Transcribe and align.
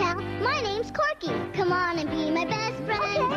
pal. 0.00 0.16
My 0.40 0.60
name's 0.62 0.90
Corky. 0.90 1.32
Come 1.52 1.72
on 1.72 1.98
and 1.98 2.10
be 2.10 2.30
my 2.30 2.44
best 2.44 2.76
friend. 2.84 3.34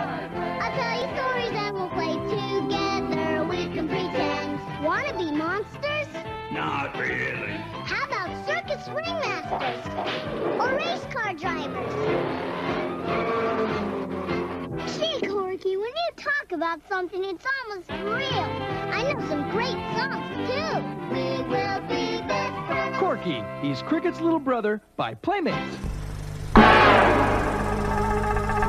I'll 0.62 0.76
tell 0.80 0.96
you 1.02 1.08
stories 1.16 1.52
and 1.52 1.76
we'll 1.76 1.90
play 1.90 2.14
together. 2.32 3.44
We 3.50 3.68
can 3.74 3.88
pretend. 3.88 4.60
Wanna 4.84 5.14
be 5.18 5.32
monsters? 5.32 6.08
Not 6.52 6.98
really. 6.98 7.54
How 7.86 8.06
about 8.06 8.30
circus 8.48 8.88
ringmasters? 8.88 9.84
Or 10.60 10.76
race 10.76 11.06
car 11.14 11.34
drivers? 11.34 11.94
Gee, 14.98 15.28
Corky, 15.28 15.76
when 15.78 15.88
you 15.88 16.10
talk 16.16 16.52
about 16.54 16.80
something, 16.88 17.24
it's 17.24 17.46
almost 17.60 17.90
real. 17.90 18.48
I 18.92 19.12
know 19.12 19.20
some 19.28 19.50
great 19.52 19.80
songs, 19.98 20.28
too. 20.48 20.76
We 21.14 21.44
will 21.50 21.82
be 21.88 22.22
best 22.28 22.68
friends. 22.68 22.98
Corky, 23.00 23.44
he's 23.62 23.82
Cricket's 23.82 24.22
little 24.22 24.40
brother 24.40 24.82
by 24.96 25.14
Playmates. 25.16 25.93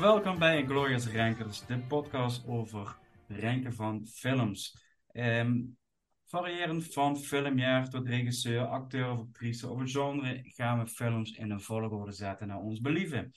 Welkom 0.00 0.38
bij 0.38 0.64
Glorious 0.64 1.12
Rankers, 1.12 1.66
de 1.66 1.78
podcast 1.78 2.46
over 2.46 2.96
ranken 3.28 3.74
van 3.74 4.06
films. 4.06 4.76
Ehm, 5.12 5.58
variërend 6.26 6.92
van 6.92 7.16
filmjaar 7.16 7.88
tot 7.88 8.06
regisseur, 8.08 8.60
acteur 8.60 9.10
of 9.10 9.18
actrice 9.18 9.68
of 9.68 9.80
een 9.80 9.88
genre 9.88 10.40
gaan 10.42 10.78
we 10.78 10.86
films 10.86 11.36
in 11.36 11.50
een 11.50 11.60
volgorde 11.60 12.12
zetten 12.12 12.46
naar 12.46 12.58
ons 12.58 12.80
believen. 12.80 13.32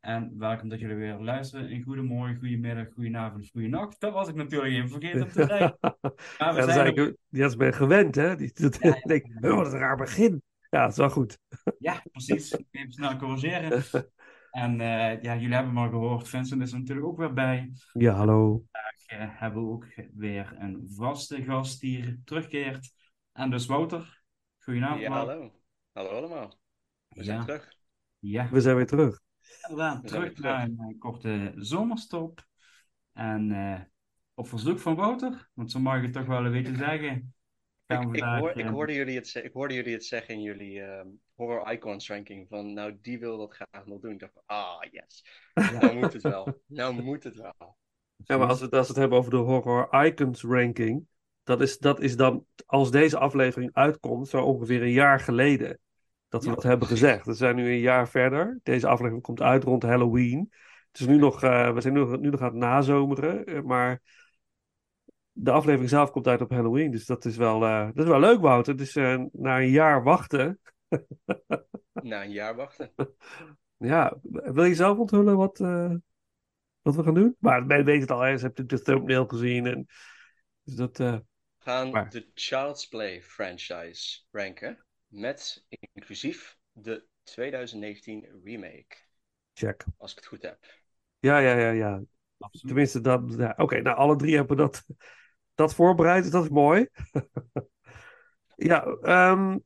En 0.00 0.34
welkom 0.38 0.68
dat 0.68 0.80
jullie 0.80 0.96
weer 0.96 1.18
luisteren. 1.18 1.72
Een 1.72 1.82
goedemorgen, 1.82 2.38
goedemiddag, 2.38 2.92
goedenavond, 2.92 3.48
goedenacht. 3.50 4.00
Dat 4.00 4.12
was 4.12 4.28
ik 4.28 4.34
natuurlijk 4.34 4.72
even 4.72 4.88
vergeten 4.88 5.28
te 5.28 5.32
zeggen. 5.32 5.76
Maar 6.38 6.54
we 6.54 6.60
Ja, 6.60 6.66
dat 6.66 6.70
zijn 6.70 7.00
op- 7.00 7.16
die 7.28 7.44
is 7.44 7.56
ben 7.56 7.74
gewend, 7.74 8.14
hè? 8.14 8.36
Die 8.36 8.52
Ja, 8.54 8.68
ja. 8.80 9.00
denk, 9.06 9.44
oh, 9.44 9.54
wat 9.54 9.72
een 9.72 9.78
raar 9.78 9.96
begin. 9.96 10.42
Ja, 10.70 10.80
dat 10.80 10.90
is 10.90 10.96
wel 10.96 11.10
goed. 11.10 11.38
Ja, 11.78 12.02
precies. 12.12 12.56
Even 12.70 12.92
snel 12.92 13.16
corrigeren. 13.16 13.82
En 14.50 14.80
eh, 14.80 15.22
ja, 15.22 15.36
jullie 15.36 15.54
hebben 15.54 15.72
me 15.72 15.80
al 15.80 15.88
gehoord. 15.90 16.28
Vincent 16.28 16.62
is 16.62 16.72
er 16.72 16.78
natuurlijk 16.78 17.06
ook 17.06 17.18
weer 17.18 17.32
bij. 17.32 17.72
Ja, 17.92 18.12
hallo. 18.14 18.64
eh, 19.06 19.26
hebben 19.30 19.62
we 19.64 19.68
ook 19.70 19.86
weer 20.14 20.54
een 20.58 20.86
vaste 20.88 21.42
gast 21.42 21.80
die 21.80 21.96
hier 21.96 22.18
terugkeert. 22.24 22.92
En 23.32 23.50
dus 23.50 23.66
Wouter, 23.66 24.22
goedenavond. 24.58 25.00
Ja, 25.00 25.10
hallo. 25.10 25.52
Hallo 25.92 26.10
allemaal. 26.10 26.58
We 27.08 27.24
zijn 27.24 27.38
Ja. 27.38 27.44
terug. 27.44 27.72
Ja, 28.18 28.48
We 28.50 28.60
zijn 28.60 28.76
weer 28.76 28.86
terug. 28.86 29.20
We 29.40 29.74
zijn 29.76 30.02
terug 30.02 30.38
weer 30.38 30.50
naar 30.50 30.62
een 30.64 30.78
eh, 30.78 30.98
korte 30.98 31.52
zomerstop. 31.56 32.46
En 33.12 33.50
eh, 33.52 33.80
op 34.34 34.48
verzoek 34.48 34.78
van 34.78 34.94
Wouter, 34.94 35.48
want 35.54 35.70
zo 35.70 35.78
mag 35.80 35.96
je 35.96 36.02
het 36.02 36.12
toch 36.12 36.26
wel 36.26 36.44
een 36.44 36.52
beetje 36.52 36.76
zeggen. 36.88 37.34
Ik, 37.90 38.22
hoor, 38.22 38.50
ik, 38.58 38.66
hoorde 38.66 38.92
jullie 38.94 39.16
het, 39.18 39.34
ik 39.34 39.52
hoorde 39.52 39.74
jullie 39.74 39.92
het 39.92 40.04
zeggen 40.04 40.34
in 40.34 40.40
jullie 40.42 40.80
ehm, 40.82 41.06
horror 41.34 41.72
icons 41.72 42.08
ranking. 42.08 42.46
Van 42.48 42.72
nou, 42.72 42.98
die 43.02 43.18
wil 43.18 43.38
dat 43.38 43.54
graag 43.54 43.86
nog 43.86 44.00
doen. 44.00 44.12
Ik 44.12 44.18
dacht, 44.18 44.40
ah 44.46 44.82
yes. 44.90 45.24
Nou 45.54 45.94
moet 45.98 46.12
het 46.12 46.22
wel. 46.22 46.60
Nou 46.66 47.02
moet 47.02 47.24
het 47.24 47.36
wel. 47.36 47.76
Ja, 48.24 48.36
maar 48.38 48.48
als 48.48 48.58
we, 48.58 48.64
het- 48.64 48.74
als 48.74 48.86
we 48.86 48.92
het 48.92 49.00
hebben 49.02 49.18
over 49.18 49.30
de 49.30 49.36
Horror 49.36 50.04
Icons 50.04 50.42
ranking, 50.42 51.06
dat 51.44 51.60
is, 51.60 51.78
dat 51.78 52.00
is 52.00 52.16
dan, 52.16 52.44
als 52.66 52.90
deze 52.90 53.18
aflevering 53.18 53.70
uitkomt, 53.72 54.28
zo 54.28 54.42
ongeveer 54.42 54.82
een 54.82 54.90
jaar 54.90 55.20
geleden 55.20 55.78
dat 56.28 56.42
we 56.42 56.48
Ja, 56.48 56.54
dat 56.54 56.64
hebben 56.64 56.88
gezegd. 56.88 57.26
We 57.26 57.34
zijn 57.34 57.56
nu 57.56 57.70
een 57.70 57.78
jaar 57.80 58.08
verder. 58.08 58.60
Deze 58.62 58.86
aflevering 58.86 59.22
komt 59.22 59.40
uit 59.42 59.64
rond 59.64 59.82
Halloween. 59.82 60.52
Het 60.90 61.00
is 61.00 61.06
nu 61.06 61.16
nog, 61.16 61.42
eh, 61.42 61.72
we 61.74 61.80
zijn 61.80 61.94
nu, 61.94 62.18
nu 62.18 62.30
nog 62.30 62.40
aan 62.40 62.46
het 62.46 62.56
nazomeren, 62.56 63.44
eh, 63.44 63.62
maar 63.62 64.00
de 65.32 65.50
aflevering 65.50 65.90
zelf 65.90 66.10
komt 66.10 66.26
uit 66.26 66.40
op 66.40 66.50
Halloween. 66.50 66.90
Dus 66.90 67.06
dat 67.06 67.24
is 67.24 67.36
wel, 67.36 67.64
eh, 67.64 67.86
dat 67.86 68.04
is 68.04 68.10
wel 68.10 68.20
leuk, 68.20 68.40
Wouter. 68.40 68.76
Dus 68.76 68.96
eh, 68.96 69.22
na 69.32 69.58
een 69.60 69.70
jaar 69.70 70.02
wachten, 70.02 70.60
Na 71.92 72.22
een 72.24 72.30
jaar 72.30 72.54
wachten. 72.56 72.92
ja, 73.76 74.18
wil 74.30 74.64
je 74.64 74.74
zelf 74.74 74.98
onthullen 74.98 75.36
wat, 75.36 75.60
eh, 75.60 75.94
wat 76.82 76.96
we 76.96 77.02
gaan 77.02 77.14
doen? 77.14 77.36
Maar 77.38 77.66
men 77.66 77.84
weet 77.84 78.00
het 78.00 78.10
al, 78.10 78.20
hè. 78.20 78.36
ze 78.36 78.44
hebben 78.46 78.66
de 78.66 78.82
thumbnail 78.82 79.26
gezien. 79.26 79.66
En, 79.66 79.86
dus 80.62 80.74
dat, 80.74 81.00
eh, 81.00 81.12
We 81.12 81.66
gaan 81.70 81.90
Maar- 81.90 82.10
de 82.10 82.30
Child's 82.34 82.88
Play 82.88 83.22
franchise 83.22 84.20
ranken. 84.30 84.84
Met 85.06 85.66
inclusief 85.92 86.56
de 86.72 87.04
2019 87.22 88.26
remake. 88.44 88.96
check. 89.52 89.84
Als 89.96 90.10
ik 90.10 90.16
het 90.16 90.26
goed 90.26 90.42
heb. 90.42 90.58
Ja, 91.18 91.38
ja, 91.38 91.56
ja, 91.58 91.70
ja. 91.70 92.02
absoluut. 92.38 92.66
Tenminste, 92.66 93.00
dat. 93.00 93.34
Ja, 93.36 93.54
Oké, 93.56 93.80
nou, 93.80 93.96
alle 93.96 94.16
drie 94.16 94.36
hebben 94.36 94.56
dat, 94.56 94.86
dat 95.60 95.74
voorbereid, 95.74 96.32
dat 96.32 96.44
is 96.44 96.50
mooi. 96.50 96.88
ja, 98.70 98.84
ehm, 98.84 99.58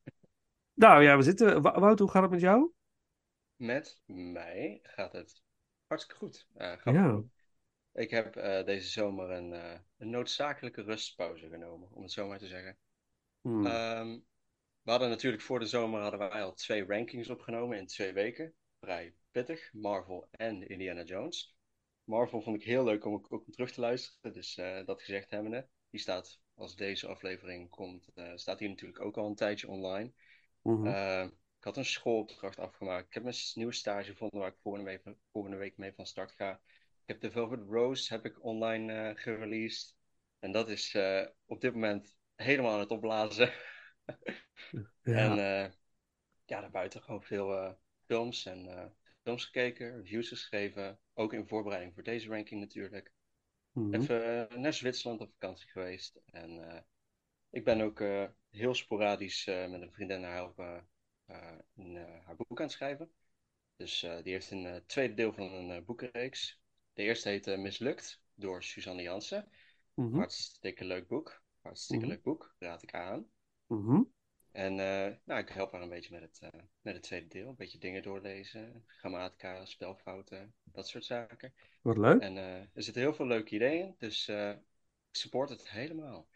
nou 0.74 1.02
ja, 1.02 1.16
we 1.16 1.22
zitten. 1.22 1.62
Wout, 1.62 1.98
hoe 1.98 2.10
gaat 2.10 2.22
het 2.22 2.30
met 2.30 2.40
jou? 2.40 2.72
Met 3.56 4.00
mij 4.06 4.80
gaat 4.82 5.12
het 5.12 5.42
hartstikke 5.86 6.24
goed. 6.24 6.46
Eh, 6.54 6.80
Ja. 6.84 7.22
Ik 7.92 8.10
heb 8.10 8.36
eh, 8.36 8.64
deze 8.64 8.88
zomer 8.88 9.30
een, 9.30 9.52
eh, 9.52 9.78
een 9.98 10.10
noodzakelijke 10.10 10.82
rustpauze 10.82 11.48
genomen, 11.48 11.88
om 11.92 12.02
het 12.02 12.12
zo 12.12 12.26
maar 12.26 12.38
te 12.38 12.46
zeggen. 12.46 12.78
Hmm. 13.40 13.66
Ehm, 13.66 14.18
we 14.82 14.90
hadden 14.90 15.08
natuurlijk 15.08 15.42
voor 15.42 15.58
de 15.58 15.66
zomer 15.66 16.00
hadden 16.00 16.18
wij 16.18 16.42
al 16.42 16.54
twee 16.54 16.84
rankings 16.86 17.28
opgenomen 17.28 17.78
in 17.78 17.86
twee 17.86 18.12
weken. 18.12 18.54
Vrij 18.80 19.14
pittig, 19.30 19.72
Marvel 19.72 20.28
en 20.30 20.68
Indiana 20.68 21.02
Jones. 21.02 21.56
Marvel 22.04 22.40
vond 22.40 22.56
ik 22.56 22.62
heel 22.62 22.84
leuk 22.84 23.04
om 23.04 23.14
ook 23.14 23.30
om 23.30 23.44
terug 23.50 23.72
te 23.72 23.80
luisteren, 23.80 24.32
dus 24.32 24.54
dat 24.84 25.02
gezegd 25.02 25.30
hebbende. 25.30 25.68
Die 25.94 26.02
staat, 26.02 26.40
als 26.54 26.76
deze 26.76 27.06
aflevering 27.06 27.70
komt, 27.70 28.08
eh, 28.14 28.32
staat 28.34 28.58
die 28.58 28.68
natuurlijk 28.68 29.00
ook 29.00 29.16
al 29.16 29.26
een 29.26 29.34
tijdje 29.34 29.68
online. 29.68 30.12
Mhm. 30.62 30.86
Eh, 30.86 31.22
ik 31.58 31.64
had 31.64 31.76
een 31.76 31.84
schoolopdracht 31.84 32.58
afgemaakt. 32.58 33.06
Ik 33.06 33.14
heb 33.14 33.24
een 33.24 33.34
nieuwe 33.54 33.72
stage 33.72 34.10
gevonden 34.10 34.38
waar 34.38 34.48
ik 34.48 34.58
volgende 34.62 34.90
week, 34.90 35.16
volgende 35.32 35.56
week 35.56 35.76
mee 35.76 35.92
van 35.92 36.06
start 36.06 36.32
ga. 36.32 36.60
Ik 37.00 37.06
heb 37.06 37.20
The 37.20 37.30
Velvet 37.30 37.60
Rose 37.68 38.12
heb 38.12 38.24
ik 38.24 38.44
online 38.44 38.92
eh 38.92 39.16
gereleased. 39.22 39.96
En 40.38 40.52
dat 40.52 40.68
is 40.68 40.96
op 41.46 41.60
dit 41.60 41.72
moment 41.72 42.16
helemaal 42.34 42.72
aan 42.72 42.80
het 42.80 42.90
opblazen. 42.90 43.52
ja. 45.02 45.36
En 45.36 45.36
ja, 46.44 46.60
daarbuiten 46.60 47.02
gewoon 47.02 47.22
veel 47.22 47.78
films 48.04 48.46
en 48.46 48.92
films 49.22 49.44
gekeken, 49.44 49.96
reviews 49.96 50.28
geschreven. 50.28 50.98
Ook 51.12 51.32
in 51.32 51.48
voorbereiding 51.48 51.94
voor 51.94 52.02
deze 52.02 52.28
ranking 52.28 52.60
natuurlijk. 52.60 53.12
Mhm. 53.74 53.94
Even 53.94 54.48
eh, 54.50 54.56
naar 54.56 54.72
Zwitserland 54.72 55.20
op 55.20 55.32
vakantie 55.32 55.68
geweest. 55.68 56.20
En 56.26 56.70
eh, 56.70 56.80
ik 57.50 57.64
ben 57.64 57.80
ook 57.80 58.00
eh, 58.00 58.24
heel 58.50 58.74
sporadisch 58.74 59.44
met 59.46 59.82
een 59.82 59.92
vriendin 59.92 60.22
haar 60.22 60.84
een, 61.74 61.96
eh, 61.96 62.24
haar 62.24 62.36
boek 62.36 62.58
aan 62.58 62.64
het 62.66 62.72
schrijven. 62.74 63.10
Dus 63.76 64.00
die 64.00 64.32
heeft 64.32 64.50
een 64.50 64.82
tweede 64.86 65.14
deel 65.14 65.32
van 65.32 65.52
een 65.52 65.84
boekenreeks. 65.84 66.60
De 66.92 67.02
eerste 67.02 67.28
heet 67.28 67.56
Mislukt 67.58 68.22
door 68.34 68.62
Suzanne 68.62 69.02
Jansen. 69.02 69.48
Mhm. 69.94 70.16
Hartstikke 70.16 70.84
leuk 70.84 71.08
boek. 71.08 71.42
Hartstikke 71.60 72.04
Mhm. 72.04 72.12
leuk 72.14 72.22
boek, 72.22 72.54
raad 72.58 72.82
ik 72.82 72.94
aan. 72.94 73.30
Mhm. 73.66 74.02
En 74.54 74.80
eh, 74.80 75.12
nou, 75.24 75.40
ik 75.40 75.48
help 75.48 75.72
haar 75.72 75.82
een 75.82 75.88
beetje 75.88 76.12
met 76.12 76.22
het, 76.22 76.38
eh, 76.40 76.60
met 76.80 76.94
het 76.94 77.02
tweede 77.02 77.28
deel. 77.28 77.48
Een 77.48 77.54
beetje 77.56 77.78
dingen 77.78 78.02
doorlezen, 78.02 78.84
grammatica, 78.86 79.64
spelfouten, 79.64 80.54
dat 80.64 80.88
soort 80.88 81.04
zaken. 81.04 81.54
Wat 81.82 81.96
leuk. 81.96 82.20
En 82.20 82.36
eh, 82.36 82.54
er 82.54 82.82
zitten 82.82 83.02
heel 83.02 83.14
veel 83.14 83.26
leuke 83.26 83.54
ideeën 83.54 83.94
dus 83.98 84.28
ik 84.28 84.58
support 85.10 85.48
het 85.48 85.70
helemaal. 85.70 86.28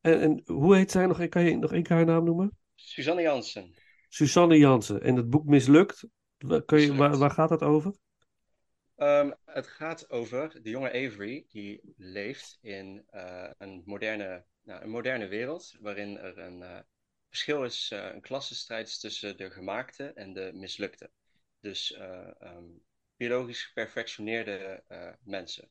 En, 0.00 0.20
en 0.20 0.42
hoe 0.44 0.76
heet 0.76 0.90
zij 0.90 1.06
nog? 1.06 1.28
Kan 1.28 1.44
je 1.44 1.56
nog 1.56 1.72
één 1.72 1.82
keer 1.82 1.96
haar 1.96 2.04
naam 2.04 2.24
noemen? 2.24 2.58
Suzanne 2.74 3.22
Jansen. 3.22 3.74
Suzanne 4.08 4.58
Jansen. 4.58 5.02
En 5.02 5.16
het 5.16 5.30
boek 5.30 5.44
Mislukt. 5.44 6.08
Kun 6.66 6.80
je, 6.80 6.94
waar, 6.94 7.16
waar 7.16 7.30
gaat 7.30 7.50
het 7.50 7.62
over? 7.62 7.94
Ehm, 8.96 9.30
het 9.44 9.66
gaat 9.66 10.10
over 10.10 10.62
de 10.62 10.70
jonge 10.70 10.92
Avery, 10.92 11.46
die 11.48 11.94
leeft 11.96 12.58
in 12.60 13.04
een, 13.58 13.82
moderne, 13.84 14.44
nou, 14.62 14.82
een 14.82 14.90
moderne 14.90 15.26
wereld, 15.26 15.76
waarin 15.80 16.18
er 16.18 16.38
een 16.38 16.84
verschil 17.30 17.64
is, 17.64 17.90
eh, 17.90 18.10
een 18.14 18.20
klassenstrijd 18.20 19.00
tussen 19.00 19.36
de 19.36 19.50
gemaakte 19.50 20.12
en 20.12 20.32
de 20.32 20.50
mislukte. 20.54 21.10
Dus 21.60 21.92
eh, 21.92 22.30
ehm, 22.42 22.64
biologisch 23.16 23.64
geperfectioneerde 23.64 24.84
eh, 24.88 25.12
mensen. 25.22 25.70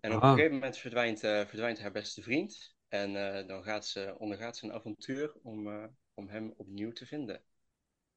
En 0.00 0.14
op 0.14 0.22
Ah. 0.22 0.28
een 0.30 0.34
gegeven 0.36 0.54
moment 0.54 0.78
verdwijnt, 0.78 1.20
verdwijnt 1.20 1.80
haar 1.80 1.92
beste 1.92 2.22
vriend. 2.22 2.74
En 2.88 3.12
dan 3.46 3.62
gaat 3.64 3.86
ze, 3.86 4.14
ondergaat 4.18 4.56
ze 4.56 4.64
een 4.64 4.72
avontuur 4.72 5.32
om, 5.42 5.90
om 6.14 6.28
hem 6.28 6.54
opnieuw 6.56 6.92
te 6.92 7.06
vinden. 7.06 7.42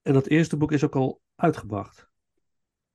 En 0.01 0.13
dat 0.13 0.27
eerste 0.27 0.57
boek 0.57 0.71
is 0.71 0.83
ook 0.83 0.95
al 0.95 1.21
uitgebracht. 1.36 2.10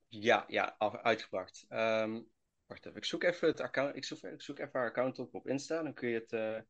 Ja, 0.09 0.45
ja, 0.49 0.77
uitgebracht. 1.03 1.65
Ehm, 1.69 2.21
wacht 2.67 2.87
even, 2.87 2.99
ik 2.99 3.05
zoek 3.05 3.23
even 3.23 3.49
het 3.49 3.61
account. 3.61 3.97
Ik 3.97 4.05
zoek, 4.05 4.23
ik 4.23 4.43
zoek 4.43 4.59
even 4.59 4.71
haar 4.73 4.89
account 4.89 5.19
op 5.19 5.35
op 5.35 5.49
Insta. 5.49 5.83
Dan 5.83 5.95
kun 5.95 6.09
je 6.09 6.19
het, 6.19 6.65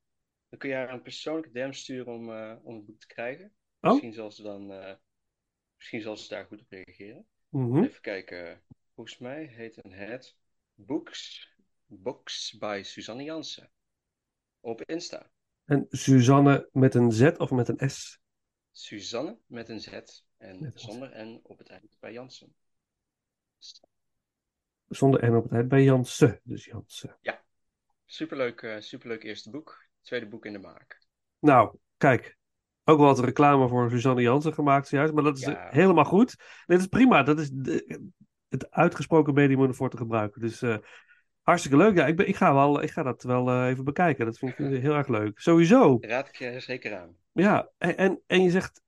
dan 0.52 0.60
kun 0.60 0.70
je 0.70 0.76
haar 0.76 0.92
een 0.92 1.02
persoonlijke 1.02 1.50
DM 1.50 1.72
sturen 1.72 2.12
om, 2.12 2.30
eh, 2.30 2.56
om 2.62 2.76
het 2.76 2.84
boek 2.84 3.00
te 3.00 3.06
krijgen. 3.06 3.52
Oh. 3.80 3.90
Misschien 3.90 4.12
zal 4.12 4.30
ze 4.30 4.42
dan, 4.42 4.72
eh, 4.72 4.94
misschien 5.76 6.00
zal 6.00 6.16
ze 6.16 6.28
daar 6.28 6.46
goed 6.46 6.60
op 6.60 6.70
reageren. 6.70 7.26
Mhm. 7.48 7.82
Even 7.82 8.00
kijken. 8.00 8.62
Volgens 8.94 9.18
mij 9.18 9.44
heet 9.44 9.78
het 9.88 10.36
Books, 10.74 11.54
Books 11.86 12.56
by 12.58 12.80
Suzanne 12.84 13.22
Jansen. 13.22 13.70
Op 14.60 14.82
Insta. 14.82 15.30
En 15.64 15.86
Suzanne 15.90 16.68
met 16.72 16.94
een 16.94 17.12
Z 17.12 17.22
of 17.36 17.50
met 17.50 17.68
een 17.68 17.90
S? 17.90 18.20
Suzanne 18.72 19.38
met 19.46 19.68
een 19.68 19.80
Z 19.80 19.88
en 20.36 20.60
Met 20.60 20.74
een 20.74 20.80
zonder 20.80 21.26
N 21.26 21.40
op 21.42 21.58
het 21.58 21.68
eind 21.68 21.96
bij 22.00 22.12
Jansen. 22.12 22.54
Zonder 24.88 25.30
N 25.30 25.34
op 25.34 25.42
het 25.42 25.52
eind 25.52 25.68
bij 25.68 25.82
Jansen. 25.82 26.40
Dus 26.44 26.64
Jansen. 26.64 27.18
Superleuk, 28.04 28.62
eh, 28.62 28.80
superleuk 28.80 29.22
eerste 29.22 29.50
boek. 29.50 29.90
Tweede 30.02 30.26
boek 30.26 30.46
in 30.46 30.52
de 30.52 30.58
maak. 30.58 31.00
Nou, 31.38 31.76
kijk. 31.96 32.36
Ook 32.84 32.98
wel 32.98 33.06
wat 33.06 33.18
reclame 33.18 33.68
voor 33.68 33.90
Suzanne 33.90 34.22
Jansen 34.22 34.54
gemaakt 34.54 34.88
zojuist. 34.88 35.12
Maar 35.14 35.22
dat 35.22 35.36
is 35.38 35.44
Ja. 35.44 35.66
eh, 35.66 35.72
helemaal 35.72 36.04
goed. 36.04 36.36
Dit 36.66 36.80
is 36.80 36.86
prima. 36.86 37.22
Dat 37.22 37.38
is 37.38 37.50
de- 37.50 38.10
het 38.48 38.70
uitgesproken 38.70 39.34
medium 39.34 39.60
om 39.60 39.66
ervoor 39.68 39.90
te 39.90 39.96
gebruiken. 39.96 40.40
Dus 40.40 40.62
eh, 40.62 40.76
hartstikke 41.42 41.76
leuk. 41.76 41.96
Ja, 41.96 42.06
ik, 42.06 42.16
ben, 42.16 42.28
ik, 42.28 42.36
ga 42.36 42.54
wel, 42.54 42.82
ik 42.82 42.90
ga 42.90 43.02
dat 43.02 43.22
wel 43.22 43.48
eh, 43.48 43.66
even 43.68 43.84
bekijken. 43.84 44.24
Dat 44.24 44.38
vind 44.38 44.58
ik 44.58 44.80
heel 44.82 44.94
erg 44.94 45.08
leuk. 45.08 45.40
Sowieso. 45.40 45.96
Raad 46.00 46.28
ik 46.28 46.36
je 46.36 46.60
zeker 46.60 46.96
aan. 46.96 47.16
Ja, 47.32 47.68
en, 47.78 47.96
en, 47.96 48.20
en 48.26 48.42
je 48.42 48.50
zegt 48.50 48.82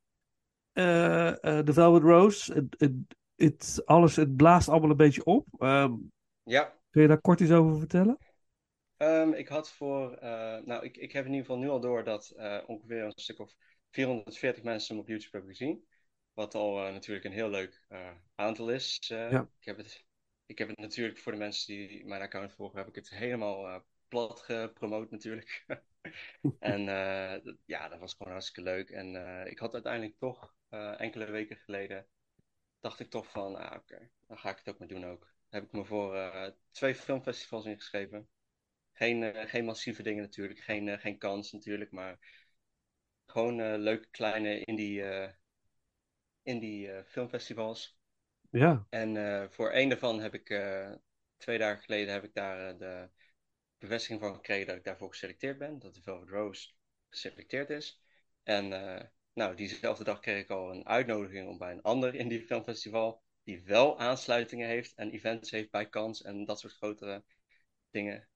The 0.72 1.70
Velvet 1.72 2.02
Rose, 2.02 2.52
het, 2.52 2.74
het, 2.78 2.92
het, 3.34 3.82
alles, 3.84 4.16
het 4.16 4.36
blaast 4.36 4.68
allemaal 4.68 4.90
een 4.90 4.96
beetje 4.96 5.24
op. 5.24 5.46
Ehm, 5.58 5.92
Ja, 6.42 6.72
kun 6.90 7.02
je 7.02 7.08
daar 7.08 7.20
kort 7.20 7.40
iets 7.40 7.50
over 7.50 7.78
vertellen? 7.78 8.18
Ehm, 8.96 9.32
ik 9.32 9.48
had 9.48 9.72
voor, 9.72 10.12
eh, 10.12 10.58
nou, 10.64 10.84
ik, 10.84 10.96
ik 10.96 11.12
heb 11.12 11.24
in 11.24 11.30
ieder 11.30 11.46
geval 11.46 11.62
nu 11.62 11.68
al 11.68 11.80
door 11.80 12.04
dat 12.04 12.30
eh, 12.30 12.62
ongeveer 12.66 13.02
een 13.02 13.12
stuk 13.14 13.38
of 13.38 13.54
440 13.90 14.62
mensen 14.62 14.94
hem 14.94 15.02
op 15.02 15.08
YouTube 15.08 15.36
hebben 15.36 15.56
gezien. 15.56 15.86
Wat 16.32 16.54
al 16.54 16.86
eh, 16.86 16.92
natuurlijk 16.92 17.24
een 17.24 17.32
heel 17.32 17.50
leuk 17.50 17.86
aantal 18.34 18.70
is. 18.70 18.98
Ja. 19.06 19.48
ik, 19.58 19.64
heb 19.64 19.76
het, 19.76 20.04
ik 20.46 20.58
heb 20.58 20.68
het 20.68 20.78
natuurlijk 20.78 21.18
voor 21.18 21.32
de 21.32 21.38
mensen 21.38 21.74
die 21.74 22.06
mijn 22.06 22.22
account 22.22 22.52
volgen, 22.52 22.78
heb 22.78 22.88
ik 22.88 22.94
het 22.94 23.10
helemaal 23.10 23.84
plat 24.08 24.40
gepromoot 24.40 25.10
natuurlijk. 25.10 25.64
en 26.58 26.84
ja, 27.64 27.88
dat 27.88 27.98
was 27.98 28.14
gewoon 28.14 28.32
hartstikke 28.32 28.70
leuk. 28.70 28.90
En 28.90 29.16
ik 29.46 29.58
had 29.58 29.74
uiteindelijk 29.74 30.18
toch 30.18 30.54
enkele 30.96 31.30
weken 31.30 31.56
geleden, 31.56 32.06
dacht 32.80 33.00
ik 33.00 33.10
toch 33.10 33.30
van, 33.30 33.56
ah, 33.56 33.76
oké, 33.76 34.10
dan 34.26 34.38
ga 34.38 34.50
ik 34.50 34.58
het 34.58 34.68
ook 34.68 34.78
maar 34.78 34.88
doen 34.88 35.04
ook. 35.04 35.34
Heb 35.48 35.64
ik 35.64 35.72
me 35.72 35.84
voor 35.84 36.32
twee 36.70 36.94
filmfestivals 36.94 37.64
ingeschreven. 37.64 38.28
Geen, 38.94 39.22
eh, 39.22 39.48
geen 39.48 39.64
massieve 39.64 40.02
dingen 40.02 40.22
natuurlijk, 40.22 40.60
geen, 40.60 40.88
eh, 40.88 40.98
geen 40.98 41.18
kans 41.18 41.52
natuurlijk, 41.52 41.90
maar 41.90 42.18
gewoon 43.26 43.60
eh, 43.60 43.74
leuke 43.76 44.08
kleine 44.10 44.64
indie, 44.64 45.02
eh, 45.02 45.30
indie 46.42 47.04
filmfestivals. 47.04 47.98
Ja, 48.50 48.86
En 48.90 49.50
voor 49.52 49.70
één 49.70 49.88
daarvan 49.88 50.20
heb 50.20 50.34
ik 50.34 50.46
twee 51.36 51.58
dagen 51.58 51.82
geleden 51.82 52.12
heb 52.12 52.24
ik 52.24 52.34
daar 52.34 52.78
de 52.78 53.08
bevestiging 53.78 54.20
van 54.20 54.34
gekregen 54.34 54.66
dat 54.66 54.76
ik 54.76 54.84
daarvoor 54.84 55.08
geselecteerd 55.08 55.58
ben. 55.58 55.78
Dat 55.78 55.94
de 55.94 56.02
Velvet 56.02 56.28
Rose 56.28 56.70
geselecteerd 57.08 57.70
is. 57.70 58.02
En 58.42 58.68
nou, 59.32 59.56
diezelfde 59.56 60.04
dag 60.04 60.20
kreeg 60.20 60.42
ik 60.42 60.50
al 60.50 60.70
een 60.70 60.86
uitnodiging 60.86 61.48
om 61.48 61.58
bij 61.58 61.72
een 61.72 61.82
ander 61.82 62.14
indie 62.14 62.42
filmfestival, 62.42 63.22
die 63.42 63.62
wel 63.62 63.98
aansluitingen 63.98 64.68
heeft 64.68 64.94
en 64.94 65.10
events 65.10 65.50
heeft 65.50 65.70
bij 65.70 65.88
Cannes 65.88 66.22
en 66.22 66.44
dat 66.44 66.60
soort 66.60 66.72
grotere 66.72 67.24
dingen, 67.90 68.28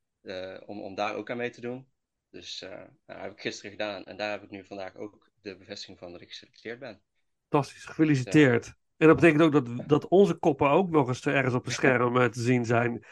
om, 0.67 0.81
om 0.81 0.95
daar 0.95 1.15
ook 1.15 1.31
aan 1.31 1.37
mee 1.37 1.51
te 1.51 1.61
doen. 1.61 1.89
Dus 2.31 2.63
eh 2.63 2.71
nou, 2.71 2.89
dat 3.07 3.21
heb 3.21 3.33
ik 3.33 3.41
gisteren 3.41 3.71
gedaan 3.71 4.05
en 4.05 4.17
daar 4.17 4.31
heb 4.31 4.43
ik 4.43 4.51
nu 4.51 4.65
vandaag 4.65 4.97
ook 4.97 5.31
de 5.41 5.57
bevestiging 5.57 5.99
van 5.99 6.13
dat 6.13 6.21
ik 6.21 6.29
geselecteerd 6.29 6.79
ben. 6.79 7.01
Fantastisch, 7.49 7.85
gefeliciteerd. 7.85 8.75
En 8.97 9.07
dat 9.07 9.17
betekent 9.17 9.43
ook 9.43 9.53
dat, 9.53 9.89
dat 9.89 10.09
onze 10.09 10.35
koppen 10.35 10.71
ook 10.71 10.91
nog 10.91 11.09
eens 11.09 11.27
ergens 11.27 11.55
op 11.55 11.67
een 11.67 11.73
scherm 11.73 12.17
eh, 12.17 12.25
te 12.25 12.41
zien 12.41 12.65
zijn. 12.65 13.05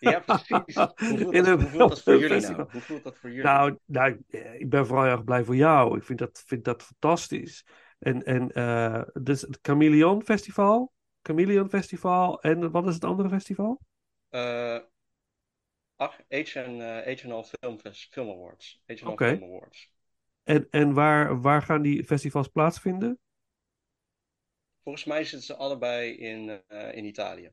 Ja, 0.00 0.18
precies. 0.18 0.74
Hoe 0.74 1.18
voelt, 1.18 1.34
In 1.34 1.44
dat, 1.44 1.60
een 1.60 1.60
hoe 1.60 1.70
voelt 1.70 1.88
dat 1.88 2.02
voor 2.02 2.18
jullie 2.18 2.40
nou? 2.40 2.70
Hoe 2.70 2.80
voelt 2.80 3.04
dat 3.04 3.18
voor 3.18 3.28
jullie? 3.28 3.44
Nou, 3.44 3.78
nou, 3.84 4.22
eh, 4.28 4.60
ik 4.60 4.70
ben 4.70 4.86
vooral 4.86 5.04
heel 5.04 5.12
erg 5.12 5.24
blij 5.24 5.44
voor 5.44 5.56
jou. 5.56 5.96
Ik 5.96 6.04
vind 6.04 6.18
dat, 6.18 6.42
vind 6.46 6.64
dat 6.64 6.82
fantastisch. 6.82 7.64
En, 7.98 8.22
en 8.22 8.52
eh, 8.52 9.02
dus 9.12 9.40
het 9.40 9.58
Chameleon 9.62 10.22
Festival. 10.22 10.92
Chameleon 11.22 11.68
Festival. 11.68 12.42
En 12.42 12.70
wat 12.70 12.86
is 12.86 12.94
het 12.94 13.04
andere 13.04 13.28
festival? 13.28 13.80
Eh, 14.28 14.78
ach, 16.00 16.16
H&, 16.30 16.56
eh, 16.56 17.04
H&L 17.06 17.42
Film, 17.44 17.78
Film 18.10 18.30
Awards. 18.30 18.82
H&L 18.86 19.08
Oké. 19.10 19.26
Film 19.26 19.42
Awards. 19.44 19.90
En, 20.42 20.66
en 20.70 20.92
waar, 20.94 21.40
waar 21.40 21.62
gaan 21.62 21.82
die 21.82 22.04
festivals 22.04 22.48
plaatsvinden? 22.48 23.18
Volgens 24.82 25.04
mij 25.04 25.24
zitten 25.24 25.42
ze 25.46 25.56
allebei 25.56 26.12
in, 26.16 26.62
eh, 26.68 26.96
in 26.96 27.04
Italië. 27.04 27.52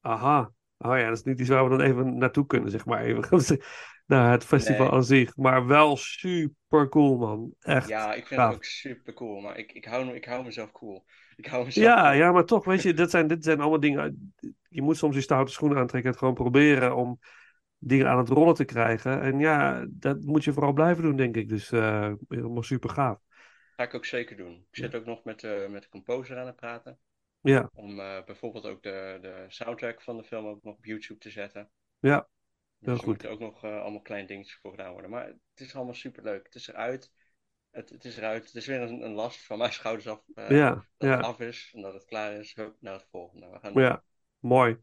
Aha. 0.00 0.52
Oh 0.78 0.98
ja, 0.98 1.08
dat 1.08 1.18
is 1.18 1.22
niet 1.24 1.40
iets 1.40 1.48
waar 1.48 1.64
we 1.64 1.70
dan 1.76 1.80
even 1.86 2.18
naartoe 2.18 2.46
kunnen, 2.46 2.70
zeg 2.70 2.84
maar. 2.84 3.04
Even 3.04 3.58
naar 4.06 4.30
het 4.32 4.44
festival 4.44 4.86
Nee. 4.86 4.94
aan 4.94 5.04
zich. 5.04 5.36
Maar 5.36 5.66
wel 5.66 5.96
super 5.96 6.88
cool, 6.88 7.16
man. 7.18 7.54
Echt. 7.60 7.88
Ja, 7.88 8.14
ik 8.14 8.26
vind 8.26 8.40
gaaf. 8.40 8.48
het 8.48 8.56
ook 8.56 8.64
super 8.64 9.12
cool, 9.14 9.40
maar 9.40 9.58
ik, 9.58 9.72
ik, 9.72 9.84
hou, 9.84 10.14
ik 10.14 10.24
hou 10.24 10.44
mezelf 10.44 10.72
cool. 10.72 11.04
Ik 11.36 11.46
hou 11.46 11.64
mezelf 11.64 11.88
Ja, 11.88 12.02
cool. 12.02 12.14
ja, 12.14 12.32
maar 12.32 12.44
toch, 12.44 12.64
weet 12.64 12.82
je, 12.82 12.94
dit 12.94 13.10
zijn, 13.10 13.26
dit 13.26 13.44
zijn 13.44 13.60
allemaal 13.60 13.80
dingen. 13.80 14.34
Je 14.68 14.82
moet 14.82 14.96
soms 14.96 15.14
je 15.14 15.20
stoute 15.20 15.52
schoenen 15.52 15.78
aantrekken 15.78 16.02
en 16.02 16.10
het 16.10 16.18
gewoon 16.18 16.34
proberen 16.34 16.96
om 16.96 17.18
dingen 17.78 18.08
aan 18.08 18.18
het 18.18 18.28
rollen 18.28 18.54
te 18.54 18.64
krijgen. 18.64 19.20
En 19.20 19.38
ja, 19.38 19.86
dat 19.90 20.20
moet 20.24 20.44
je 20.44 20.52
vooral 20.52 20.72
blijven 20.72 21.02
doen, 21.02 21.16
denk 21.16 21.36
ik. 21.36 21.48
Dus 21.48 21.72
eh 21.72 22.12
helemaal 22.28 22.62
super 22.62 22.90
gaaf. 22.90 23.18
Ga 23.76 23.82
ik 23.82 23.94
ook 23.94 24.04
zeker 24.04 24.36
doen. 24.36 24.66
Ik 24.70 24.76
zit 24.76 24.94
ook 24.94 25.04
nog 25.04 25.24
met, 25.24 25.40
de 25.40 25.66
met 25.70 25.82
de 25.82 25.88
composer 25.88 26.38
aan 26.38 26.46
het 26.46 26.56
praten. 26.56 26.98
Ja, 27.40 27.70
Om 27.74 28.00
eh, 28.00 28.24
bijvoorbeeld 28.24 28.66
ook 28.66 28.82
de, 28.82 29.18
de 29.20 29.44
soundtrack 29.48 30.02
van 30.02 30.16
de 30.16 30.24
film 30.24 30.46
ook 30.46 30.62
nog 30.62 30.76
op 30.76 30.84
YouTube 30.84 31.20
te 31.20 31.30
zetten. 31.30 31.70
ja, 32.00 32.28
Dus 32.78 32.86
Heel 32.88 32.92
er 32.92 32.98
goed. 32.98 33.06
moeten 33.06 33.30
ook 33.30 33.38
nog 33.40 33.64
eh, 33.64 33.80
allemaal 33.80 34.00
kleine 34.02 34.28
dingetjes 34.28 34.58
voor 34.62 34.70
gedaan 34.70 34.92
worden. 34.92 35.10
Maar 35.10 35.26
het 35.26 35.60
is 35.60 35.74
allemaal 35.74 35.94
super 35.94 36.22
leuk. 36.22 36.44
Het 36.44 36.54
is 36.54 36.68
eruit. 36.68 37.12
Het, 37.70 37.90
het 37.90 38.04
is 38.04 38.16
eruit. 38.16 38.44
Het 38.46 38.54
is 38.54 38.66
weer 38.66 38.80
een, 38.80 39.04
een 39.04 39.12
last 39.14 39.46
van 39.46 39.58
mijn 39.58 39.72
schouders 39.72 40.08
af. 40.08 40.22
eh, 40.34 40.48
ja, 40.50 40.84
dat 40.96 41.10
het 41.10 41.18
ja, 41.18 41.20
af 41.20 41.40
is 41.40 41.70
en 41.74 41.82
dat 41.82 41.94
het 41.94 42.04
klaar 42.04 42.32
is. 42.32 42.54
Hup, 42.54 42.76
naar 42.80 42.94
het 42.94 43.06
volgende. 43.10 43.48
We 43.48 43.58
gaan 43.58 43.72
ja. 43.72 44.02
Mooi. 44.40 44.78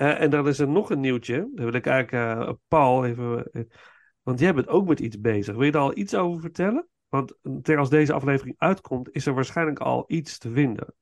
Eh, 0.00 0.20
en 0.20 0.30
dan 0.30 0.48
is 0.48 0.58
er 0.58 0.68
nog 0.68 0.90
een 0.90 1.00
nieuwtje. 1.00 1.50
Daar 1.54 1.64
wil 1.64 1.74
ik 1.74 1.86
eigenlijk 1.86 2.48
eh, 2.48 2.54
Paul 2.68 3.04
even. 3.04 3.52
eh, 3.52 3.62
want 4.22 4.38
jij 4.40 4.54
bent 4.54 4.68
ook 4.68 4.88
met 4.88 5.00
iets 5.00 5.20
bezig. 5.20 5.54
Wil 5.54 5.64
je 5.64 5.70
daar 5.70 5.82
al 5.82 5.96
iets 5.96 6.14
over 6.14 6.40
vertellen? 6.40 6.88
Want 7.08 7.34
als 7.76 7.90
deze 7.90 8.12
aflevering 8.12 8.54
uitkomt, 8.58 9.08
is 9.12 9.26
er 9.26 9.34
waarschijnlijk 9.34 9.78
al 9.78 10.04
iets 10.06 10.38
te 10.38 10.50
vinden. 10.50 10.94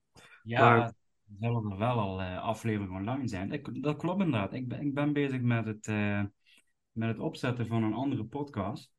Ja, 0.43 0.61
Maar- 0.61 0.87
er 0.87 0.95
zullen 1.41 1.71
er 1.71 1.79
wel 1.79 1.99
al 1.99 2.21
afleveringen 2.23 2.95
online 2.95 3.29
zijn. 3.29 3.53
Ik, 3.53 3.83
dat 3.83 3.97
klopt 3.97 4.21
inderdaad. 4.23 4.53
Ik 4.53 4.69
ben, 4.69 4.81
ik 4.81 4.95
ben 4.95 5.13
bezig 5.13 5.41
met 5.41 5.65
het, 5.65 5.87
met 6.93 7.09
het 7.09 7.19
opzetten 7.19 7.67
van 7.67 7.83
een 7.83 7.95
andere 7.95 8.25
podcast. 8.25 8.91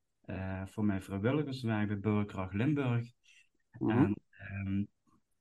voor 0.65 0.85
mijn 0.85 1.01
vrijwilligerswerk 1.01 1.87
bij 1.87 1.99
Burgerkracht 1.99 2.53
Limburg. 2.53 3.11
Mhm. 3.79 3.89
En 3.89 4.15
ehm, 4.29 4.83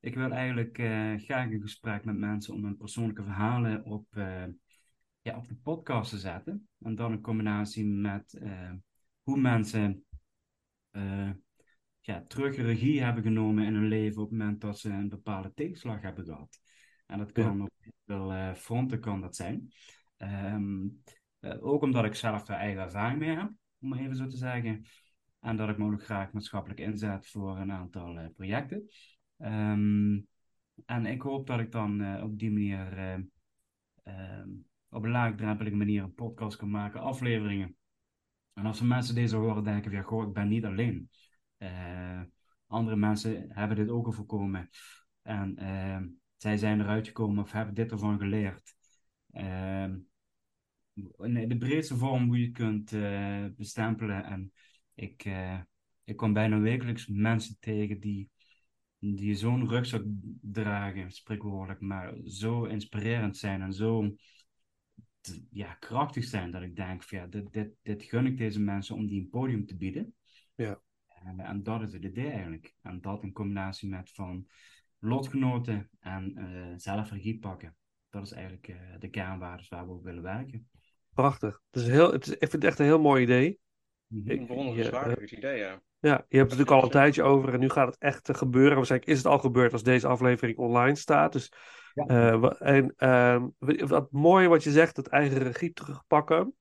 ik 0.01 0.15
wil 0.15 0.31
eigenlijk 0.31 0.79
eh, 0.79 1.15
graag 1.17 1.51
een 1.51 1.61
gesprek 1.61 2.05
met 2.05 2.17
mensen 2.17 2.55
om 2.55 2.65
hun 2.65 2.77
persoonlijke 2.77 3.23
verhalen 3.23 3.85
op, 3.85 4.07
eh, 4.11 4.45
ja, 5.21 5.37
op 5.37 5.49
de 5.49 5.57
podcast 5.57 6.11
te 6.11 6.19
zetten. 6.19 6.69
En 6.81 6.95
dan 6.95 7.13
in 7.13 7.21
combinatie 7.21 7.87
met 7.87 8.35
eh, 8.35 8.73
hoe 9.23 9.41
mensen 9.41 10.03
ja, 12.01 12.25
terug 12.29 12.57
regie 12.57 13.03
hebben 13.03 13.23
genomen 13.23 13.65
in 13.65 13.75
hun 13.75 13.89
leven 13.89 14.23
op 14.23 14.31
het 14.31 14.39
moment 14.39 14.61
dat 14.61 14.79
ze 14.79 14.91
een 14.91 15.09
bepaalde 15.09 15.53
tegenslag 15.55 16.03
hebben 16.03 16.25
gehad. 16.25 16.61
En 17.07 17.19
dat 17.19 17.33
kan 17.33 17.63
op 17.63 17.71
heel 17.79 17.93
veel 18.07 18.55
fronten 18.55 19.01
kan 19.01 19.21
dat 19.21 19.37
zijn. 19.37 19.73
Ehm, 20.17 20.87
eh, 21.41 21.65
ook 21.65 21.83
omdat 21.83 22.05
ik 22.05 22.15
zelf 22.15 22.45
daar 22.45 22.59
eigen 22.59 22.83
ervaring 22.83 23.19
mee 23.19 23.37
heb, 23.37 23.53
om 23.81 23.89
maar 23.89 23.99
even 23.99 24.17
zo 24.17 24.27
te 24.27 24.37
zeggen. 24.37 24.85
En 25.41 25.57
dat 25.57 25.69
ik 25.69 25.79
me 25.79 25.93
ook 25.93 26.05
graag 26.05 26.33
maatschappelijk 26.33 26.81
inzet 26.81 27.27
voor 27.27 27.59
een 27.59 27.73
aantal 27.73 28.31
projecten. 28.37 28.91
Ehm, 29.39 30.21
en 30.87 31.07
ik 31.07 31.23
hoop 31.23 31.47
dat 31.47 31.61
ik 31.61 31.73
dan 31.73 32.01
eh, 32.01 32.23
op 32.23 32.39
die 32.39 32.51
manier, 32.51 32.99
eh, 32.99 33.19
ehm, 34.03 34.49
op 34.89 35.05
een 35.05 35.11
laagdrempelige 35.11 35.77
manier, 35.77 36.03
een 36.03 36.15
podcast 36.15 36.57
kan 36.57 36.71
maken, 36.71 37.01
afleveringen. 37.01 37.77
En 38.53 38.67
als 38.67 38.79
de 38.79 38.85
mensen 38.85 39.15
deze 39.15 39.37
horen, 39.37 39.65
denken 39.65 39.91
van 39.91 39.93
ja, 39.93 40.03
goh, 40.03 40.29
ik 40.29 40.33
ben 40.33 40.49
niet 40.49 40.65
alleen. 40.65 41.11
Eh, 41.57 42.23
andere 42.67 42.97
mensen 42.97 43.47
hebben 43.49 43.77
dit 43.77 43.89
ook 43.89 44.07
al 44.07 44.13
voorkomen. 44.13 44.69
En 45.23 45.57
ehm, 45.57 46.07
zij 46.37 46.57
zijn 46.57 46.81
eruit 46.81 47.07
gekomen 47.07 47.43
of 47.43 47.53
hebben 47.53 47.75
dit 47.75 47.91
ervan 47.91 48.19
geleerd. 48.19 48.75
Ehm, 49.33 49.99
in 51.19 51.49
de 51.49 51.57
breedste 51.59 51.97
vorm 51.97 52.27
hoe 52.27 52.39
je 52.39 52.45
het 52.45 52.55
kunt 52.55 52.93
eh, 52.93 53.45
bestempelen. 53.57 54.25
En 54.25 54.53
ik, 54.95 55.31
ik 56.05 56.17
kom 56.17 56.33
bijna 56.33 56.59
wekelijks 56.59 57.07
mensen 57.07 57.57
tegen 57.61 58.01
die, 58.01 58.31
die 58.99 59.35
zo'n 59.35 59.69
rugzak 59.69 60.03
dragen, 60.41 61.11
spreekwoordelijk, 61.11 61.81
maar 61.81 62.15
zo 62.25 62.65
inspirerend 62.65 63.37
zijn 63.37 63.63
en 63.63 63.73
zo 63.73 64.15
ja, 65.51 65.75
krachtig 65.75 66.25
zijn 66.25 66.51
dat 66.51 66.63
ik 66.63 66.77
denk 66.77 67.03
van 67.03 67.19
ja, 67.19 67.27
dit, 67.27 67.53
dit, 67.53 67.71
dit 67.83 68.03
gun 68.03 68.27
ik 68.27 68.39
deze 68.39 68.61
mensen 68.61 68.95
om 68.95 69.07
die 69.07 69.21
een 69.21 69.29
podium 69.29 69.67
te 69.67 69.77
bieden. 69.77 70.15
Ja. 70.55 70.81
En, 71.25 71.41
en 71.41 71.63
dat 71.63 71.83
is 71.83 71.93
het 71.93 72.05
idee 72.05 72.31
eigenlijk. 72.31 72.75
En 72.83 73.01
dat 73.01 73.23
in 73.23 73.33
combinatie 73.33 73.89
met 73.89 74.11
van 74.11 74.47
lotgenoten 74.99 75.91
en 76.01 76.37
eh 76.37 76.73
zelf 76.77 77.11
regie 77.11 77.39
pakken. 77.39 77.77
Dat 78.11 78.23
is 78.23 78.33
eigenlijk 78.33 78.69
eh, 78.69 78.77
de 78.99 79.09
kernwaarden 79.09 79.67
waar 79.69 79.87
we 79.87 79.93
op 79.93 80.05
willen 80.05 80.23
werken. 80.23 80.69
Prachtig. 81.15 81.63
Het 81.71 81.83
is 81.83 81.89
heel, 81.89 82.13
het 82.13 82.27
is, 82.27 82.33
ik 82.33 82.39
vind 82.39 82.53
het 82.53 82.65
echt 82.65 82.79
een 82.79 82.85
heel 82.85 83.01
mooi 83.01 83.23
idee. 83.23 83.59
Mhm. 84.07 84.31
Ik- 84.31 84.41
Een 84.41 84.47
bewonderenswaardig 84.47 85.31
ja, 85.31 85.37
idee, 85.37 85.59
ja. 85.59 85.83
Ja, 86.01 86.25
je 86.29 86.37
hebt 86.37 86.51
het 86.51 86.59
natuurlijk 86.59 86.71
al 86.71 86.83
een 86.83 86.91
tijdje 86.91 87.23
over 87.23 87.53
en 87.55 87.61
nu 87.61 87.69
gaat 87.69 87.87
het 87.87 87.99
echt 87.99 88.29
eh, 88.29 88.37
gebeuren. 88.37 88.77
Waarschijnlijk 88.77 89.11
is 89.11 89.17
het 89.19 89.27
al 89.27 89.39
gebeurd 89.39 89.73
als 89.73 89.83
deze 89.83 90.07
aflevering 90.07 90.59
online 90.59 90.97
staat. 90.97 91.33
Dus, 91.33 91.53
Ja. 91.95 92.05
eh, 92.07 92.53
en 92.59 92.95
ehm, 92.97 93.47
wat 93.87 94.13
mooi 94.13 94.49
wat 94.49 94.63
je 94.63 94.71
zegt, 94.71 94.97
het 94.97 95.09
eigen 95.09 95.39
regie 95.39 95.73
terugpakken. 95.73 96.55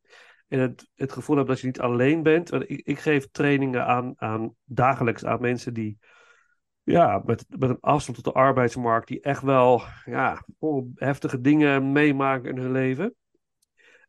En 0.48 0.60
het, 0.60 0.90
het 0.96 1.12
gevoel 1.12 1.36
hebben 1.36 1.54
dat 1.54 1.62
je 1.62 1.70
niet 1.70 1.80
alleen 1.80 2.24
bent. 2.24 2.50
Want 2.50 2.70
ik, 2.70 2.82
ik 2.86 3.00
geef 3.00 3.28
trainingen 3.32 3.86
aan, 3.86 4.14
aan 4.16 4.54
dagelijks 4.64 5.26
aan 5.26 5.42
mensen 5.42 5.74
die 5.74 5.98
ja, 6.84 7.22
met, 7.26 7.46
met 7.50 7.70
een 7.70 7.80
afstand 7.80 8.24
tot 8.24 8.34
de 8.34 8.40
arbeidsmarkt, 8.40 9.08
die 9.08 9.22
echt 9.22 9.42
wel 9.42 9.82
ja, 10.06 10.46
heftige 10.96 11.42
dingen 11.42 11.92
meemaken 11.92 12.50
in 12.50 12.58
hun 12.58 12.72
leven. 12.72 13.16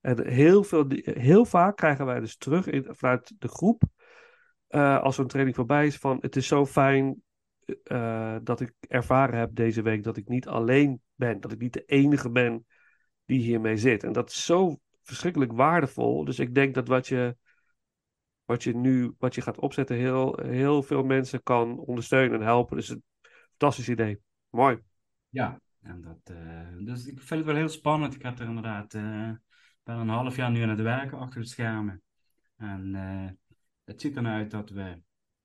En 0.01 0.27
heel, 0.29 0.65
veel, 0.65 0.85
heel 1.03 1.45
vaak 1.45 1.77
krijgen 1.77 2.07
wij 2.07 2.21
dus 2.21 2.37
terug 2.37 2.67
in, 2.67 2.87
vanuit 2.89 3.33
de 3.39 3.49
groep, 3.49 3.83
eh, 4.69 5.03
als 5.03 5.15
zo'n 5.15 5.27
training 5.27 5.57
voorbij 5.57 5.87
is, 5.87 5.97
van 5.97 6.19
het 6.21 6.37
is 6.37 6.47
zo 6.47 6.67
fijn 6.67 7.23
eh, 7.85 8.37
dat 8.43 8.61
ik 8.61 8.75
ervaren 8.81 9.39
heb 9.39 9.55
deze 9.55 9.83
week 9.83 10.03
dat 10.05 10.17
ik 10.17 10.29
niet 10.29 10.47
alleen 10.47 11.01
ben, 11.15 11.41
dat 11.41 11.53
ik 11.53 11.59
niet 11.59 11.73
de 11.73 11.85
enige 11.85 12.31
ben 12.31 12.67
die 13.25 13.41
hiermee 13.41 13.77
zit. 13.77 14.05
En 14.05 14.13
dat 14.13 14.31
is 14.31 14.45
zo 14.45 14.79
verschrikkelijk 15.03 15.53
waardevol. 15.53 16.25
Dus 16.25 16.39
ik 16.39 16.55
denk 16.55 16.75
dat 16.75 16.89
wat 16.89 17.07
je, 17.07 17.37
wat 18.45 18.63
je 18.63 18.77
nu 18.77 19.15
wat 19.19 19.35
je 19.35 19.41
gaat 19.41 19.59
opzetten, 19.59 19.97
heel, 19.97 20.39
heel 20.43 20.83
veel 20.83 21.03
mensen 21.03 21.43
kan 21.43 21.79
ondersteunen 21.79 22.41
en 22.41 22.47
helpen. 22.47 22.77
Dus 22.77 22.89
een 22.89 23.03
fantastisch 23.49 23.89
idee. 23.89 24.21
Mooi. 24.51 24.79
Ja, 25.29 25.61
en 25.83 26.01
dat, 26.01 26.37
eh, 26.37 26.85
dus 26.85 27.07
ik 27.07 27.19
vind 27.19 27.41
het 27.41 27.45
wel 27.45 27.57
heel 27.57 27.69
spannend. 27.69 28.15
Ik 28.15 28.23
heb 28.23 28.39
er 28.39 28.49
inderdaad 28.49 28.95
eh 28.95 29.31
bijna 29.89 30.03
een 30.03 30.09
half 30.09 30.37
jaar 30.37 30.51
nu 30.51 30.63
aan 30.63 30.69
het 30.69 30.81
werken 30.81 31.19
achter 31.19 31.41
de 31.41 31.47
schermen. 31.47 32.03
En 32.57 32.95
eh, 32.95 33.48
het 33.89 34.01
ziet 34.01 34.17
ernaar 34.17 34.37
uit 34.39 34.51
dat 34.51 34.71
we 34.71 35.01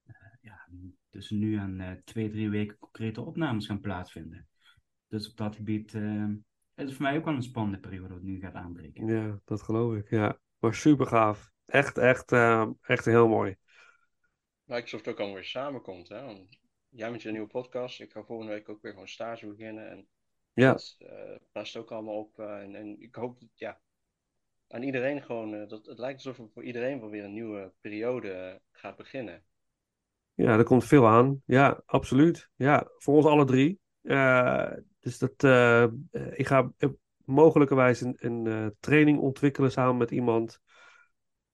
eh, 0.05 0.13
ja, 0.41 0.67
tussen 1.09 1.39
nu 1.39 1.57
en 1.57 1.79
eh, 1.81 1.91
twee, 2.03 2.29
drie 2.29 2.49
weken 2.49 2.77
concrete 2.77 3.21
opnames 3.21 3.65
gaan 3.65 3.79
plaatsvinden. 3.79 4.47
Dus 5.07 5.29
op 5.29 5.37
dat 5.37 5.55
gebied 5.55 5.93
eh, 5.93 6.27
is 6.75 6.83
het 6.83 6.93
voor 6.93 7.01
mij 7.01 7.17
ook 7.17 7.25
wel 7.25 7.33
een 7.33 7.43
spannende 7.43 7.79
periode 7.79 8.07
dat 8.07 8.17
het 8.17 8.25
nu 8.25 8.39
gaat 8.39 8.53
aanbreken. 8.53 9.07
Ja, 9.07 9.39
dat 9.45 9.61
geloof 9.61 9.95
ik. 9.95 10.09
Ja, 10.09 10.39
maar 10.59 10.73
super 10.73 11.05
gaaf. 11.05 11.51
Echt, 11.65 11.97
echt, 11.97 12.31
eh, 12.31 12.69
echt 12.81 13.05
heel 13.05 13.27
mooi. 13.27 13.55
Lijkt 14.65 14.83
alsof 14.83 14.99
het 14.99 15.09
ook 15.09 15.17
allemaal 15.17 15.35
weer 15.35 15.45
samenkomt, 15.45 16.09
hè. 16.09 16.23
Want 16.23 16.59
jij 16.89 17.11
met 17.11 17.21
je 17.21 17.31
nieuwe 17.31 17.47
podcast. 17.47 18.01
Ik 18.01 18.11
ga 18.11 18.23
volgende 18.23 18.51
week 18.53 18.69
ook 18.69 18.81
weer 18.81 18.91
gewoon 18.91 19.07
stage 19.07 19.47
beginnen. 19.47 19.89
En 19.89 20.07
Ja, 20.53 20.71
dat 20.71 20.97
past 21.51 21.75
ook 21.75 21.91
allemaal 21.91 22.17
op. 22.17 22.39
eh, 22.39 22.61
en, 22.61 22.75
en 22.75 23.01
ik 23.01 23.15
hoop, 23.15 23.39
dat- 23.39 23.49
ja, 23.53 23.79
aan 24.73 24.83
iedereen 24.83 25.21
gewoon, 25.21 25.53
eh, 25.53 25.67
dat, 25.67 25.85
het 25.85 25.97
lijkt 25.97 26.25
alsof 26.25 26.45
er 26.45 26.51
voor 26.53 26.63
iedereen 26.63 26.99
wel 26.99 27.09
weer 27.09 27.23
een 27.23 27.33
nieuwe 27.33 27.73
periode 27.81 28.31
eh, 28.31 28.55
gaat 28.71 28.95
beginnen. 28.95 29.43
Ja, 30.33 30.57
er 30.57 30.63
komt 30.63 30.85
veel 30.85 31.07
aan. 31.07 31.41
Ja, 31.45 31.81
absoluut. 31.85 32.49
Ja, 32.55 32.87
voor 32.97 33.15
ons 33.15 33.25
alle 33.25 33.45
drie. 33.45 33.79
Eh, 34.01 34.71
dus 34.99 35.17
dat, 35.17 35.43
ik 36.37 36.47
ga 36.47 36.71
mogelijkerwijs 37.25 38.01
een, 38.01 38.15
een 38.17 38.75
training 38.79 39.19
ontwikkelen 39.19 39.71
samen 39.71 39.97
met 39.97 40.11
iemand. 40.11 40.59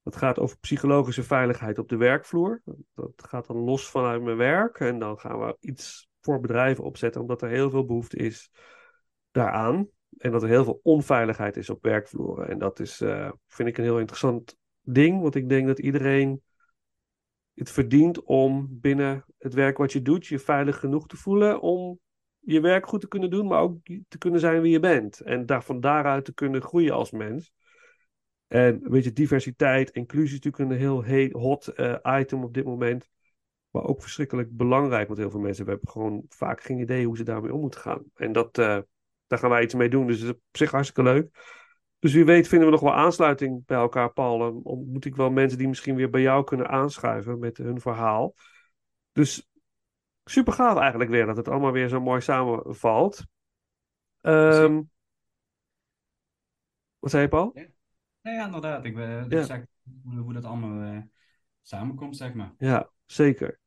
Dat 0.02 0.16
gaat 0.16 0.38
over 0.38 0.58
psychologische 0.58 1.22
veiligheid 1.22 1.78
op 1.78 1.88
de 1.88 1.96
werkvloer. 1.96 2.62
Dat 2.94 3.12
gaat 3.28 3.46
dan 3.46 3.56
los 3.56 3.90
vanuit 3.90 4.22
mijn 4.22 4.36
werk. 4.36 4.80
En 4.80 4.98
dan 4.98 5.18
gaan 5.18 5.38
we 5.38 5.56
iets 5.60 6.08
voor 6.20 6.40
bedrijven 6.40 6.84
opzetten, 6.84 7.20
omdat 7.20 7.42
er 7.42 7.48
heel 7.48 7.70
veel 7.70 7.84
behoefte 7.84 8.16
is 8.16 8.50
daaraan. 9.30 9.88
En 10.20 10.30
dat 10.30 10.42
er 10.42 10.48
heel 10.48 10.64
veel 10.64 10.80
onveiligheid 10.82 11.56
is 11.56 11.70
op 11.70 11.82
werkvloeren. 11.82 12.48
En 12.48 12.58
dat 12.58 12.80
is, 12.80 13.00
eh, 13.00 13.32
vind 13.46 13.68
ik 13.68 13.78
een 13.78 13.84
heel 13.84 13.98
interessant 13.98 14.56
ding, 14.80 15.20
want 15.22 15.34
ik 15.34 15.48
denk 15.48 15.66
dat 15.66 15.78
iedereen 15.78 16.42
het 17.54 17.70
verdient 17.70 18.22
om 18.22 18.68
binnen 18.70 19.24
het 19.38 19.54
werk 19.54 19.76
wat 19.76 19.92
je 19.92 20.02
doet, 20.02 20.26
je 20.26 20.38
veilig 20.38 20.78
genoeg 20.78 21.06
te 21.06 21.16
voelen 21.16 21.60
om 21.60 21.98
je 22.38 22.60
werk 22.60 22.86
goed 22.86 23.00
te 23.00 23.08
kunnen 23.08 23.30
doen, 23.30 23.46
maar 23.46 23.60
ook 23.60 23.78
te 24.08 24.18
kunnen 24.18 24.40
zijn 24.40 24.62
wie 24.62 24.72
je 24.72 24.80
bent. 24.80 25.20
En 25.20 25.46
daar, 25.46 25.64
van 25.64 25.80
daaruit 25.80 26.24
te 26.24 26.34
kunnen 26.34 26.62
groeien 26.62 26.94
als 26.94 27.10
mens. 27.10 27.52
En 28.46 28.90
weet 28.90 29.04
je, 29.04 29.12
diversiteit, 29.12 29.90
inclusie 29.90 30.38
is 30.38 30.44
natuurlijk 30.44 30.72
een 30.72 30.78
heel 30.78 31.04
he- 31.04 31.28
hot 31.32 31.68
eh, 31.68 31.96
item 32.20 32.44
op 32.44 32.54
dit 32.54 32.64
moment. 32.64 33.08
Maar 33.70 33.84
ook 33.84 34.02
verschrikkelijk 34.02 34.56
belangrijk, 34.56 35.06
want 35.06 35.18
heel 35.18 35.30
veel 35.30 35.40
mensen 35.40 35.66
hebben 35.66 35.88
gewoon 35.88 36.24
vaak 36.28 36.62
geen 36.62 36.78
idee 36.78 37.06
hoe 37.06 37.16
ze 37.16 37.22
daarmee 37.22 37.54
om 37.54 37.60
moeten 37.60 37.80
gaan. 37.80 38.04
En 38.14 38.32
dat, 38.32 38.58
eh, 38.58 38.78
daar 39.30 39.38
gaan 39.38 39.50
wij 39.50 39.62
iets 39.62 39.74
mee 39.74 39.88
doen, 39.88 40.06
dus 40.06 40.18
dat 40.20 40.28
is 40.28 40.34
op 40.34 40.56
zich 40.56 40.70
hartstikke 40.70 41.02
leuk. 41.02 41.58
Dus 41.98 42.12
wie 42.12 42.24
weet 42.24 42.48
vinden 42.48 42.66
we 42.68 42.72
nog 42.74 42.82
wel 42.82 42.94
aansluiting 42.94 43.66
bij 43.66 43.76
elkaar, 43.78 44.12
Paul. 44.12 44.38
Dan 44.38 44.60
ontmoet 44.62 45.04
ik 45.04 45.16
wel 45.16 45.30
mensen 45.30 45.58
die 45.58 45.68
misschien 45.68 45.94
weer 45.94 46.10
bij 46.10 46.20
jou 46.20 46.44
kunnen 46.44 46.68
aanschuiven 46.68 47.38
met 47.38 47.56
hun 47.56 47.80
verhaal. 47.80 48.34
Dus 49.12 49.48
super 50.24 50.52
gaaf 50.52 50.78
eigenlijk 50.78 51.10
weer 51.10 51.26
dat 51.26 51.36
het 51.36 51.48
allemaal 51.48 51.72
weer 51.72 51.88
zo 51.88 52.00
mooi 52.00 52.20
samenvalt. 52.20 53.24
Ehm 54.20 54.80
wat 56.98 57.10
zei 57.10 57.22
je, 57.22 57.28
Paul? 57.28 57.50
Nee, 58.22 58.34
ja, 58.34 58.44
inderdaad. 58.44 58.84
Ik 58.84 58.94
ben 58.94 59.26
Ja. 59.28 59.42
zeg, 59.42 59.64
hoe, 60.04 60.18
hoe 60.18 60.32
dat 60.32 60.44
allemaal 60.44 60.92
eh, 60.94 61.02
samenkomt, 61.62 62.16
zeg 62.16 62.34
maar. 62.34 62.54
Ja, 62.58 62.90
zeker. 63.06 63.58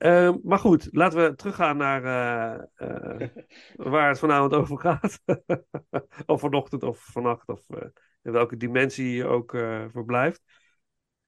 Ehm, 0.00 0.36
maar 0.42 0.58
goed, 0.58 0.88
laten 0.90 1.22
we 1.22 1.34
teruggaan 1.34 1.76
naar 1.76 2.04
eh, 2.04 2.64
eh, 2.74 3.28
waar 3.92 4.08
het 4.08 4.18
vanavond 4.18 4.52
over 4.52 4.78
gaat. 4.78 5.20
of 6.26 6.40
vanochtend 6.40 6.82
of 6.82 6.98
vannacht, 7.12 7.48
of 7.48 7.60
eh, 7.68 7.88
in 8.22 8.32
welke 8.32 8.56
dimensie 8.56 9.14
je 9.14 9.26
ook 9.26 9.50
verblijft. 9.90 10.42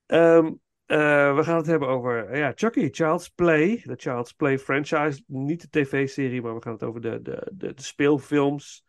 Ehm, 0.07 0.53
eh, 0.87 1.37
we 1.37 1.43
gaan 1.43 1.57
het 1.57 1.67
hebben 1.67 1.89
over 1.89 2.37
ja, 2.37 2.53
Chucky, 2.55 2.89
Child's 2.91 3.29
Play. 3.29 3.83
De 3.85 3.95
Child's 3.97 4.33
Play 4.33 4.59
franchise. 4.59 5.23
Niet 5.27 5.61
de 5.61 5.69
tv-serie, 5.69 6.43
maar 6.43 6.55
we 6.55 6.63
gaan 6.63 6.73
het 6.73 6.83
over 6.83 7.01
de, 7.01 7.23
de, 7.23 7.51
de, 7.53 7.75
de 7.75 7.83
speelfilms 7.83 8.85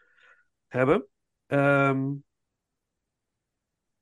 hebben. 0.68 1.08
Ehm, 1.48 2.12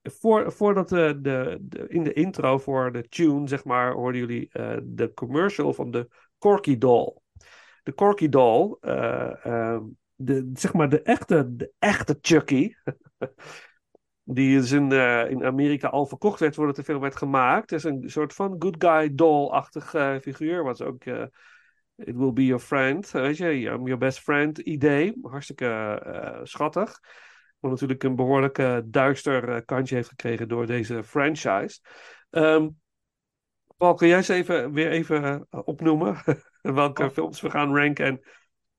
voor, 0.01 0.51
voordat 0.51 0.89
de, 0.89 1.20
de, 1.22 1.58
de, 1.62 1.88
in 1.88 2.03
de 2.03 2.13
intro 2.13 2.58
voor 2.58 2.91
de 2.91 3.08
tune, 3.08 3.48
zeg 3.48 3.63
maar, 3.63 3.91
hoorden 3.91 4.22
jullie 4.22 4.50
eh, 4.51 4.77
de 4.84 5.13
commercial 5.13 5.74
van 5.74 5.91
de 5.91 6.10
Corky 6.38 6.77
Doll. 6.77 7.15
De 7.84 7.93
Corky 7.93 8.29
Doll, 8.29 8.77
eh, 8.79 9.46
ehm, 9.46 9.84
de, 10.15 10.50
zeg 10.53 10.74
maar 10.74 10.89
de 10.89 11.01
echte, 11.01 11.55
de 11.55 11.72
echte 11.79 12.17
Chucky, 12.22 12.74
die 14.24 14.58
dus 14.58 14.72
in, 14.72 14.91
eh, 14.91 15.29
in 15.29 15.43
Amerika 15.43 15.88
al 15.88 16.05
verkocht 16.05 16.39
werd 16.39 16.55
voordat 16.55 16.75
de 16.75 16.84
film 16.84 17.01
werd 17.01 17.15
gemaakt. 17.15 17.72
Is 17.72 17.84
een 17.84 18.10
soort 18.10 18.34
van 18.34 18.55
good 18.60 18.75
guy 18.77 19.16
doll-achtig 19.16 19.94
eh, 19.94 20.18
figuur, 20.18 20.64
wat 20.64 20.81
ook 20.81 21.03
eh, 21.03 21.24
It 21.96 22.16
will 22.16 22.33
be 22.33 22.46
your 22.46 22.59
friend, 22.59 23.11
weet 23.11 23.37
je, 23.37 23.59
your 23.59 23.98
best 23.98 24.20
friend 24.20 24.57
idee. 24.57 25.14
Hartstikke 25.22 25.66
eh, 25.66 26.40
schattig. 26.44 27.00
Wat 27.61 27.71
natuurlijk 27.71 28.03
een 28.03 28.15
behoorlijk 28.15 28.57
eh, 28.57 28.77
duister 28.85 29.50
eh, 29.50 29.61
kantje 29.65 29.95
heeft 29.95 30.09
gekregen 30.09 30.47
door 30.47 30.65
deze 30.65 31.03
franchise. 31.03 31.79
Ehm, 32.29 32.69
Paul, 33.77 33.93
kun 33.93 34.07
jij 34.07 34.17
eens 34.17 34.27
even, 34.27 34.71
weer 34.74 34.91
even 34.91 35.47
eh, 35.50 35.59
opnoemen 35.65 36.17
welke 36.61 37.03
Oh. 37.03 37.09
films 37.09 37.41
we 37.41 37.50
gaan 37.50 37.75
ranken? 37.75 38.05
En 38.05 38.21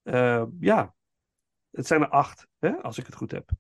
eh, 0.03 0.45
ja, 0.61 0.95
het 1.71 1.87
zijn 1.87 2.01
er 2.01 2.09
acht, 2.09 2.47
hè, 2.59 2.71
als 2.71 2.99
ik 2.99 3.07
het 3.07 3.15
goed 3.15 3.31
heb. 3.31 3.51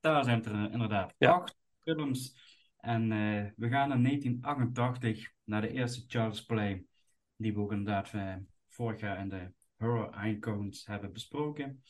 Daar 0.00 0.24
zijn 0.24 0.44
er 0.44 0.72
inderdaad 0.72 1.14
Ja. 1.18 1.30
acht 1.30 1.56
films. 1.80 2.48
En 2.76 3.08
we 3.56 3.68
gaan 3.68 3.92
in 3.92 4.02
1988 4.02 5.30
naar 5.44 5.60
de 5.60 5.70
eerste 5.72 6.04
Child's 6.06 6.44
Play. 6.44 6.84
Die 7.36 7.54
we 7.54 7.60
ook 7.60 7.72
inderdaad 7.72 8.10
vorig 8.68 9.00
jaar 9.00 9.18
in 9.18 9.28
de 9.28 9.52
Horror 9.76 10.26
Icons 10.26 10.86
hebben 10.86 11.12
besproken. 11.12 11.82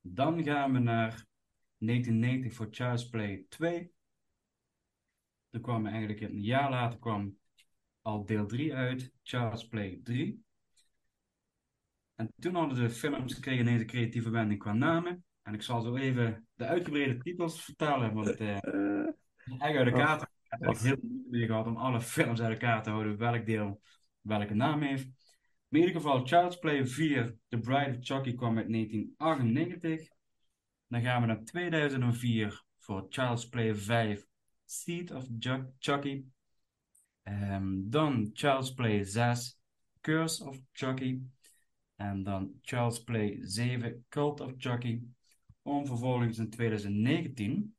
Dan 0.00 0.44
gaan 0.44 0.72
we 0.72 0.78
naar 0.78 1.24
1990 1.78 2.54
voor 2.54 2.68
Child's 2.70 3.08
Play 3.08 3.46
2. 3.48 3.92
Er 5.50 5.60
kwam 5.60 5.86
eigenlijk 5.86 6.20
een 6.20 6.42
jaar 6.42 6.70
later 6.70 6.98
kwam 6.98 7.38
al 8.02 8.24
deel 8.24 8.46
3 8.46 8.74
uit, 8.74 9.12
Child's 9.22 9.68
Play 9.68 10.00
3. 10.02 10.44
En 12.14 12.32
toen 12.38 12.54
hadden 12.54 12.78
de 12.78 12.90
films 12.90 13.38
kregen 13.40 13.66
ineens 13.66 13.80
een 13.80 13.86
creatieve 13.86 14.30
wending 14.30 14.60
qua 14.60 14.72
namen. 14.72 15.24
En 15.42 15.54
ik 15.54 15.62
zal 15.62 15.80
zo 15.80 15.96
even 15.96 16.46
de 16.54 16.64
uitgebreide 16.64 17.18
titels 17.18 17.64
vertellen, 17.64 18.14
want 18.14 18.36
eh 18.36 18.56
echt 19.58 19.76
uit 19.76 19.86
elkaar 19.86 20.18
te 20.18 20.24
Ik 20.24 20.46
heb 20.48 20.64
wacht. 20.64 20.82
heel 20.82 20.96
moeite 21.02 21.28
mee 21.30 21.46
gehad 21.46 21.66
om 21.66 21.76
alle 21.76 22.00
films 22.00 22.40
uit 22.40 22.52
elkaar 22.52 22.82
te 22.82 22.90
houden, 22.90 23.16
welk 23.16 23.46
deel 23.46 23.80
welke 24.20 24.54
naam 24.54 24.82
heeft. 24.82 25.06
Maar 25.68 25.80
in 25.80 25.86
ieder 25.86 26.00
geval, 26.00 26.26
Child's 26.26 26.58
Play 26.58 26.86
4, 26.86 27.36
The 27.48 27.58
Bride 27.58 27.90
of 27.90 27.96
Chucky 28.00 28.34
kwam 28.34 28.56
uit 28.56 28.68
1998. 28.72 30.08
Dan 30.88 31.02
gaan 31.02 31.20
we 31.20 31.26
naar 31.26 31.44
2004 31.44 32.62
voor 32.78 33.06
Child's 33.08 33.48
Play 33.48 33.74
5, 33.74 34.26
Seed 34.64 35.10
of 35.10 35.26
Chucky. 35.78 36.24
Ehm, 37.22 37.90
dan 37.90 38.30
Child's 38.32 38.74
Play 38.74 39.04
6, 39.04 39.60
Curse 40.00 40.44
of 40.44 40.60
Chucky. 40.72 41.20
En 41.96 42.22
dan 42.22 42.58
Child's 42.62 43.04
Play 43.04 43.38
7, 43.42 44.04
Cult 44.08 44.40
of 44.40 44.52
Chucky. 44.56 45.02
Om 45.62 45.86
vervolgens 45.86 46.38
in 46.38 46.50
2019 46.50 47.76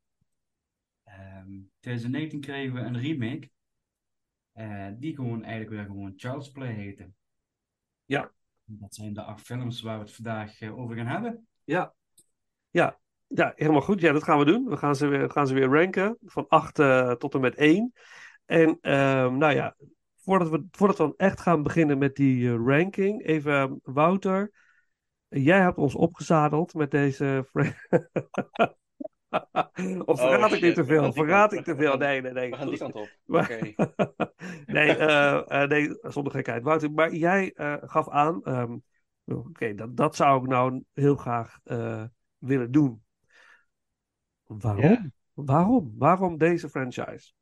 Ehm 1.04 1.60
2019 1.80 2.40
kregen 2.40 2.74
we 2.74 2.80
een 2.80 3.00
remake. 3.00 3.50
eh, 4.52 4.88
die 4.98 5.14
gewoon 5.14 5.42
eigenlijk 5.42 5.70
weer 5.70 5.84
gewoon 5.84 6.12
Child's 6.16 6.50
Play 6.50 6.72
heette. 6.72 7.10
Ja. 8.04 8.32
Dat 8.64 8.94
zijn 8.94 9.12
de 9.12 9.22
acht 9.22 9.42
films 9.42 9.80
waar 9.80 9.98
we 9.98 10.04
het 10.04 10.14
vandaag 10.14 10.60
eh, 10.60 10.78
over 10.78 10.96
gaan 10.96 11.06
hebben. 11.06 11.46
Ja. 11.64 11.94
Ja. 12.70 12.98
Ja, 13.26 13.52
helemaal 13.56 13.80
goed. 13.80 14.00
Ja, 14.00 14.12
dat 14.12 14.24
gaan 14.24 14.38
we 14.38 14.44
doen. 14.44 14.64
We 14.68 14.76
gaan 14.76 14.96
ze 14.96 15.06
weer, 15.06 15.20
we 15.20 15.30
gaan 15.30 15.46
ze 15.46 15.54
weer 15.54 15.68
ranken 15.68 16.16
van 16.24 16.48
8 16.48 16.74
tot 17.18 17.34
en 17.34 17.40
met 17.40 17.54
1. 17.54 17.92
En 18.46 18.78
ehm, 18.80 19.36
nou 19.36 19.54
ja, 19.54 19.76
voordat 20.16 20.48
we, 20.48 20.66
voordat 20.70 20.96
we 20.96 21.02
dan 21.02 21.14
echt 21.16 21.40
gaan 21.40 21.62
beginnen 21.62 21.98
met 21.98 22.16
die 22.16 22.48
eh, 22.48 22.54
ranking, 22.64 23.26
even 23.26 23.52
ehm, 23.52 23.74
Wouter. 23.82 24.50
Jij 25.28 25.60
hebt 25.60 25.76
ons 25.78 25.94
opgezadeld 25.94 26.74
met 26.74 26.90
deze. 26.90 27.48
of 30.04 30.20
verraad 30.20 30.52
ik 30.52 30.62
niet 30.62 30.74
te 30.74 30.84
veel? 30.84 31.12
Verraad 31.12 31.52
ik 31.52 31.64
te 31.64 31.76
veel? 31.76 31.96
Nee, 31.96 32.20
nee, 32.20 32.32
nee. 32.32 32.50
We 32.50 32.56
gaan 32.56 32.68
die 32.68 32.78
kant 32.78 32.94
op. 32.94 33.16
Oké. 33.26 33.58
nee, 34.66 34.96
eh, 34.96 35.62
eh, 35.62 35.68
nee, 35.68 35.98
zonder 36.02 36.32
gekheid. 36.32 36.62
Wouter, 36.62 36.92
maar 36.92 37.14
jij 37.14 37.52
eh, 37.54 37.76
gaf 37.80 38.08
aan, 38.08 38.42
ehm, 38.44 38.76
oké, 39.24 39.74
dat, 39.74 39.96
dat 39.96 40.16
zou 40.16 40.42
ik 40.42 40.48
nou 40.48 40.84
heel 40.92 41.16
graag 41.16 41.58
eh, 41.64 42.04
willen 42.40 42.72
doen. 42.72 43.02
Waarom? 44.46 45.12
Waarom? 45.34 45.94
Waarom 45.98 46.38
deze 46.38 46.68
franchise? 46.68 47.32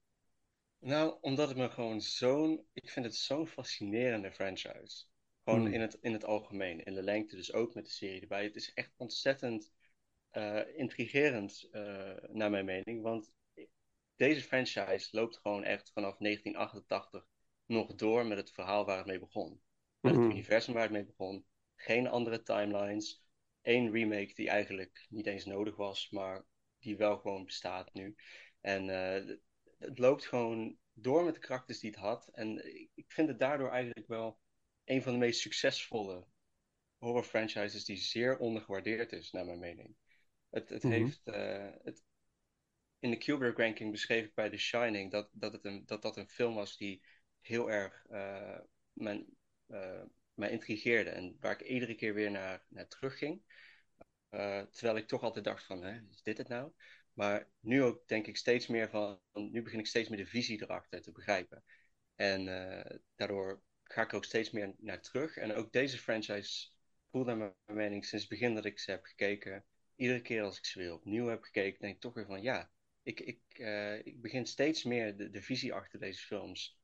Nou, 0.81 1.17
omdat 1.21 1.49
het 1.49 1.57
me 1.57 1.71
gewoon 1.71 2.01
zo'n... 2.01 2.67
Ik 2.73 2.91
vind 2.91 3.05
het 3.05 3.17
zo'n 3.17 3.47
fascinerende 3.47 4.33
franchise. 4.33 5.05
Gewoon 5.45 5.67
Hmm. 5.67 5.73
in 5.73 5.81
het, 5.81 5.99
in 6.01 6.13
het 6.13 6.25
algemeen. 6.25 6.85
In 6.85 6.95
de 6.95 7.03
lengte, 7.03 7.37
dus 7.37 7.53
ook 7.53 7.75
met 7.75 7.85
de 7.85 7.91
serie 7.91 8.21
erbij. 8.21 8.45
Het 8.45 8.57
is 8.57 8.73
echt 8.75 8.93
ontzettend 8.97 9.73
eh, 10.31 10.61
intrigerend, 10.77 11.69
eh, 11.73 12.15
naar 12.29 12.51
mijn 12.51 12.65
mening. 12.65 13.03
Want 13.03 13.33
deze 14.17 14.43
franchise 14.43 15.09
loopt 15.11 15.39
gewoon 15.39 15.65
echt 15.65 15.91
vanaf 15.95 16.19
1988 16.19 17.27
nog 17.67 17.95
door 17.95 18.27
met 18.27 18.39
het 18.39 18.51
verhaal 18.53 18.85
waar 18.85 18.99
het 18.99 19.07
mee 19.07 19.19
begon. 19.19 19.61
Met 20.01 20.15
het 20.15 20.25
Mhm. 20.25 20.31
universum 20.31 20.75
waar 20.75 20.83
het 20.83 20.93
mee 20.93 21.05
begon. 21.07 21.47
Geen 21.77 22.09
andere 22.09 22.43
timelines. 22.43 23.25
Eén 23.69 23.91
remake 23.91 24.35
die 24.35 24.49
eigenlijk 24.49 25.07
niet 25.09 25.27
eens 25.27 25.45
nodig 25.45 25.77
was, 25.77 26.11
maar 26.11 26.45
die 26.79 26.97
wel 26.97 27.19
gewoon 27.19 27.45
bestaat 27.45 27.95
nu. 27.95 28.17
En 28.61 28.89
eh, 28.91 29.27
het- 29.79 29.99
loopt 29.99 30.27
gewoon 30.27 30.77
door 30.93 31.25
met 31.25 31.35
de 31.35 31.41
karakters 31.41 31.79
die 31.81 31.91
het 31.91 31.99
had. 31.99 32.29
En 32.33 32.65
ik- 32.95 33.13
vind 33.13 33.29
het 33.29 33.39
daardoor 33.39 33.71
eigenlijk 33.71 34.09
wel 34.09 34.39
een 34.85 35.03
van 35.03 35.13
de 35.13 35.19
meest 35.19 35.41
succesvolle 35.41 36.27
horror 36.99 37.25
franchises 37.25 37.85
die 37.85 37.97
zeer 37.97 38.39
ondergewaardeerd 38.39 39.13
is, 39.13 39.31
naar 39.31 39.45
mijn 39.45 39.59
mening. 39.59 39.97
Het, 40.51 40.69
het 40.69 40.83
Mhm. 40.83 40.93
heeft. 40.93 41.21
eh, 41.25 41.71
het, 41.83 42.05
in 42.99 43.11
de 43.11 43.19
Kubrick 43.19 43.59
ranking 43.59 43.91
beschreef 43.91 44.25
ik 44.25 44.35
bij 44.35 44.51
The 44.51 44.57
Shining 44.57 45.11
dat 45.11 45.29
dat, 45.33 45.53
het 45.53 45.65
een, 45.65 45.87
dat, 45.87 46.03
dat 46.03 46.17
een 46.17 46.29
film 46.29 46.55
was 46.55 46.77
die 46.77 47.03
heel 47.41 47.71
erg 47.71 48.07
mijn, 48.93 49.27
eh, 49.67 50.03
mij 50.39 50.51
intrigeerde 50.51 51.11
en 51.11 51.37
waar 51.41 51.53
ik 51.53 51.61
iedere 51.61 51.95
keer 51.95 52.15
weer 52.15 52.31
naar, 52.31 52.65
naar 52.69 52.89
terugging. 52.89 53.43
Eh, 54.29 54.63
terwijl 54.63 54.97
ik 54.97 55.09
toch 55.09 55.23
altijd 55.23 55.45
dacht 55.45 55.65
van, 55.65 55.83
hè, 55.83 56.01
is 56.11 56.23
dit 56.23 56.39
het 56.39 56.49
nou? 56.49 56.73
Maar 57.13 57.49
nu 57.61 57.83
ook 57.83 58.09
denk 58.09 58.27
ik 58.27 58.37
steeds 58.37 58.67
meer 58.67 58.91
van, 58.91 59.21
nu 59.33 59.63
begin 59.63 59.79
ik 59.79 59.87
steeds 59.87 60.09
meer 60.09 60.19
de 60.19 60.27
visie 60.27 60.63
erachter 60.63 61.03
te 61.03 61.13
begrijpen. 61.13 61.65
En 62.15 62.49
eh, 62.49 62.99
daardoor 63.17 63.63
ga 63.85 64.03
ik 64.03 64.11
er 64.11 64.17
ook 64.17 64.25
steeds 64.25 64.51
meer 64.51 64.75
naar 64.79 65.01
terug. 65.01 65.37
En 65.37 65.55
ook 65.55 65.73
deze 65.73 65.99
franchise 65.99 66.71
voelt 67.11 67.27
naar 67.27 67.37
mijn 67.37 67.55
mening 67.67 68.05
sinds 68.05 68.25
het 68.25 68.39
begin 68.39 68.55
dat 68.55 68.65
ik 68.65 68.79
ze 68.79 68.91
heb 68.91 69.05
gekeken. 69.05 69.65
Iedere 69.97 70.23
keer 70.23 70.43
als 70.43 70.59
ik 70.59 70.65
ze 70.65 70.79
weer 70.79 70.93
opnieuw 70.93 71.27
heb 71.27 71.43
gekeken, 71.43 71.81
denk 71.81 71.95
ik 71.95 72.01
toch 72.01 72.15
weer 72.15 72.27
van 72.27 72.43
ja, 72.43 72.71
ik, 73.03 73.21
ik, 73.21 73.41
eh, 73.49 74.07
ik 74.07 74.21
begin 74.21 74.47
steeds 74.47 74.85
meer 74.85 75.17
de, 75.17 75.31
de 75.31 75.43
visie 75.43 75.73
achter 75.75 76.01
deze 76.01 76.27
films, 76.27 76.78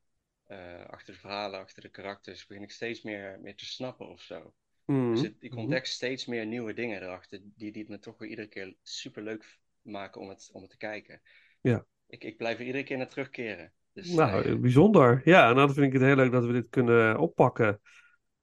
eh, 0.47 0.85
achter 0.87 1.15
de 1.15 1.21
verhalen, 1.21 1.61
achter 1.61 1.83
de 1.83 1.89
karakters, 1.89 2.47
begin 2.47 2.63
ik 2.63 2.71
steeds 2.71 3.03
meer, 3.03 3.39
meer 3.43 3.57
te 3.57 3.65
snappen 3.65 4.09
of 4.09 4.21
zo. 4.21 4.55
Mhm. 4.85 5.11
Dus 5.11 5.21
het- 5.21 5.37
ik 5.39 5.57
ontdek 5.57 5.87
steeds 5.87 6.27
meer 6.27 6.47
nieuwe 6.47 6.75
dingen 6.75 7.03
erachter, 7.03 7.41
die, 7.43 7.73
die 7.73 7.83
het 7.83 7.91
me 7.91 7.99
toch 7.99 8.19
weer 8.19 8.29
iedere 8.29 8.49
keer 8.49 8.75
super 8.83 9.23
leuk 9.23 9.59
maken 9.83 10.21
om 10.21 10.29
het, 10.29 10.51
om 10.53 10.61
het 10.61 10.71
te 10.71 10.77
kijken. 10.77 11.21
Ja. 11.61 11.85
Ik, 12.07 12.25
ik 12.25 12.37
blijf 12.37 12.59
er 12.59 12.65
iedere 12.67 12.85
keer 12.85 12.97
naar 12.97 13.09
terugkeren. 13.09 13.73
Dus, 13.93 14.09
Nou, 14.11 14.45
eh, 14.45 14.57
bijzonder. 14.57 15.21
Ja, 15.25 15.49
en 15.49 15.55
dan 15.57 15.75
vind 15.75 15.87
ik 15.87 15.93
het 15.93 16.03
heel 16.03 16.17
leuk 16.17 16.33
dat 16.33 16.45
we 16.45 16.53
dit 16.53 16.67
kunnen 16.71 17.19
oppakken. 17.19 17.81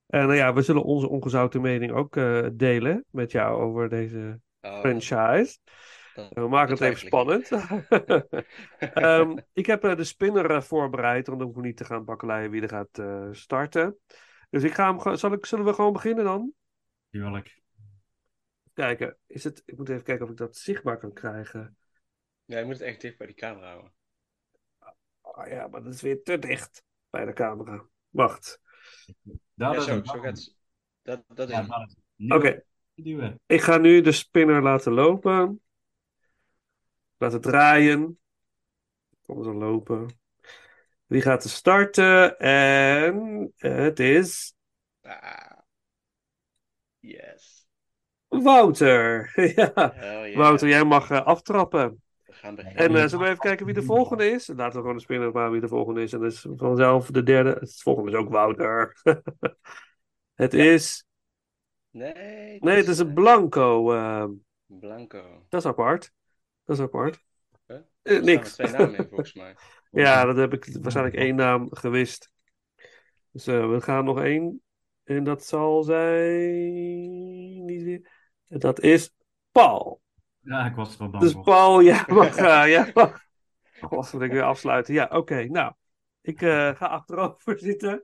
En 0.08 0.22
nou 0.22 0.36
ja, 0.36 0.54
we 0.54 0.62
zullen 0.62 0.84
onze 0.84 1.10
ongezouten 1.10 1.62
mening 1.62 1.92
ook 1.92 2.16
eh, 2.16 2.48
delen 2.54 3.06
met 3.10 3.32
jou 3.32 3.62
over 3.62 3.90
deze 3.90 4.40
oh, 4.62 4.80
franchise. 4.80 5.58
We 6.14 6.48
maken 6.48 6.74
het 6.74 6.82
even 6.82 7.00
spannend. 7.00 7.50
Ehm, 8.94 9.38
ik 9.54 9.66
heb 9.66 9.84
eh, 9.84 9.96
de 9.96 10.04
spinner 10.04 10.52
eh, 10.52 10.62
voorbereid, 10.62 11.28
want 11.28 11.40
dan 11.40 11.48
hoef 11.48 11.58
ik 11.58 11.64
niet 11.64 11.78
te 11.78 11.86
gaan 11.86 12.06
bakkeleien 12.06 12.52
wie 12.52 12.62
er 12.62 12.70
gaat 12.70 13.00
eh, 13.00 13.28
starten. 13.32 13.98
Dus 14.50 14.64
ik 14.64 14.74
ga 14.74 14.96
hem, 14.96 15.18
zal 15.18 15.34
ik, 15.34 15.46
zullen 15.46 15.66
we 15.66 15.74
gewoon 15.74 15.94
beginnen 15.94 16.24
dan? 16.24 16.54
Tuurlijk. 17.10 17.62
Kijken, 18.74 19.18
is 19.28 19.44
het, 19.44 19.64
ik 19.66 19.78
moet 19.78 19.90
even 19.90 20.04
kijken 20.04 20.26
of 20.26 20.32
ik 20.32 20.38
dat 20.38 20.58
zichtbaar 20.58 20.98
kan 20.98 21.14
krijgen. 21.14 21.78
Ja, 22.46 22.58
je 22.58 22.66
moet 22.66 22.74
het 22.74 22.82
echt 22.82 23.02
dicht 23.02 23.18
bij 23.18 23.28
die 23.28 23.36
camera 23.36 23.68
houden. 23.68 23.94
Oh 25.22 25.48
ja, 25.48 25.68
maar 25.68 25.84
dat 25.84 25.94
is 25.94 26.02
weer 26.02 26.24
te 26.24 26.40
dicht 26.40 26.84
bij 27.10 27.26
de 27.26 27.34
camera. 27.34 27.86
Wacht. 28.10 28.62
Dat 29.54 29.74
ja, 29.74 29.76
is 29.76 29.84
zo, 29.84 30.04
zo 30.04 30.20
gaat 30.20 30.38
het. 30.38 30.56
Dat, 31.02 31.24
dat 31.28 31.50
is 31.50 31.56
Ja, 31.56 31.88
is 32.18 32.32
Oké, 32.32 32.64
ik 33.46 33.62
ga 33.62 33.78
nu 33.78 34.02
de 34.02 34.12
spinner 34.12 34.62
laten 34.62 34.94
lopen. 34.94 35.62
Laten 37.22 37.42
draaien. 37.42 38.20
Kom 39.22 39.44
zo 39.44 39.54
lopen. 39.54 40.20
Die 41.08 41.22
gaat 41.22 41.44
er 41.44 41.50
starten 41.50 42.38
en 42.40 43.52
het 43.56 44.00
is 44.00 44.54
Ah. 45.02 45.58
Yes. 47.00 47.68
Wouter. 48.28 49.32
Ja, 49.56 49.72
yeah. 49.76 50.36
Wouter, 50.36 50.68
jij 50.68 50.84
mag 50.84 51.10
eh, 51.10 51.26
aftrappen. 51.26 52.02
We 52.26 52.34
gaan 52.34 52.56
beginnen. 52.56 52.86
En 52.86 52.96
eh, 52.96 53.02
zullen 53.08 53.20
we 53.20 53.26
even 53.26 53.40
kijken 53.40 53.66
wie 53.66 53.76
de 53.76 53.84
volgende 53.84 54.30
is? 54.30 54.48
Laten 54.48 54.74
we 54.74 54.80
gewoon 54.80 54.96
de 54.96 55.02
spinner 55.02 55.28
bepalen 55.28 55.52
wie 55.52 55.62
de 55.62 55.68
volgende 55.68 56.02
is. 56.02 56.14
En 56.14 56.20
dat 56.20 56.32
is 56.32 56.46
vanzelf 56.56 57.12
de 57.12 57.24
derde. 57.24 57.50
Het 57.60 57.82
volgende 57.82 58.12
is 58.12 58.18
ook 58.18 58.30
Wouter. 58.30 58.98
het 60.44 60.54
is... 60.54 61.06
Nee, 61.90 62.58
Nee, 62.60 62.78
het 62.78 62.88
is 62.88 63.00
een 63.00 63.14
Blanco. 63.14 63.94
eh, 63.94 64.26
Blanco. 64.66 65.46
dat 65.50 65.60
is 65.60 65.68
apart. 65.68 66.12
Dat 66.66 66.78
is 66.78 66.84
apart. 66.84 67.24
Huh? 67.68 67.78
Eh, 68.02 68.22
niks. 68.22 68.54
twee 68.54 68.72
namen 68.72 68.96
in, 68.96 69.08
volgens 69.08 69.34
mij. 69.34 69.56
Ja, 69.92 70.26
dat 70.26 70.36
heb 70.36 70.54
ik 70.54 70.78
waarschijnlijk 70.82 71.18
één 71.18 71.36
naam 71.36 71.68
gewist. 71.76 72.32
Dus 73.32 73.48
eh, 73.48 73.70
we 73.70 73.82
gaan 73.82 74.06
nog 74.06 74.22
één. 74.22 74.62
En 75.04 75.24
dat 75.24 75.46
zal 75.46 75.84
zijn. 75.84 77.66
Niet 77.66 77.84
weer. 77.84 78.10
Dat 78.48 78.80
is 78.80 79.14
Paul. 79.52 80.02
Ja, 80.40 80.66
ik 80.66 80.76
was 80.76 80.96
er 80.96 81.02
al 81.02 81.10
bang 81.10 81.24
Dus. 81.24 81.34
Paul, 81.34 81.84
jij 81.84 82.04
mag. 82.08 82.36
eh 82.38 82.68
jij 82.68 82.92
mag. 82.94 83.20
God, 83.82 84.14
moet 84.14 84.22
ik 84.22 84.32
weer 84.32 84.44
afsluiten. 84.44 84.94
Ja, 84.94 85.08
oké. 85.12 85.44
nou, 85.44 85.74
ik 86.22 86.42
eh, 86.42 86.76
ga 86.76 86.86
achterover 86.86 87.60
zitten. 87.70 88.04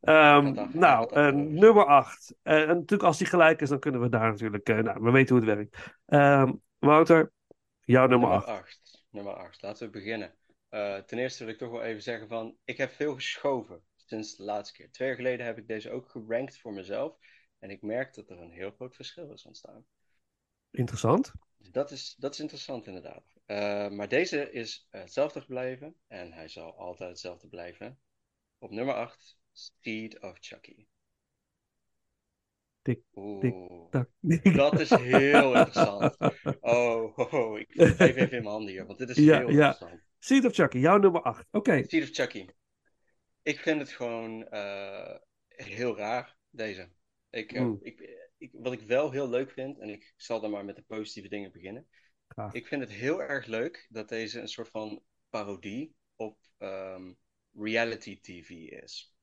Ehm, 0.00 0.66
nou, 0.72 1.32
nummer 1.32 1.84
8. 1.84 2.34
en 2.42 2.66
natuurlijk, 2.66 3.02
als 3.02 3.18
die 3.18 3.26
gelijk 3.26 3.60
is, 3.60 3.68
dan 3.68 3.78
kunnen 3.78 4.00
we 4.00 4.08
daar 4.08 4.30
natuurlijk. 4.30 4.68
eh, 4.68 4.78
nou, 4.78 5.02
we 5.02 5.10
weten 5.10 5.36
hoe 5.36 5.44
het 5.44 5.56
werkt. 5.56 5.96
Ehm, 6.06 6.52
Wouter, 6.78 7.32
jouw 7.84 8.06
nummer 8.06 8.28
8. 8.28 8.46
8. 8.46 9.06
Nummer 9.10 9.34
8. 9.34 9.62
Laten 9.62 9.86
we 9.86 9.92
beginnen. 9.92 10.34
Eh, 10.68 10.98
ten 10.98 11.18
eerste 11.18 11.44
wil 11.44 11.52
ik 11.52 11.58
toch 11.58 11.70
wel 11.70 11.82
even 11.82 12.02
zeggen 12.02 12.28
van, 12.28 12.56
ik 12.64 12.76
heb 12.76 12.90
veel 12.90 13.14
geschoven 13.14 13.84
sinds 13.96 14.36
de 14.36 14.42
laatste 14.42 14.74
keer. 14.74 14.90
Twee 14.90 15.08
jaar 15.08 15.16
geleden 15.16 15.46
heb 15.46 15.58
ik 15.58 15.66
deze 15.66 15.90
ook 15.90 16.10
gerankt 16.10 16.58
voor 16.58 16.72
mezelf. 16.72 17.18
En 17.58 17.70
ik 17.70 17.82
merk 17.82 18.14
dat 18.14 18.30
er 18.30 18.40
een 18.40 18.50
heel 18.50 18.70
groot 18.70 18.94
verschil 18.94 19.32
is 19.32 19.44
ontstaan. 19.44 19.86
Interessant. 20.70 21.32
Dus 21.58 21.70
dat 21.70 21.90
is, 21.90 22.14
dat 22.18 22.32
is 22.32 22.40
interessant 22.40 22.86
inderdaad. 22.86 23.36
Eh, 23.46 23.88
maar 23.88 24.08
deze 24.08 24.50
is 24.50 24.86
hetzelfde 24.90 25.40
gebleven. 25.40 25.96
En 26.06 26.32
hij 26.32 26.48
zal 26.48 26.76
altijd 26.76 27.10
hetzelfde 27.10 27.48
blijven. 27.48 27.98
Op 28.58 28.70
nummer 28.70 28.94
8, 28.94 29.38
Seed 29.52 30.20
of 30.20 30.36
Chucky. 30.40 30.86
Tik. 32.84 33.00
Tak. 33.90 34.08
Dat 34.56 34.80
is 34.80 34.90
heel 34.90 35.54
interessant. 35.56 36.16
Oh, 36.60 37.58
ik 37.58 37.66
geef 37.68 37.98
even 37.98 38.20
in 38.20 38.28
mijn 38.30 38.44
handen 38.44 38.72
hier, 38.72 38.86
want 38.86 38.98
dit 38.98 39.08
is 39.08 39.16
Ja, 39.16 39.38
heel 39.38 39.50
ja. 39.50 39.66
interessant. 39.66 40.02
Seed 40.18 40.44
of 40.44 40.54
Chucky, 40.54 40.78
jouw 40.78 40.96
nummer 40.98 41.22
8. 41.22 41.46
Oké. 41.50 41.84
Seed 41.86 42.02
of 42.02 42.08
Chucky. 42.10 42.46
Ik 43.42 43.58
vind 43.60 43.80
het 43.80 43.90
gewoon 43.90 44.48
eh, 44.48 45.16
heel 45.48 45.96
raar, 45.96 46.36
deze. 46.50 46.88
Ik, 47.30 47.52
eh, 47.52 47.62
Mm. 47.62 47.78
ik, 47.82 48.28
ik, 48.38 48.50
wat 48.52 48.72
ik 48.72 48.80
wel 48.80 49.10
heel 49.10 49.28
leuk 49.28 49.50
vind, 49.50 49.78
en 49.78 49.88
ik 49.88 50.12
zal 50.16 50.40
dan 50.40 50.50
maar 50.50 50.64
met 50.64 50.76
de 50.76 50.82
positieve 50.86 51.28
dingen 51.28 51.52
beginnen. 51.52 51.86
Graag. 52.28 52.52
Ik 52.54 52.66
vind 52.66 52.80
het 52.80 52.90
heel 52.92 53.22
erg 53.22 53.46
leuk 53.46 53.86
dat 53.90 54.08
deze 54.08 54.40
een 54.40 54.48
soort 54.48 54.68
van 54.68 55.02
parodie 55.30 55.94
op 56.16 56.38
ehm, 56.58 57.12
reality 57.52 58.20
TV 58.20 58.50
is. 58.50 59.14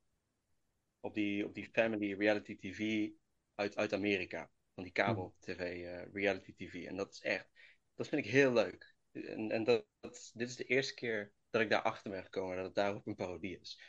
Op 0.99 1.13
die, 1.13 1.45
op 1.45 1.53
die 1.53 1.69
family 1.71 2.13
reality 2.13 2.57
TV 2.57 3.09
uit, 3.55 3.75
uit 3.77 3.93
Amerika. 3.93 4.51
Van 4.73 4.83
die 4.83 4.93
kabel 4.93 5.35
TV, 5.39 5.59
eh, 5.59 6.13
reality 6.13 6.53
TV. 6.55 6.85
En 6.85 6.95
dat 6.95 7.11
is 7.13 7.21
echt, 7.21 7.49
dat 7.95 8.07
vind 8.07 8.25
ik 8.25 8.31
heel 8.31 8.53
leuk. 8.53 8.95
En, 9.11 9.51
en 9.51 9.63
dat, 9.63 9.85
dat- 9.99 10.31
dit 10.33 10.49
is 10.49 10.55
de 10.55 10.63
eerste 10.63 10.93
keer 10.93 11.31
dat 11.49 11.61
ik 11.61 11.69
daar 11.69 11.81
achter 11.81 12.11
ben 12.11 12.23
gekomen 12.23 12.55
dat 12.55 12.65
het 12.65 12.75
daarop 12.75 13.07
een 13.07 13.15
parodie 13.15 13.59
is. 13.59 13.79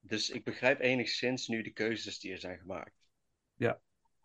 Dus 0.00 0.30
ik 0.30 0.44
begrijp 0.44 0.80
enigszins 0.80 1.46
nu 1.48 1.62
de 1.62 1.70
keuzes 1.72 2.18
die 2.18 2.32
er 2.32 2.38
zijn 2.38 2.58
gemaakt. 2.58 3.08
Ja. 3.54 3.80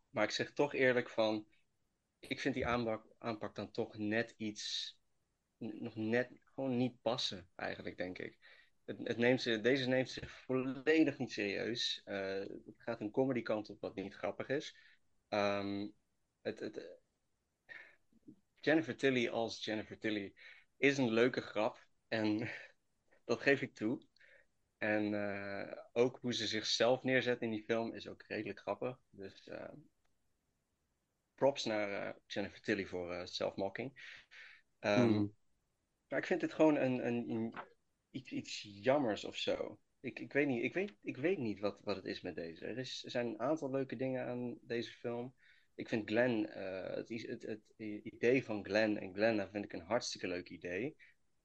Maar 0.10 0.24
ik 0.24 0.32
zeg 0.32 0.52
toch 0.54 0.74
eerlijk 0.74 1.10
van, 1.10 1.48
ik 2.20 2.40
vind 2.40 2.54
die 2.54 2.68
aanpak, 2.68 3.06
aanpak 3.18 3.56
dan 3.56 3.72
toch 3.72 3.98
net 3.98 4.34
iets, 4.38 4.98
nog 5.58 5.96
net 5.96 6.40
gewoon 6.44 6.78
niet 6.78 7.02
passen, 7.02 7.50
eigenlijk, 7.56 7.98
denk 7.98 8.18
ik. 8.18 8.38
Het, 8.86 8.98
het 9.04 9.18
neemt 9.18 9.42
ze, 9.42 9.62
deze 9.62 9.88
neemt 9.88 10.10
zich 10.10 10.32
volledig 10.32 11.18
niet 11.18 11.32
serieus. 11.32 12.02
Eh, 12.06 12.40
het 12.66 12.76
gaat 12.78 13.02
een 13.02 13.12
comedy 13.12 13.42
kant 13.42 13.70
op 13.70 13.82
wat 13.82 13.96
niet 13.96 14.14
grappig 14.16 14.48
is. 14.48 14.76
Ehm, 15.28 15.88
het, 16.42 16.60
het, 16.60 17.00
Jennifer 18.60 18.96
Tilly 18.96 19.28
als 19.28 19.66
Jennifer 19.66 19.98
Tilly 20.00 20.34
is 20.78 20.98
een 20.98 21.12
leuke 21.12 21.42
grap. 21.42 21.88
En 22.08 22.50
dat 23.26 23.42
geef 23.42 23.62
ik 23.62 23.76
toe. 23.76 24.02
En 24.78 25.14
eh, 25.14 25.78
ook 25.94 26.18
hoe 26.22 26.34
ze 26.34 26.48
zichzelf 26.48 27.04
neerzet 27.04 27.42
in 27.42 27.50
die 27.50 27.64
film 27.64 27.94
is 27.94 28.08
ook 28.08 28.24
redelijk 28.28 28.60
grappig. 28.60 29.00
Dus 29.10 29.48
eh, 29.48 29.74
props 31.36 31.66
naar 31.66 32.18
Jennifer 32.28 32.62
Tilly 32.62 32.86
voor 32.86 33.28
self-mocking. 33.28 34.20
Ehm, 34.80 35.02
Hmm. 35.02 35.34
Maar 36.08 36.20
ik 36.20 36.26
vind 36.26 36.42
dit 36.42 36.54
gewoon 36.54 36.76
een, 36.76 37.08
een, 37.08 37.30
een- 37.30 37.56
iets, 38.16 38.32
iets 38.32 38.62
jammers 38.82 39.26
of 39.26 39.36
zo. 39.36 39.80
Ik, 40.00 40.20
ik 40.20 40.34
weet 40.34 40.48
niet, 40.48 40.64
ik 40.64 40.74
weet, 40.74 40.94
ik 41.02 41.18
weet 41.18 41.38
niet 41.38 41.60
wat, 41.60 41.80
wat 41.84 41.96
het 41.96 42.06
is 42.06 42.22
met 42.22 42.36
deze. 42.36 42.66
Er, 42.66 42.78
is, 42.78 43.04
er 43.04 43.12
zijn 43.12 43.28
een 43.28 43.40
aantal 43.40 43.72
leuke 43.72 43.96
dingen 43.96 44.26
aan 44.26 44.58
deze 44.62 44.92
film. 44.92 45.34
Ik 45.76 45.88
vind 45.88 46.10
Glenn, 46.10 46.50
eh, 46.50 46.96
het, 46.96 47.10
het, 47.10 47.42
het 47.42 47.62
idee 48.04 48.44
van 48.44 48.66
Glenn 48.66 48.98
en 48.98 49.14
Glenna 49.14 49.50
vind 49.50 49.66
ik 49.66 49.74
een 49.74 49.82
hartstikke 49.82 50.28
leuk 50.28 50.50
idee. 50.50 50.96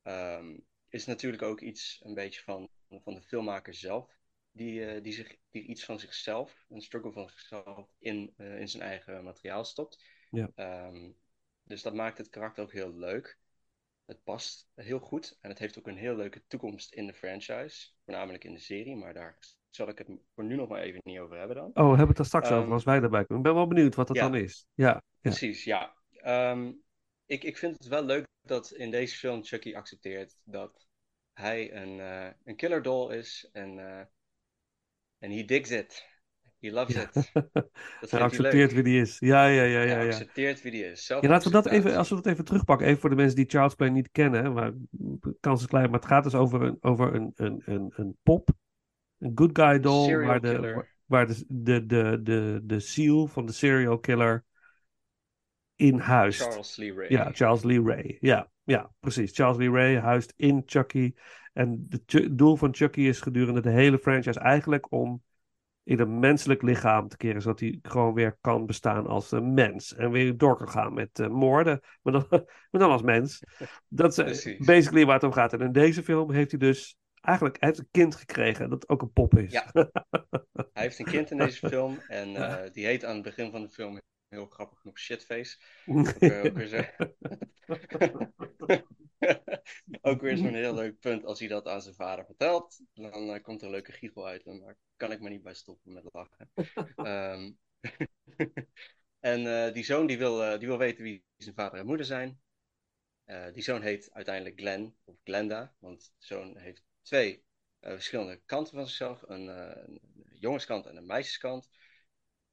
Ehm, 0.03 0.57
is 0.89 1.07
natuurlijk 1.07 1.43
ook 1.43 1.61
iets 1.61 2.01
een 2.05 2.15
beetje 2.15 2.43
van, 2.43 2.69
van 2.89 3.15
de 3.15 3.23
filmmaker 3.23 3.75
zelf. 3.75 4.19
Die, 4.53 4.87
eh, 4.87 5.03
die, 5.03 5.13
zich, 5.13 5.37
die 5.51 5.63
iets 5.63 5.85
van 5.85 5.99
zichzelf, 5.99 6.65
een 6.69 6.81
struggle 6.81 7.13
van 7.13 7.29
zichzelf, 7.29 7.91
in, 7.99 8.33
eh, 8.37 8.61
in 8.61 8.69
zijn 8.69 8.83
eigen 8.83 9.25
materiaal 9.25 9.65
stopt. 9.65 10.05
Ja. 10.31 10.51
Ehm, 10.55 11.11
dus 11.63 11.83
dat 11.83 11.95
maakt 11.95 12.19
het 12.19 12.29
karakter 12.29 12.65
ook 12.65 12.73
heel 12.73 12.95
leuk. 12.95 13.39
Het 14.11 14.25
past 14.25 14.69
heel 14.75 14.99
goed 14.99 15.39
en 15.41 15.51
het 15.51 15.59
heeft 15.59 15.79
ook 15.79 15.87
een 15.87 15.97
heel 15.97 16.17
leuke 16.17 16.43
toekomst 16.47 16.93
in 16.93 17.07
de 17.07 17.15
franchise. 17.15 17.91
Voornamelijk 18.05 18.45
in 18.45 18.53
de 18.53 18.61
serie, 18.61 18.97
maar 18.97 19.15
daar 19.15 19.39
zal 19.69 19.89
ik 19.89 19.99
het 19.99 20.09
voor 20.35 20.45
nu 20.45 20.57
nog 20.57 20.69
maar 20.69 20.81
even 20.81 21.01
niet 21.05 21.19
over 21.19 21.39
hebben 21.39 21.57
dan. 21.57 21.67
Oh, 21.67 21.75
we 21.75 21.89
hebben 21.89 22.09
het 22.09 22.19
er 22.19 22.25
straks 22.25 22.49
Ehm, 22.49 22.59
over 22.59 22.73
als 22.73 22.85
wij 22.85 23.01
erbij 23.01 23.25
komen. 23.25 23.37
Ik 23.37 23.43
ben 23.43 23.55
wel 23.55 23.67
benieuwd 23.67 23.95
wat 23.95 24.07
dat 24.07 24.17
ja. 24.17 24.23
dan 24.23 24.35
is. 24.35 24.67
Ja, 24.75 24.87
ja. 24.87 25.03
Precies, 25.21 25.65
ja. 25.65 25.95
Ehm, 26.13 26.73
ik, 27.27 27.45
ik 27.45 27.57
vind 27.57 27.79
het 27.79 27.87
wel 27.87 28.05
leuk 28.05 28.27
dat 28.43 28.71
in 28.71 28.91
deze 28.91 29.17
film 29.17 29.45
Chucky 29.45 29.75
accepteert 29.75 30.41
dat 30.45 30.87
hij 31.33 31.75
een, 31.75 32.01
eh, 32.01 32.31
een 32.45 32.57
killer 32.57 32.83
doll 32.83 33.17
is 33.17 33.49
en 33.53 33.79
eh, 33.79 34.05
en 35.19 35.31
he 35.31 35.45
digs 35.45 35.71
it. 35.71 36.09
He 36.61 36.71
loves 36.71 36.95
Ja. 36.95 37.03
it. 37.03 37.31
Dat 38.01 38.11
Hij 38.11 38.21
accepteert 38.21 38.73
wie 38.73 38.83
die 38.83 39.01
is. 39.01 39.17
Ja, 39.19 39.47
ja, 39.47 39.63
ja, 39.63 39.79
Hij 39.79 39.87
ja. 39.89 40.01
ja. 40.01 40.07
accepteert 40.07 40.63
wie 40.63 40.73
die 40.73 40.85
is. 40.91 41.07
Ja, 41.07 41.21
laten 41.21 41.47
we 41.47 41.63
dat 41.63 41.67
even, 41.67 41.97
als 41.97 42.09
we 42.09 42.15
dat 42.15 42.27
even 42.27 42.45
terugpakken, 42.45 42.87
even 42.87 43.01
voor 43.01 43.11
de 43.11 43.17
mensen 43.17 43.37
die 43.37 43.47
Child's 43.49 43.75
Play 43.75 43.89
niet 43.89 44.09
kennen, 44.13 44.53
maar 44.53 44.73
kans 45.41 45.61
is 45.61 45.67
klein, 45.67 45.91
maar 45.91 46.01
het 46.01 46.09
gaat 46.09 46.25
dus 46.25 46.35
over 46.35 46.63
een, 46.63 46.77
over 46.81 47.15
een, 47.15 47.33
een, 47.35 47.63
een, 47.65 47.93
een 47.97 48.17
pop, 48.23 48.51
een 49.19 49.33
good 49.35 49.51
guy 49.59 49.81
doll, 49.81 50.05
Serial 50.05 50.27
waar 50.27 50.41
de, 50.41 50.85
waar 51.07 51.27
de, 51.27 51.45
de, 51.49 51.87
de, 51.87 52.21
de, 52.23 52.61
de 52.65 52.81
seal 52.81 53.27
van 53.27 53.47
de 53.47 53.53
serial 53.53 53.99
killer 53.99 54.45
in 55.77 55.99
huist. 55.99 56.43
Charles 56.43 56.77
Lee 56.77 56.93
Ray. 56.95 57.07
Ja, 57.09 57.31
Charles 57.33 57.63
Lee 57.63 57.83
Ray. 57.83 58.19
Ja, 58.21 58.51
ja, 58.65 58.91
precies. 59.01 59.33
Charles 59.35 59.57
Lee 59.57 59.71
Ray 59.71 59.97
huist 59.97 60.33
in 60.37 60.63
Chucky. 60.67 61.15
En 61.53 61.87
het 61.89 62.29
doel 62.39 62.57
van 62.57 62.75
Chucky 62.75 63.01
is 63.01 63.21
gedurende 63.21 63.61
de 63.61 63.71
hele 63.71 63.99
franchise 63.99 64.41
eigenlijk 64.41 64.93
om 64.93 65.23
in 65.91 66.01
een 66.01 66.19
menselijk 66.19 66.63
lichaam 66.63 67.09
te 67.09 67.17
keren, 67.17 67.43
zodat 67.43 67.61
hij 67.61 67.79
gewoon 67.83 68.15
weer 68.15 68.37
kan 68.41 68.67
bestaan 68.67 69.07
als 69.07 69.31
een 69.31 69.55
mens. 69.55 69.95
En 69.95 70.11
weer 70.11 70.37
door 70.37 70.57
kan 70.57 70.69
gaan 70.69 70.95
met 70.95 71.19
eh, 71.19 71.29
moorden, 71.29 71.81
maar 72.03 72.13
dan, 72.13 72.27
maar 72.71 72.81
dan 72.81 72.91
als 72.91 73.03
mens. 73.03 73.43
Dat 73.89 74.19
is 74.19 74.47
eh, 74.47 74.61
basically 74.61 75.05
waar 75.05 75.15
het 75.15 75.25
om 75.25 75.33
gaat. 75.33 75.53
En 75.53 75.61
in 75.61 75.73
deze 75.73 76.03
film 76.03 76.33
heeft 76.33 76.51
hij 76.51 76.61
dus 76.61 76.97
eigenlijk 77.21 77.57
hij 77.61 77.69
heeft 77.69 77.81
een 77.81 77.89
kind 77.91 78.15
gekregen 78.15 78.71
dat 78.71 78.89
ook 78.89 79.03
een 79.03 79.13
pop 79.13 79.39
is. 79.39 79.53
Ja. 79.53 79.71
Hij 80.73 80.83
heeft 80.83 80.99
een 80.99 81.05
kind 81.05 81.31
in 81.31 81.39
deze 81.39 81.69
film 81.69 81.99
en 82.07 82.37
eh, 82.37 82.73
die 82.73 82.87
heet 82.87 83.05
aan 83.05 83.15
het 83.15 83.23
begin 83.23 83.51
van 83.51 83.63
de 83.63 83.69
film 83.69 84.01
heel 84.31 84.47
grappig 84.47 84.81
genoeg 84.81 84.99
Shitface. 84.99 85.57
Ook, 85.87 86.09
eh, 86.09 86.45
ook 86.45 86.57
weer 86.57 86.67
zo- 86.67 86.85
ook 90.01 90.21
weer 90.21 90.37
zo'n 90.37 90.55
heel 90.55 90.75
leuk 90.75 90.99
punt 90.99 91.25
als 91.25 91.39
hij 91.39 91.49
dat 91.49 91.67
aan 91.67 91.83
zijn 91.83 91.95
vader 91.95 92.25
vertelt. 92.25 92.81
Dan 92.95 93.35
eh, 93.35 93.43
komt 93.43 93.61
er 93.61 93.67
een 93.67 93.73
leuke 93.73 93.93
giechel 93.93 94.27
uit 94.27 94.47
en 94.47 94.61
daar 94.61 94.77
kan 94.97 95.13
ik 95.13 95.21
me 95.21 95.29
niet 95.29 95.43
bij 95.43 95.55
stoppen 95.55 95.93
met 95.93 96.05
lachen. 96.13 96.51
Ehm, 96.97 97.53
en 99.21 99.47
eh, 99.47 99.73
die 99.73 99.85
zoon 99.85 100.07
die 100.07 100.19
wil, 100.19 100.59
die 100.59 100.69
wil 100.69 100.79
weten 100.79 101.05
wie 101.05 101.25
zijn 101.37 101.55
vader 101.55 101.79
en 101.79 101.87
moeder 101.87 102.07
zijn. 102.07 102.41
Die 103.53 103.63
zoon 103.63 103.83
heet 103.83 104.11
uiteindelijk 104.13 104.61
Glenn 104.61 104.97
of 105.05 105.17
Glenda, 105.25 105.75
want 105.79 106.13
de 106.19 106.27
zoon 106.27 106.57
heeft 106.57 106.83
twee 107.03 107.45
verschillende 107.81 108.41
kanten 108.47 108.75
van 108.75 108.87
zichzelf: 108.87 109.23
een, 109.27 109.49
een 109.49 110.01
jongenskant 110.39 110.87
en 110.87 110.97
een 110.97 111.07
meisjeskant. 111.07 111.69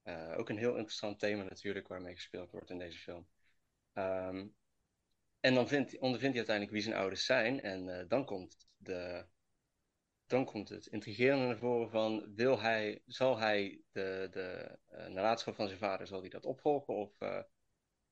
Eh, 0.08 0.38
ook 0.38 0.48
een 0.48 0.58
heel 0.58 0.74
interessant 0.74 1.18
thema 1.18 1.42
natuurlijk 1.42 1.88
waarmee 1.88 2.14
gespeeld 2.14 2.50
wordt 2.50 2.70
in 2.70 2.78
deze 2.78 2.98
film. 2.98 3.28
Ehm, 3.92 4.46
en 5.40 5.54
dan 5.54 5.68
vindt, 5.68 5.98
ondervindt 5.98 6.36
hij 6.36 6.46
uiteindelijk 6.46 6.74
wie 6.74 6.82
zijn 6.82 6.94
ouders 6.94 7.24
zijn. 7.24 7.60
En 7.60 7.88
eh, 7.88 8.08
dan, 8.08 8.24
komt 8.24 8.68
de, 8.76 9.26
dan 10.26 10.44
komt 10.44 10.68
het 10.68 10.86
intrigerende 10.86 11.46
naar 11.46 11.58
voren 11.58 11.90
van... 11.90 12.34
Wil 12.34 12.60
hij, 12.60 13.02
zal 13.06 13.38
hij 13.38 13.82
de, 13.92 14.28
de 14.30 14.78
eh, 14.86 15.06
nalatenschap 15.06 15.54
van 15.54 15.66
zijn 15.66 15.78
vader 15.78 16.06
zal 16.06 16.20
hij 16.20 16.28
dat 16.28 16.44
opvolgen? 16.44 16.94
Of 16.94 17.16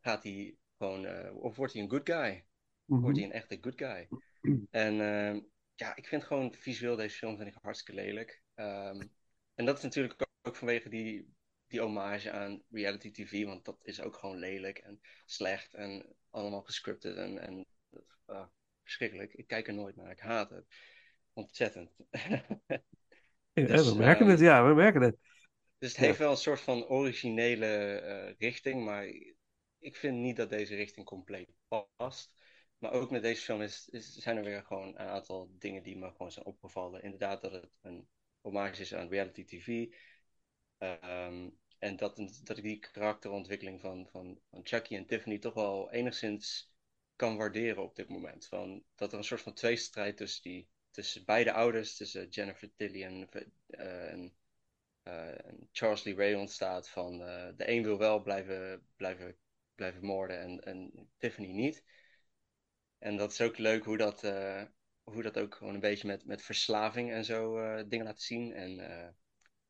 gaat 0.00 0.22
hij 0.22 0.56
gewoon... 0.78 1.30
of 1.30 1.56
wordt 1.56 1.72
hij 1.72 1.82
een 1.82 1.90
good 1.90 2.11
guy? 2.11 2.46
Mhm. 2.85 3.00
Wordt 3.00 3.16
hij 3.16 3.26
een 3.26 3.32
echte 3.32 3.59
good 3.61 3.78
guy? 3.78 4.09
En 4.70 5.00
ehm, 5.00 5.40
ja, 5.74 5.96
ik 5.96 6.06
vind 6.06 6.24
gewoon 6.24 6.54
visueel 6.54 6.96
deze 6.96 7.16
film 7.16 7.37
vind 7.37 7.48
ik 7.48 7.62
hartstikke 7.62 8.00
lelijk. 8.00 8.42
Ehm, 8.54 9.00
en 9.54 9.64
dat 9.64 9.76
is 9.76 9.82
natuurlijk 9.82 10.26
ook 10.42 10.56
vanwege 10.56 10.88
die, 10.88 11.36
die 11.66 11.81
hommage 11.81 12.31
aan 12.31 12.62
reality 12.70 13.11
TV, 13.11 13.44
want 13.44 13.64
dat 13.64 13.79
is 13.83 14.00
ook 14.00 14.16
gewoon 14.16 14.37
lelijk 14.37 14.79
en 14.79 15.00
slecht 15.24 15.74
en 15.74 16.16
allemaal 16.31 16.62
gescripted 16.62 17.16
en, 17.16 17.38
en 17.38 17.66
ah, 18.24 18.46
verschrikkelijk. 18.83 19.33
Ik 19.35 19.46
kijk 19.46 19.68
er 19.68 19.74
nooit 19.74 19.96
naar, 19.96 20.11
ik 20.11 20.20
haat 20.20 20.50
het. 20.50 20.66
Ontzettend. 21.33 21.90
Ja, 23.52 23.66
Dus, 23.66 23.88
we 23.88 23.94
merken 23.94 24.26
ehm, 24.26 24.31
het, 24.31 24.40
ja, 24.40 24.68
we 24.68 24.74
merken 24.74 25.02
het. 25.02 25.16
Dus 25.79 25.90
het 25.90 26.00
Ja. 26.00 26.07
heeft 26.07 26.18
wel 26.18 26.31
een 26.31 26.37
soort 26.37 26.61
van 26.61 26.87
originele 26.87 27.66
eh, 28.00 28.35
richting, 28.38 28.85
maar 28.85 29.07
ik 29.79 29.96
vind 29.96 30.16
niet 30.16 30.37
dat 30.37 30.50
deze 30.50 30.74
richting 30.74 31.07
compleet 31.07 31.50
past. 31.96 32.33
Maar 32.79 32.92
ook 32.92 33.11
met 33.11 33.22
deze 33.22 33.42
film 33.42 33.62
is, 33.62 33.88
is, 33.88 34.14
zijn 34.14 34.37
er 34.37 34.44
weer 34.44 34.62
gewoon 34.62 34.88
een 34.88 34.98
aantal 34.98 35.50
dingen 35.59 35.83
die 35.83 35.96
me 35.96 36.11
gewoon 36.11 36.33
zijn 36.33 36.46
opgevallen. 36.46 37.02
Inderdaad 37.02 37.40
dat 37.40 37.52
het 37.52 37.70
een 37.83 38.09
hommage 38.40 38.81
is 38.81 38.94
aan 38.94 39.09
reality 39.09 39.44
TV. 39.44 39.87
Ehm, 40.78 41.48
en 41.78 41.96
dat, 41.96 42.16
dat 42.44 42.56
ik 42.56 42.62
die 42.62 42.78
karakterontwikkeling 42.78 43.80
van, 43.80 44.08
van, 44.10 44.40
van 44.50 44.60
Chucky 44.66 44.96
en 44.96 45.06
Tiffany 45.06 45.38
toch 45.38 45.54
wel 45.54 45.92
enigszins 45.92 46.72
kan 47.16 47.36
waarderen 47.36 47.82
op 47.82 47.96
dit 47.96 48.08
moment. 48.08 48.46
Van, 48.46 48.84
dat 48.94 49.12
er 49.12 49.18
een 49.18 49.24
soort 49.24 49.40
van 49.40 49.54
tweestrijd 49.54 50.16
tussen, 50.16 50.42
die, 50.42 50.68
tussen 50.90 51.24
beide 51.24 51.52
ouders, 51.52 51.96
tussen 51.96 52.28
Jennifer 52.28 52.70
Tilly 52.76 53.02
en, 53.02 53.28
eh, 53.66 54.12
eh, 55.02 55.54
Charles 55.72 56.04
Lee 56.04 56.14
Ray 56.14 56.34
ontstaat 56.34 56.88
van 56.88 57.22
eh, 57.22 57.48
de 57.56 57.70
een 57.70 57.82
wil 57.82 57.98
wel 57.98 58.22
blijven, 58.22 58.86
blijven, 58.96 59.36
blijven 59.74 60.04
moorden 60.04 60.40
en, 60.40 60.60
en 60.60 61.08
Tiffany 61.18 61.52
niet. 61.52 61.84
En 62.98 63.16
dat 63.16 63.32
is 63.32 63.40
ook 63.40 63.58
leuk 63.58 63.84
hoe 63.84 63.96
dat, 63.96 64.20
hoe 65.02 65.22
dat 65.22 65.38
ook 65.38 65.54
gewoon 65.54 65.74
een 65.74 65.80
beetje 65.80 66.06
met, 66.06 66.24
met 66.24 66.42
verslaving 66.42 67.12
en 67.12 67.24
zo 67.24 67.56
dingen 67.88 68.06
laat 68.06 68.20
zien. 68.20 68.52
En 68.52 68.78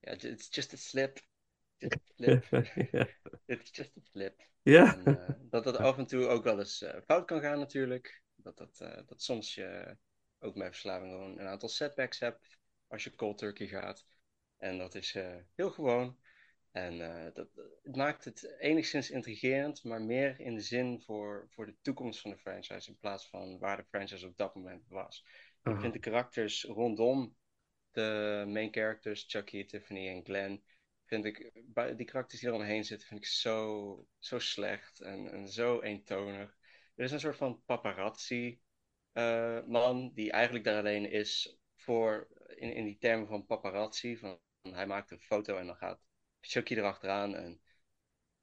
ja, 0.01 0.13
it's 0.13 0.55
just 0.55 0.73
a 0.73 0.77
slip. 0.77 1.21
Just 1.79 1.95
a 1.95 2.13
slip. 2.17 2.45
It's 3.47 3.71
just 3.71 3.97
a 3.97 4.01
slip. 4.13 4.43
Ja. 4.63 4.99
En, 5.05 5.19
eh, 5.19 5.35
dat 5.51 5.65
dat 5.65 5.77
af 5.77 5.99
en 5.99 6.07
toe 6.07 6.27
ook 6.27 6.45
wel 6.45 6.59
eens 6.59 6.83
eh, 6.83 7.01
fout 7.05 7.27
kan 7.27 7.41
gaan 7.41 7.59
natuurlijk. 7.59 8.23
Dat, 8.35 8.57
dat, 8.57 8.81
eh, 8.81 9.07
dat 9.07 9.23
soms 9.23 9.55
je 9.55 9.97
ook 10.39 10.55
met 10.55 10.67
verslaving 10.67 11.13
gewoon 11.13 11.39
een 11.39 11.47
aantal 11.47 11.69
setbacks 11.69 12.19
hebt 12.19 12.59
als 12.87 13.05
je 13.05 13.15
cold 13.15 13.39
turkey 13.39 13.67
gaat. 13.67 14.07
En 14.57 14.79
dat 14.79 14.95
is 14.95 15.17
heel 15.55 15.71
gewoon. 15.71 16.19
En 16.71 16.99
dat, 17.35 17.49
het 17.83 17.97
maakt 17.97 18.25
het 18.25 18.55
enigszins 18.59 19.11
intrigerend, 19.11 19.85
maar 19.85 20.03
meer 20.03 20.41
in 20.41 20.55
de 20.55 20.61
zin 20.61 21.01
voor, 21.01 21.47
voor 21.51 21.67
de 21.67 21.77
toekomst 21.83 22.21
van 22.21 22.31
de 22.31 22.39
franchise 22.39 22.91
in 22.91 22.99
plaats 22.99 23.29
van 23.29 23.59
waar 23.59 23.77
de 23.77 23.85
franchise 23.89 24.27
op 24.27 24.37
dat 24.37 24.55
moment 24.55 24.89
was. 24.89 25.25
Ik 25.63 25.81
vind 25.81 25.93
de 25.93 25.99
karakters 25.99 26.65
rondom 26.65 27.37
de 27.97 28.45
main 28.47 28.73
characters, 28.73 29.25
Chucky, 29.29 29.65
Tiffany 29.65 30.09
en 30.09 30.25
Glenn, 30.25 30.63
vind 31.05 31.25
ik, 31.25 31.51
die 31.97 32.07
karakters 32.07 32.41
die 32.41 32.49
er 32.49 32.55
omheen 32.55 32.85
zitten, 32.85 33.09
vind 33.09 33.21
ik 33.21 33.27
zo, 33.27 34.07
zo 34.19 34.39
slecht 34.39 35.01
en, 35.01 35.31
en 35.33 35.49
zo 35.49 35.81
eentonig. 35.81 36.57
Er 36.95 37.05
is 37.05 37.13
een 37.13 37.21
soort 37.21 37.37
van 37.37 37.63
paparazzi 37.65 38.61
eh, 39.13 39.65
man 39.67 40.13
die 40.15 40.31
eigenlijk 40.31 40.65
daar 40.65 40.79
alleen 40.79 41.11
is 41.11 41.59
voor, 41.77 42.29
in, 42.55 42.73
in 42.75 42.85
die 42.85 42.99
termen 42.99 43.27
van 43.27 43.47
paparazzi, 43.47 44.17
van 44.17 44.41
hij 44.63 44.87
maakt 44.87 45.11
een 45.11 45.21
foto 45.21 45.57
en 45.57 45.67
dan 45.67 45.77
gaat 45.77 46.01
Chucky 46.41 46.75
erachteraan. 46.75 47.35
En 47.35 47.61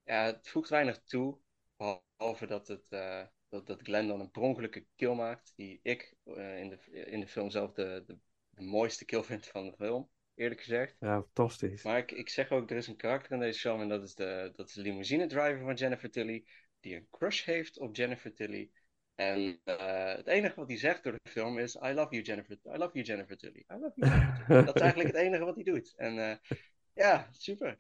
ja, 0.04 0.26
het 0.26 0.50
voegt 0.50 0.70
weinig 0.70 1.04
toe, 1.04 1.39
behalve 1.78 2.48
dat, 2.48 2.68
het, 2.68 2.86
eh, 2.89 3.26
dat, 3.50 3.68
dat 3.68 3.82
Glenn 3.82 4.08
dan 4.08 4.20
een 4.20 4.32
per 4.32 4.42
ongelukke 4.42 4.86
kill 4.96 5.13
maakt, 5.16 5.54
die 5.56 5.80
ik 5.84 6.16
eh, 6.24 6.60
in, 6.60 6.70
de, 6.70 7.06
in 7.06 7.20
de 7.20 7.28
film 7.28 7.50
zelf 7.50 7.74
de, 7.74 8.04
de, 8.06 8.18
de 8.56 8.62
mooiste 8.63 9.06
kill 9.06 9.24
vind 9.24 9.48
van 9.48 9.66
de 9.66 9.74
film, 9.76 10.10
eerlijk 10.36 10.62
gezegd. 10.62 10.96
Ja, 11.00 11.22
fantastisch. 11.22 11.84
Maar 11.84 11.98
ik, 11.98 12.12
ik 12.12 12.30
zeg 12.30 12.52
ook, 12.52 12.70
er 12.70 12.78
is 12.78 12.88
een 12.88 12.96
karakter 12.96 13.32
in 13.32 13.39
deze 13.39 13.60
film 13.60 13.82
en 13.82 13.89
dat 13.89 14.04
is 14.04 14.16
de, 14.16 14.52
dat 14.56 14.68
is 14.68 14.74
de 14.74 14.82
limousine 14.82 15.28
driver 15.28 15.60
van 15.60 15.74
Jennifer 15.74 16.12
Tilly, 16.12 16.46
die 16.80 16.96
een 16.96 17.08
crush 17.12 17.46
heeft 17.46 17.80
op 17.80 17.96
Jennifer 17.96 18.34
Tilly. 18.34 18.72
En 19.16 19.60
eh, 19.63 20.16
het 20.16 20.28
enige 20.28 20.56
wat 20.56 20.68
hij 20.68 20.78
zegt 20.78 21.04
door 21.04 21.12
de 21.24 21.30
film 21.30 21.58
is: 21.60 21.76
I 21.76 21.92
love 21.94 22.10
you, 22.10 22.22
Jennifer. 22.22 22.58
I 22.66 22.78
love 22.78 22.89
you, 22.94 23.06
Jennifer 23.06 23.38
Tilly. 23.38 23.66
I 23.72 23.74
love 23.80 23.92
you, 23.96 24.12
Jennifer 24.12 24.46
Tilly. 24.46 24.63
Dat 24.66 24.76
is 24.76 24.82
eigenlijk 24.82 25.12
het 25.16 25.22
enige 25.22 25.44
wat 25.44 25.56
hij 25.56 25.63
doet. 25.63 25.94
En 25.96 26.18
eh, 26.30 26.58
ja, 26.94 27.28
super. 27.32 27.78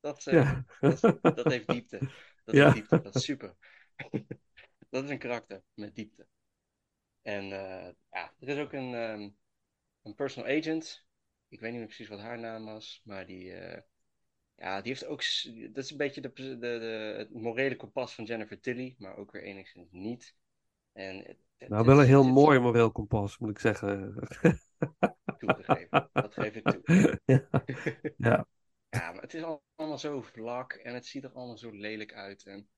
Dat, 0.00 0.26
eh, 0.26 0.34
Ja. 0.34 0.64
dat, 0.80 1.00
dat 1.22 1.50
heeft 1.50 1.66
diepte. 1.68 1.98
Dat 2.44 2.54
Ja. 2.54 2.62
heeft 2.64 2.74
diepte. 2.74 3.00
Dat 3.00 3.14
is 3.14 3.24
super. 3.24 3.54
dat 4.90 5.04
is 5.04 5.10
een 5.10 5.18
karakter 5.18 5.62
met 5.74 5.94
diepte. 5.94 6.26
En 7.22 7.42
eh, 7.42 7.92
ja, 8.10 8.34
er 8.40 8.48
is 8.48 8.58
ook 8.58 8.72
een, 8.72 8.94
ehm, 8.94 9.28
een 10.08 10.14
personal 10.14 10.56
agent. 10.58 11.06
Ik 11.48 11.60
weet 11.60 11.70
niet 11.70 11.78
meer 11.78 11.88
precies 11.88 12.08
wat 12.08 12.20
haar 12.20 12.38
naam 12.38 12.64
was, 12.64 13.00
maar 13.04 13.26
die, 13.26 13.52
eh, 13.52 13.82
ja, 14.56 14.80
die 14.82 14.92
heeft 14.92 15.06
ook. 15.06 15.22
Dat 15.74 15.84
is 15.84 15.90
een 15.90 15.96
beetje 15.96 16.20
de, 16.20 16.32
de, 16.32 16.58
de, 16.58 17.14
het 17.18 17.34
morele 17.34 17.76
kompas 17.76 18.14
van 18.14 18.24
Jennifer 18.24 18.60
Tilly, 18.60 18.94
maar 18.98 19.16
ook 19.16 19.32
weer 19.32 19.42
enigszins 19.42 19.88
niet. 19.92 20.34
En 20.92 21.16
het, 21.18 21.38
het 21.58 21.70
Nou, 21.70 21.84
wel 21.86 22.00
een 22.00 22.06
heel 22.06 22.24
het- 22.24 22.32
mooi 22.32 22.58
moreel 22.58 22.92
kompas, 22.92 23.38
moet 23.38 23.50
ik 23.50 23.58
zeggen. 23.58 24.14
toegegeven. 25.36 26.10
Dat 26.18 26.34
geef 26.34 26.54
ik 26.54 26.66
toe. 26.68 26.84
ja. 27.24 27.48
ja. 28.16 28.46
Ja, 28.90 29.12
maar 29.12 29.22
het 29.22 29.34
is 29.34 29.42
allemaal 29.76 29.98
zo 29.98 30.22
vlak 30.22 30.72
en 30.72 30.94
het 30.94 31.06
ziet 31.06 31.24
er 31.24 31.32
allemaal 31.32 31.58
zo 31.58 31.70
lelijk 31.70 32.14
uit. 32.14 32.46
En, 32.46 32.68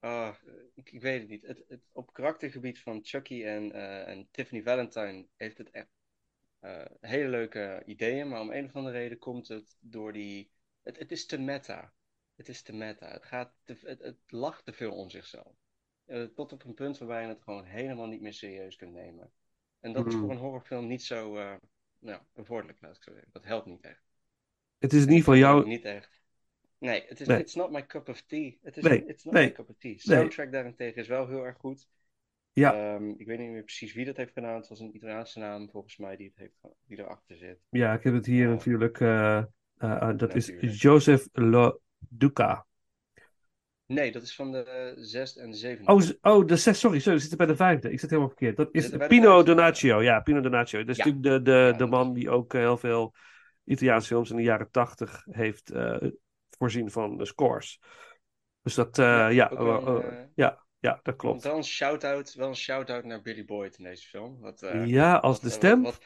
ah, 0.00 0.34
ik, 0.74 0.92
ik 0.92 1.00
weet 1.02 1.20
het 1.20 1.30
niet. 1.30 1.46
Het, 1.46 1.64
het, 1.68 1.82
op 1.92 2.12
karaktergebied 2.12 2.80
van 2.80 3.00
Chucky 3.02 3.44
en, 3.44 3.72
eh, 3.72 4.08
en 4.08 4.28
Tiffany 4.30 4.62
Valentine 4.62 5.26
heeft 5.36 5.58
het 5.58 5.70
echt 5.70 5.88
eh, 6.60 6.84
hele 7.00 7.28
leuke 7.28 7.82
ideeën, 7.86 8.28
maar 8.28 8.40
om 8.40 8.50
een 8.52 8.64
of 8.64 8.76
andere 8.76 8.96
reden 8.98 9.18
komt 9.18 9.48
het 9.48 9.76
door 9.80 10.12
die. 10.12 10.50
Het, 10.82 10.98
het 10.98 11.12
is 11.12 11.26
te 11.26 11.38
meta. 11.38 11.92
Het 12.36 12.48
is 12.48 12.62
te 12.62 12.72
meta. 12.72 13.10
Het, 13.12 13.24
gaat 13.24 13.54
te, 13.64 13.76
het, 13.82 14.02
het 14.02 14.16
lacht 14.26 14.64
te 14.64 14.72
veel 14.72 14.92
om 14.92 15.10
zichzelf. 15.10 15.52
eh, 16.04 16.24
tot 16.24 16.52
op 16.52 16.64
een 16.64 16.74
punt 16.74 16.98
waarbij 16.98 17.22
je 17.22 17.28
het 17.28 17.42
gewoon 17.42 17.64
helemaal 17.64 18.06
niet 18.06 18.20
meer 18.20 18.32
serieus 18.34 18.76
kunt 18.76 18.92
nemen. 18.92 19.32
En 19.80 19.92
dat 19.92 20.06
is 20.06 20.14
Mm. 20.14 20.20
voor 20.20 20.30
een 20.30 20.36
horrorfilm 20.36 20.86
niet 20.86 21.02
zo 21.02 21.36
eh 21.36 21.54
nou, 21.98 22.22
bevorderlijk, 22.32 22.80
laat 22.80 22.96
ik 22.96 23.02
zo 23.02 23.12
zeggen. 23.12 23.30
Dat 23.32 23.44
helpt 23.44 23.66
niet 23.66 23.80
echt. 23.84 24.02
Het 24.78 24.92
is 24.92 25.02
in 25.02 25.08
ieder 25.12 25.24
geval 25.24 25.56
het 25.56 25.66
Niet 25.66 25.84
echt. 25.84 26.20
Nee, 26.78 27.04
het 27.08 27.20
is 27.20 27.26
Nee. 27.26 27.38
it's 27.40 27.54
not 27.54 27.70
my 27.70 27.86
cup 27.86 28.08
of 28.08 28.22
tea. 28.22 28.56
Het 28.62 28.76
is 28.76 28.82
Nee, 28.84 29.04
it's 29.06 29.24
not 29.24 29.34
nee, 29.34 29.46
my 29.46 29.52
cup 29.52 29.68
of 29.68 29.76
tea. 29.78 29.98
Soundtrack 29.98 30.52
daarentegen 30.52 31.00
is 31.02 31.08
wel 31.08 31.28
heel 31.28 31.44
erg 31.46 31.56
goed. 31.56 31.88
Ja. 32.52 32.94
Ehm, 32.94 33.08
ik 33.16 33.26
weet 33.26 33.38
niet 33.38 33.50
meer 33.50 33.62
precies 33.62 33.92
wie 33.92 34.04
dat 34.04 34.16
heeft 34.16 34.32
gedaan. 34.32 34.56
Het 34.56 34.68
was 34.68 34.80
een 34.80 34.96
Italiaanse 34.96 35.38
naam 35.38 35.70
volgens 35.70 35.96
mij 35.96 36.16
die, 36.16 36.26
het 36.26 36.36
heeft, 36.36 36.74
die 36.86 36.98
erachter 36.98 37.36
zit. 37.36 37.58
Ja, 37.70 37.92
ik 37.92 38.02
heb 38.02 38.14
het 38.14 38.26
hier 38.26 38.48
natuurlijk. 38.48 39.00
eh, 39.00 39.36
eh, 39.36 39.44
eh, 39.78 40.16
dat 40.16 40.34
is. 40.34 40.52
Joseph 40.60 41.28
Lo 41.32 41.80
Duca. 41.98 42.66
Nee, 43.86 44.12
dat 44.12 44.22
is 44.22 44.34
van 44.34 44.52
de 44.52 44.92
zesde 44.96 45.40
en 45.40 45.50
de 45.50 45.56
zevende. 45.56 45.92
Oh, 45.92 46.00
oh 46.20 46.46
de 46.46 46.56
zes, 46.56 46.78
sorry, 46.78 46.98
sorry, 46.98 47.14
we 47.14 47.20
zitten 47.20 47.38
bij 47.38 47.46
de 47.46 47.56
vijfde. 47.56 47.90
Ik 47.90 48.00
zit 48.00 48.10
helemaal 48.10 48.30
verkeerd. 48.30 48.56
Dat 48.56 48.68
is 48.72 48.96
Pino? 49.08 49.42
Donaggio. 49.42 50.02
Ja, 50.02 50.20
Pino 50.20 50.40
Donaggio. 50.40 50.78
Dat 50.78 50.88
is 50.88 50.96
Ja. 50.96 51.04
natuurlijk 51.04 51.44
de, 51.44 51.50
de, 51.50 51.58
Ja, 51.58 51.72
de 51.72 51.86
man 51.86 52.12
die 52.12 52.30
ook 52.30 52.52
heel 52.52 52.76
veel 52.76 53.14
Italiaanse 53.64 54.06
films 54.06 54.30
in 54.30 54.36
de 54.36 54.42
jaren 54.42 54.70
tachtig 54.70 55.26
heeft 55.30 55.72
voorzien 56.58 56.90
van 56.90 57.16
de 57.16 57.24
scores. 57.24 57.80
Dus 58.62 58.74
dat, 58.74 58.96
ja, 58.96 59.28
Ja, 59.28 59.50
een, 59.50 59.86
eh, 59.86 59.96
eh, 59.96 60.26
ja, 60.34 60.64
ja, 60.80 61.00
dat 61.02 61.16
klopt. 61.16 61.42
wel 61.44 61.56
een 61.56 61.64
shout-out, 61.64 62.34
wel 62.34 62.48
een 62.48 62.56
shout-out 62.56 63.04
naar 63.04 63.22
Billy 63.22 63.44
Boyd 63.44 63.78
in 63.78 63.84
deze 63.84 64.08
film. 64.08 64.40
Wat, 64.40 64.62
eh, 64.62 64.86
Ja, 64.86 65.16
als 65.16 65.34
wat- 65.40 65.44
de 65.44 65.50
stem. 65.50 65.82
wat- 65.82 65.98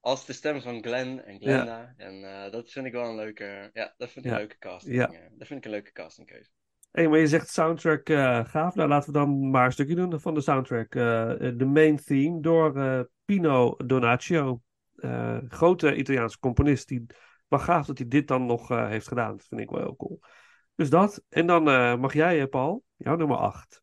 als 0.00 0.26
de 0.26 0.32
stem 0.32 0.60
van 0.60 0.82
Glenn 0.82 1.22
en 1.24 1.38
Glenda. 1.40 1.94
En 1.96 2.24
eh, 2.44 2.52
dat 2.52 2.70
vind 2.70 2.86
ik 2.86 2.92
wel 2.92 3.08
een 3.08 3.14
leuke, 3.14 3.70
ja, 3.72 3.94
dat 3.96 4.10
vind 4.10 4.24
ik 4.24 4.30
Ja. 4.30 4.36
een 4.36 4.42
leuke 4.44 4.58
casting. 4.58 4.94
Ja. 4.94 5.08
eh, 5.12 5.18
dat 5.38 5.46
vind 5.46 5.58
ik 5.58 5.64
een 5.64 5.70
leuke 5.70 5.92
castingkeuze. 5.92 6.50
Hé, 6.90 7.08
maar 7.08 7.18
je 7.18 7.26
zegt 7.26 7.48
soundtrack 7.48 8.08
gaaf. 8.48 8.74
Nou, 8.74 8.88
laten 8.88 9.12
we 9.12 9.18
dan 9.18 9.50
maar 9.50 9.66
een 9.66 9.72
stukje 9.72 9.94
doen 9.94 10.20
van 10.20 10.34
de 10.34 10.40
soundtrack. 10.40 10.90
De 10.92 11.64
main 11.72 11.96
theme 11.96 12.40
door 12.40 13.08
Pino 13.24 13.74
Donaggio. 13.86 14.60
Eh, 14.94 15.38
grote 15.48 15.94
Italiaanse 15.96 16.38
componist. 16.38 16.88
Die, 16.88 17.06
maar 17.48 17.58
gaaf 17.60 17.86
dat 17.86 17.98
hij 17.98 18.08
dit 18.08 18.28
dan 18.28 18.46
nog 18.46 18.68
heeft 18.68 19.08
gedaan. 19.08 19.36
Dat 19.36 19.46
vind 19.46 19.60
ik 19.60 19.70
wel 19.70 19.80
heel 19.80 19.96
cool. 19.96 20.20
Dus 20.74 20.90
dat. 20.90 21.24
En 21.28 21.46
dan 21.46 21.62
mag 22.00 22.12
jij, 22.12 22.46
Paul, 22.46 22.84
jouw 22.96 23.16
nummer 23.16 23.36
8. 23.36 23.82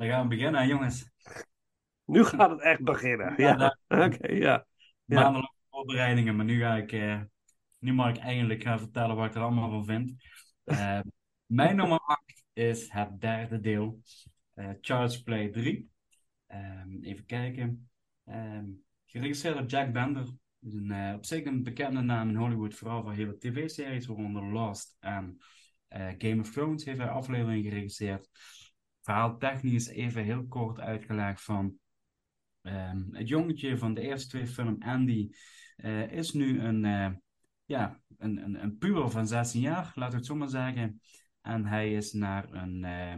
Dan 0.00 0.08
gaan 0.08 0.28
we 0.28 0.36
beginnen, 0.36 0.66
jongens. 0.66 1.10
Nu 2.04 2.24
gaat 2.24 2.50
het 2.50 2.60
echt 2.60 2.82
beginnen. 2.82 3.34
Ja, 3.36 3.76
Ja, 3.88 4.04
oké, 4.06 4.26
ja. 4.26 4.66
Ja. 5.04 5.20
Maandenlange 5.20 5.54
voorbereidingen, 5.70 6.36
maar 6.36 6.44
nu 6.44 6.60
ga 6.60 6.76
ik, 6.76 6.92
eh, 6.92 7.20
nu 7.78 7.92
mag 7.92 8.10
ik 8.10 8.16
eindelijk 8.16 8.62
gaan 8.62 8.78
vertellen 8.78 9.16
wat 9.16 9.26
ik 9.26 9.34
er 9.34 9.42
allemaal 9.42 9.70
van 9.70 9.84
vind. 9.84 10.12
Eh, 10.64 11.00
mijn 11.46 11.76
nummer 11.76 11.98
8 11.98 12.44
is 12.52 12.90
het 12.92 13.20
derde 13.20 13.60
deel, 13.60 14.02
eh 14.54 14.70
Child's 14.80 15.22
Play 15.22 15.48
3. 15.48 15.90
Ehm, 16.46 17.02
even 17.02 17.26
kijken. 17.26 17.90
Ehm, 18.24 18.64
geregisseerd 19.06 19.56
door 19.56 19.66
Jack 19.66 19.92
Bender. 19.92 20.26
is 20.60 20.74
Een, 20.74 21.14
op 21.14 21.24
zich 21.24 21.44
een 21.44 21.62
bekende 21.62 22.00
naam 22.00 22.28
in 22.28 22.36
Hollywood, 22.36 22.74
vooral 22.74 23.02
voor 23.02 23.12
hele 23.12 23.38
tv-series, 23.38 24.06
waaronder 24.06 24.52
Lost 24.52 24.96
en 25.00 25.38
Game 26.18 26.40
of 26.40 26.50
Thrones 26.50 26.84
heeft 26.84 26.98
hij 26.98 27.08
afleveringen 27.08 27.70
geregisseerd. 27.70 28.28
Verhaal 29.00 29.38
technisch 29.38 29.88
even 29.88 30.24
heel 30.24 30.46
kort 30.46 30.80
uitgelegd 30.80 31.42
van 31.42 31.78
Ehm, 32.62 33.14
het 33.14 33.28
jongetje 33.28 33.78
van 33.78 33.94
de 33.94 34.00
eerste 34.00 34.28
twee 34.28 34.46
films, 34.46 34.84
Andy, 34.84 35.30
eh, 35.76 36.12
is 36.12 36.32
nu 36.32 36.60
een, 36.60 36.84
eh, 36.84 37.10
ja, 37.64 38.00
een, 38.18 38.36
een, 38.36 38.62
een 38.62 38.78
puber 38.78 39.10
van 39.10 39.26
16 39.26 39.60
jaar, 39.60 39.92
laten 39.94 40.10
we 40.10 40.16
het 40.16 40.26
zo 40.26 40.34
maar 40.34 40.48
zeggen. 40.48 41.00
En 41.40 41.66
hij 41.66 41.92
is 41.94 42.12
naar 42.12 42.52
een 42.52 42.84
eh, 42.84 43.16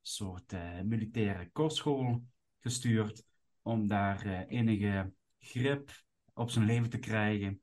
soort 0.00 0.52
militaire 0.84 1.50
kostschool 1.52 2.24
gestuurd 2.60 3.24
om 3.62 3.86
daar 3.86 4.26
enige 4.46 5.12
grip 5.38 5.90
op 6.34 6.50
zijn 6.50 6.64
leven 6.64 6.90
te 6.90 6.98
krijgen. 6.98 7.60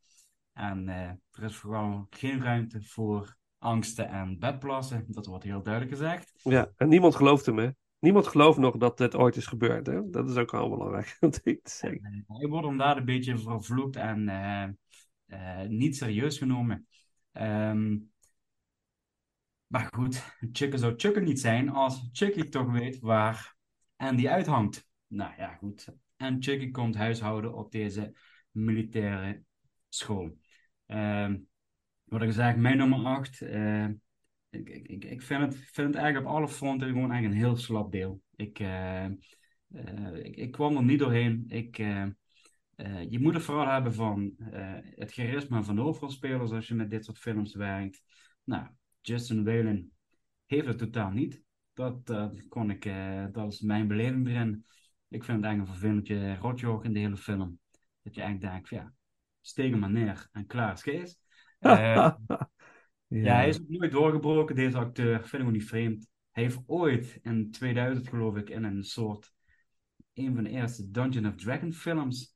En 0.53 0.88
er 1.32 1.43
is 1.43 1.55
vooral 1.55 2.07
geen 2.09 2.43
ruimte 2.43 2.82
voor 2.82 3.38
angsten 3.66 4.07
en 4.07 4.39
bedplassen. 4.39 5.05
Dat 5.07 5.26
wordt 5.26 5.43
heel 5.43 5.63
duidelijk 5.63 5.93
gezegd. 5.93 6.32
Ja, 6.43 6.72
en 6.78 6.88
niemand 6.88 7.16
gelooft 7.16 7.45
hem, 7.45 7.57
hè? 7.57 7.70
Niemand 7.99 8.28
gelooft 8.28 8.57
nog 8.57 8.78
dat 8.78 8.99
het 8.99 9.16
ooit 9.16 9.36
is 9.36 9.45
gebeurd, 9.45 9.86
hè? 9.86 10.09
Dat 10.09 10.30
is 10.30 10.36
ook 10.36 10.51
wel 10.51 10.70
belangrijk 10.70 11.18
om 11.20 11.30
te 11.30 11.59
zeggen. 11.63 12.03
En, 12.03 12.24
hij 12.28 12.47
wordt 12.47 12.68
inderdaad 12.68 12.97
een 12.97 13.05
beetje 13.05 13.38
vervloekt 13.38 13.95
en 13.95 14.30
eh, 14.30 14.63
eh, 15.26 15.70
niet 15.70 15.97
serieus 15.97 16.38
genomen. 16.38 16.88
Ehm, 17.32 17.97
Maar 19.68 19.89
goed, 19.93 20.24
Chucky 20.51 20.78
zou 20.78 20.93
Chucky 20.97 21.20
niet 21.20 21.39
zijn 21.39 21.70
als 21.70 22.09
Chucky 22.11 22.49
toch 22.49 22.72
weet 22.72 22.99
waar 22.99 23.55
Andy 23.95 24.28
uithangt. 24.28 24.88
Nou 25.07 25.34
ja, 25.38 25.55
goed. 25.55 25.88
En 26.18 26.43
Chucky 26.43 26.72
komt 26.72 26.95
huishouden 26.95 27.53
op 27.53 27.72
deze 27.72 28.13
militaire 28.51 29.43
school. 29.89 30.38
Ehm, 30.86 31.38
wat 32.06 32.22
ik 32.22 32.32
zeg, 32.32 32.56
mijn 32.56 32.78
nummer 32.78 32.99
8. 32.99 33.41
ik, 34.49 34.70
ik, 34.70 34.88
ik, 34.88 35.03
ik 35.03 35.22
vind, 35.22 35.41
het, 35.41 35.56
vind 35.56 35.88
het 35.88 35.95
eigenlijk 35.95 36.26
op 36.26 36.32
alle 36.36 36.47
fronten 36.47 36.88
gewoon 36.88 37.12
eigenlijk 37.12 37.41
een 37.41 37.47
heel 37.47 37.58
slap 37.58 37.91
deel. 37.91 38.22
Ik, 38.36 38.60
eh, 38.60 39.06
eh, 39.06 40.16
ik, 40.22 40.51
kwam 40.51 40.78
er 40.78 40.84
niet 40.84 40.99
doorheen. 40.99 41.43
Ik, 41.47 41.78
eh, 41.78 42.06
eh, 42.76 43.10
je 43.10 43.20
moet 43.20 43.34
het 43.34 43.43
vooral 43.43 43.68
hebben 43.68 43.93
van 43.93 44.34
eh, 44.51 44.74
het 44.95 45.12
charisma 45.14 45.64
van 45.64 45.76
de 45.76 45.82
hoofdrolspelers 45.82 46.51
als 46.51 46.68
je 46.68 46.74
met 46.74 46.89
dit 46.89 47.06
soort 47.06 47.18
films 47.18 47.56
werkt. 47.56 48.01
Nou, 48.43 48.68
Justin 49.01 49.43
Whalen 49.43 49.91
heeft 50.45 50.68
het 50.68 50.78
totaal 50.78 51.12
niet. 51.12 51.43
Dat, 51.74 52.14
kon 52.49 52.70
ik, 52.70 52.86
eh, 52.86 53.26
dat 53.32 53.53
is 53.53 53.62
mijn 53.62 53.88
beleving 53.88 54.28
erin. 54.28 54.66
Ik 55.10 55.24
vind 55.24 55.38
het 55.38 55.45
eigenlijk 55.45 55.84
een 55.84 56.01
vervelend 56.03 56.39
rotjoch 56.41 56.84
in 56.84 56.93
de 56.93 56.99
hele 56.99 57.18
film. 57.18 57.60
Dat 58.01 58.16
je 58.16 58.22
eigenlijk 58.22 58.51
denkt, 58.53 58.70
ja, 58.70 58.93
steek 59.41 59.72
hem 59.72 59.80
maar 59.80 59.91
neer 59.91 60.30
en 60.32 60.45
klaar 60.45 60.74
is 60.74 60.82
Kees. 60.82 61.20
Eh, 63.08 63.24
ja, 63.24 63.36
hij 63.36 63.49
is 63.49 63.62
ook 63.62 63.70
nooit 63.70 63.91
doorgebroken, 63.91 64.56
deze 64.56 64.78
acteur. 64.78 65.28
Vind 65.28 65.41
ik 65.41 65.47
ook 65.47 65.53
niet 65.53 65.66
vreemd. 65.66 66.08
Hij 66.32 66.43
heeft 66.43 66.60
ooit 66.66 67.20
in 67.22 67.51
2000, 67.51 68.08
geloof 68.08 68.36
ik, 68.36 68.49
in 68.49 68.64
een 68.64 68.84
soort. 68.84 69.34
een 70.14 70.36
van 70.36 70.43
de 70.43 70.49
eerste 70.49 70.91
Dungeon 70.91 71.28
of 71.28 71.36
Dragon 71.36 71.74
films 71.74 72.36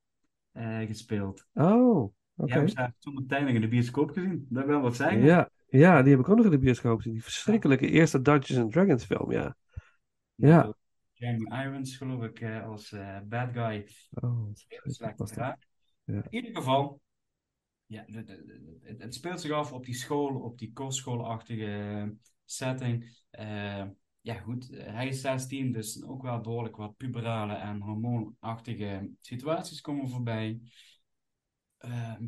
eh, 0.52 0.80
gespeeld. 0.80 1.46
Oh, 1.54 2.14
oké. 2.36 2.52
Hebben 2.54 2.70
ze 2.70 2.94
toen 3.00 3.18
uiteindelijk 3.18 3.58
in 3.58 3.70
de 3.70 3.76
bioscoop 3.76 4.10
gezien. 4.10 4.46
Dat 4.50 4.66
wil 4.66 4.82
wat 4.82 4.96
zeggen. 4.96 5.24
Ja, 5.24 5.50
ja, 5.68 6.02
die 6.02 6.12
heb 6.12 6.20
ik 6.20 6.30
ook 6.30 6.36
nog 6.36 6.46
in 6.46 6.52
de 6.52 6.60
bioscoop 6.60 6.98
gezien. 6.98 7.14
Die 7.14 7.24
verschrikkelijke 7.24 7.88
eerste 7.88 8.22
Dungeons 8.22 8.62
and 8.62 8.72
Dragons 8.72 9.06
film, 9.06 9.32
ja. 9.32 9.56
Ja. 10.36 10.74
Jeremy 11.14 11.64
Irons, 11.64 11.98
geloof 11.98 12.24
ik, 12.24 12.42
eh, 12.42 12.68
als 12.68 12.92
eh, 12.92 13.18
bad 13.24 13.50
guy. 13.54 13.88
Oh, 14.10 14.50
slecht. 14.84 15.36
Ja. 15.36 15.58
In 16.06 16.26
ieder 16.30 16.56
geval, 16.56 17.02
ja, 17.90 18.06
het, 18.08 18.38
het 18.98 19.14
speelt 19.14 19.42
zich 19.42 19.52
af 19.52 19.74
op 19.74 19.86
die 19.86 19.96
school, 19.96 20.36
op 20.42 20.58
die 20.58 20.74
kostschoolachtige 20.74 22.16
setting. 22.46 23.24
Eh, 23.30 23.86
ja, 24.22 24.34
goed, 24.34 24.70
eh, 24.72 24.94
hij 24.94 25.08
is 25.08 25.22
16, 25.22 25.72
dus 25.72 26.04
ook 26.04 26.22
wel 26.22 26.42
behoorlijk 26.42 26.76
wat 26.76 26.98
puberale 26.98 27.54
en 27.54 27.82
hormoonachtige 27.82 29.12
situaties 29.22 29.82
komen 29.82 30.10
voorbij. 30.10 30.60
Ehm, 31.78 32.28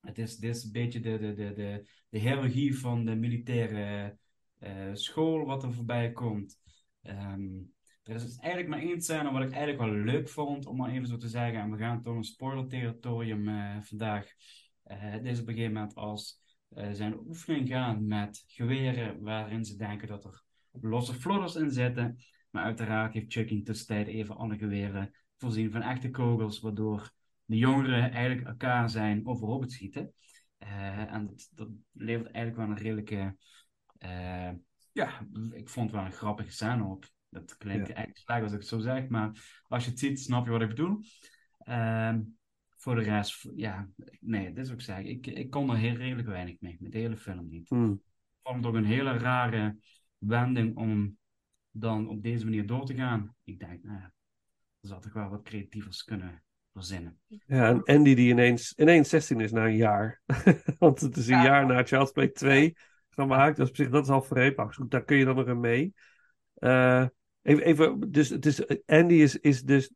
het 0.00 0.18
is, 0.18 0.36
dit 0.36 0.56
is 0.56 0.64
een 0.64 0.72
beetje 0.72 1.00
de, 1.00 1.18
de, 1.18 1.34
de, 1.34 1.52
de, 1.52 1.88
de 2.08 2.18
hiërarchie 2.18 2.78
van 2.78 3.04
de 3.04 3.14
militaire 3.14 4.18
eh, 4.58 4.94
school 4.94 5.44
wat 5.44 5.62
er 5.62 5.72
voorbij 5.72 6.12
komt. 6.12 6.58
Ehm, 7.02 7.58
er 8.06 8.14
is 8.14 8.22
dus 8.22 8.36
eigenlijk 8.36 8.68
maar 8.68 8.88
één 8.88 9.02
scène 9.02 9.32
wat 9.32 9.42
ik 9.42 9.52
eigenlijk 9.52 9.78
wel 9.78 10.00
leuk 10.00 10.28
vond, 10.28 10.66
om 10.66 10.76
maar 10.76 10.90
even 10.90 11.06
zo 11.06 11.16
te 11.16 11.28
zeggen. 11.28 11.60
En 11.60 11.70
we 11.70 11.76
gaan 11.76 12.02
door 12.02 12.16
een 12.16 12.24
spoiler-territorium 12.24 13.48
eh, 13.48 13.80
vandaag. 13.80 14.26
Eh, 14.82 14.96
het 14.98 15.24
is 15.24 15.40
op 15.40 15.48
een 15.48 15.54
gegeven 15.54 15.74
moment 15.74 15.94
als 15.94 16.40
eh, 16.68 16.88
zijn 16.92 17.18
oefening 17.18 17.68
gaan 17.68 18.06
met 18.06 18.44
geweren, 18.46 19.20
waarin 19.22 19.64
ze 19.64 19.76
denken 19.76 20.08
dat 20.08 20.24
er 20.24 20.42
losse 20.80 21.14
flodders 21.14 21.54
in 21.54 21.70
zitten. 21.70 22.18
Maar 22.50 22.64
uiteraard 22.64 23.12
heeft 23.12 23.32
Chucky 23.32 23.54
in 23.54 23.64
tussentijd 23.64 24.06
even 24.06 24.36
alle 24.36 24.58
geweren 24.58 25.14
voorzien 25.36 25.70
van 25.70 25.82
echte 25.82 26.10
kogels, 26.10 26.60
waardoor 26.60 27.10
de 27.44 27.56
jongeren 27.56 28.10
eigenlijk 28.10 28.46
elkaar 28.48 28.90
zijn 28.90 29.26
overhoop 29.26 29.60
het 29.60 29.72
schieten. 29.72 30.12
En 31.08 31.34
dat, 31.54 31.68
levert 31.92 32.30
eigenlijk 32.30 32.56
wel 32.56 32.76
een 32.76 32.82
redelijke. 32.82 33.36
ja, 34.92 35.26
ik 35.50 35.68
vond 35.68 35.90
wel 35.90 36.04
een 36.04 36.12
grappige 36.12 36.50
scène 36.50 36.84
op. 36.84 37.14
Dat 37.40 37.56
klinkt 37.56 37.88
Ja. 37.88 37.94
eigenlijk 37.94 38.24
slecht 38.24 38.42
als 38.42 38.52
ik 38.52 38.58
het 38.58 38.68
zo 38.68 38.78
zeg, 38.78 39.08
maar 39.08 39.30
als 39.68 39.84
je 39.84 39.90
het 39.90 39.98
ziet, 39.98 40.20
snap 40.20 40.44
je 40.44 40.50
wat 40.50 40.62
ik 40.62 40.68
bedoel. 40.68 41.00
Ehm, 41.58 42.20
voor 42.76 42.94
de 42.94 43.02
rest, 43.02 43.48
ja, 43.56 43.88
nee, 44.20 44.52
dit 44.52 44.64
is 44.66 44.72
ook 44.72 44.80
zeggen. 44.80 45.06
Ik, 45.06 45.26
ik 45.26 45.50
kon 45.50 45.70
er 45.70 45.76
heel 45.76 45.94
redelijk 45.94 46.28
weinig 46.28 46.56
mee, 46.60 46.76
met 46.80 46.92
de 46.92 46.98
hele 46.98 47.16
film 47.16 47.48
niet. 47.48 47.68
Hmm. 47.68 47.92
Ik 47.92 48.42
vond 48.42 48.56
het 48.56 48.66
ook 48.66 48.74
een 48.74 48.84
hele 48.84 49.18
rare 49.18 49.76
wending 50.18 50.76
om 50.76 51.18
dan 51.70 52.08
op 52.08 52.22
deze 52.22 52.44
manier 52.44 52.66
door 52.66 52.86
te 52.86 52.94
gaan. 52.94 53.34
Ik 53.44 53.58
denk, 53.58 53.82
nou 53.82 53.98
ja, 53.98 54.12
er 54.80 54.88
zou 54.88 55.00
toch 55.00 55.12
wel 55.12 55.28
wat 55.28 55.42
creatievers 55.42 56.04
kunnen 56.04 56.42
verzinnen. 56.72 57.18
Ja, 57.46 57.68
en 57.68 57.82
Andy 57.84 58.14
die 58.14 58.30
ineens, 58.30 58.74
ineens 58.76 59.08
16 59.08 59.40
is 59.40 59.52
na 59.52 59.64
een 59.66 59.76
jaar. 59.76 60.20
Want 60.78 61.00
het 61.00 61.16
is 61.16 61.26
een 61.26 61.36
Ja. 61.36 61.44
jaar 61.44 61.66
na 61.66 61.84
Child's 61.84 62.12
Play 62.12 62.28
2 62.28 62.76
gemaakt. 63.10 63.56
Dus 63.56 63.68
op 63.68 63.76
zich, 63.76 63.88
dat 63.90 64.04
is 64.04 64.10
al 64.10 64.22
vreemd. 64.22 64.56
Maar 64.56 64.74
goed, 64.74 64.90
daar 64.90 65.04
kun 65.04 65.16
je 65.16 65.24
dan 65.24 65.36
nog 65.36 65.46
in 65.46 65.60
mee. 65.60 65.94
Eh, 66.54 67.06
even, 67.46 67.64
even, 67.64 68.12
dus, 68.12 68.66
Andy 68.86 69.14
is, 69.14 69.38
is 69.40 69.62
dus 69.62 69.90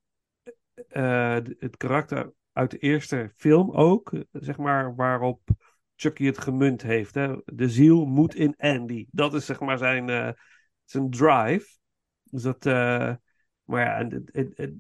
eh, 0.89 1.39
het 1.59 1.77
karakter 1.77 2.33
uit 2.53 2.71
de 2.71 2.79
eerste 2.79 3.33
film 3.37 3.71
ook. 3.71 4.13
Zeg 4.33 4.57
maar, 4.57 4.95
waarop 4.95 5.41
Chucky 5.95 6.25
het 6.25 6.39
gemunt 6.39 6.83
heeft. 6.83 7.15
Hè? 7.15 7.35
De 7.45 7.69
ziel 7.69 8.07
moet 8.07 8.35
in 8.35 8.55
Andy. 8.57 9.07
Dat 9.11 9.35
is 9.35 9.47
zeg 9.47 9.61
maar 9.61 9.79
zijn, 9.79 10.09
eh, 10.09 10.31
zijn 10.85 11.11
drive. 11.11 11.67
Dus 12.23 12.43
dat... 12.43 12.67
eh, 12.67 13.15
maar 13.65 13.85
ja, 13.85 14.09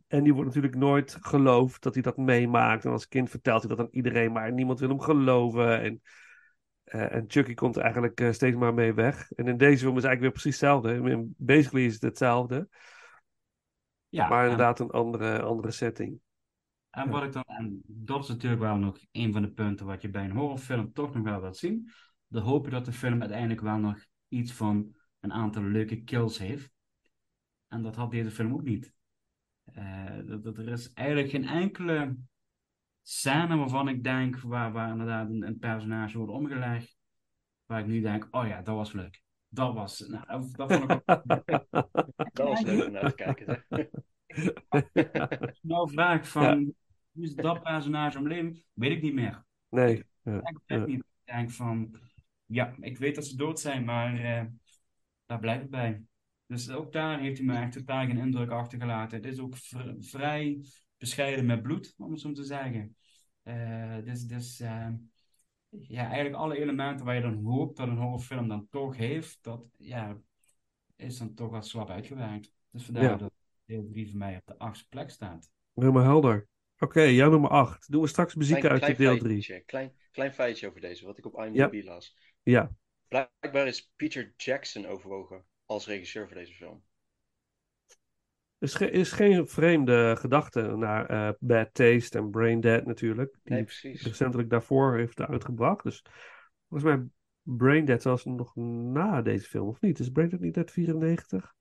en, 0.08 0.22
die 0.22 0.34
wordt 0.34 0.48
natuurlijk 0.48 0.76
nooit 0.76 1.16
geloofd 1.20 1.82
dat 1.82 1.94
hij 1.94 2.02
dat 2.02 2.16
meemaakt. 2.16 2.84
En 2.84 2.90
als 2.90 3.08
kind 3.08 3.30
vertelt 3.30 3.62
hij 3.62 3.76
dat 3.76 3.86
aan 3.86 3.94
iedereen, 3.94 4.32
maar 4.32 4.52
niemand 4.52 4.80
wil 4.80 4.88
hem 4.88 5.00
geloven. 5.00 5.80
En, 5.80 6.00
eh, 6.90 7.14
en 7.14 7.24
Chucky 7.28 7.54
komt 7.54 7.76
er 7.76 7.82
eigenlijk 7.82 8.20
eh, 8.20 8.32
steeds 8.32 8.56
maar 8.56 8.74
mee 8.74 8.94
weg. 8.94 9.32
En 9.32 9.46
in 9.46 9.56
deze 9.56 9.78
film 9.78 9.96
is 9.96 10.02
het 10.02 10.10
eigenlijk 10.10 10.20
weer 10.20 10.30
precies 10.42 10.60
hetzelfde. 10.60 10.94
I 10.94 11.00
mean, 11.00 11.34
Basically 11.36 11.84
is 11.84 11.92
het 11.92 12.02
hetzelfde, 12.02 12.68
Ja, 14.08 14.28
maar 14.28 14.44
en- 14.44 14.50
inderdaad 14.50 14.80
een 14.80 14.90
andere, 14.90 15.42
andere 15.42 15.70
setting. 15.70 16.20
En 16.90 17.10
wat 17.10 17.22
ik 17.22 17.32
dan, 17.32 17.44
en 17.46 17.82
dat 17.86 18.22
is 18.22 18.28
natuurlijk 18.28 18.60
wel 18.62 18.76
nog 18.76 18.98
een 19.12 19.32
van 19.32 19.42
de 19.42 19.50
punten 19.50 19.86
wat 19.86 20.02
je 20.02 20.08
bij 20.10 20.24
een 20.24 20.36
horrorfilm 20.36 20.92
toch 20.92 21.14
nog 21.14 21.22
wel 21.22 21.40
wilt 21.40 21.56
zien. 21.56 21.90
Dan 22.26 22.42
hoop 22.42 22.64
je 22.64 22.70
dat 22.70 22.84
de 22.84 22.92
film 22.92 23.20
uiteindelijk 23.20 23.60
wel 23.60 23.78
nog 23.78 24.04
iets 24.28 24.52
van 24.52 24.94
een 25.20 25.32
aantal 25.32 25.62
leuke 25.62 26.02
kills 26.02 26.38
heeft. 26.38 26.70
En 27.68 27.82
dat 27.82 27.96
had 27.96 28.10
deze 28.10 28.30
film 28.30 28.52
ook 28.52 28.62
niet. 28.62 28.92
Eh, 29.64 30.16
dat, 30.24 30.42
dat 30.42 30.58
er 30.58 30.68
is 30.68 30.92
eigenlijk 30.92 31.30
geen 31.30 31.48
enkele 31.48 32.16
scène 33.10 33.56
waarvan 33.56 33.88
ik 33.88 34.04
denk, 34.04 34.40
waar, 34.40 34.72
waar 34.72 34.90
inderdaad 34.90 35.28
een, 35.28 35.46
een 35.46 35.58
personage 35.58 36.18
wordt 36.18 36.32
omgelegd, 36.32 36.96
waar 37.66 37.80
ik 37.80 37.86
nu 37.86 38.00
denk, 38.00 38.28
oh 38.30 38.46
ja, 38.46 38.62
dat 38.62 38.74
was 38.74 38.92
leuk. 38.92 39.22
Dat 39.48 39.74
was, 39.74 39.98
nou, 39.98 40.50
dat, 40.52 40.72
vond 40.72 40.90
ik 40.90 40.90
ook... 40.90 41.02
Dat 42.32 42.48
was 42.48 42.62
leuk 42.62 42.86
om 42.86 42.92
naar 42.92 43.14
te 43.14 43.14
kijken. 43.14 43.64
Zeg. 43.68 43.88
Als 45.40 45.58
je 45.60 45.68
nou 45.68 45.90
vraagt 45.90 46.28
van, 46.28 46.74
hoe 47.12 47.24
is 47.24 47.34
dat 47.34 47.62
personage 47.62 48.18
omleven, 48.18 48.64
weet 48.72 48.90
ik 48.90 49.02
niet 49.02 49.14
meer. 49.14 49.44
Nee. 49.68 50.04
Ja. 50.22 50.36
Ik 50.36 50.58
denk 50.66 50.86
niet. 50.86 50.98
Ik 50.98 51.34
denk 51.34 51.50
van, 51.50 52.00
ja, 52.46 52.74
ik 52.80 52.98
weet 52.98 53.14
dat 53.14 53.26
ze 53.26 53.36
dood 53.36 53.60
zijn, 53.60 53.84
maar 53.84 54.14
eh, 54.14 54.44
daar 55.26 55.38
blijft 55.38 55.62
het 55.62 55.70
bij. 55.70 56.02
Dus 56.46 56.70
ook 56.70 56.92
daar 56.92 57.20
heeft 57.20 57.38
hij 57.38 57.46
me 57.46 57.56
echt 57.56 57.72
totaal 57.72 58.06
geen 58.06 58.18
indruk 58.18 58.50
achtergelaten. 58.50 59.16
Het 59.16 59.26
is 59.26 59.38
ook 59.38 59.56
vr- 59.56 59.94
vrij 59.98 60.60
bescheiden 60.98 61.46
met 61.46 61.62
bloed, 61.62 61.94
om 61.98 62.10
het 62.10 62.20
zo 62.20 62.32
te 62.32 62.44
zeggen. 62.44 62.96
Eh, 63.50 64.04
dus 64.04 64.26
dus 64.26 64.60
eh, 64.60 64.88
ja, 65.68 66.04
eigenlijk 66.04 66.34
alle 66.34 66.58
elementen 66.58 67.06
waar 67.06 67.14
je 67.14 67.20
dan 67.20 67.44
hoopt 67.44 67.76
dat 67.76 67.88
een 67.88 67.96
horrorfilm 67.96 68.48
dan 68.48 68.68
toch 68.70 68.96
heeft, 68.96 69.38
dat 69.42 69.64
ja, 69.76 70.20
is 70.96 71.18
dan 71.18 71.34
toch 71.34 71.50
wel 71.50 71.62
slap 71.62 71.90
uitgewerkt. 71.90 72.52
Dus 72.70 72.84
vandaar 72.84 73.02
Ja. 73.02 73.16
dat 73.16 73.32
deel 73.64 73.86
3 73.86 74.08
voor 74.08 74.18
mij 74.18 74.36
op 74.36 74.46
de 74.46 74.58
achtste 74.58 74.88
plek 74.88 75.10
staat. 75.10 75.50
Helemaal 75.74 76.02
helder. 76.02 76.48
Oké, 76.78 77.02
jouw 77.02 77.30
nummer 77.30 77.50
8. 77.50 77.90
Doen 77.92 78.02
we 78.02 78.08
straks 78.08 78.34
muziek 78.34 78.58
Klein, 78.58 78.72
uit 78.72 78.80
klein, 78.80 78.96
de 78.96 79.02
deel 79.02 79.18
3. 79.18 79.42
feitje, 79.42 79.60
klein, 79.64 79.92
klein 80.10 80.32
feitje 80.32 80.68
over 80.68 80.80
deze, 80.80 81.04
wat 81.04 81.18
ik 81.18 81.26
op 81.26 81.40
IMDb 81.40 81.84
las. 81.84 82.16
Ja. 82.42 82.70
Blijkbaar 83.08 83.66
is 83.66 83.92
Peter 83.96 84.34
Jackson 84.36 84.86
overwogen 84.86 85.44
als 85.66 85.86
regisseur 85.86 86.26
voor 86.26 86.36
deze 86.36 86.52
film. 86.52 86.82
Is, 88.60 88.74
ge- 88.74 88.90
is 88.90 89.12
geen 89.12 89.46
vreemde 89.48 90.16
gedachte 90.18 90.62
naar 90.76 91.06
eh, 91.06 91.32
Bad 91.38 91.68
Taste 91.74 92.18
en 92.18 92.30
Brain 92.30 92.60
Dead 92.60 92.84
natuurlijk. 92.86 93.38
Die 93.42 93.52
Nee, 93.54 93.64
precies. 93.64 94.02
recentelijk 94.02 94.50
daarvoor 94.50 94.96
heeft 94.96 95.20
uitgebracht. 95.20 95.82
Dus 95.82 96.02
volgens 96.68 96.90
mij 96.92 97.06
Brain 97.42 97.84
Dead 97.84 98.02
zelfs 98.02 98.24
nog 98.24 98.56
na 98.56 99.22
deze 99.22 99.48
film, 99.48 99.68
of 99.68 99.80
niet? 99.80 99.98
Is 99.98 100.10
Brain 100.10 100.28
Dead 100.28 100.40
niet 100.40 100.56
uit 100.56 100.70
94? 100.70 101.54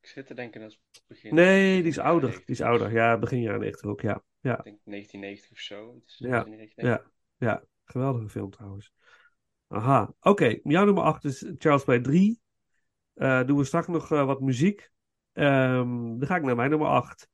Ik 0.00 0.08
zit 0.08 0.26
te 0.26 0.34
denken 0.34 0.60
dat 0.60 0.70
het 0.90 1.04
begin. 1.06 1.34
Nee, 1.34 1.80
die 1.82 1.90
is 1.90 1.98
ouder. 1.98 2.28
90 2.28 2.44
Die 2.46 2.54
is 2.54 2.62
ouder. 2.62 2.92
Ja, 2.92 3.18
begin 3.18 3.40
jaren 3.40 3.60
90 3.60 3.90
ook, 3.90 4.00
ja. 4.00 4.22
Ja, 4.40 4.58
Ik 4.58 4.64
denk 4.64 4.78
1990 4.84 5.50
of 5.50 5.58
zo. 5.58 5.94
Het 5.94 6.02
is 6.06 6.18
Ja, 6.18 6.28
1990. 6.44 7.12
ja, 7.38 7.46
ja. 7.48 7.64
Geweldige 7.84 8.28
film 8.28 8.50
trouwens. 8.50 8.92
Aha, 9.68 10.14
oké. 10.20 10.58
Jouw 10.62 10.84
nummer 10.84 11.02
8 11.02 11.24
is 11.24 11.52
Charles 11.58 11.84
Play 11.84 12.00
3. 12.00 12.40
Eh, 13.14 13.44
doen 13.46 13.56
we 13.58 13.64
straks 13.64 13.86
nog 13.86 14.12
eh, 14.12 14.24
wat 14.26 14.40
muziek. 14.40 14.90
Ehm, 15.32 16.18
dan 16.18 16.26
ga 16.26 16.36
ik 16.36 16.42
naar 16.42 16.56
mijn 16.56 16.70
nummer 16.70 16.88
8. 16.88 17.28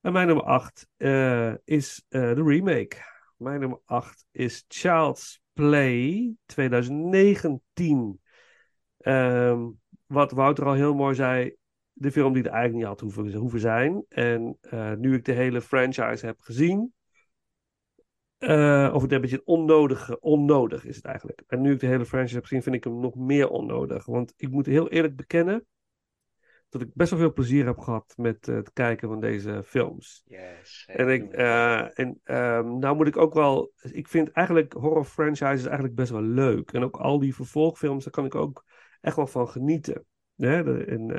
En 0.00 0.12
mijn 0.12 0.26
nummer 0.26 0.44
8 0.44 0.88
eh, 0.96 1.54
is 1.64 2.04
eh, 2.08 2.34
de 2.34 2.42
remake. 2.42 2.96
Mijn 3.36 3.60
nummer 3.60 3.80
8 3.84 4.24
is 4.30 4.64
Child's 4.68 5.40
Play 5.52 6.34
2019. 6.46 8.20
Ehm, 8.98 9.68
wat 10.06 10.32
Wouter 10.32 10.66
al 10.66 10.72
heel 10.72 10.94
mooi 10.94 11.14
zei, 11.14 11.54
de 11.92 12.12
film 12.12 12.32
die 12.32 12.42
er 12.42 12.50
eigenlijk 12.50 12.78
niet 12.78 12.88
had 12.88 13.00
hoeven, 13.00 13.34
hoeven 13.34 13.60
zijn. 13.60 14.04
En 14.08 14.58
eh, 14.60 14.92
nu 14.92 15.14
ik 15.14 15.24
de 15.24 15.32
hele 15.32 15.60
franchise 15.60 16.26
heb 16.26 16.40
gezien, 16.40 16.92
of 18.92 19.02
het 19.02 19.12
een 19.12 19.20
beetje 19.20 19.44
onnodig, 19.44 20.18
onnodig 20.18 20.84
is 20.84 20.96
het 20.96 21.04
eigenlijk. 21.04 21.42
En 21.46 21.60
nu 21.60 21.72
ik 21.72 21.80
de 21.80 21.86
hele 21.86 22.06
franchise 22.06 22.34
heb 22.34 22.44
gezien, 22.44 22.62
vind 22.62 22.76
ik 22.76 22.84
hem 22.84 23.00
nog 23.00 23.14
meer 23.14 23.48
onnodig. 23.48 24.06
Want 24.06 24.32
ik 24.36 24.50
moet 24.50 24.66
heel 24.66 24.88
eerlijk 24.88 25.16
bekennen 25.16 25.66
dat 26.70 26.80
ik 26.80 26.88
best 26.94 27.10
wel 27.10 27.18
veel 27.18 27.32
plezier 27.32 27.66
heb 27.66 27.78
gehad 27.78 28.12
met 28.16 28.48
eh, 28.48 28.54
het 28.54 28.72
kijken 28.72 29.08
van 29.08 29.20
deze 29.20 29.62
films. 29.64 30.22
Yes. 30.24 30.84
En, 30.86 31.08
ik, 31.08 31.32
eh, 31.32 31.98
en 31.98 32.20
ehm, 32.24 32.78
nou 32.78 32.96
moet 32.96 33.06
ik 33.06 33.16
ook 33.16 33.34
wel. 33.34 33.72
Ik 33.92 34.08
vind 34.08 34.30
eigenlijk 34.30 34.72
horror 34.72 35.04
franchises 35.04 35.64
eigenlijk 35.64 35.94
best 35.94 36.10
wel 36.10 36.22
leuk. 36.22 36.72
En 36.72 36.82
ook 36.82 36.96
al 36.96 37.18
die 37.18 37.34
vervolgfilms, 37.34 38.04
daar 38.04 38.12
kan 38.12 38.24
ik 38.24 38.34
ook 38.34 38.64
echt 39.00 39.16
wel 39.16 39.26
van 39.26 39.48
genieten. 39.48 40.04
Hè? 40.36 40.64
De- 40.64 40.84
En, 40.84 41.10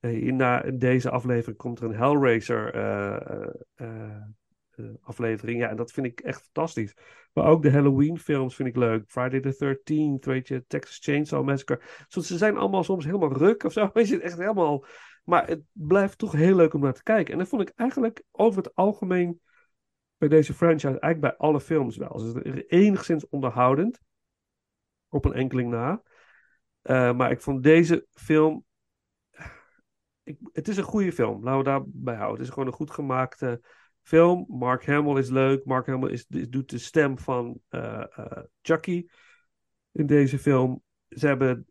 eh, 0.00 0.26
in, 0.26 0.36
na, 0.36 0.62
in 0.62 0.78
deze 0.78 1.10
aflevering 1.10 1.56
komt 1.56 1.78
er 1.78 1.84
een 1.84 1.96
Hellraiser 1.96 2.74
eh, 2.74 3.14
eh, 3.14 3.48
eh, 3.74 3.86
eh, 4.06 4.22
aflevering. 5.00 5.60
Ja, 5.60 5.68
en 5.68 5.76
dat 5.76 5.92
vind 5.92 6.06
ik 6.06 6.20
echt 6.20 6.42
fantastisch. 6.42 6.94
Maar 7.32 7.46
ook 7.46 7.62
de 7.62 7.70
Halloween 7.70 8.18
films 8.18 8.54
vind 8.54 8.68
ik 8.68 8.76
leuk. 8.76 9.04
Friday 9.06 9.40
the 9.40 9.76
13th, 9.78 10.24
weet 10.24 10.48
je, 10.48 10.64
Texas 10.66 10.98
Chainsaw 10.98 11.44
Massacre. 11.44 11.80
Ze 12.08 12.36
zijn 12.36 12.56
allemaal 12.56 12.84
soms 12.84 13.04
helemaal 13.04 13.32
ruk 13.32 13.64
of 13.64 13.72
zo. 13.72 13.90
Weet 13.94 14.08
je, 14.08 14.20
echt 14.20 14.38
helemaal... 14.38 14.84
Maar 15.24 15.48
het 15.48 15.62
blijft 15.72 16.18
toch 16.18 16.32
heel 16.32 16.56
leuk 16.56 16.74
om 16.74 16.80
naar 16.80 16.92
te 16.92 17.02
kijken. 17.02 17.32
En 17.32 17.38
dat 17.38 17.48
vond 17.48 17.62
ik 17.62 17.72
eigenlijk 17.76 18.22
over 18.30 18.62
het 18.62 18.74
algemeen 18.74 19.40
bij 20.18 20.28
deze 20.28 20.54
franchise, 20.54 20.86
eigenlijk 20.86 21.20
bij 21.20 21.36
alle 21.36 21.60
films 21.60 21.96
wel. 21.96 22.18
Ze 22.18 22.42
is 22.42 22.62
enigszins 22.66 23.28
onderhoudend. 23.28 24.00
Op 25.08 25.24
een 25.24 25.32
enkeling 25.32 25.70
na. 25.70 26.02
Eh, 26.82 27.16
maar 27.16 27.30
ik 27.30 27.40
vond 27.40 27.62
deze 27.62 28.06
film. 28.10 28.64
Ik, 30.22 30.38
het 30.52 30.68
is 30.68 30.76
een 30.76 30.84
goede 30.84 31.12
film, 31.12 31.44
laten 31.44 31.58
we 31.58 31.64
daarbij 31.64 32.14
houden. 32.14 32.36
Het 32.36 32.46
is 32.46 32.52
gewoon 32.52 32.68
een 32.68 32.74
goed 32.74 32.90
gemaakte 32.90 33.60
film. 34.06 34.44
Mark 34.48 34.86
Hamill 34.86 35.18
is 35.18 35.28
leuk. 35.28 35.64
Mark 35.64 35.86
Hamill 35.86 36.10
is, 36.10 36.26
doet 36.26 36.70
de 36.70 36.78
stem 36.78 37.18
van 37.18 37.60
eh, 37.68 38.04
Chucky 38.62 39.06
in 39.92 40.06
deze 40.06 40.38
film. 40.38 40.82
Ze 41.08 41.26
hebben. 41.26 41.66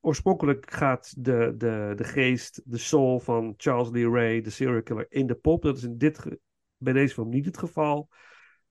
Oorspronkelijk 0.00 0.72
gaat 0.72 1.24
de, 1.24 1.54
de, 1.56 1.92
de 1.96 2.04
geest, 2.04 2.62
de 2.64 2.78
soul 2.78 3.20
van 3.20 3.54
Charles 3.56 3.90
Lee 3.90 4.10
Ray, 4.10 4.40
de 4.40 4.50
serial 4.50 4.82
killer, 4.82 5.06
in 5.08 5.26
de 5.26 5.34
pop. 5.34 5.62
Dat 5.62 5.76
is 5.76 5.82
in 5.82 5.98
dit, 5.98 6.38
bij 6.76 6.92
deze 6.92 7.14
film 7.14 7.28
niet 7.28 7.44
het 7.44 7.58
geval. 7.58 8.08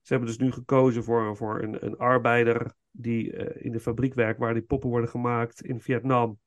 Ze 0.00 0.12
hebben 0.12 0.28
dus 0.28 0.38
nu 0.38 0.52
gekozen 0.52 1.04
voor, 1.04 1.36
voor 1.36 1.62
een, 1.62 1.84
een 1.84 1.96
arbeider 1.96 2.74
die 2.90 3.32
eh, 3.32 3.64
in 3.64 3.72
de 3.72 3.80
fabriek 3.80 4.14
werkt 4.14 4.38
waar 4.38 4.54
die 4.54 4.62
poppen 4.62 4.90
worden 4.90 5.10
gemaakt 5.10 5.62
in 5.62 5.80
Vietnam. 5.80 6.38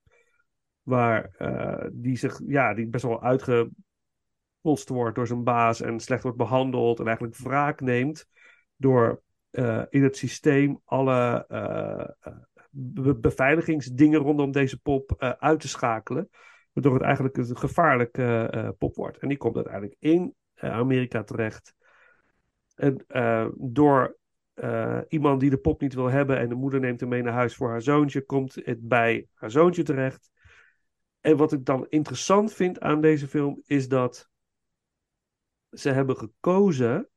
Waar 0.81 1.31
die 1.93 2.17
zich, 2.17 2.39
ja, 2.47 2.73
die 2.73 2.87
best 2.87 3.03
wel 3.03 3.21
wordt 4.61 5.15
door 5.15 5.27
zijn 5.27 5.43
baas 5.43 5.81
en 5.81 5.99
slecht 5.99 6.23
wordt 6.23 6.37
behandeld 6.37 6.99
en 6.99 7.05
eigenlijk 7.05 7.37
wraak 7.37 7.81
neemt 7.81 8.27
door 8.75 9.21
eh, 9.49 9.83
in 9.89 10.03
het 10.03 10.17
systeem 10.17 10.79
alle 10.85 11.45
eh, 11.47 12.07
eh, 12.19 12.37
be- 12.69 13.15
beveiligingsdingen 13.15 14.19
rondom 14.19 14.51
deze 14.51 14.79
pop 14.79 15.15
uit 15.39 15.59
te 15.59 15.67
schakelen. 15.67 16.29
Waardoor 16.73 16.93
het 16.93 17.03
eigenlijk 17.03 17.37
een 17.37 17.57
gevaarlijke 17.57 18.75
pop 18.77 18.95
wordt. 18.95 19.17
En 19.17 19.27
die 19.27 19.37
komt 19.37 19.55
uiteindelijk 19.55 19.95
in 19.99 20.35
Amerika 20.55 21.23
terecht. 21.23 21.73
En 22.75 23.05
door 23.57 24.17
iemand 25.07 25.39
die 25.39 25.49
de 25.49 25.57
pop 25.57 25.81
niet 25.81 25.93
wil 25.93 26.09
hebben 26.09 26.39
en 26.39 26.49
de 26.49 26.55
moeder 26.55 26.79
neemt 26.79 26.99
hem 26.99 27.09
mee 27.09 27.21
naar 27.21 27.33
huis 27.33 27.55
voor 27.55 27.69
haar 27.69 27.81
zoontje, 27.81 28.25
komt 28.25 28.55
het 28.55 28.87
bij 28.87 29.27
haar 29.33 29.51
zoontje 29.51 29.83
terecht. 29.83 30.31
En 31.21 31.37
wat 31.37 31.51
ik 31.51 31.65
dan 31.65 31.85
interessant 31.89 32.53
vind 32.53 32.79
aan 32.79 33.01
deze 33.01 33.27
film 33.27 33.61
is 33.65 33.87
dat 33.87 34.29
ze 35.71 35.89
hebben 35.89 36.17
gekozen 36.17 37.09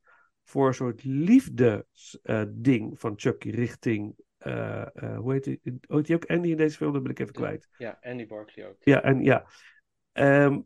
voor 0.43 0.67
een 0.67 0.73
soort 0.73 1.03
liefdesding 1.03 2.99
van 2.99 3.13
Chucky 3.15 3.49
richting. 3.49 4.15
eh, 4.37 4.81
eh, 4.81 5.17
hoe 5.17 5.31
heet 5.31 5.45
hij? 5.45 5.59
Heet 5.63 6.07
hij 6.07 6.15
ook 6.15 6.25
Andy 6.25 6.49
in 6.49 6.57
deze 6.57 6.77
film? 6.77 6.93
Dat 6.93 7.01
ben 7.03 7.11
ik 7.11 7.19
even 7.19 7.33
kwijt. 7.33 7.69
Ja, 7.77 7.97
Andy 8.01 8.27
Barkley 8.27 8.67
ook. 8.67 8.75
Ja, 8.79 9.01
en 9.01 9.23
ja. 9.23 9.45
Ehm, 10.11 10.59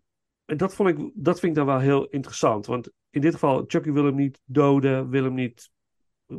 en 0.45 0.57
dat, 0.57 0.75
vond 0.75 0.89
ik, 0.89 1.11
dat 1.13 1.39
vind 1.39 1.51
ik 1.51 1.57
dan 1.57 1.67
wel 1.67 1.79
heel 1.79 2.07
interessant. 2.07 2.65
Want 2.65 2.91
in 3.09 3.21
dit 3.21 3.33
geval, 3.33 3.63
Chucky 3.67 3.91
wil 3.91 4.05
hem 4.05 4.15
niet 4.15 4.41
doden, 4.45 5.09
wil 5.09 5.23
hem 5.23 5.33
niet. 5.33 5.69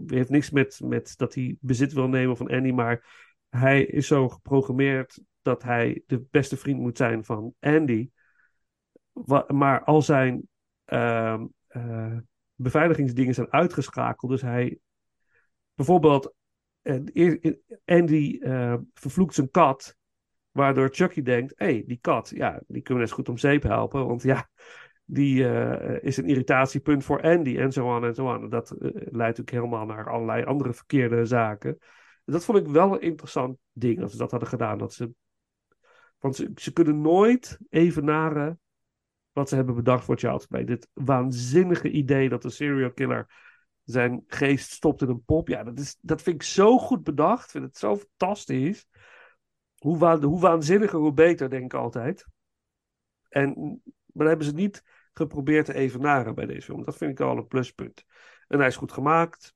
heeft 0.06 0.28
niks 0.28 0.50
met, 0.50 0.80
met 0.84 1.14
dat 1.16 1.34
hij 1.34 1.56
bezit 1.60 1.92
wil 1.92 2.08
nemen 2.08 2.36
van 2.36 2.48
Andy, 2.50 2.70
maar 2.70 3.26
hij 3.48 3.84
is 3.84 4.06
zo 4.06 4.28
geprogrammeerd 4.28 5.20
dat 5.42 5.62
hij 5.62 6.02
de 6.06 6.26
beste 6.30 6.56
vriend 6.56 6.80
moet 6.80 6.96
zijn 6.96 7.24
van 7.24 7.54
Andy. 7.60 8.10
Maar 9.46 9.84
al 9.84 10.02
zijn 10.02 10.48
ehm, 10.88 11.46
eh, 11.66 12.16
beveiligingsdingen 12.54 13.34
zijn 13.34 13.52
uitgeschakeld. 13.52 14.30
Dus 14.30 14.42
hij. 14.42 14.78
Bijvoorbeeld, 15.74 16.34
eh, 16.82 17.52
Andy 17.84 18.38
eh, 18.40 18.74
vervloekt 18.94 19.34
zijn 19.34 19.50
kat. 19.50 19.96
Waardoor 20.50 20.88
Chucky 20.92 21.22
denkt: 21.22 21.52
hé, 21.56 21.66
hey, 21.66 21.84
die 21.86 21.98
kat, 22.00 22.30
ja, 22.34 22.60
die 22.66 22.82
kunnen 22.82 23.02
we 23.02 23.08
eens 23.08 23.18
goed 23.18 23.28
om 23.28 23.38
zeep 23.38 23.62
helpen. 23.62 24.06
Want 24.06 24.22
ja, 24.22 24.48
die 25.04 25.44
is 26.00 26.16
een 26.16 26.28
irritatiepunt 26.28 27.04
voor 27.04 27.22
Andy 27.22 27.58
en 27.58 27.72
zo 27.72 27.94
aan 27.94 28.04
en 28.04 28.14
zo 28.14 28.28
aan. 28.28 28.48
Dat 28.48 28.74
leidt 28.78 29.12
natuurlijk 29.12 29.50
helemaal 29.50 29.86
naar 29.86 30.10
allerlei 30.10 30.44
andere 30.44 30.72
verkeerde 30.72 31.24
zaken. 31.24 31.78
Dat 32.24 32.44
vond 32.44 32.58
ik 32.58 32.66
wel 32.66 32.94
een 32.94 33.00
interessant 33.00 33.58
ding 33.72 34.02
als 34.02 34.12
ze 34.12 34.18
dat 34.18 34.30
hadden 34.30 34.48
gedaan. 34.48 34.78
Dat 34.78 34.92
ze, 34.92 35.10
want 36.18 36.36
ze, 36.36 36.52
ze 36.54 36.72
kunnen 36.72 37.00
nooit 37.00 37.58
evenaren 37.68 38.60
wat 39.38 39.48
ze 39.48 39.54
hebben 39.54 39.74
bedacht 39.74 40.04
voor 40.04 40.18
Child's 40.18 40.46
Play. 40.46 40.64
Dit 40.64 40.88
waanzinnige 40.92 41.90
idee 41.90 42.28
dat 42.28 42.44
een 42.44 42.50
serial 42.50 42.92
killer 42.92 43.26
zijn 43.84 44.24
geest 44.26 44.70
stopt 44.70 45.02
in 45.02 45.08
een 45.08 45.24
pop. 45.24 45.48
Ja, 45.48 45.64
dat, 45.64 45.78
is, 45.78 45.96
dat 46.00 46.22
vind 46.22 46.36
ik 46.36 46.42
zo 46.42 46.78
goed 46.78 47.02
bedacht. 47.02 47.44
Ik 47.44 47.50
vind 47.50 47.64
het 47.64 47.78
zo 47.78 47.96
fantastisch. 47.96 48.86
Hoe, 49.78 49.98
wa- 49.98 50.20
hoe 50.20 50.40
waanzinniger, 50.40 50.98
hoe 50.98 51.12
beter, 51.12 51.50
denk 51.50 51.64
ik 51.64 51.74
altijd. 51.74 52.26
En, 53.28 53.82
maar 54.12 54.26
hebben 54.26 54.46
ze 54.46 54.52
niet 54.52 54.82
geprobeerd 55.12 55.66
te 55.66 55.74
evenaren 55.74 56.34
bij 56.34 56.46
deze 56.46 56.62
film. 56.62 56.84
Dat 56.84 56.96
vind 56.96 57.10
ik 57.10 57.20
al 57.20 57.36
een 57.36 57.46
pluspunt. 57.46 58.04
En 58.48 58.58
hij 58.58 58.68
is 58.68 58.76
goed 58.76 58.92
gemaakt. 58.92 59.54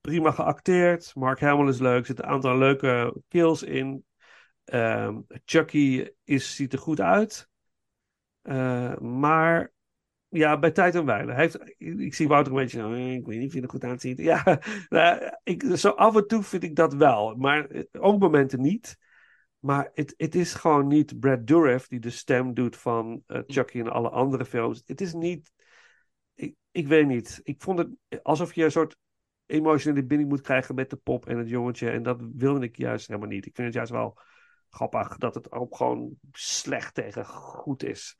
Prima 0.00 0.30
geacteerd. 0.30 1.14
Mark 1.14 1.40
Hamill 1.40 1.68
is 1.68 1.78
leuk. 1.78 2.00
Er 2.00 2.06
zitten 2.06 2.24
een 2.24 2.30
aantal 2.30 2.58
leuke 2.58 3.22
kills 3.28 3.62
in. 3.62 4.04
Ehm, 4.64 5.20
Chucky 5.44 6.08
is, 6.24 6.56
ziet 6.56 6.72
er 6.72 6.78
goed 6.78 7.00
uit. 7.00 7.50
Eh, 8.42 8.98
maar 8.98 9.72
ja, 10.28 10.58
bij 10.58 10.70
tijd 10.70 10.94
en. 10.94 11.06
Hij 11.06 11.34
heeft, 11.34 11.58
ik 11.78 12.14
zie 12.14 12.28
Wouter 12.28 12.52
een 12.52 12.58
beetje, 12.58 12.84
oh, 12.84 12.96
ik 12.96 13.26
weet 13.26 13.38
niet 13.38 13.48
of 13.48 13.54
je 13.54 13.60
er 13.60 13.68
goed 13.68 13.84
uitziet. 13.84 14.18
Ja, 14.32 14.60
nou, 14.88 15.32
ik, 15.42 15.62
zo 15.74 15.88
af 15.88 16.16
en 16.16 16.26
toe 16.26 16.42
vind 16.42 16.62
ik 16.62 16.76
dat 16.76 16.94
wel. 16.94 17.34
Maar 17.34 17.66
eh, 17.66 17.82
ook 17.92 18.20
momenten 18.20 18.60
niet. 18.60 18.96
Maar 19.58 19.90
het, 19.94 20.14
het 20.16 20.34
is 20.34 20.54
gewoon 20.54 20.86
niet 20.86 21.20
Brad 21.20 21.46
Dourif 21.46 21.86
die 21.88 22.00
de 22.00 22.10
stem 22.10 22.54
doet 22.54 22.76
van 22.76 23.22
eh, 23.26 23.40
Chucky 23.46 23.80
en 23.80 23.92
alle 23.92 24.10
andere 24.10 24.44
films. 24.44 24.82
Het 24.86 25.00
is 25.00 25.12
niet. 25.12 25.52
Ik, 26.34 26.54
ik 26.70 26.86
weet 26.86 27.06
niet. 27.06 27.40
Ik 27.42 27.62
vond 27.62 27.78
het 27.78 27.88
alsof 28.22 28.54
je 28.54 28.64
een 28.64 28.70
soort 28.70 28.96
emotionele 29.46 30.04
binding 30.04 30.30
moet 30.30 30.40
krijgen 30.40 30.74
met 30.74 30.90
de 30.90 30.96
pop 30.96 31.26
en 31.26 31.38
het 31.38 31.48
jongetje. 31.48 31.90
En 31.90 32.02
dat 32.02 32.22
wilde 32.34 32.64
ik 32.64 32.76
juist 32.76 33.06
helemaal 33.06 33.28
niet. 33.28 33.46
Ik 33.46 33.54
vind 33.54 33.66
het 33.66 33.76
juist 33.76 33.92
wel 33.92 34.18
grappig 34.74 35.16
dat 35.16 35.34
het 35.34 35.52
ook 35.52 35.76
gewoon 35.76 36.18
slecht 36.32 36.94
tegen 36.94 37.24
goed 37.24 37.82
is. 37.82 38.18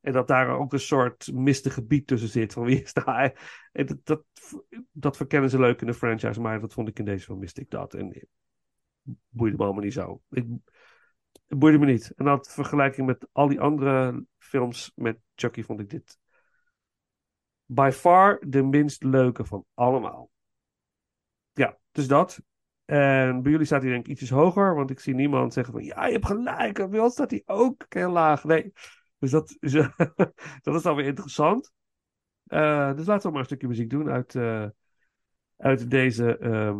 En 0.00 0.12
dat 0.12 0.28
daar 0.28 0.48
ook 0.48 0.72
een 0.72 0.80
soort 0.80 1.32
mistig 1.32 1.74
gebied 1.74 2.06
tussen 2.06 2.28
zit. 2.28 2.52
Van 2.52 2.64
wie 2.64 2.82
is 2.82 2.92
daar? 2.92 3.66
En 3.72 4.00
dat, 4.04 4.24
dat, 4.92 5.16
verkennen 5.16 5.50
ze 5.50 5.58
leuk 5.58 5.80
in 5.80 5.86
de 5.86 5.94
franchise. 5.94 6.40
Maar 6.40 6.60
dat 6.60 6.72
vond 6.72 6.88
ik 6.88 6.98
in 6.98 7.04
deze 7.04 7.24
film 7.24 7.38
miste 7.38 7.60
ik 7.60 7.70
dat. 7.70 7.94
En 7.94 8.28
boeide 9.28 9.56
me 9.56 9.62
allemaal 9.62 9.82
niet 9.82 9.92
zo. 9.92 10.22
Ik, 10.30 10.46
het 11.46 11.58
boeide 11.58 11.78
me 11.78 11.86
niet. 11.86 12.12
En 12.16 12.24
dat 12.24 12.52
vergelijking 12.52 13.06
met 13.06 13.28
al 13.32 13.48
die 13.48 13.60
andere 13.60 14.24
films 14.38 14.92
met 14.94 15.18
Chucky 15.34 15.62
vond 15.62 15.80
ik 15.80 15.90
dit 15.90 16.18
by 17.66 17.90
far 17.92 18.42
de 18.46 18.62
minst 18.62 19.02
leuke 19.02 19.44
van 19.44 19.64
allemaal. 19.74 20.30
Ja, 21.52 21.78
dus 21.90 22.08
dat. 22.08 22.42
En 22.84 23.42
bij 23.42 23.50
jullie 23.50 23.66
staat 23.66 23.82
hij 23.82 23.90
denk 23.90 24.04
ik 24.04 24.10
ietsjes 24.10 24.30
hoger, 24.30 24.74
want 24.74 24.90
ik 24.90 25.00
zie 25.00 25.14
niemand 25.14 25.52
zeggen 25.52 25.72
van 25.72 25.84
ja, 25.84 26.06
je 26.06 26.12
hebt 26.12 26.26
gelijk. 26.26 26.78
En 26.78 26.90
bij 26.90 27.00
ons 27.00 27.12
staat 27.12 27.30
hij 27.30 27.42
ook 27.46 27.86
heel 27.88 28.10
laag. 28.10 28.44
Nee, 28.44 28.72
dus 29.18 29.30
dat 29.30 29.56
is, 29.60 29.72
dat 30.62 30.74
is 30.74 30.82
dan 30.82 30.96
weer 30.96 31.06
interessant. 31.06 31.72
Eh, 32.46 32.94
dus 32.94 33.06
laten 33.06 33.26
we 33.26 33.30
maar 33.30 33.40
een 33.40 33.44
stukje 33.44 33.68
muziek 33.68 33.90
doen 33.90 34.10
uit, 34.10 34.34
eh, 34.34 34.66
uit 35.56 35.90
deze 35.90 36.38
ehm, 36.38 36.78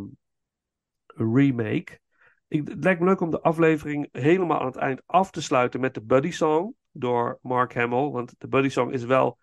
remake. 1.06 2.00
Ik, 2.48 2.68
het 2.68 2.84
lijkt 2.84 3.00
me 3.00 3.06
leuk 3.06 3.20
om 3.20 3.30
de 3.30 3.40
aflevering 3.40 4.08
helemaal 4.12 4.60
aan 4.60 4.66
het 4.66 4.76
eind 4.76 5.02
af 5.06 5.30
te 5.30 5.42
sluiten 5.42 5.80
met 5.80 5.94
de 5.94 6.02
Buddy 6.02 6.30
Song 6.30 6.74
door 6.90 7.38
Mark 7.42 7.74
Hamill. 7.74 8.10
Want 8.10 8.34
de 8.38 8.48
Buddy 8.48 8.68
Song 8.68 8.90
is 8.90 9.04
wel, 9.04 9.38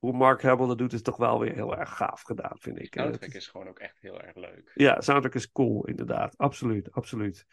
hoe 0.00 0.12
Mark 0.12 0.42
Hamill 0.42 0.66
dat 0.66 0.78
doet, 0.78 0.92
is 0.92 1.02
toch 1.02 1.16
wel 1.16 1.38
weer 1.40 1.54
heel 1.54 1.76
erg 1.76 1.96
gaaf 1.96 2.22
gedaan, 2.22 2.58
vind 2.58 2.78
ik. 2.78 2.94
Het 2.94 3.02
Soundtrack 3.02 3.32
is 3.32 3.48
gewoon 3.48 3.68
ook 3.68 3.78
echt 3.78 4.00
heel 4.00 4.20
erg 4.20 4.36
leuk. 4.36 4.70
ja, 4.74 5.00
soundtrack 5.00 5.34
is 5.34 5.52
cool, 5.52 5.86
inderdaad. 5.86 6.38
Absoluut, 6.38 6.92
absoluut. 6.92 7.46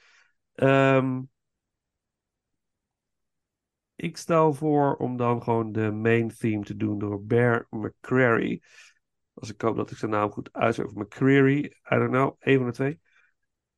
Ehm, 0.53 1.21
ik 3.95 4.17
stel 4.17 4.53
voor 4.53 4.95
om 4.95 5.17
dan 5.17 5.43
gewoon 5.43 5.71
de 5.71 5.91
main 5.91 6.27
theme 6.27 6.63
te 6.63 6.75
doen 6.75 6.99
door 6.99 7.25
Bear 7.25 7.67
McCreary. 7.69 8.61
Als 9.33 9.49
ik 9.49 9.61
hoop 9.61 9.75
dat 9.75 9.91
ik 9.91 9.97
zijn 9.97 10.11
naam 10.11 10.31
goed 10.31 10.53
uitspreek. 10.53 10.87
Of 10.87 10.95
McCreary, 10.95 11.63
I 11.65 11.95
don't 11.95 12.09
know. 12.09 12.35
Een 12.39 12.57
van 12.57 12.65
de 12.65 12.71
twee. 12.71 12.99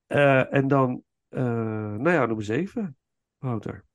Eh, 0.07 0.53
en 0.53 0.67
dan, 0.67 1.03
eh, 1.30 1.41
nou 1.41 2.09
ja, 2.09 2.26
nummer 2.26 2.45
7. 2.45 2.97
Wouter. 3.38 3.88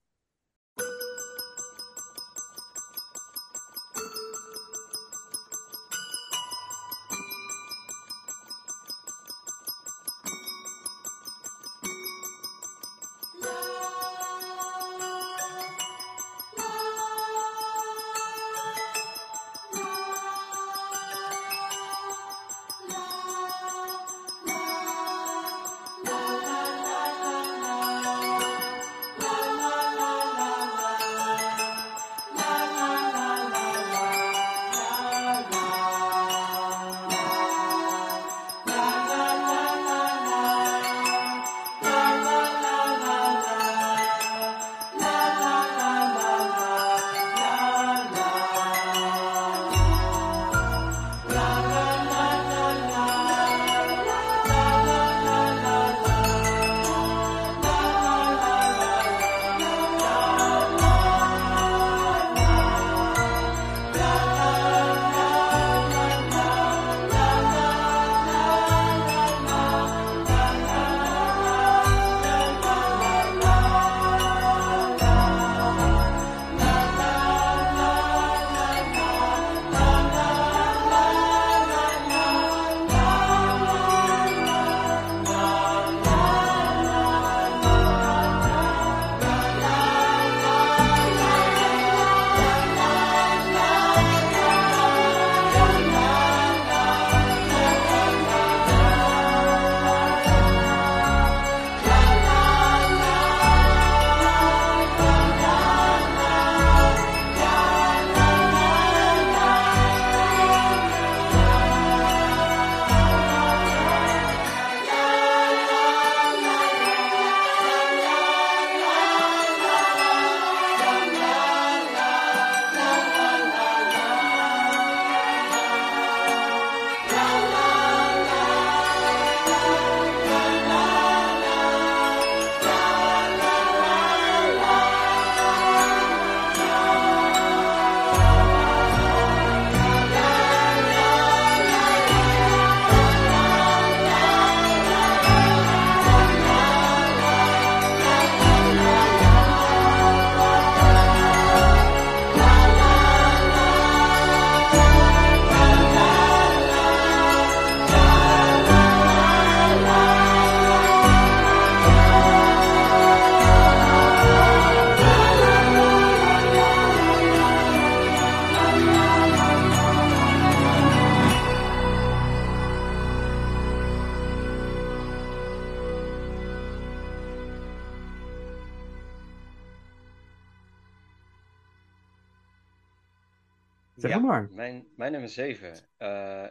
Maar. 184.35 184.51
Mijn, 184.51 184.87
mijn 184.97 185.13
nummer 185.13 185.31
7 185.31 185.75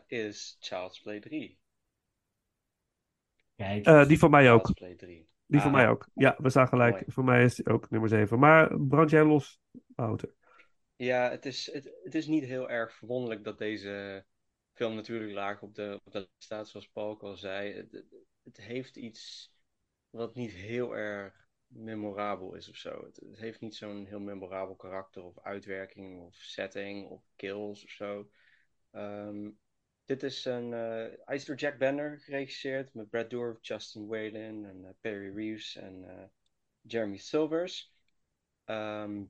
is 0.07 0.57
Child's 0.59 1.01
Play 1.01 1.19
3. 1.19 1.59
Kijk, 3.55 3.85
Eh, 3.85 4.07
die 4.07 4.19
van 4.19 4.29
mij 4.29 4.51
ook. 4.51 4.65
Child's 4.65 4.79
Play 4.79 4.95
3. 4.95 5.31
Die 5.45 5.61
van 5.61 5.69
Ah, 5.69 5.75
mij 5.75 5.89
ook. 5.89 6.07
Ja, 6.13 6.35
we 6.37 6.49
staan 6.49 6.67
gelijk. 6.67 6.93
Mooi. 6.93 7.05
Voor 7.07 7.23
mij 7.23 7.43
is 7.43 7.55
die 7.55 7.67
ook 7.67 7.89
nummer 7.89 8.09
7. 8.09 8.39
Maar 8.39 8.79
brand 8.79 9.09
jij 9.09 9.23
los, 9.23 9.59
Wouter? 9.95 10.33
Ja, 10.95 11.29
het 11.29 11.45
is, 11.45 11.71
het, 11.73 11.91
het 12.03 12.15
is 12.15 12.27
niet 12.27 12.43
heel 12.43 12.69
erg 12.69 12.93
verwonderlijk 12.93 13.43
dat 13.43 13.57
deze 13.57 14.25
film 14.73 14.95
natuurlijk 14.95 15.31
laag 15.31 15.61
op 15.61 15.75
de, 15.75 16.01
op 16.03 16.11
de 16.11 16.29
staat, 16.37 16.69
zoals 16.69 16.89
Paul 16.89 17.09
ook 17.09 17.23
al 17.23 17.35
zei. 17.35 17.87
Het 18.43 18.57
heeft 18.57 18.97
iets 18.97 19.51
wat 20.09 20.35
niet 20.35 20.51
heel 20.51 20.95
erg 20.95 21.42
memorabel 21.75 22.53
is 22.55 22.69
of 22.69 22.75
zo. 22.75 23.05
Het, 23.05 23.39
heeft 23.39 23.61
niet 23.61 23.75
zo'n 23.75 24.05
heel 24.05 24.19
memorabel 24.19 24.75
karakter 24.75 25.23
of 25.23 25.39
uitwerking 25.39 26.21
of 26.21 26.35
setting 26.35 27.07
of 27.09 27.23
kills 27.35 27.83
of 27.83 27.89
zo. 27.89 28.29
Ehm, 28.91 29.49
dit 30.05 30.23
is 30.23 30.45
een, 30.45 30.71
hij 31.25 31.35
is 31.35 31.45
door 31.45 31.55
Jack 31.55 31.77
Bender 31.77 32.19
geregisseerd 32.19 32.93
met 32.93 33.09
Brad 33.09 33.29
Dourif, 33.29 33.57
Justin 33.61 34.07
Whalen 34.07 34.65
en 34.65 34.85
eh, 34.85 34.91
Perry 35.01 35.35
Reeves 35.35 35.75
en 35.75 36.09
eh, 36.09 36.23
Jeremy 36.81 37.17
Silvers. 37.17 37.93
Ehm, 38.65 39.23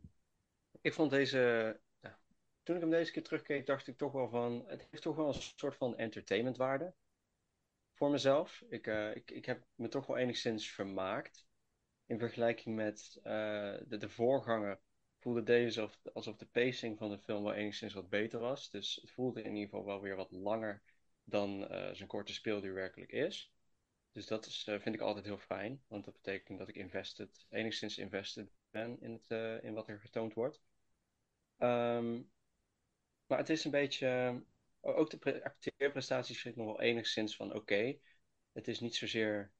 ik 0.82 0.94
vond 0.94 1.12
deze, 1.12 1.80
toen 2.64 2.76
ik 2.76 2.82
hem 2.82 2.89
deze 2.89 3.12
keer 3.12 3.24
terugkeek, 3.24 3.66
dacht 3.66 3.88
ik 3.88 3.98
toch 3.98 4.12
wel 4.12 4.30
van, 4.30 4.64
het 4.68 4.88
heeft 4.89 5.04
toch 5.04 5.16
wel 5.16 5.28
een 5.28 5.41
soort 5.41 5.76
van 5.76 5.98
entertainmentwaarde 5.98 6.94
voor 7.94 8.12
mezelf. 8.12 8.64
Ik, 8.70 8.88
ik, 9.14 9.32
ik 9.32 9.46
heb 9.46 9.66
me 9.76 9.88
toch 9.88 10.08
wel 10.08 10.18
enigszins 10.18 10.72
vermaakt. 10.72 11.46
In 12.06 12.20
vergelijking 12.20 12.76
met 12.76 13.20
eh, 13.24 13.34
de, 13.88 13.97
de 13.97 14.10
voorganger 14.10 14.80
voelde 15.20 15.43
deze 15.43 15.89
alsof, 16.14 16.36
de 16.38 16.45
pacing 16.45 16.97
van 16.97 17.10
de 17.10 17.20
film 17.20 17.43
wel 17.43 17.54
enigszins 17.54 17.93
wat 17.93 18.10
beter 18.10 18.39
was. 18.39 18.70
Dus 18.70 18.99
het 19.01 19.12
voelde 19.12 19.41
in 19.41 19.54
ieder 19.56 19.70
geval 19.70 19.86
wel 19.86 20.01
weer 20.01 20.16
wat 20.16 20.32
langer 20.32 20.82
dan 21.24 21.68
eh, 21.68 21.93
zijn 21.93 22.08
korte 22.08 22.34
speelduur 22.34 22.74
werkelijk 22.74 23.12
is. 23.12 23.51
Dus 24.12 24.28
dat 24.28 24.45
is, 24.45 24.66
eh, 24.68 24.80
vind 24.80 24.95
ik 24.95 25.01
altijd 25.01 25.26
heel 25.26 25.38
fijn, 25.38 25.84
want 25.88 26.06
dat 26.06 26.14
betekent 26.14 26.60
dat 26.60 26.68
ik 26.68 26.76
invested, 26.76 27.45
enigszins 27.49 27.97
invested 27.97 28.51
ben 28.70 29.01
in, 29.01 29.12
het, 29.12 29.62
in 29.64 29.74
wat 29.74 29.88
er 29.88 29.99
getoond 29.99 30.34
wordt. 30.34 30.62
Ehm, 31.58 32.22
maar 33.28 33.38
het 33.38 33.49
is 33.49 33.64
een 33.66 33.72
beetje, 33.72 34.41
ook 34.82 35.10
de 35.10 35.18
pre- 35.18 35.43
acteerprestaties 35.43 36.41
vind 36.41 36.56
ik 36.56 36.62
nog 36.64 36.76
wel 36.76 36.82
enigszins 36.86 37.36
van 37.36 37.54
oké. 37.54 37.97
Het 38.51 38.68
is 38.68 38.80
niet 38.80 38.95
zozeer 38.95 39.51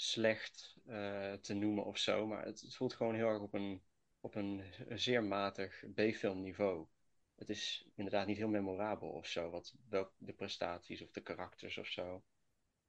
slecht 0.00 0.76
eh, 0.86 1.32
te 1.32 1.54
noemen 1.54 1.84
of 1.84 1.98
zo, 1.98 2.26
maar 2.26 2.44
het, 2.44 2.60
het 2.60 2.76
voelt 2.76 2.94
gewoon 2.94 3.14
heel 3.14 3.28
erg 3.28 3.40
op 3.40 3.54
een, 3.54 3.82
op 4.20 4.34
een 4.34 4.64
zeer 4.88 5.24
matig 5.24 5.84
B-film 5.94 6.40
niveau. 6.40 6.86
Het 7.34 7.48
is 7.48 7.86
inderdaad 7.94 8.26
niet 8.26 8.36
heel 8.36 8.48
memorabel 8.48 9.08
of 9.08 9.26
zo, 9.26 9.50
wat 9.50 9.74
de 10.18 10.32
prestaties 10.32 11.02
of 11.02 11.10
de 11.10 11.20
karakters 11.20 11.78
of 11.78 11.86
zo. 11.86 12.24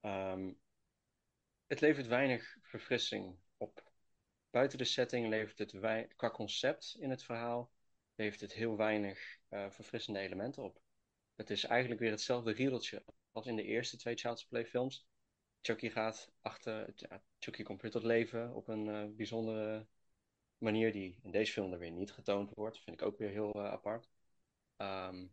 Ehm, 0.01 0.51
het 1.67 1.81
levert 1.81 2.07
weinig 2.07 2.57
verfrissing 2.61 3.37
op. 3.57 3.91
Buiten 4.49 4.77
de 4.77 4.83
setting 4.83 5.27
levert 5.27 5.57
het 5.57 6.13
qua 6.15 6.29
concept 6.29 6.95
in 6.99 7.09
het 7.09 7.23
verhaal 7.23 7.71
levert 8.15 8.41
het 8.41 8.53
heel 8.53 8.77
weinig 8.77 9.37
eh, 9.47 9.69
verfrissende 9.69 10.19
elementen 10.19 10.63
op. 10.63 10.81
Het 11.35 11.49
is 11.49 11.63
eigenlijk 11.63 12.01
weer 12.01 12.11
hetzelfde 12.11 12.51
riedeltje 12.51 13.03
als 13.31 13.45
in 13.45 13.55
de 13.55 13.63
eerste 13.63 13.97
twee 13.97 14.15
Child's 14.15 14.45
Play 14.45 14.65
films. 14.65 15.05
Chucky 15.61 15.89
gaat 15.89 16.31
achter, 16.41 16.93
Chucky 17.39 17.63
komt 17.63 17.81
weer 17.81 17.91
tot 17.91 18.03
leven 18.03 18.53
op 18.53 18.67
een 18.67 18.89
eh, 18.89 19.15
bijzondere 19.15 19.87
manier 20.57 20.91
die 20.91 21.19
in 21.23 21.31
deze 21.31 21.51
film 21.51 21.73
er 21.73 21.79
weer 21.79 21.91
niet 21.91 22.11
getoond 22.11 22.53
wordt. 22.53 22.79
Vind 22.79 23.01
ik 23.01 23.07
ook 23.07 23.17
weer 23.17 23.29
heel 23.29 23.53
eh, 23.53 23.71
apart. 23.71 24.09
Ehm, 24.77 25.25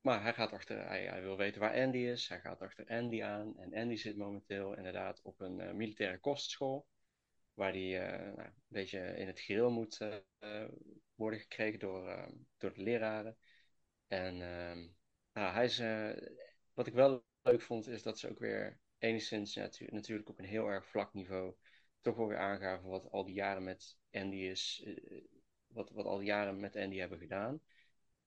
maar 0.00 0.22
hij 0.22 0.34
gaat 0.34 0.52
achter, 0.52 0.86
hij, 0.86 1.06
hij 1.06 1.22
wil 1.22 1.36
weten 1.36 1.60
waar 1.60 1.74
Andy 1.74 1.98
is. 1.98 2.28
Hij 2.28 2.40
gaat 2.40 2.60
achter 2.60 2.88
Andy 2.88 3.22
aan. 3.22 3.58
En 3.58 3.74
Andy 3.74 3.96
zit 3.96 4.16
momenteel 4.16 4.76
inderdaad 4.76 5.22
op 5.22 5.40
een 5.40 5.60
eh, 5.60 5.72
militaire 5.72 6.18
kostschool. 6.18 6.86
Waar 7.54 7.72
hij 7.72 7.98
nou, 8.36 8.40
een 8.40 8.52
beetje 8.68 9.16
in 9.16 9.26
het 9.26 9.40
grill 9.40 9.68
moet 9.68 9.98
worden 11.14 11.40
gekregen 11.40 11.78
door, 11.78 12.08
eh, 12.08 12.28
door 12.58 12.74
de 12.74 12.82
leraren. 12.82 13.36
En 14.06 14.42
ehm, 14.42 14.86
nou, 15.32 15.52
hij 15.52 15.64
is, 15.64 15.82
wat 16.72 16.86
ik 16.86 16.94
wel 16.94 17.24
leuk 17.42 17.60
vond, 17.60 17.88
is 17.88 18.02
dat 18.02 18.18
ze 18.18 18.28
ook 18.28 18.38
weer 18.38 18.80
enigszins 19.02 19.54
natuurlijk 19.90 20.28
op 20.28 20.38
een 20.38 20.44
heel 20.44 20.66
erg 20.66 20.86
vlak 20.86 21.14
niveau 21.14 21.54
toch 22.00 22.16
wel 22.16 22.26
weer 22.26 22.38
aangaven 22.38 22.88
wat 22.88 23.10
al 23.10 23.24
die 23.24 23.34
jaren 23.34 23.64
met 23.64 23.96
Andy 24.12 24.36
is, 24.36 24.82
eh, 24.84 25.24
wat, 25.66 25.90
wat 25.90 26.06
al 26.06 26.16
die 26.18 26.26
jaren 26.26 26.60
met 26.60 26.76
Andy 26.76 26.98
hebben 26.98 27.18
gedaan. 27.18 27.62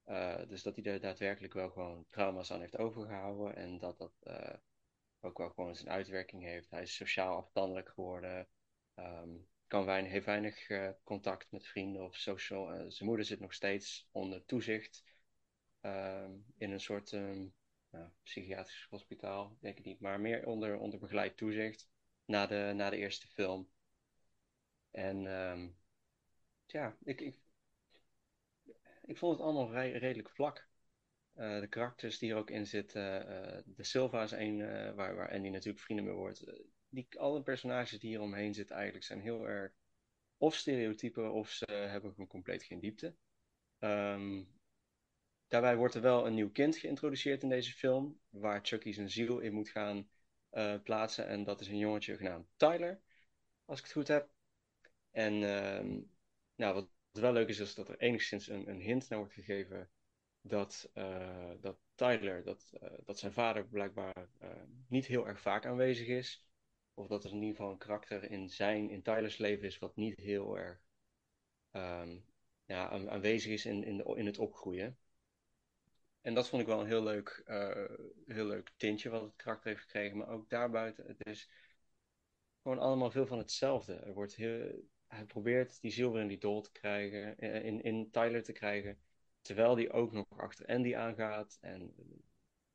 Eh, 0.03 0.47
dus 0.47 0.63
dat 0.63 0.76
hij 0.76 0.86
er 0.86 0.99
daadwerkelijk 0.99 1.53
wel 1.53 1.69
gewoon 1.69 2.05
trauma's 2.09 2.51
aan 2.51 2.59
heeft 2.59 2.78
overgehouden 2.78 3.55
en 3.55 3.78
dat 3.78 3.97
dat 3.97 4.13
eh, 4.19 4.55
ook 5.19 5.38
wel 5.38 5.49
gewoon 5.49 5.76
zijn 5.76 5.89
uitwerking 5.89 6.43
heeft. 6.43 6.69
Hij 6.69 6.82
is 6.82 6.95
sociaal 6.95 7.38
afstandelijk 7.38 7.89
geworden, 7.89 8.47
ehm, 8.95 9.30
kan 9.67 9.86
weinig, 9.86 10.11
heeft 10.11 10.26
weinig 10.26 10.67
contact 11.03 11.51
met 11.51 11.67
vrienden 11.67 12.03
of 12.03 12.15
social. 12.15 12.91
zijn 12.91 13.09
moeder 13.09 13.26
zit 13.26 13.39
nog 13.39 13.53
steeds 13.53 14.07
onder 14.11 14.45
toezicht 14.45 15.03
ehm, 15.82 16.32
in 16.57 16.71
een 16.71 16.80
soort 16.80 17.11
ehm, 17.13 17.47
psychiatrisch 18.24 18.88
hospitaal, 18.89 19.58
denk 19.62 19.78
ik 19.78 19.86
niet, 19.86 20.00
maar 20.00 20.20
meer 20.20 20.46
onder, 20.46 20.78
onder 20.78 21.00
begeleid 21.00 21.38
toezicht 21.38 21.89
na 22.26 22.46
de, 22.48 22.72
na 22.76 22.89
de 22.89 22.98
eerste 22.98 23.28
film. 23.28 23.70
En 24.91 25.28
ehm, 25.28 25.68
ja, 26.66 26.98
ik, 27.04 27.22
ik, 27.22 27.39
ik 29.06 29.18
vond 29.18 29.38
het 29.38 29.41
allemaal 29.41 29.72
re- 29.72 29.98
redelijk 29.98 30.30
vlak. 30.30 30.68
Eh, 31.34 31.60
de 31.60 31.68
karakters 31.68 32.18
die 32.18 32.32
er 32.32 32.38
ook 32.38 32.50
in 32.50 32.68
zitten, 32.68 33.28
eh, 33.28 33.62
de 33.66 33.84
Silva 33.84 34.24
is 34.24 34.32
een 34.32 34.62
eh, 34.62 34.93
waar, 34.93 35.16
waar 35.16 35.32
Andy 35.32 35.50
natuurlijk 35.50 35.84
vrienden 35.84 36.06
mee 36.06 36.16
wordt. 36.16 36.43
Die, 36.89 37.08
alle 37.20 37.43
personages 37.43 38.00
die 38.00 38.10
hier 38.10 38.22
omheen 38.22 38.54
zitten 38.54 38.76
eigenlijk 38.76 39.06
zijn 39.06 39.22
heel 39.22 39.48
erg 39.48 39.74
of 40.38 40.56
stereotypen 40.56 41.34
of 41.34 41.50
ze 41.50 41.66
hebben 41.72 42.12
gewoon 42.12 42.28
compleet 42.28 42.64
geen 42.64 42.80
diepte. 42.80 43.16
Ehm, 43.80 44.43
daarbij 45.48 45.76
wordt 45.76 45.93
er 45.96 46.02
wel 46.02 46.26
een 46.26 46.34
nieuw 46.34 46.52
kind 46.52 46.78
geïntroduceerd 46.78 47.43
in 47.43 47.50
deze 47.50 47.74
film, 47.74 48.20
waar 48.30 48.60
Chucky 48.64 48.91
zijn 48.91 49.10
ziel 49.10 49.39
in 49.39 49.54
moet 49.54 49.70
gaan 49.70 50.10
eh, 50.50 50.76
plaatsen. 50.84 51.28
En 51.28 51.43
dat 51.43 51.62
is 51.62 51.68
een 51.68 51.78
jongetje 51.78 52.18
genaamd 52.18 52.48
Tyler, 52.56 53.02
als 53.66 53.78
ik 53.80 53.84
het 53.84 53.93
goed 53.93 54.08
heb. 54.08 54.30
En 55.12 55.43
ehm, 55.43 56.00
nou, 56.56 56.74
wat 56.74 56.89
wel 57.12 57.34
leuk 57.34 57.48
is, 57.48 57.60
is 57.60 57.76
dat 57.76 57.89
er 57.89 58.00
enigszins 58.00 58.48
een, 58.48 58.70
een 58.70 58.80
hint 58.82 59.10
naar 59.10 59.20
wordt 59.20 59.34
gegeven 59.34 59.89
dat, 60.41 60.89
eh, 60.93 61.52
dat 61.62 61.78
Tyler, 61.96 62.43
dat, 62.43 62.72
eh, 62.82 62.89
dat 63.06 63.20
zijn 63.20 63.34
vader 63.34 63.66
blijkbaar 63.66 64.30
niet 64.88 65.06
heel 65.06 65.28
erg 65.28 65.41
vaak 65.41 65.66
aanwezig 65.66 66.08
is. 66.08 66.48
Of 66.93 67.08
dat 67.08 67.24
er 67.24 67.30
in 67.30 67.36
ieder 67.36 67.56
geval 67.56 67.72
een 67.72 67.78
karakter 67.78 68.32
in 68.32 68.50
zijn, 68.50 68.89
in 68.89 69.02
Tylers 69.02 69.38
leven 69.38 69.66
is, 69.66 69.80
wat 69.80 69.96
niet 69.96 70.20
heel 70.20 70.58
erg 70.58 70.82
ehm, 71.72 72.18
aanwezig 72.68 73.52
is 73.52 73.66
in, 73.66 74.06
in 74.16 74.26
het 74.26 74.38
opgroeien. 74.38 74.98
En 76.26 76.34
dat 76.34 76.49
vond 76.49 76.61
ik 76.61 76.67
wel 76.67 76.80
een 76.80 76.88
heel 76.88 77.03
leuk, 77.03 77.41
eh, 77.45 77.86
heel 78.26 78.45
leuk 78.45 78.71
tintje 78.78 79.09
wat 79.09 79.21
het 79.21 79.36
karakter 79.36 79.69
heeft 79.69 79.82
gekregen. 79.82 80.17
Maar 80.17 80.28
ook 80.28 80.49
daarbuiten, 80.49 81.05
het 81.07 81.26
is 81.26 81.49
gewoon 82.61 82.80
allemaal 82.80 83.11
veel 83.11 83.26
van 83.26 83.38
hetzelfde. 83.38 83.93
Er 83.93 84.13
wordt 84.13 84.36
heel, 84.36 84.89
hij 85.07 85.26
probeert 85.26 85.82
die 85.82 85.91
ziel 85.91 86.11
weer 86.11 86.21
in 86.21 86.28
die 86.28 86.38
dool 86.38 86.61
te 86.61 86.71
krijgen, 86.71 87.38
eh, 87.38 87.65
in, 87.65 87.82
in 87.82 88.11
Tyler 88.11 88.43
te 88.43 88.51
krijgen. 88.51 88.99
Terwijl 89.41 89.76
die 89.76 89.91
ook 89.91 90.11
nog 90.11 90.26
achter 90.38 90.65
Andy 90.65 90.95
aangaat. 90.95 91.57
En, 91.61 91.95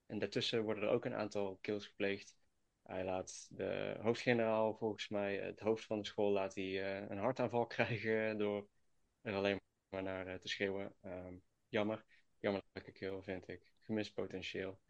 en 0.07 0.19
daartussen 0.19 0.63
worden 0.63 0.85
er 0.85 0.91
ook 0.91 1.05
een 1.05 1.15
aantal 1.15 1.59
kills 1.61 1.87
gepleegd. 1.87 2.37
Hij 2.83 3.05
laat 3.05 3.49
de 3.51 3.97
hoofdgeneraal, 4.01 4.75
volgens 4.75 5.09
mij, 5.09 5.37
het 5.37 5.61
hoofd 5.61 5.85
van 5.85 5.99
de 5.99 6.07
school, 6.07 6.31
laat 6.31 6.55
hij 6.55 6.83
eh, 6.83 7.09
een 7.09 7.19
hartaanval 7.19 7.67
krijgen 7.77 8.39
door 8.39 8.69
er 9.21 9.35
alleen 9.35 9.61
maar 9.89 10.03
naar 10.03 10.39
te 10.39 10.49
schreeuwen. 10.49 10.95
Ehm, 11.01 11.35
jammer. 11.69 12.05
Jammerlijke 12.41 12.93
kill, 12.93 13.23
vind 13.23 13.49
ik. 13.49 13.73
Gemist 13.81 14.15
potentieel. 14.15 14.81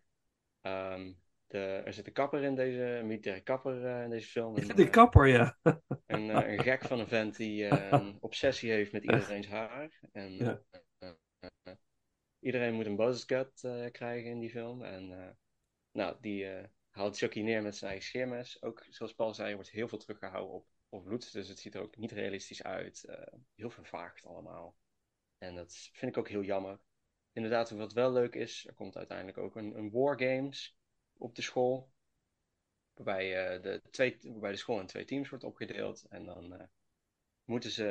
Ehm, 0.60 1.12
de, 1.46 1.82
er 1.84 1.92
zit 1.92 2.06
een 2.06 2.12
kapper 2.12 2.42
in 2.42 2.54
deze, 2.54 2.82
een 2.82 3.06
militaire 3.06 3.42
kapper 3.42 3.86
eh, 3.86 4.02
in 4.02 4.10
deze 4.10 4.28
film. 4.28 4.54
De 4.54 4.84
eh, 4.84 4.90
kapper, 4.90 5.26
ja. 5.26 5.58
een, 6.06 6.30
eh, 6.30 6.52
een 6.52 6.58
gek 6.62 6.82
van 6.82 7.00
een 7.00 7.08
vent 7.08 7.36
die 7.36 7.64
een 7.94 8.16
obsessie 8.20 8.70
heeft 8.70 8.92
met 8.92 9.02
iedereen's 9.02 9.46
haar. 9.46 10.00
En 10.12 10.32
Ja. 10.32 10.62
iedereen 12.38 12.74
moet 12.74 12.86
een 12.86 12.96
buzzcut 12.96 13.60
krijgen 13.92 14.30
in 14.30 14.38
die 14.38 14.50
film. 14.50 14.82
En 14.82 15.36
nou, 15.92 16.16
die 16.20 16.46
haalt 16.90 17.16
Chucky 17.16 17.40
neer 17.40 17.62
met 17.62 17.76
zijn 17.76 17.90
eigen 17.90 18.08
scheermes. 18.08 18.62
Ook 18.62 18.86
zoals 18.88 19.14
Paul 19.14 19.34
zei, 19.34 19.54
wordt 19.54 19.70
heel 19.70 19.88
veel 19.88 19.98
teruggehouden 19.98 20.54
op, 20.54 20.66
op 20.88 21.04
bloed. 21.04 21.32
Dus 21.32 21.48
het 21.48 21.58
ziet 21.58 21.74
er 21.74 21.82
ook 21.82 21.96
niet 21.96 22.12
realistisch 22.12 22.62
uit. 22.62 23.18
Heel 23.54 23.70
vervaagd 23.70 24.26
allemaal. 24.26 24.76
En 25.38 25.54
dat 25.54 25.88
vind 25.92 26.10
ik 26.10 26.18
ook 26.18 26.28
heel 26.28 26.42
jammer. 26.42 26.80
Inderdaad, 27.32 27.70
wat 27.70 27.92
wel 27.92 28.12
leuk 28.12 28.34
is, 28.34 28.66
er 28.66 28.74
komt 28.74 28.96
uiteindelijk 28.96 29.38
ook 29.38 29.56
een, 29.56 29.78
een 29.78 29.90
Wargames 29.90 30.76
op 31.16 31.34
de 31.34 31.42
school. 31.42 31.92
Waarbij, 32.94 33.54
eh, 33.54 33.62
de 33.62 33.82
twee, 33.90 34.18
waarbij 34.22 34.50
de 34.50 34.56
school 34.56 34.80
in 34.80 34.86
twee 34.86 35.04
teams 35.04 35.28
wordt 35.28 35.44
opgedeeld. 35.44 36.06
En 36.08 36.24
dan 36.24 36.54
eh, 36.54 36.66
moeten 37.44 37.70
ze, 37.70 37.86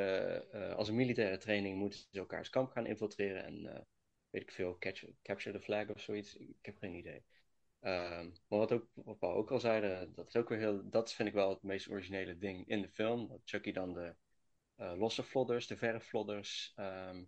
eh, 0.52 0.74
als 0.74 0.88
een 0.88 0.94
militaire 0.94 1.36
training, 1.36 1.78
moeten 1.78 1.98
ze 1.98 2.18
elkaars 2.18 2.50
kamp 2.50 2.70
gaan 2.70 2.86
infiltreren. 2.86 3.44
En 3.44 3.86
weet 4.30 4.42
ik 4.42 4.52
veel, 4.52 4.78
capture 5.22 5.52
the 5.52 5.60
flag 5.60 5.88
of 5.88 6.00
zoiets. 6.00 6.36
Ik 6.36 6.56
heb 6.66 6.78
geen 6.78 6.94
idee. 6.94 7.24
Ehm, 7.80 8.30
maar 8.48 8.58
wat, 8.58 8.72
ook, 8.72 8.88
wat 8.94 9.18
Paul 9.18 9.34
ook 9.34 9.50
al 9.50 9.60
zei, 9.60 10.10
dat 10.14 10.28
is 10.28 10.36
ook 10.36 10.48
weer 10.48 10.58
heel, 10.58 10.90
dat 10.90 11.12
vind 11.12 11.28
ik 11.28 11.34
wel 11.34 11.50
het 11.50 11.62
meest 11.62 11.88
originele 11.88 12.38
ding 12.38 12.68
in 12.68 12.82
de 12.82 12.88
film. 12.88 13.28
Dat 13.28 13.40
Chucky 13.44 13.72
dan 13.72 13.92
de 13.92 14.14
losse 14.76 15.22
flodders, 15.22 15.66
de 15.66 15.76
verre 15.76 16.00
flodders, 16.00 16.72
ehm, 16.76 17.24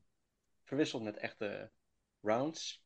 verwisselt 0.62 1.02
met 1.02 1.16
echte 1.16 1.70
rounds. 2.22 2.84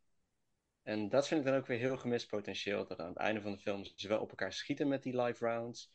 En 0.82 1.08
dat 1.08 1.28
vind 1.28 1.40
ik 1.40 1.46
dan 1.46 1.56
ook 1.56 1.66
weer 1.66 1.78
heel 1.78 1.96
gemist 1.96 2.28
potentieel. 2.28 2.86
Dat 2.86 3.00
aan 3.00 3.08
het 3.08 3.16
einde 3.16 3.40
van 3.40 3.52
de 3.52 3.58
film 3.58 3.84
ze 3.84 4.08
wel 4.08 4.20
op 4.20 4.30
elkaar 4.30 4.52
schieten 4.52 4.88
met 4.88 5.02
die 5.02 5.22
live 5.22 5.46
rounds. 5.46 5.92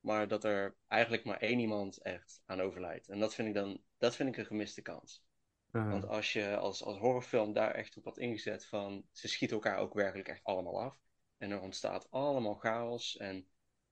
Maar 0.00 0.28
dat 0.28 0.44
er 0.44 0.76
eigenlijk 0.88 1.24
maar 1.24 1.38
één 1.40 1.58
iemand 1.58 1.98
echt 2.02 2.42
aan 2.46 2.60
overlijdt. 2.60 3.08
En 3.08 3.18
dat 3.18 3.34
vind 3.34 3.48
ik 3.48 3.54
dan 3.54 3.82
dat 3.98 4.16
vind 4.16 4.28
ik 4.28 4.36
een 4.36 4.46
gemiste 4.46 4.82
kans. 4.82 5.24
Ah, 5.70 5.90
Want 5.90 6.06
als 6.06 6.32
je 6.32 6.56
als, 6.56 6.82
als 6.82 6.98
horrorfilm 6.98 7.52
daar 7.52 7.74
echt 7.74 7.96
op 7.96 8.04
had 8.04 8.18
ingezet 8.18 8.66
van 8.66 9.06
ze 9.12 9.28
schieten 9.28 9.56
elkaar 9.56 9.78
ook 9.78 9.94
werkelijk 9.94 10.28
echt 10.28 10.44
allemaal 10.44 10.80
af. 10.80 10.98
En 11.38 11.50
er 11.50 11.60
ontstaat 11.60 12.10
allemaal 12.10 12.54
chaos. 12.54 13.16
En, 13.16 13.48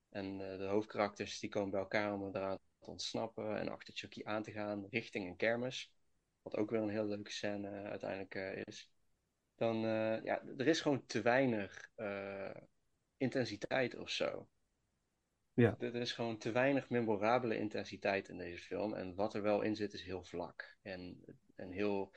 en 0.08 0.40
eh, 0.40 0.58
de 0.58 0.64
hoofdkarakters 0.64 1.38
die 1.38 1.50
komen 1.50 1.70
bij 1.70 1.80
elkaar 1.80 2.14
om 2.14 2.36
eraan 2.36 2.58
te 2.78 2.90
ontsnappen 2.90 3.58
en 3.58 3.68
achter 3.68 3.94
Chucky 3.96 4.24
aan 4.24 4.42
te 4.42 4.52
gaan 4.52 4.86
richting 4.90 5.28
een 5.28 5.36
kermis. 5.36 5.92
Wat 6.42 6.56
ook 6.56 6.70
weer 6.70 6.80
een 6.80 6.88
heel 6.88 7.06
leuke 7.06 7.30
scène 7.30 7.68
eh, 7.68 7.84
uiteindelijk 7.84 8.34
eh, 8.34 8.62
is. 8.64 8.90
Dan, 9.54 9.76
eh, 9.84 10.24
ja, 10.24 10.42
er 10.58 10.66
is 10.66 10.80
gewoon 10.80 11.06
te 11.06 11.22
weinig 11.22 11.90
intensiteit 13.16 13.96
of 13.96 14.10
zo. 14.10 14.48
Ja. 15.54 15.76
Er 15.78 15.94
is 15.94 16.12
gewoon 16.12 16.38
te 16.38 16.50
weinig 16.52 16.88
memorabele 16.88 17.58
intensiteit 17.58 18.28
in 18.28 18.36
deze 18.38 18.62
film. 18.62 18.94
En 18.94 19.14
wat 19.14 19.34
er 19.34 19.42
wel 19.42 19.62
in 19.62 19.76
zit 19.76 19.92
is 19.92 20.02
heel 20.02 20.22
vlak. 20.22 20.76
En, 20.82 21.24
en 21.56 21.70
heel 21.70 22.12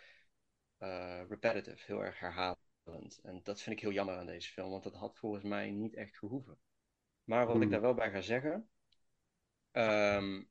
eh, 0.77 1.21
repetitive, 1.29 1.83
heel 1.85 2.03
erg 2.03 2.19
herhalend. 2.19 3.19
En 3.23 3.39
dat 3.43 3.61
vind 3.61 3.75
ik 3.75 3.81
heel 3.81 3.91
jammer 3.91 4.17
aan 4.17 4.25
deze 4.25 4.51
film, 4.51 4.69
want 4.71 4.83
dat 4.83 4.95
had 4.95 5.17
volgens 5.17 5.43
mij 5.43 5.71
niet 5.71 5.95
echt 5.95 6.17
gehoeven. 6.17 6.57
Maar 7.23 7.45
wat 7.47 7.55
ik 7.55 7.61
Hmm. 7.61 7.71
daar 7.71 7.81
wel 7.81 7.93
bij 7.93 8.11
ga 8.11 8.21
zeggen, 8.21 8.69
ehm, 9.71 10.41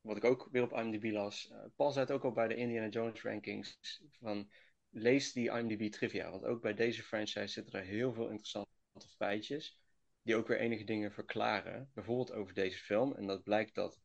wat 0.00 0.16
ik 0.16 0.24
ook 0.24 0.48
weer 0.50 0.62
op 0.62 0.72
IMDb 0.72 1.04
las, 1.12 1.50
eh, 1.50 1.64
Paul 1.76 1.90
zei 1.90 2.04
het 2.04 2.14
ook 2.14 2.24
al 2.24 2.32
bij 2.32 2.48
de 2.48 2.54
Indiana 2.54 2.88
Jones 2.88 3.22
rankings, 3.22 4.00
van 4.10 4.50
lees 4.90 5.32
die 5.32 5.50
IMDb 5.50 5.90
trivia, 5.90 6.30
want 6.30 6.44
ook 6.44 6.62
bij 6.62 6.74
deze 6.74 7.02
franchise 7.02 7.46
zitten 7.46 7.80
er 7.80 7.86
heel 7.86 8.12
veel 8.12 8.28
interessante 8.28 9.08
feitjes, 9.16 9.78
die 10.22 10.36
ook 10.36 10.46
weer 10.48 10.58
enige 10.58 10.84
dingen 10.84 11.12
verklaren, 11.12 11.90
bijvoorbeeld 11.94 12.32
over 12.32 12.54
deze 12.54 12.78
film. 12.78 13.14
En 13.14 13.26
dat 13.26 13.42
blijkt 13.42 13.74
dat 13.74 14.00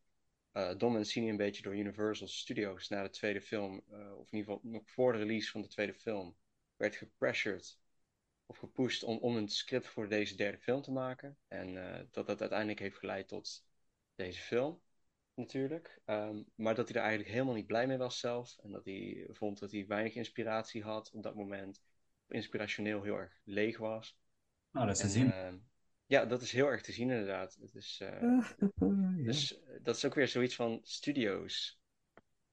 eh 0.52 0.76
Dom 0.76 0.92
Mancini 0.92 1.28
een 1.28 1.36
beetje 1.36 1.62
door 1.62 1.76
Universal 1.76 2.28
Studios 2.28 2.88
na 2.88 3.02
de 3.02 3.10
tweede 3.10 3.40
film, 3.40 3.82
eh, 3.90 4.18
of 4.18 4.32
in 4.32 4.38
ieder 4.38 4.54
geval 4.54 4.70
nog 4.70 4.90
voor 4.90 5.12
de 5.12 5.18
release 5.18 5.50
van 5.50 5.62
de 5.62 5.68
tweede 5.68 5.94
film, 5.94 6.36
werd 6.76 6.96
gepressured 6.96 7.78
of 8.46 8.58
gepusht 8.58 9.02
om, 9.02 9.18
om 9.18 9.36
een 9.36 9.48
script 9.48 9.86
voor 9.86 10.08
deze 10.08 10.36
derde 10.36 10.58
film 10.58 10.82
te 10.82 10.92
maken. 10.92 11.38
En 11.48 11.74
dat 12.10 12.26
dat 12.26 12.40
uiteindelijk 12.40 12.78
heeft 12.78 12.98
geleid 12.98 13.28
tot 13.28 13.64
deze 14.14 14.40
film. 14.40 14.82
Natuurlijk. 15.36 16.00
Ehm, 16.04 16.42
maar 16.54 16.74
dat 16.74 16.88
hij 16.88 16.96
er 16.96 17.02
eigenlijk 17.02 17.32
helemaal 17.32 17.54
niet 17.54 17.66
blij 17.66 17.86
mee 17.86 17.96
was 17.96 18.18
zelf. 18.18 18.56
En 18.62 18.70
dat 18.70 18.84
hij 18.84 19.26
vond 19.32 19.58
dat 19.58 19.70
hij 19.70 19.86
weinig 19.86 20.14
inspiratie 20.14 20.82
had 20.82 21.10
op 21.12 21.22
dat 21.22 21.34
moment. 21.34 21.80
Inspirationeel 22.28 23.02
heel 23.02 23.16
erg 23.18 23.40
leeg 23.44 23.78
was. 23.78 24.18
Nou, 24.70 24.86
dat 24.86 24.94
is 24.96 25.00
te 25.00 25.06
En, 25.06 25.12
zien. 25.12 25.32
ehm, 25.32 25.58
ja, 26.06 26.24
dat 26.24 26.42
is 26.42 26.52
heel 26.52 26.66
erg 26.66 26.82
te 26.82 26.92
zien 26.92 27.10
inderdaad. 27.10 27.56
Het 27.60 27.74
is, 27.74 27.98
eh, 28.02 28.22
Ja. 28.76 29.24
Dus 29.24 29.60
eh, 29.62 29.78
dat 29.82 29.96
is 29.96 30.04
ook 30.04 30.14
weer 30.14 30.28
zoiets 30.28 30.54
van 30.54 30.80
studio's. 30.82 31.80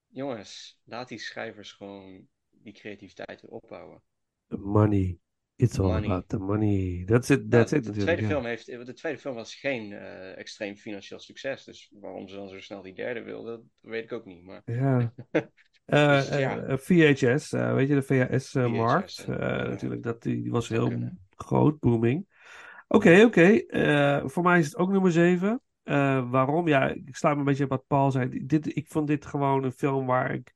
Jongens, 0.08 0.80
laat 0.84 1.08
die 1.08 1.20
schrijvers 1.20 1.72
gewoon 1.72 2.28
die 2.50 2.74
creativiteit 2.74 3.42
weer 3.42 3.52
opbouwen. 3.52 4.04
The 4.50 4.58
money. 4.58 5.20
It's 5.56 5.80
all 5.80 5.88
Money. 5.88 6.06
about 6.06 6.30
the 6.30 6.38
money. 6.40 7.04
That's 7.06 7.30
it, 7.30 7.38
Nou, 7.38 7.50
that's 7.50 7.70
de, 7.72 7.78
it 7.78 7.86
natuurlijk. 7.86 8.18
tweede 8.18 8.34
film 8.34 8.46
heeft, 8.46 8.66
de 8.86 8.94
tweede 8.94 9.20
film 9.20 9.36
was 9.36 9.56
geen 9.56 9.94
eh, 9.94 10.38
extreem 10.38 10.76
financieel 10.76 11.20
succes. 11.20 11.64
Dus 11.64 11.92
waarom 12.00 12.28
ze 12.28 12.36
dan 12.36 12.48
zo 12.50 12.60
snel 12.60 12.82
die 12.82 12.94
derde 12.94 13.22
wilden, 13.22 13.52
dat 13.82 13.92
weet 13.92 14.04
ik 14.04 14.12
ook 14.12 14.26
niet. 14.26 14.44
Maar 14.44 14.62
Ja. 14.66 15.14
Eh, 15.86 16.16
Dus 16.16 16.28
ja. 16.28 16.58
eh, 16.60 16.78
VHS, 16.78 17.50
weet 17.52 17.88
je, 17.88 17.96
de 17.96 18.02
VHS-markt. 18.02 19.14
VHS, 19.14 19.26
natuurlijk, 19.28 20.04
dat, 20.04 20.22
die, 20.22 20.42
die 20.42 20.52
was 20.52 20.68
heel 20.70 20.88
kunnen. 20.88 21.20
groot, 21.36 21.80
booming. 21.80 22.28
Oké, 22.88 23.24
oké. 23.24 23.62
voor 24.30 24.44
mij 24.44 24.60
is 24.60 24.66
het 24.66 24.78
ook 24.78 24.90
nummer 24.92 25.12
7. 25.12 25.62
waarom? 26.30 26.68
Ja, 26.68 26.90
ik 26.90 27.16
sluit 27.16 27.34
me 27.36 27.40
een 27.40 27.48
beetje 27.48 27.64
op 27.64 27.70
wat 27.70 27.88
Paul 27.88 28.12
zei. 28.12 28.46
Dit, 28.46 28.76
ik 28.76 28.88
vond 28.88 29.08
dit 29.08 29.26
gewoon 29.26 29.64
een 29.64 29.72
film 29.72 30.06
waar 30.06 30.34
ik 30.34 30.54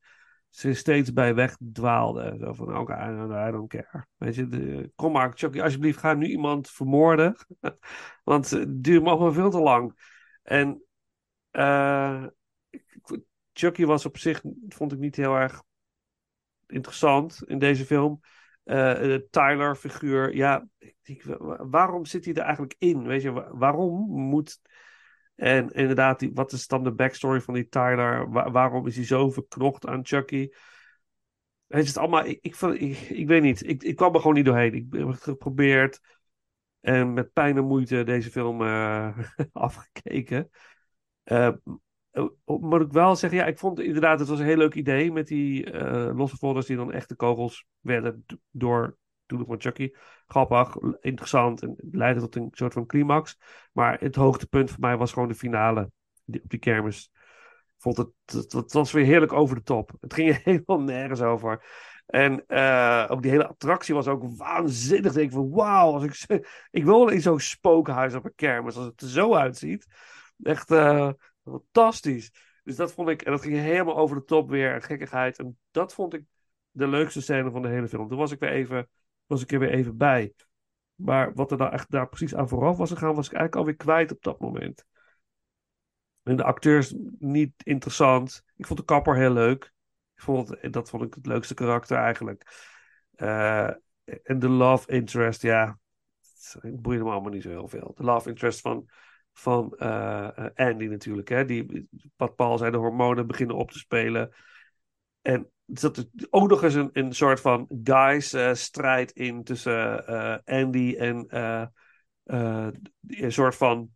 ze 0.48 0.74
steeds 0.74 1.12
bij 1.12 1.34
wegdwaalde. 1.34 2.36
Zo 2.40 2.52
van, 2.52 2.76
oké, 2.78 3.16
don't- 3.16 3.48
I 3.48 3.50
don't 3.50 3.68
care. 3.68 4.06
Weet 4.16 4.34
je, 4.34 4.48
de, 4.48 4.92
kom 4.94 5.12
maar, 5.12 5.32
Chucky, 5.34 5.60
alsjeblieft, 5.60 5.98
ga 5.98 6.14
nu 6.14 6.26
iemand 6.26 6.70
vermoorden. 6.70 7.36
Want 8.24 8.50
het 8.50 8.84
duurt 8.84 9.06
allemaal 9.06 9.32
veel 9.32 9.50
te 9.50 9.60
lang. 9.60 10.16
En 10.42 10.82
ik- 12.70 13.20
Chucky 13.52 13.84
was 13.84 14.06
op 14.06 14.18
zich, 14.18 14.42
vond 14.68 14.92
ik 14.92 14.98
niet 14.98 15.16
heel 15.16 15.34
erg 15.34 15.62
interessant 16.66 17.42
in 17.46 17.58
deze 17.58 17.84
film. 17.84 18.20
Eh, 18.64 18.94
de 18.94 19.26
Tyler-figuur, 19.30 20.34
ja, 20.34 20.66
waarom 21.56 22.04
zit 22.04 22.24
hij 22.24 22.34
er 22.34 22.42
eigenlijk 22.42 22.74
in? 22.78 23.06
Weet 23.06 23.22
je, 23.22 23.30
wa- 23.32 23.56
waarom 23.56 24.10
moet. 24.10 24.60
En 25.38 25.70
inderdaad, 25.70 26.18
die, 26.18 26.30
wat 26.34 26.52
is 26.52 26.66
dan 26.66 26.84
de 26.84 26.92
backstory 26.92 27.40
van 27.40 27.54
die 27.54 27.68
Tyler? 27.68 28.30
Wa- 28.30 28.50
waarom 28.50 28.86
is 28.86 28.96
hij 28.96 29.04
zo 29.04 29.30
verknocht 29.30 29.86
aan 29.86 30.06
Chucky? 30.06 30.48
Het 31.66 31.84
is 31.84 31.96
allemaal, 31.96 32.24
ik, 32.24 32.38
ik, 32.42 32.56
ik, 33.08 33.26
weet 33.26 33.42
niet, 33.42 33.68
ik, 33.68 33.82
ik 33.82 33.96
kwam 33.96 34.14
er 34.14 34.20
gewoon 34.20 34.34
niet 34.34 34.44
doorheen. 34.44 34.74
Ik 34.74 34.86
heb 34.90 35.08
het 35.08 35.22
geprobeerd 35.22 36.00
en 36.80 37.12
met 37.12 37.32
pijn 37.32 37.56
en 37.56 37.64
moeite 37.64 38.04
deze 38.04 38.30
film 38.30 38.62
eh, 38.62 39.18
afgekeken. 39.52 40.50
Eh, 41.22 41.52
moet 42.44 42.80
ik 42.80 42.92
wel 42.92 43.16
zeggen, 43.16 43.38
ja, 43.38 43.46
ik 43.46 43.58
vond 43.58 43.80
inderdaad, 43.80 44.18
het 44.18 44.28
was 44.28 44.38
een 44.38 44.46
heel 44.46 44.56
leuk 44.56 44.74
idee 44.74 45.12
met 45.12 45.26
die 45.26 45.70
eh, 45.70 46.16
losse 46.16 46.36
folders 46.36 46.66
die 46.66 46.76
dan 46.76 46.92
echte 46.92 47.16
kogels 47.16 47.66
werden 47.80 48.24
door 48.50 48.96
toen 49.28 49.44
van 49.46 49.60
Chucky. 49.60 49.90
Grappig, 50.26 50.76
interessant 51.00 51.62
en 51.62 51.76
leidde 51.90 52.20
tot 52.20 52.36
een 52.36 52.48
soort 52.50 52.72
van 52.72 52.86
climax. 52.86 53.38
Maar 53.72 54.00
het 54.00 54.14
hoogtepunt 54.14 54.70
voor 54.70 54.80
mij 54.80 54.96
was 54.96 55.12
gewoon 55.12 55.28
de 55.28 55.34
finale 55.34 55.90
op 56.26 56.50
die 56.50 56.58
kermis. 56.58 57.10
Vond 57.78 57.96
het, 57.96 58.10
het, 58.52 58.72
was 58.72 58.92
weer 58.92 59.04
heerlijk 59.04 59.32
over 59.32 59.56
de 59.56 59.62
top. 59.62 59.92
Het 60.00 60.14
ging 60.14 60.42
helemaal 60.44 60.80
nergens 60.80 61.20
over. 61.20 61.64
En 62.06 62.46
eh, 62.46 63.06
ook 63.08 63.22
die 63.22 63.30
hele 63.30 63.46
attractie 63.46 63.94
was 63.94 64.06
ook 64.06 64.36
waanzinnig. 64.36 65.16
Ik 65.16 65.32
van 65.32 65.50
wauw, 65.50 65.92
als 65.92 66.02
ik, 66.02 66.46
ik 66.70 66.84
wil 66.84 67.08
in 67.08 67.20
zo'n 67.20 67.40
spookhuis 67.40 68.14
op 68.14 68.24
een 68.24 68.34
kermis 68.34 68.76
als 68.76 68.84
het 68.84 69.00
er 69.00 69.08
zo 69.08 69.34
uitziet. 69.34 69.86
Echt 70.42 70.70
eh, 70.70 71.10
fantastisch. 71.44 72.30
Dus 72.64 72.76
dat 72.76 72.92
vond 72.92 73.08
ik, 73.08 73.22
en 73.22 73.32
dat 73.32 73.42
ging 73.42 73.56
helemaal 73.56 73.96
over 73.96 74.16
de 74.16 74.24
top 74.24 74.50
weer, 74.50 74.82
gekkigheid. 74.82 75.38
En 75.38 75.58
dat 75.70 75.94
vond 75.94 76.14
ik 76.14 76.24
de 76.70 76.88
leukste 76.88 77.20
scène 77.20 77.50
van 77.50 77.62
de 77.62 77.68
hele 77.68 77.88
film. 77.88 78.08
Toen 78.08 78.18
was 78.18 78.32
ik 78.32 78.38
weer 78.38 78.50
even, 78.50 78.88
was 79.28 79.42
ik 79.42 79.52
er 79.52 79.58
weer 79.58 79.70
even 79.70 79.96
bij. 79.96 80.32
Maar 80.94 81.34
wat 81.34 81.50
er 81.50 81.58
nou 81.58 81.72
echt 81.72 81.90
daar 81.90 82.08
precies 82.08 82.34
aan 82.34 82.48
vooraf 82.48 82.76
was 82.76 82.90
gegaan, 82.90 83.14
was 83.14 83.26
ik 83.26 83.32
eigenlijk 83.32 83.56
alweer 83.56 83.76
kwijt 83.76 84.12
op 84.12 84.22
dat 84.22 84.40
moment. 84.40 84.86
En 86.22 86.36
de 86.36 86.44
acteurs 86.44 86.94
niet 87.18 87.52
interessant. 87.56 88.42
Ik 88.56 88.66
vond 88.66 88.78
de 88.78 88.84
kapper 88.84 89.16
heel 89.16 89.32
leuk. 89.32 89.72
Ik 90.14 90.22
vond 90.22 90.72
dat 90.72 90.90
vond 90.90 91.02
ik 91.02 91.14
het 91.14 91.26
leukste 91.26 91.54
karakter 91.54 91.96
eigenlijk. 91.96 92.66
Eh, 93.14 93.70
en 94.04 94.38
de 94.38 94.48
love 94.48 94.90
interest, 94.90 95.42
ja. 95.42 95.78
Het 96.60 96.82
boeide 96.82 97.04
me 97.04 97.10
allemaal 97.10 97.32
niet 97.32 97.42
zo 97.42 97.48
heel 97.48 97.68
veel. 97.68 97.92
De 97.94 98.02
love 98.02 98.28
interest 98.28 98.60
van, 98.60 98.88
van 99.32 99.76
eh, 99.76 100.38
eh, 100.38 100.50
Andy 100.54 100.86
natuurlijk. 100.86 101.28
Hè? 101.28 101.44
Die, 101.44 101.88
wat 102.16 102.36
Paul 102.36 102.58
zei, 102.58 102.70
de 102.70 102.76
hormonen 102.76 103.26
beginnen 103.26 103.56
op 103.56 103.70
te 103.70 103.78
spelen. 103.78 104.34
En 105.22 105.50
zat 105.72 105.96
er 105.96 106.06
ook 106.30 106.48
nog 106.48 106.62
eens 106.62 106.74
een, 106.74 106.90
een 106.92 107.12
soort 107.12 107.40
van 107.40 107.68
guys-strijd 107.84 109.10
in 109.12 109.44
tussen 109.44 110.04
Andy 110.44 110.96
en 110.98 111.26
een 113.06 113.32
soort 113.32 113.56
van 113.56 113.90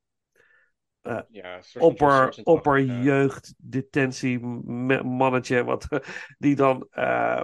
ja, 1.29 1.61
opper, 1.79 2.09
George 2.09 2.45
opper 2.45 2.73
Washington, 2.73 3.03
jeugddetentie 3.03 4.39
m- 4.39 5.07
mannetje 5.07 5.65
wat, 5.65 5.89
die 6.39 6.57
dan 6.57 6.87
eh, 6.91 7.43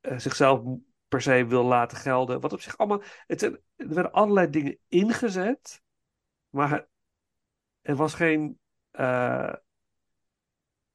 eh, 0.00 0.18
zichzelf 0.18 0.62
per 1.08 1.22
se 1.22 1.46
wil 1.46 1.64
laten 1.64 1.98
gelden. 1.98 2.40
Wat 2.40 2.52
op 2.52 2.60
zich 2.60 2.78
allemaal... 2.78 3.02
Het, 3.26 3.40
zijn- 3.40 3.58
er 3.76 3.88
werden 3.88 4.12
allerlei 4.12 4.50
dingen 4.50 4.78
ingezet, 4.88 5.82
maar 6.48 6.86
er 7.80 7.96
was 7.96 8.14
geen 8.14 8.58
eh, 8.90 9.52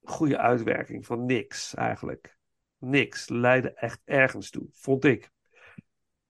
goede 0.04 0.38
uitwerking 0.38 1.06
van 1.06 1.26
niks 1.26 1.74
eigenlijk. 1.74 2.32
Niks 2.84 3.29
leidde 3.29 3.73
echt 3.73 4.01
ergens 4.05 4.49
toe, 4.49 4.67
vond 4.71 5.03
ik. 5.05 5.31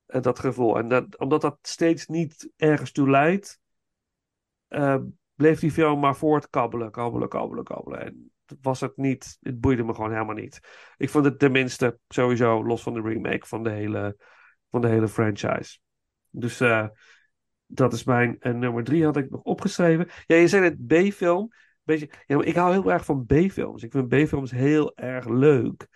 Eh, 0.05 0.21
dat 0.21 0.39
gevoel. 0.39 0.77
En 0.77 0.87
dat, 0.87 1.17
omdat 1.17 1.41
dat 1.41 1.57
steeds 1.61 2.07
niet 2.07 2.49
ergens 2.55 2.91
toe 2.91 3.09
leidt, 3.09 3.59
eh, 4.67 4.97
bleef 5.35 5.59
die 5.59 5.71
film 5.71 5.99
maar 5.99 6.15
voortkabbelen, 6.15 6.91
kabbelen, 6.91 7.29
kabbelen, 7.29 7.63
kabbelen. 7.63 8.01
En 8.01 8.31
was 8.61 8.81
het 8.81 8.97
niet, 8.97 9.37
het 9.41 9.59
boeide 9.59 9.83
me 9.83 9.93
gewoon 9.93 10.11
helemaal 10.11 10.35
niet. 10.35 10.59
Ik 10.97 11.09
vond 11.09 11.25
het 11.25 11.39
tenminste 11.39 11.99
sowieso, 12.07 12.65
los 12.65 12.83
van 12.83 12.93
de 12.93 13.01
remake, 13.01 13.47
van 13.47 13.63
de 13.63 13.69
hele, 13.69 14.17
van 14.69 14.81
de 14.81 14.87
hele 14.87 15.07
franchise. 15.07 15.79
Dus 16.29 16.59
eh, 16.59 16.87
dat 17.65 17.93
is 17.93 18.03
mijn 18.03 18.39
eh, 18.39 18.53
nummer 18.53 18.83
drie, 18.83 19.03
had 19.03 19.17
ik 19.17 19.29
nog 19.29 19.41
opgeschreven. 19.41 20.07
Ja, 20.25 20.35
je 20.35 20.47
zei 20.47 20.63
het 20.63 20.87
B-film. 20.87 21.51
Beetje, 21.83 22.09
ja, 22.25 22.35
maar 22.35 22.45
ik 22.45 22.55
hou 22.55 22.71
heel 22.71 22.91
erg 22.91 23.05
van 23.05 23.25
B-films. 23.25 23.83
Ik 23.83 23.91
vind 23.91 24.07
B-films 24.07 24.51
heel 24.51 24.95
erg 24.95 25.27
leuk. 25.27 25.87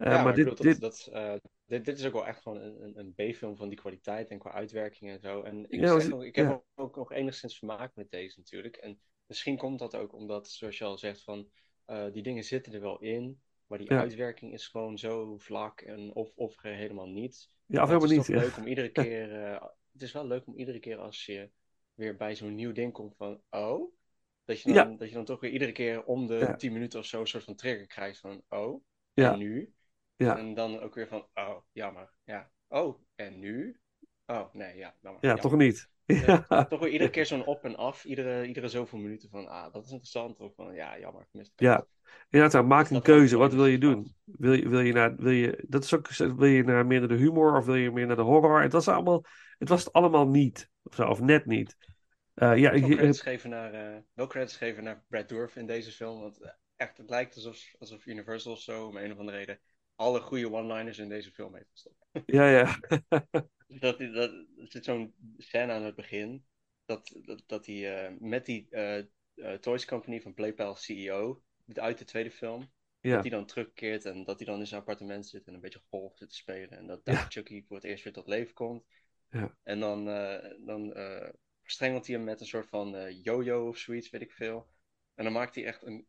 Eh, 0.00 0.06
Ja, 0.06 0.14
maar, 0.14 0.24
maar 0.24 0.34
dit, 0.34 0.44
bedoel, 0.48 0.64
dit, 0.64 0.80
dat, 0.80 1.08
dat, 1.12 1.14
eh, 1.14 1.34
dit, 1.66 1.84
dit 1.84 1.98
is 1.98 2.06
ook 2.06 2.12
wel 2.12 2.26
echt 2.26 2.42
gewoon 2.42 2.60
een, 2.60 2.82
een, 2.98 2.98
een 3.16 3.32
B-film 3.32 3.56
van 3.56 3.68
die 3.68 3.78
kwaliteit 3.78 4.30
en 4.30 4.38
qua 4.38 4.52
uitwerking 4.52 5.10
en 5.10 5.20
zo. 5.20 5.42
En 5.42 5.66
ik, 5.68 5.80
Ja, 5.80 5.98
ik 6.22 6.36
heb 6.36 6.46
ja. 6.46 6.62
ook, 6.74 6.96
nog 6.96 7.12
enigszins 7.12 7.58
vermaak 7.58 7.94
met 7.94 8.10
deze 8.10 8.38
natuurlijk. 8.38 8.76
En 8.76 9.00
misschien 9.26 9.56
komt 9.56 9.78
dat 9.78 9.96
ook 9.96 10.12
omdat, 10.12 10.48
zoals 10.50 10.78
je 10.78 10.84
al 10.84 10.98
zegt, 10.98 11.22
van 11.22 11.48
eh, 11.84 12.06
die 12.12 12.22
dingen 12.22 12.44
zitten 12.44 12.72
er 12.72 12.80
wel 12.80 13.00
in, 13.00 13.40
maar 13.66 13.78
die 13.78 13.92
Ja. 13.92 13.98
uitwerking 14.00 14.52
is 14.52 14.68
gewoon 14.68 14.98
zo 14.98 15.36
vlak 15.38 15.80
en 15.80 16.14
of, 16.14 16.32
of 16.34 16.62
helemaal 16.62 17.08
niet. 17.08 17.50
ja, 17.66 17.82
of 17.82 17.88
het 17.88 18.00
helemaal 18.02 18.10
is 18.10 18.16
niet. 18.16 18.26
toch 18.26 18.36
ja. 18.36 18.42
leuk 18.42 18.56
om 18.56 18.66
iedere 18.66 18.90
keer. 19.02 19.44
eh, 19.44 19.62
het 19.92 20.02
is 20.02 20.12
wel 20.12 20.26
leuk 20.26 20.46
om 20.46 20.54
iedere 20.56 20.78
keer 20.78 20.98
als 20.98 21.26
je 21.26 21.50
weer 21.94 22.16
bij 22.16 22.34
zo'n 22.36 22.54
nieuw 22.54 22.72
ding 22.72 22.92
komt 22.92 23.16
van 23.16 23.42
oh. 23.50 23.92
Dat 24.44 24.60
je, 24.60 24.72
dan, 24.72 24.96
dat 24.96 25.08
je 25.08 25.14
dan 25.14 25.24
toch 25.24 25.40
weer 25.40 25.50
iedere 25.50 25.72
keer 25.72 26.04
om 26.04 26.26
de. 26.26 26.54
10 26.56 26.72
minuten 26.72 26.98
of 26.98 27.06
zo 27.06 27.20
een 27.20 27.26
soort 27.26 27.44
van 27.44 27.54
trigger 27.54 27.86
krijgt 27.86 28.20
van 28.20 28.42
oh. 28.48 28.82
Ja. 29.12 29.32
En 29.32 29.38
nu? 29.38 29.72
Ja. 30.24 30.38
En 30.38 30.54
dan 30.54 30.80
ook 30.80 30.94
weer 30.94 31.08
van 31.08 31.26
oh, 31.34 31.56
jammer. 31.72 32.12
Ja. 32.24 32.50
Oh, 32.68 33.00
en 33.14 33.38
nu? 33.38 33.80
Oh, 34.26 34.54
nee, 34.54 34.76
ja, 34.76 34.94
jammer. 35.00 35.20
Ja, 35.22 35.28
jammer. 35.28 35.40
toch 35.40 35.56
niet. 35.56 35.88
Ja, 36.06 36.46
Ja. 36.48 36.64
Toch 36.64 36.80
weer 36.80 36.90
iedere 36.90 37.10
keer 37.10 37.26
zo'n 37.26 37.46
op 37.46 37.64
en 37.64 37.76
af. 37.76 38.04
Iedere, 38.04 38.46
iedere 38.46 38.68
zoveel 38.68 38.98
minuten 38.98 39.28
van 39.28 39.48
ah, 39.48 39.72
dat 39.72 39.84
is 39.84 39.90
interessant. 39.90 40.40
Of 40.40 40.54
van 40.54 40.74
ja, 40.74 40.98
jammer. 40.98 41.26
Ja. 41.56 41.86
Inderdaad, 42.30 42.64
maak 42.64 42.88
Dus 42.88 42.96
een 42.96 43.02
keuze. 43.02 43.36
Wat 43.36 43.54
wil 43.54 43.66
je 43.66 43.78
doen? 43.78 44.14
Wil 44.24 44.52
je, 44.52 44.68
wil 44.68 44.80
je 44.80 44.92
naar, 44.92 45.16
wil 45.16 45.32
je, 45.32 45.64
dat 45.68 45.84
is 45.84 45.94
ook, 45.94 46.08
wil 46.08 46.44
je 46.44 46.62
naar 46.62 46.86
meer 46.86 46.98
naar 46.98 47.08
de 47.08 47.14
humor 47.14 47.56
of 47.56 47.64
wil 47.64 47.74
je 47.74 47.90
meer 47.90 48.06
naar 48.06 48.16
de 48.16 48.22
horror? 48.22 48.62
Het 48.62 48.72
was 48.72 48.88
allemaal, 48.88 49.24
het 49.58 49.68
was 49.68 49.84
het 49.84 49.92
allemaal 49.92 50.28
niet. 50.28 50.70
Of, 50.82 50.94
zo, 50.94 51.08
of 51.08 51.20
net 51.20 51.46
niet. 51.46 51.76
Eh, 52.34 52.56
ja, 52.56 52.70
Ik 52.70 52.82
credits 52.82 53.20
geven 53.20 53.50
naar, 53.50 53.72
eh, 53.72 53.98
wel 54.14 54.26
credits 54.26 54.56
geven 54.56 54.84
naar 54.84 55.04
Brad 55.08 55.28
Dourif 55.28 55.56
in 55.56 55.66
deze 55.66 55.90
film. 55.90 56.20
Want 56.20 56.40
eh, 56.40 56.50
echt, 56.76 56.98
het 56.98 57.10
lijkt 57.10 57.34
alsof, 57.34 57.74
alsof 57.78 58.06
Universal 58.06 58.52
of 58.52 58.60
zo, 58.60 58.86
om 58.86 58.96
een 58.96 59.12
of 59.12 59.18
andere 59.18 59.36
reden, 59.36 59.60
alle 60.00 60.20
goede 60.20 60.50
one-liners 60.50 60.98
in 60.98 61.08
deze 61.08 61.30
film 61.30 61.54
heeft 61.54 61.70
gestopt. 61.70 62.04
ja, 62.26 62.48
ja. 62.48 62.78
Dat, 63.80 63.98
dat, 63.98 64.30
er 64.30 64.46
zit 64.68 64.84
zo'n 64.84 65.14
scène 65.36 65.72
aan 65.72 65.82
het 65.82 65.94
begin, 65.94 66.44
dat, 66.84 67.16
dat, 67.24 67.42
dat 67.46 67.66
hij 67.66 68.06
eh, 68.06 68.14
met 68.18 68.46
die 68.46 68.68
eh, 68.70 69.04
Toys 69.60 69.84
Company 69.84 70.20
van 70.20 70.34
PlayPal 70.34 70.74
CEO, 70.74 71.42
uit 71.74 71.98
de 71.98 72.04
tweede 72.04 72.30
film, 72.30 72.70
ja. 73.00 73.12
dat 73.14 73.20
hij 73.20 73.30
dan 73.30 73.46
terugkeert 73.46 74.04
en 74.04 74.24
dat 74.24 74.38
hij 74.38 74.46
dan 74.46 74.58
in 74.58 74.66
zijn 74.66 74.80
appartement 74.80 75.26
zit 75.26 75.46
en 75.46 75.54
een 75.54 75.60
beetje 75.60 75.82
golf 75.88 76.16
zit 76.16 76.28
te 76.28 76.34
spelen. 76.36 76.70
En 76.70 76.86
dat 76.86 77.00
Ja. 77.04 77.12
daar 77.12 77.26
Chucky 77.28 77.64
voor 77.66 77.76
het 77.76 77.84
eerst 77.84 78.04
weer 78.04 78.12
tot 78.12 78.26
leven 78.26 78.54
komt. 78.54 78.84
Ja. 79.30 79.56
En 79.62 79.80
dan, 79.80 80.08
eh, 80.08 80.50
dan 80.66 80.92
verstrengelt 81.62 82.06
hij 82.06 82.16
hem 82.16 82.24
met 82.24 82.40
een 82.40 82.46
soort 82.46 82.68
van 82.68 83.14
yo-yo 83.22 83.68
of 83.68 83.76
zoiets, 83.76 84.10
weet 84.10 84.22
ik 84.22 84.32
veel. 84.32 84.70
En 85.14 85.24
dan 85.24 85.32
maakt 85.32 85.54
hij 85.54 85.64
echt 85.64 85.82
een 85.82 86.06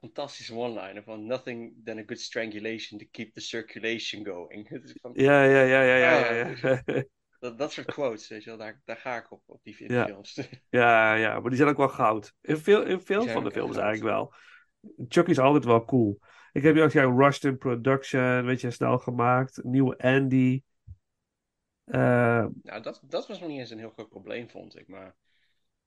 fantastische 0.00 0.54
one-liner 0.54 1.02
van 1.02 1.26
nothing 1.26 1.74
than 1.84 1.98
a 1.98 2.02
good 2.06 2.20
strangulation 2.20 2.98
to 2.98 3.06
keep 3.10 3.34
the 3.34 3.40
circulation 3.40 4.24
going. 4.24 4.68
Van- 5.02 5.12
Ja, 5.14 5.44
ja, 5.44 5.62
ja, 5.62 5.82
ja, 5.82 5.96
ja, 5.96 6.32
ja. 6.32 6.54
ja. 6.62 6.82
dat, 7.40 7.58
dat 7.58 7.72
soort 7.72 7.86
quotes, 7.86 8.28
weet 8.28 8.42
je 8.44 8.48
wel, 8.50 8.58
daar, 8.58 8.80
daar 8.84 8.96
ga 8.96 9.16
ik 9.16 9.30
op, 9.32 9.42
op 9.46 9.60
die 9.62 9.92
Ja. 9.92 10.04
films. 10.04 10.40
Ja, 10.70 11.14
ja, 11.14 11.40
maar 11.40 11.48
die 11.48 11.58
zijn 11.58 11.68
ook 11.70 11.76
wel 11.76 11.88
goud. 11.88 12.34
In 12.40 12.56
veel, 12.56 12.82
in 12.82 13.00
veel 13.00 13.26
van 13.28 13.44
de 13.44 13.50
films 13.50 13.76
eigenlijk 13.76 14.14
wel. 14.14 14.34
Chucky 15.08 15.30
is 15.30 15.38
altijd 15.38 15.64
wel 15.64 15.84
cool. 15.84 16.18
Ik 16.52 16.62
heb 16.62 16.74
je 16.74 16.82
ook 16.82 16.90
gezegd, 16.90 17.16
Rushed 17.16 17.44
in 17.44 17.58
Production, 17.58 18.44
weet 18.44 18.60
je, 18.60 18.70
snel 18.70 18.98
gemaakt. 18.98 19.64
Nieuwe 19.64 19.98
Andy. 19.98 20.62
Eh, 21.84 22.46
Nou, 22.62 22.82
dat, 22.82 23.00
dat 23.08 23.26
was 23.28 23.40
nog 23.40 23.48
niet 23.48 23.58
eens 23.58 23.70
een 23.70 23.78
heel 23.78 23.90
groot 23.90 24.08
probleem, 24.08 24.50
vond 24.50 24.78
ik. 24.78 24.88
Maar 24.88 25.16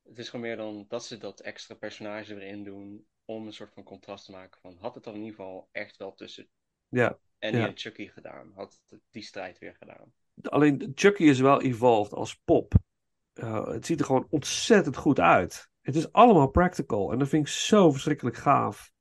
het 0.04 0.18
is 0.18 0.30
gewoon 0.30 0.46
meer 0.46 0.58
dan 0.58 0.86
dat 0.88 1.06
ze 1.06 1.18
dat 1.18 1.40
extra 1.40 1.76
personage 1.76 2.36
erin 2.36 2.64
doen 2.64 3.06
om 3.26 3.46
een 3.46 3.54
soort 3.54 3.74
van 3.74 3.84
contrast 3.84 4.26
te 4.26 4.32
maken 4.32 4.60
van 4.62 4.78
had 4.80 4.96
het 4.96 5.04
dan 5.04 5.14
in 5.14 5.20
ieder 5.20 5.36
geval 5.36 5.70
echt 5.72 5.98
wel 5.98 6.14
tussen 6.14 6.48
ja, 6.88 7.20
Annie 7.40 7.60
Ja. 7.62 7.68
en 7.68 7.78
Chucky 7.78 8.08
gedaan. 8.08 8.52
Had 8.56 8.82
die 9.12 9.24
strijd 9.24 9.60
weer 9.60 9.76
gedaan. 9.80 10.14
alleen 10.42 10.92
Chucky 10.96 11.24
is 11.24 11.40
wel 11.40 11.62
evolved 11.62 12.14
als 12.14 12.36
pop. 12.46 12.74
Eh, 13.34 13.68
het 13.68 13.86
ziet 13.86 14.00
er 14.00 14.06
gewoon 14.06 14.28
ontzettend 14.30 14.98
goed 14.98 15.20
uit. 15.20 15.70
Het 15.82 15.96
is 15.96 16.12
allemaal 16.12 16.48
practical 16.50 17.12
en 17.12 17.20
dat 17.20 17.28
vind 17.30 17.48
ik 17.48 17.52
zo 17.54 17.92
verschrikkelijk 17.92 18.36
gaaf. 18.38 18.92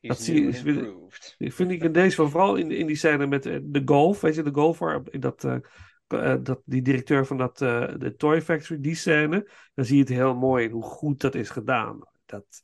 He's 0.00 0.10
Dat 0.10 0.20
zie 0.20 0.42
je- 0.42 0.70
improved. 0.80 1.34
Ik 1.38 1.52
vind 1.52 1.70
ik 1.70 1.82
in 1.82 1.92
deze 1.92 2.16
van 2.16 2.30
vooral 2.30 2.56
in, 2.56 2.70
in 2.70 2.86
die 2.86 2.96
scène 2.96 3.26
met 3.26 3.46
eh, 3.46 3.58
de 3.62 3.82
golf, 3.84 4.20
weet 4.20 4.34
je, 4.34 4.42
de 4.42 4.54
golfer, 4.54 5.02
in 5.10 5.20
dat, 5.20 5.44
eh, 5.44 6.36
dat, 6.42 6.60
die 6.64 6.82
directeur 6.82 7.26
van 7.26 7.36
dat, 7.36 7.58
de 7.58 8.14
Toy 8.16 8.42
Factory, 8.42 8.80
die 8.80 8.94
scène, 8.94 9.50
dan 9.74 9.84
zie 9.84 9.94
je 9.96 10.02
het 10.02 10.10
heel 10.12 10.34
mooi 10.34 10.64
in 10.64 10.70
hoe 10.70 10.82
goed 10.82 11.20
dat 11.20 11.34
is 11.34 11.50
gedaan. 11.50 11.98
Dat, 12.26 12.60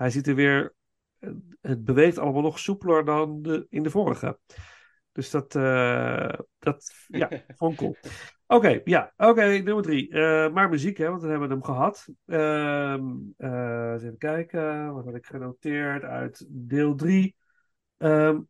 hij 0.00 0.10
ziet 0.10 0.26
er 0.26 0.34
weer, 0.34 0.74
eh, 1.18 1.30
het 1.60 1.84
beweegt 1.84 2.18
allemaal 2.18 2.42
nog 2.42 2.58
soepeler 2.58 3.04
dan 3.04 3.42
de, 3.42 3.66
in 3.68 3.82
de 3.82 3.90
vorige. 3.90 4.38
Dus 5.12 5.30
dat, 5.30 5.54
eh, 5.54 6.32
dat 6.58 6.92
ja, 7.06 7.28
vond 7.56 7.72
ik 7.72 7.78
cool. 7.78 7.96
Oké, 8.46 8.80
ja, 8.84 9.12
oké, 9.16 9.44
nummer 9.44 9.82
drie. 9.82 10.10
Eh, 10.10 10.52
maar 10.52 10.68
muziek, 10.68 10.96
hè, 10.96 11.08
want 11.08 11.20
dan 11.20 11.30
hebben 11.30 11.48
we 11.48 11.54
hem 11.54 11.64
gehad. 11.64 12.06
Eens 12.26 14.02
even 14.02 14.18
kijken, 14.18 14.94
wat 14.94 15.04
had 15.04 15.14
ik 15.14 15.26
genoteerd 15.26 16.02
uit 16.02 16.46
deel 16.48 16.94
drie. 16.94 17.36
Ehm, 17.96 18.40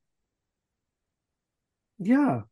ja, 1.94 2.48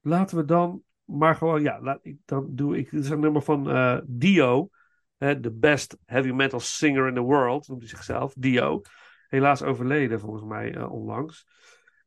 laten 0.00 0.36
we 0.36 0.44
dan 0.44 0.82
maar 1.04 1.34
gewoon, 1.34 1.62
ja, 1.62 1.80
laat 1.80 2.00
dan 2.24 2.54
doe 2.54 2.78
ik, 2.78 2.90
dit 2.90 3.04
is 3.04 3.10
een 3.10 3.20
nummer 3.20 3.42
van 3.42 3.64
Dio, 4.06 4.68
de 5.18 5.50
best 5.52 5.96
heavy 6.04 6.30
metal 6.30 6.60
singer 6.60 7.06
in 7.08 7.14
the 7.14 7.20
world, 7.20 7.68
noemt 7.68 7.80
hij 7.80 7.90
zichzelf, 7.90 8.34
Dio. 8.38 8.80
Helaas 9.28 9.62
overleden 9.62 10.20
volgens 10.20 10.44
mij 10.44 10.74
eh, 10.74 10.92
onlangs. 10.92 11.46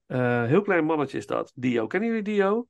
Eh, 0.06 0.44
heel 0.46 0.62
klein 0.62 0.86
mannetje 0.86 1.18
is 1.18 1.26
dat, 1.26 1.52
Dio. 1.56 1.88
Kennen 1.88 2.10
jullie 2.10 2.24
Dio? 2.24 2.68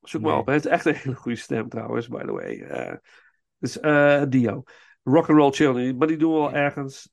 Zoek 0.00 0.20
maar 0.22 0.30
Nee. 0.30 0.40
op. 0.40 0.44
Hij 0.46 0.54
heeft 0.54 0.66
echt 0.66 0.84
een 0.84 0.94
hele 0.94 1.14
goede 1.14 1.38
stem 1.38 1.68
trouwens, 1.68 2.08
by 2.08 2.24
the 2.24 2.32
way. 2.32 2.60
Eh, 2.60 2.96
dus 3.58 3.72
Dio. 4.28 4.62
Rock 5.02 5.28
and 5.28 5.38
Roll 5.38 5.52
Children, 5.52 5.96
maar 5.96 6.06
die 6.08 6.16
doen 6.16 6.32
we 6.32 6.38
wel 6.38 6.52
ergens. 6.52 7.10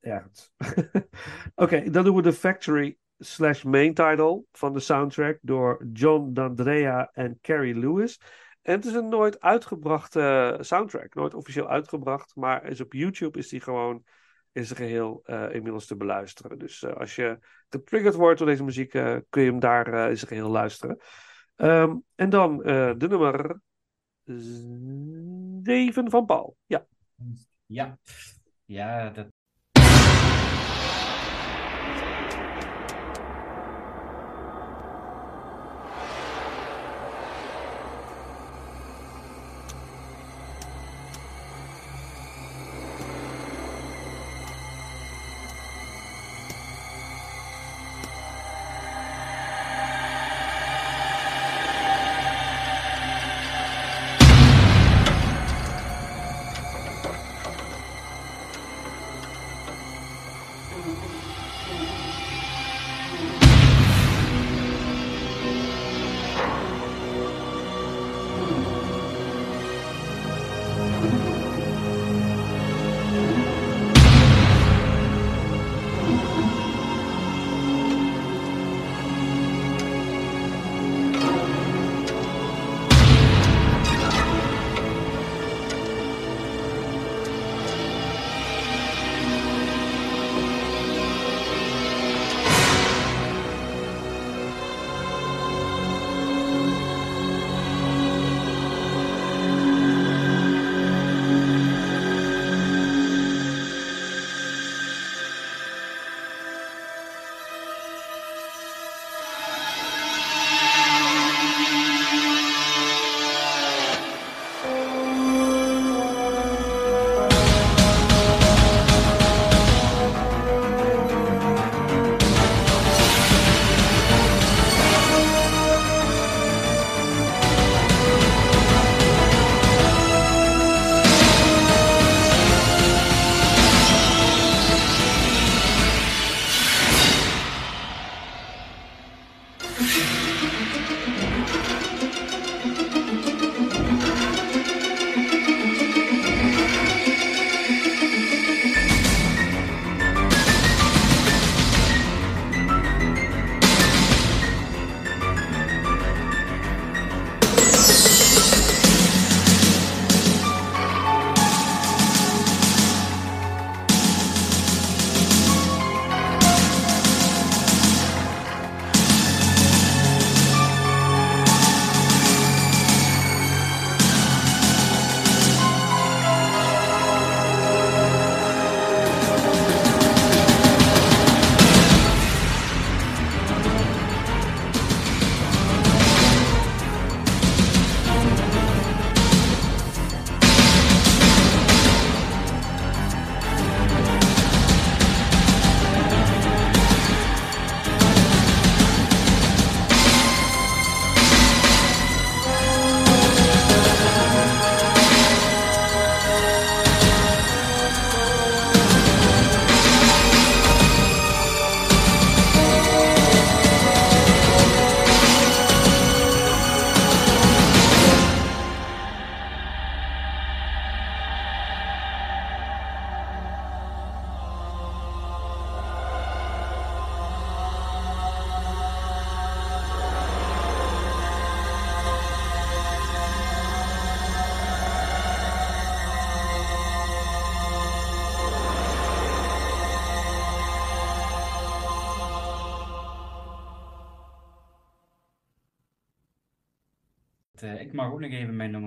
ergens. 0.00 0.52
Oké, 1.54 1.90
dan 1.90 2.04
doen 2.04 2.16
we 2.16 2.22
de 2.22 2.32
Factory 2.32 2.96
slash 3.18 3.62
main 3.62 3.94
title 3.94 4.44
van 4.52 4.72
de 4.72 4.80
soundtrack 4.80 5.38
door 5.42 5.86
John 5.92 6.32
D'Andrea 6.32 7.10
en 7.12 7.38
Carrie 7.40 7.74
Lewis. 7.74 8.20
En 8.62 8.74
het 8.74 8.84
is 8.84 8.94
een 8.94 9.08
nooit 9.08 9.40
uitgebrachte 9.40 10.58
soundtrack, 10.60 11.14
nooit 11.14 11.34
officieel 11.34 11.68
uitgebracht, 11.68 12.36
maar 12.36 12.64
is 12.64 12.80
op 12.80 12.92
YouTube 12.92 13.38
is 13.38 13.48
die 13.48 13.60
gewoon 13.60 14.04
in 14.52 14.64
zijn 14.64 14.78
geheel 14.78 15.20
eh, 15.24 15.54
inmiddels 15.54 15.86
te 15.86 15.96
beluisteren. 15.96 16.58
Dus 16.58 16.82
eh, 16.82 16.92
als 16.92 17.14
je 17.16 17.38
getriggerd 17.68 18.14
wordt 18.14 18.38
door 18.38 18.46
deze 18.48 18.64
muziek, 18.64 18.94
eh, 18.94 19.16
kun 19.28 19.42
je 19.42 19.50
hem 19.50 19.60
daar 19.60 19.92
eh, 19.92 20.10
in 20.10 20.16
zijn 20.16 20.28
geheel 20.28 20.48
luisteren. 20.48 20.98
Ehm, 21.56 21.96
en 22.14 22.30
dan 22.30 22.64
eh, 22.64 22.92
de 22.96 23.08
nummer 23.08 23.60
7 25.62 26.10
van 26.10 26.24
Paul. 26.26 26.56
Ja. 26.66 26.86
Ja, 27.66 27.98
ja 28.64 29.10
dat 29.10 29.26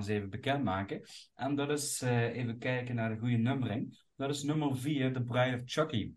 Even 0.07 0.29
nummer 0.29 0.29
7 0.29 0.29
bekendmaken. 0.29 1.01
En 1.35 1.55
dat 1.55 1.69
is, 1.69 2.01
eh, 2.01 2.35
even 2.35 2.57
kijken 2.57 2.95
naar 2.95 3.09
de 3.09 3.19
goede 3.19 3.37
nummering. 3.37 4.03
Dat 4.15 4.29
is 4.29 4.43
nummer 4.43 4.77
4, 4.77 5.13
The 5.13 5.23
Bride 5.23 5.55
of 5.55 5.61
Chucky. 5.65 6.13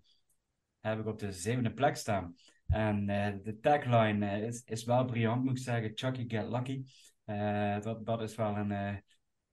Heb 0.81 0.99
ik 0.99 1.07
op 1.07 1.19
de 1.19 1.33
zevende 1.33 1.73
plek 1.73 1.97
staan. 1.97 2.35
En 2.69 3.09
eh, 3.09 3.35
de 3.43 3.59
tagline 3.61 4.27
eh, 4.27 4.43
is, 4.43 4.63
is 4.65 4.85
wel 4.85 5.05
briljant, 5.05 5.45
moet 5.45 5.59
ik 5.59 5.65
zeggen. 5.65 5.93
Chucky 5.95 6.25
Get 6.29 6.49
Lucky. 6.49 6.85
Dat, 7.83 8.07
dat 8.07 8.23
is 8.23 8.35
wel 8.35 8.57
een 8.57 9.03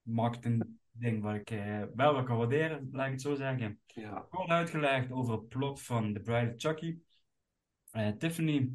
marketing 0.01 0.77
ding 0.91 1.21
wat 1.21 1.35
ik 1.35 1.51
eh, 1.51 1.83
wel 1.95 2.13
wat 2.13 2.25
kan 2.25 2.37
waarderen, 2.37 2.89
laat 2.91 3.05
ik 3.05 3.11
het 3.11 3.21
zo 3.21 3.35
zeggen. 3.35 3.79
Ja. 3.85 4.27
Kort 4.29 4.49
uitgelegd 4.49 5.11
over 5.11 5.33
het 5.33 5.47
plot 5.47 5.81
van 5.81 6.13
The 6.13 6.19
Bride 6.19 6.51
of 6.51 6.53
Chucky. 6.61 6.97
Tiffany, 8.17 8.71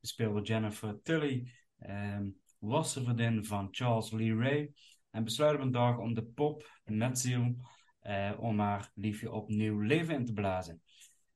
gespeeld 0.00 0.34
door 0.34 0.42
Jennifer 0.42 1.02
Tilly, 1.02 1.52
ehm, 1.78 2.28
was 2.58 2.94
de 2.94 3.02
vriendin 3.02 3.44
van 3.44 3.68
Charles 3.70 4.10
Lee 4.10 4.34
Ray 4.34 4.72
en 5.10 5.24
besluit 5.24 5.54
op 5.54 5.60
een 5.60 5.70
dag 5.70 5.98
om 5.98 6.14
de 6.14 6.24
pop, 6.24 6.80
metziel, 6.84 7.54
eh, 8.00 8.32
om 8.38 8.58
haar 8.60 8.90
liefje 8.94 9.32
opnieuw 9.32 9.78
leven 9.78 10.14
in 10.14 10.24
te 10.24 10.32
blazen. 10.32 10.82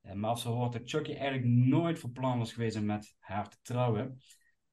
Eh, 0.00 0.12
maar 0.12 0.30
als 0.30 0.42
ze 0.42 0.48
hoort 0.48 0.72
dat 0.72 0.82
Chucky 0.84 1.12
eigenlijk 1.12 1.44
nooit 1.44 1.98
van 1.98 2.12
plan 2.12 2.38
was 2.38 2.52
geweest 2.52 2.76
om 2.76 2.84
met 2.84 3.14
haar 3.18 3.48
te 3.48 3.58
trouwen, 3.62 4.20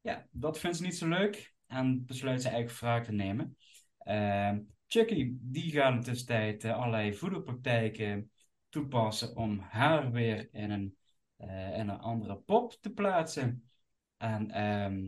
ja, 0.02 0.28
dat 0.32 0.60
vindt 0.60 0.78
ze 0.78 0.84
niet 0.84 0.98
zo 0.98 1.08
leuk 1.08 1.54
en 1.68 2.06
besluit 2.06 2.42
ze 2.42 2.50
eigenlijk 2.50 2.80
wraak 2.80 3.04
te 3.04 3.12
nemen. 3.12 3.58
Ehm, 3.98 4.60
Chucky 4.88 5.32
die 5.40 5.72
gaat 5.72 5.94
in 5.94 6.02
tussentijd 6.02 6.64
eh, 6.64 6.76
allerlei 6.76 7.14
voederpraktijken 7.14 8.32
toepassen 8.70 9.36
om 9.36 9.60
haar 9.60 10.12
weer 10.12 10.50
in 10.52 10.72
een, 10.72 10.98
eh, 11.38 11.78
in 11.78 11.90
een 11.90 12.00
andere 12.00 12.36
pop 12.36 12.74
te 12.82 12.90
plaatsen. 12.90 13.70
En 14.18 14.52
ehm, 14.52 15.08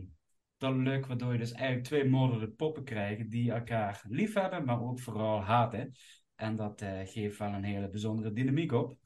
dat 0.64 0.74
lukt 0.74 1.06
waardoor 1.06 1.32
je 1.32 1.38
dus 1.38 1.52
eigenlijk 1.52 1.86
twee 1.86 2.04
moderne 2.04 2.48
poppen 2.48 2.84
krijgt 2.84 3.30
die 3.30 3.52
elkaar 3.52 4.04
lief 4.08 4.34
hebben, 4.34 4.64
maar 4.64 4.82
ook 4.82 5.00
vooral 5.00 5.40
haten. 5.42 5.92
En 6.34 6.56
dat 6.56 6.80
eh, 6.80 7.00
geeft 7.04 7.38
wel 7.38 7.52
een 7.52 7.64
hele 7.64 7.90
bijzondere 7.90 8.32
dynamiek 8.32 8.72
op. 8.72 8.98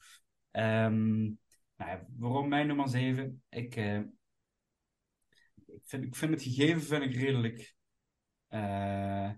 Ehm, 0.50 1.22
nou, 1.76 2.04
waarom 2.16 2.48
mijn 2.48 2.66
nummer 2.66 2.88
7? 2.88 3.42
Ik, 3.48 3.76
eh, 3.76 3.98
ik, 5.66 5.82
vind, 5.84 6.04
ik 6.04 6.14
vind 6.14 6.30
het 6.30 6.42
gegeven 6.42 6.82
vind 6.82 7.02
ik 7.02 7.14
redelijk 7.14 7.74
eh, 8.48 9.30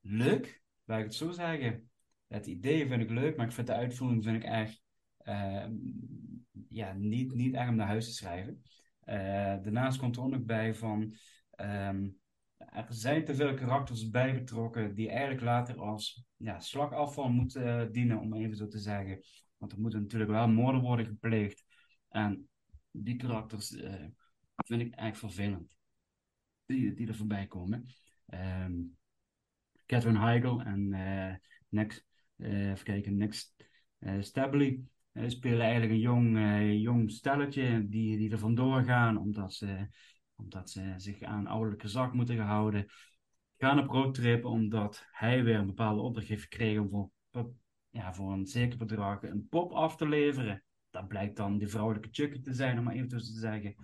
leuk, 0.00 0.62
laat 0.84 0.98
ik 0.98 1.04
het 1.04 1.14
zo 1.14 1.30
zeggen. 1.30 1.90
Het 2.26 2.46
idee 2.46 2.86
vind 2.86 3.02
ik 3.02 3.10
leuk, 3.10 3.36
maar 3.36 3.46
ik 3.46 3.52
vind 3.52 3.66
de 3.66 3.72
uitvoering 3.72 4.24
vind 4.24 4.36
ik 4.36 4.44
echt 4.44 4.82
eh, 5.16 5.66
ja, 6.68 6.92
niet, 6.92 7.34
niet 7.34 7.54
echt 7.54 7.68
om 7.68 7.76
naar 7.76 7.86
huis 7.86 8.06
te 8.06 8.12
schrijven. 8.12 8.62
Eh, 9.06 9.16
daarnaast 9.62 9.98
komt 9.98 10.16
er 10.16 10.22
ook 10.22 10.30
nog 10.30 10.44
bij 10.44 10.74
van 10.74 11.14
ehm, 11.50 12.08
er 12.56 12.86
zijn 12.88 13.24
te 13.24 13.34
veel 13.34 13.54
karakters 13.54 14.10
bijgetrokken 14.10 14.94
die 14.94 15.08
eigenlijk 15.08 15.40
later 15.40 15.80
als 15.80 16.24
ja, 16.36 16.60
slagafval 16.60 17.28
moeten 17.28 17.80
eh, 17.80 17.92
dienen, 17.92 18.18
om 18.18 18.34
even 18.34 18.56
zo 18.56 18.68
te 18.68 18.78
zeggen. 18.78 19.20
Want 19.56 19.72
er 19.72 19.80
moeten 19.80 20.00
natuurlijk 20.00 20.30
wel 20.30 20.48
moorden 20.48 20.80
worden 20.80 21.06
gepleegd. 21.06 21.64
En 22.08 22.48
die 22.90 23.16
karakters 23.16 23.76
eh, 23.76 24.04
vind 24.56 24.82
ik 24.82 24.94
echt 24.94 25.18
vervelend. 25.18 25.76
Die, 26.64 26.94
die 26.94 27.08
er 27.08 27.16
voorbij 27.16 27.46
komen. 27.46 27.86
Ehm 28.26 28.72
Catherine 29.86 30.18
Heigl 30.18 30.60
en 30.60 30.92
eh 30.92 31.34
Next, 31.68 32.06
kijken, 32.82 33.16
Next 33.16 33.54
Stabley 34.20 34.68
eh, 34.68 34.78
spelen 35.26 35.60
eigenlijk 35.60 35.92
een 35.92 35.98
jong, 35.98 36.36
eh, 36.36 36.80
jong 36.80 37.10
stelletje 37.10 37.88
die, 37.88 38.16
die 38.16 38.30
er 38.30 38.38
vandoor 38.38 38.82
gaan 38.82 39.18
omdat 39.18 39.54
ze, 39.54 39.88
omdat 40.34 40.70
ze 40.70 40.94
zich 40.96 41.22
aan 41.22 41.46
ouderlijke 41.46 41.88
zak 41.88 42.12
moeten 42.12 42.38
houden. 42.38 42.86
Gaan 43.58 43.78
op 43.78 43.88
roadtrip 43.88 44.44
omdat 44.44 45.06
hij 45.10 45.44
weer 45.44 45.58
een 45.58 45.66
bepaalde 45.66 46.00
opdracht 46.00 46.28
heeft 46.28 46.42
gekregen 46.42 46.82
om 46.82 47.12
voor, 47.30 47.52
ja, 47.90 48.14
voor 48.14 48.32
een 48.32 48.46
zeker 48.46 48.78
bedrag 48.78 49.22
een 49.22 49.48
pop 49.48 49.72
af 49.72 49.96
te 49.96 50.08
leveren. 50.08 50.64
Dat 50.90 51.08
blijkt 51.08 51.36
dan 51.36 51.58
de 51.58 51.68
vrouwelijke 51.68 52.08
Chucky 52.10 52.40
te 52.40 52.54
zijn, 52.54 52.78
om 52.78 52.84
maar 52.84 52.94
even 52.94 53.08
tussen 53.08 53.34
te 53.34 53.40
zeggen. 53.40 53.74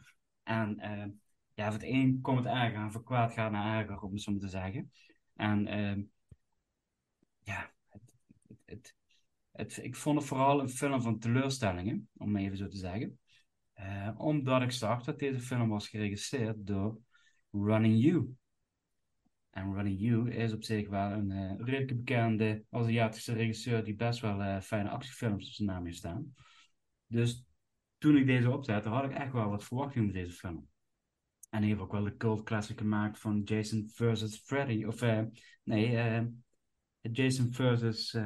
En 0.42 0.78
eh, 0.78 1.06
ja, 1.54 1.64
voor 1.64 1.80
het 1.80 1.88
een 1.88 2.20
komt 2.20 2.38
het 2.38 2.54
erger 2.54 2.80
en 2.80 2.92
voor 2.92 3.04
kwaad 3.04 3.32
gaat 3.32 3.50
naar 3.50 3.78
erger, 3.80 4.00
om 4.00 4.12
het 4.12 4.22
zo 4.22 4.36
te 4.36 4.48
zeggen. 4.48 4.90
En 5.34 5.66
ehm, 5.66 6.02
ja, 7.42 7.72
het, 7.88 8.14
het, 8.64 8.94
het- 9.52 9.78
ik 9.82 9.96
vond 9.96 10.18
het 10.18 10.28
vooral 10.28 10.60
een 10.60 10.68
film 10.68 11.02
van 11.02 11.18
teleurstellingen, 11.18 12.08
om 12.16 12.36
even 12.36 12.56
zo 12.56 12.68
te 12.68 12.76
zeggen. 12.76 13.18
Eh, 13.72 14.10
omdat 14.16 14.62
ik 14.62 14.70
zag 14.70 15.04
dat 15.04 15.18
deze 15.18 15.40
film 15.40 15.68
was 15.68 15.88
geregisseerd 15.88 16.66
door 16.66 16.98
Running 17.50 18.02
You. 18.02 18.36
En 19.50 19.74
Running 19.74 20.00
You 20.00 20.30
is 20.30 20.52
op 20.52 20.64
zich 20.64 20.88
wel 20.88 21.10
een 21.10 21.30
eh, 21.30 21.54
redelijk 21.56 21.96
bekende 21.96 22.64
Aziatische 22.70 23.32
regisseur 23.32 23.84
die 23.84 23.94
best 23.94 24.20
wel 24.20 24.42
eh, 24.42 24.60
fijne 24.60 24.88
actiefilms 24.88 25.46
op 25.46 25.52
zijn 25.52 25.68
naam 25.68 25.84
heeft 25.84 25.96
staan. 25.96 26.34
Dus 27.06 27.44
toen 27.98 28.16
ik 28.16 28.26
deze 28.26 28.50
opzette, 28.50 28.88
had 28.88 29.04
ik 29.04 29.12
echt 29.12 29.32
wel 29.32 29.48
wat 29.48 29.64
verwachting 29.64 30.04
met 30.04 30.14
deze 30.14 30.32
film. 30.32 30.68
En 31.50 31.58
hij 31.58 31.68
heeft 31.68 31.80
ook 31.80 31.92
wel 31.92 32.04
de 32.04 32.16
cult 32.16 32.42
classic 32.42 32.78
gemaakt 32.78 33.18
van 33.18 33.40
Jason 33.42 33.90
versus 33.94 34.36
Freddy. 34.36 34.84
Of 34.84 35.00
nee, 35.62 36.28
Jason 37.00 37.52
versus. 37.52 38.16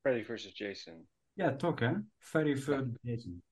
Freddy 0.00 0.24
vs. 0.24 0.58
Jason. 0.58 1.08
ja, 1.32 1.56
toch 1.56 1.78
hè? 1.78 1.92
Freddy 2.18 2.56
versus 2.56 2.96
Jason. 3.00 3.42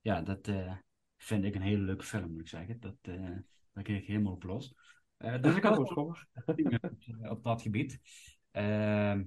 Ja, 0.00 0.22
dat 0.22 0.48
eh, 0.48 0.76
vind 1.16 1.44
ik 1.44 1.54
een 1.54 1.62
hele 1.62 1.82
leuke 1.82 2.04
film, 2.04 2.30
moet 2.30 2.40
ik 2.40 2.48
zeggen. 2.48 2.80
Dat, 2.80 2.96
eh 3.00 3.36
daar 3.72 3.84
kreeg 3.84 4.00
ik 4.00 4.06
helemaal 4.06 4.32
op 4.32 4.42
los. 4.42 4.74
Eh, 5.16 5.42
dus 5.42 5.56
ik 5.56 5.62
had 5.62 5.86
Schorr. 5.88 6.26
op, 6.44 6.96
op 7.22 7.44
dat 7.44 7.62
gebied. 7.62 8.00
Ehm, 8.50 9.22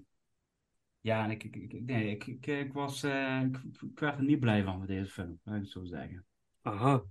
ja, 0.99 1.23
en 1.23 1.31
ik, 1.31 1.43
ik, 1.43 1.55
ik, 1.55 1.81
nee, 1.81 2.09
ik, 2.09 2.27
ik, 2.27 2.45
ik 2.45 2.73
was, 2.73 3.03
eh, 3.03 3.41
ik, 3.41 3.57
ik 3.81 3.99
werd 3.99 4.17
er 4.17 4.23
niet 4.23 4.39
blij 4.39 4.63
van 4.63 4.79
met 4.79 4.87
deze 4.87 5.11
film, 5.11 5.39
laat 5.43 5.55
ik 5.55 5.61
het 5.61 5.71
zo 5.71 5.83
zeggen. 5.85 6.25
Aha. 6.61 7.03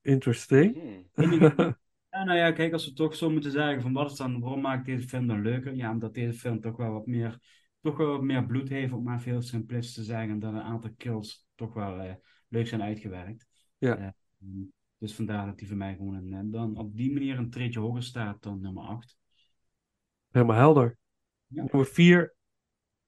Interesting. 0.00 0.74
Hmm. 1.14 1.74
Ja, 2.14 2.24
nou 2.24 2.38
ja, 2.38 2.52
kijk, 2.52 2.72
als 2.72 2.86
we 2.86 2.92
toch 2.92 3.16
zo 3.16 3.30
moeten 3.30 3.50
zeggen, 3.50 3.82
van 3.82 3.92
wat 3.92 4.10
is 4.10 4.16
dan, 4.16 4.40
waarom 4.40 4.60
maakt 4.60 4.86
deze 4.86 5.08
film 5.08 5.26
dan 5.26 5.42
leuker? 5.42 5.74
Ja, 5.74 5.90
omdat 5.90 6.14
deze 6.14 6.38
film 6.38 6.60
toch 6.60 6.76
wel 6.76 6.92
wat 6.92 7.06
meer, 7.06 7.38
toch 7.84 7.96
wel 7.96 8.22
meer 8.22 8.46
bloed 8.46 8.68
heeft, 8.68 8.92
om 8.92 9.02
maar 9.02 9.20
veel 9.20 9.42
simplistisch 9.42 9.94
te 9.94 10.02
zeggen, 10.02 10.30
en 10.30 10.38
dat 10.38 10.52
een 10.52 10.60
aantal 10.60 10.90
kills 10.96 11.46
toch 11.54 11.74
wel 11.74 12.00
eh, 12.00 12.14
leuk 12.48 12.66
zijn 12.66 12.82
uitgewerkt. 12.82 13.46
Ja. 13.78 13.96
Eh, 13.96 14.08
dus 14.98 15.14
vandaar 15.14 15.46
dat 15.46 15.58
die 15.58 15.68
voor 15.68 15.76
mij 15.76 15.94
gewoon 15.96 16.14
een, 16.14 16.32
eh, 16.32 16.40
dan 16.44 16.76
op 16.76 16.96
die 16.96 17.12
manier 17.12 17.38
een 17.38 17.50
treetje 17.50 17.80
hoger 17.80 18.02
staat 18.02 18.42
dan 18.42 18.60
nummer 18.60 18.82
8. 18.82 19.18
Helemaal 20.30 20.56
helder. 20.56 20.96
Ja. 21.46 21.62
Nummer 21.62 21.86
4 21.86 22.34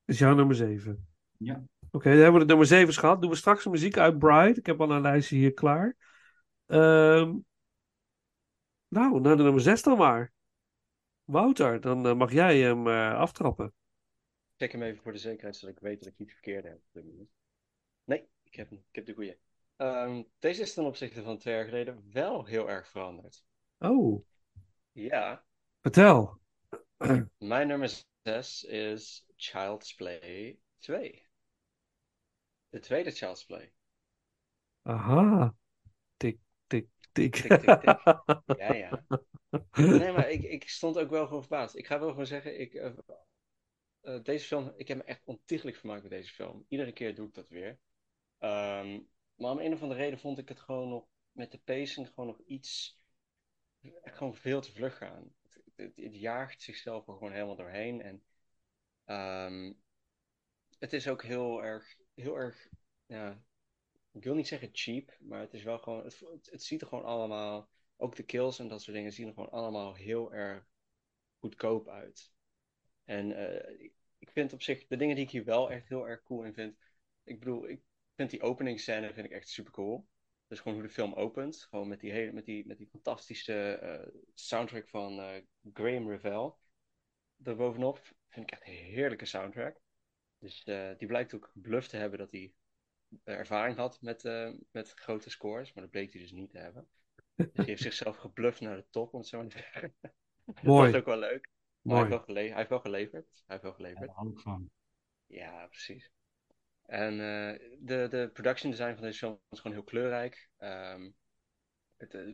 is 0.05 0.19
jouw 0.19 0.35
nummer 0.35 0.55
7. 0.55 1.07
Ja. 1.39 1.65
Oké, 1.91 2.09
dan 2.11 2.19
hebben 2.19 2.33
we 2.33 2.47
de 2.47 2.47
nummer 2.47 2.67
7 2.67 2.95
gehad. 2.95 3.21
Doen 3.21 3.31
we 3.31 3.37
straks 3.37 3.65
de 3.65 3.71
muziek 3.71 3.97
uit 3.97 4.19
Bride. 4.19 4.59
Ik 4.59 4.67
heb 4.67 4.81
al 4.81 4.91
een 4.91 5.01
lijstje 5.01 5.37
hier 5.37 5.53
klaar. 5.53 5.97
Ehm, 6.67 7.37
nou, 8.89 9.21
naar 9.21 9.37
de 9.37 9.43
nummer 9.43 9.61
6 9.61 9.83
dan 9.83 9.99
maar. 9.99 10.33
Wouter, 11.25 11.81
dan 11.81 12.17
mag 12.17 12.33
jij 12.33 12.59
hem 12.59 12.87
aftrappen. 12.87 13.73
Check 14.57 14.73
hem 14.73 14.83
even 14.83 15.03
voor 15.03 15.13
de 15.13 15.19
zekerheid, 15.19 15.57
zodat 15.57 15.77
ik 15.77 15.83
weet 15.83 15.99
dat 15.99 16.13
ik 16.13 16.19
niet 16.19 16.33
verkeerd 16.33 16.65
heb. 16.65 16.75
op 16.75 16.93
dit 16.93 17.05
moment. 17.05 17.29
Nee, 18.05 18.29
ik 18.43 18.55
heb, 18.55 18.71
hem. 18.71 18.79
ik 18.91 18.95
heb 18.95 19.07
de 19.07 19.15
goede. 19.15 19.39
Ehm, 19.77 20.23
deze 20.39 20.63
is 20.63 20.75
ten 20.75 20.85
opzichte 20.85 21.23
van 21.23 21.39
twee 21.39 21.55
jaar 21.55 21.65
geleden 21.65 22.11
wel 22.13 22.45
heel 22.45 22.71
erg 22.71 22.89
veranderd. 22.89 23.45
Oh, 23.79 24.25
Ja, 24.93 25.45
vertel. 25.81 26.41
mijn 27.39 27.67
nummer 27.67 28.03
6 28.23 28.65
is 28.65 29.27
Child's 29.37 29.95
Play 29.95 30.59
2. 30.79 31.27
De 32.69 32.79
tweede 32.81 33.11
Child's 33.11 33.45
Play. 33.45 33.73
Aha. 34.83 35.55
Tik, 36.17 36.39
tik, 36.67 36.89
tik. 37.13 37.35
Tik, 37.35 37.61
tik, 37.61 37.81
tik. 37.81 38.01
Ja, 38.59 38.73
ja. 38.73 39.07
Nee, 39.73 40.13
maar 40.13 40.31
ik, 40.31 40.43
ik 40.43 40.69
stond 40.69 40.99
ook 40.99 41.11
wel 41.11 41.27
gewoon 41.27 41.41
verbaasd. 41.43 41.77
Ik 41.77 41.87
ga 41.87 41.99
wel 41.99 42.09
gewoon 42.11 42.27
zeggen, 42.27 42.61
ik, 42.61 42.75
eh, 44.07 44.23
deze 44.23 44.47
film, 44.47 44.73
ik 44.77 44.89
heb 44.89 44.97
me 44.97 45.05
echt 45.05 45.25
ontiegelijk 45.25 45.77
vermaakt 45.77 46.03
met 46.03 46.11
deze 46.11 46.35
film. 46.35 46.65
Iedere 46.69 46.93
keer 46.93 47.15
doe 47.15 47.29
ik 47.29 47.35
dat 47.35 47.49
weer. 47.49 47.79
Ehm, 48.39 49.01
maar 49.35 49.51
om 49.51 49.59
een 49.59 49.73
of 49.73 49.83
andere 49.83 50.01
reden 50.01 50.19
vond 50.19 50.39
ik 50.39 50.49
het 50.49 50.61
gewoon 50.61 50.89
nog 50.89 51.07
met 51.33 51.51
de 51.51 51.59
pacing 51.59 52.09
gewoon 52.09 52.27
nog 52.27 52.41
iets, 52.47 53.01
gewoon 54.03 54.35
veel 54.37 54.61
te 54.61 54.73
vlug 54.73 54.97
gaan. 54.97 55.35
Het, 55.75 55.93
het, 55.97 56.15
jaagt 56.17 56.63
zichzelf 56.63 57.07
er 57.07 57.13
gewoon 57.13 57.33
helemaal 57.33 57.57
doorheen. 57.57 58.01
En 58.03 58.25
ehm, 59.05 59.73
het 60.79 60.93
is 60.93 61.09
ook 61.09 61.23
heel 61.23 61.65
erg, 61.65 61.97
heel 62.15 62.37
erg, 62.37 62.69
ja, 63.07 63.43
ik 64.13 64.25
wil 64.25 64.35
niet 64.35 64.49
zeggen 64.49 64.69
cheap, 64.73 65.17
maar 65.21 65.41
het 65.41 65.55
is 65.55 65.63
wel 65.63 65.79
gewoon, 65.79 66.05
het, 66.05 66.49
het 66.51 66.63
ziet 66.63 66.81
er 66.81 66.87
gewoon 66.87 67.05
allemaal, 67.05 67.69
ook 67.97 68.17
de 68.17 68.23
kills 68.23 68.59
en 68.59 68.69
dat 68.69 68.83
soort 68.83 68.97
dingen 68.97 69.13
zien 69.13 69.27
er 69.27 69.35
gewoon 69.35 69.51
allemaal 69.51 69.95
heel 69.95 70.33
erg 70.33 70.67
goedkoop 71.39 71.89
uit. 71.89 72.35
En 73.07 73.33
eh, 73.37 73.81
ik- 73.81 73.95
vind 74.33 74.53
op 74.53 74.63
zich 74.63 74.87
de 74.87 74.97
dingen 74.97 75.17
die 75.17 75.25
ik 75.25 75.31
hier 75.31 75.45
wel 75.45 75.71
echt 75.71 75.89
heel 75.89 76.09
erg 76.09 76.23
cool 76.23 76.45
in 76.45 76.55
vind. 76.55 76.77
Ik 77.25 77.39
bedoel, 77.39 77.69
ik 77.69 77.83
vind 78.17 78.31
die 78.31 78.43
openingsscène 78.43 79.13
vind 79.15 79.27
ik 79.27 79.33
echt 79.33 79.49
super 79.49 79.73
cool. 79.73 80.09
Dus 80.47 80.61
gewoon 80.61 80.79
hoe 80.79 80.87
de 80.87 80.93
film 80.93 81.15
opent. 81.15 81.67
Gewoon 81.71 81.89
met 81.89 82.01
die, 82.01 82.13
hele, 82.13 82.33
met 82.33 82.45
die, 82.45 82.67
met 82.67 82.79
die 82.79 82.89
fantastische 82.89 83.73
eh, 83.75 84.09
soundtrack 84.35 84.89
van 84.89 85.21
eh, 85.21 85.43
Graham 85.73 86.11
Revell. 86.11 86.53
Daarbovenop 87.37 87.99
vind 88.29 88.47
ik 88.47 88.51
echt 88.51 88.67
een 88.67 88.73
heerlijke 88.75 89.25
soundtrack. 89.25 89.81
Dus 90.39 90.65
die 90.99 91.07
blijkt 91.07 91.35
ook 91.35 91.51
bluff 91.55 91.89
te 91.89 91.97
hebben 91.97 92.19
dat 92.19 92.31
hij 92.31 92.53
ervaring 93.25 93.77
had 93.77 94.01
met, 94.03 94.23
met 94.71 94.93
grote 94.95 95.31
scores. 95.31 95.73
Maar 95.73 95.83
dat 95.83 95.93
bleek 95.93 96.13
hij 96.13 96.23
dus 96.23 96.33
niet 96.33 96.51
te 96.51 96.59
hebben. 96.59 96.89
Dus 97.53 97.65
hij 97.65 97.71
heeft 97.75 97.83
zichzelf 97.83 98.17
gebluft 98.17 98.61
naar 98.61 98.77
de 98.77 98.87
top, 98.91 99.13
om 99.13 99.19
het 99.21 99.29
zo 99.29 99.39
maar 99.39 99.49
te 99.49 99.59
zeggen. 99.59 99.95
Dat 100.45 100.65
Mooi. 100.65 100.91
was 100.91 100.95
ook 100.95 101.05
wel 101.07 101.19
leuk. 101.19 101.51
Hij 101.87 101.97
heeft, 101.99 102.27
wel 102.27 102.37
hij 102.37 102.55
heeft 102.55 102.69
wel 102.69 102.81
geleverd. 102.81 103.27
Hij 103.33 103.43
heeft 103.47 103.63
wel 103.63 103.73
geleverd. 103.73 104.11
Hou 104.11 104.31
ik 104.31 104.41
van. 104.41 104.71
Ja, 105.27 105.67
precies. 105.67 106.11
En 106.83 107.13
eh, 107.13 107.77
de, 107.79 108.07
de 108.11 108.31
production 108.33 108.71
design 108.71 108.95
van 108.95 109.03
deze 109.03 109.19
film 109.19 109.41
is 109.51 109.61
gewoon 109.61 109.77
heel 109.77 109.87
kleurrijk. 109.87 110.49
Ehm, 110.57 111.11
het, 111.97 112.15
eh, 112.15 112.31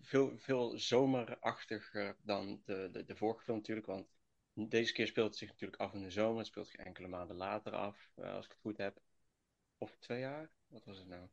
veel, 0.00 0.38
veel 0.38 0.78
zomerachtiger 0.78 2.16
dan 2.22 2.60
de, 2.64 2.88
de, 2.92 3.04
de 3.04 3.16
vorige 3.16 3.44
film 3.44 3.56
natuurlijk. 3.56 3.86
Want 3.86 4.06
deze 4.54 4.92
keer 4.92 5.06
speelt 5.06 5.26
het 5.28 5.36
zich 5.36 5.48
natuurlijk 5.48 5.80
af 5.80 5.92
in 5.94 6.02
de 6.02 6.10
zomer. 6.10 6.38
Het 6.38 6.46
speelt 6.46 6.68
zich 6.68 6.80
enkele 6.80 7.08
maanden 7.08 7.36
later 7.36 7.72
af, 7.72 8.10
eh, 8.14 8.34
als 8.34 8.44
ik 8.44 8.50
het 8.50 8.60
goed 8.60 8.76
heb. 8.76 9.00
Of 9.78 9.96
twee 9.98 10.20
jaar? 10.20 10.50
Wat 10.66 10.84
was 10.84 10.98
het 10.98 11.08
nou? 11.08 11.28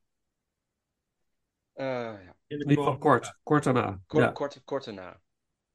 Eh, 1.74 1.86
ja, 1.86 2.36
In 2.48 2.58
ieder 2.60 2.78
geval 2.78 2.98
kort. 2.98 3.38
Kort 3.44 3.64
daarna. 3.64 4.02
kort, 4.06 4.24
Ja. 4.24 4.32
kort, 4.32 4.64
kort 4.64 4.86
daarna. 4.86 5.22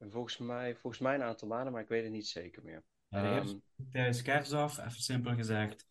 En 0.03 0.11
volgens 0.11 0.37
mij, 0.37 0.75
volgens 0.75 1.01
mij 1.01 1.15
een 1.15 1.23
aantal 1.23 1.47
maanden, 1.47 1.73
maar 1.73 1.81
ik 1.81 1.87
weet 1.87 2.03
het 2.03 2.11
niet 2.11 2.27
zeker 2.27 2.63
meer. 2.63 2.83
Ja, 3.07 3.35
eerste 3.39 3.61
tijdens 3.91 4.21
kerst 4.21 4.51
af, 4.51 4.77
even 4.77 4.91
simpel 5.01 5.35
gezegd. 5.35 5.87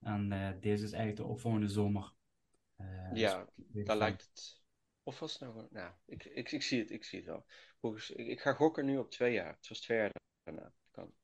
En 0.00 0.32
eh, 0.32 0.50
deze 0.60 0.84
is 0.84 0.92
eigenlijk 0.92 1.16
de 1.16 1.32
opvolgende 1.32 1.68
zomer. 1.68 2.12
Eh, 2.76 3.10
dus 3.10 3.20
Ja, 3.20 3.46
daar 3.56 3.84
van- 3.86 3.96
lijkt 3.96 4.22
het. 4.22 4.62
Of 5.02 5.18
was 5.18 5.32
het 5.32 5.40
nou. 5.40 5.66
Nou, 5.70 5.92
ik, 6.06 6.24
ik, 6.24 6.52
ik 6.52 6.62
zie 6.62 6.80
het, 6.80 6.90
ik 6.90 7.04
zie 7.04 7.18
het 7.18 7.28
wel. 7.28 7.46
Volgens, 7.80 8.10
ik, 8.10 8.26
ik 8.26 8.40
ga 8.40 8.52
gokken 8.52 8.84
nu 8.86 8.98
op 8.98 9.10
twee 9.10 9.32
jaar. 9.32 9.56
Het 9.56 9.68
was 9.68 9.80
twee 9.80 9.98
jaar 9.98 10.12
daarna. 10.42 10.72
Kan. 10.90 11.14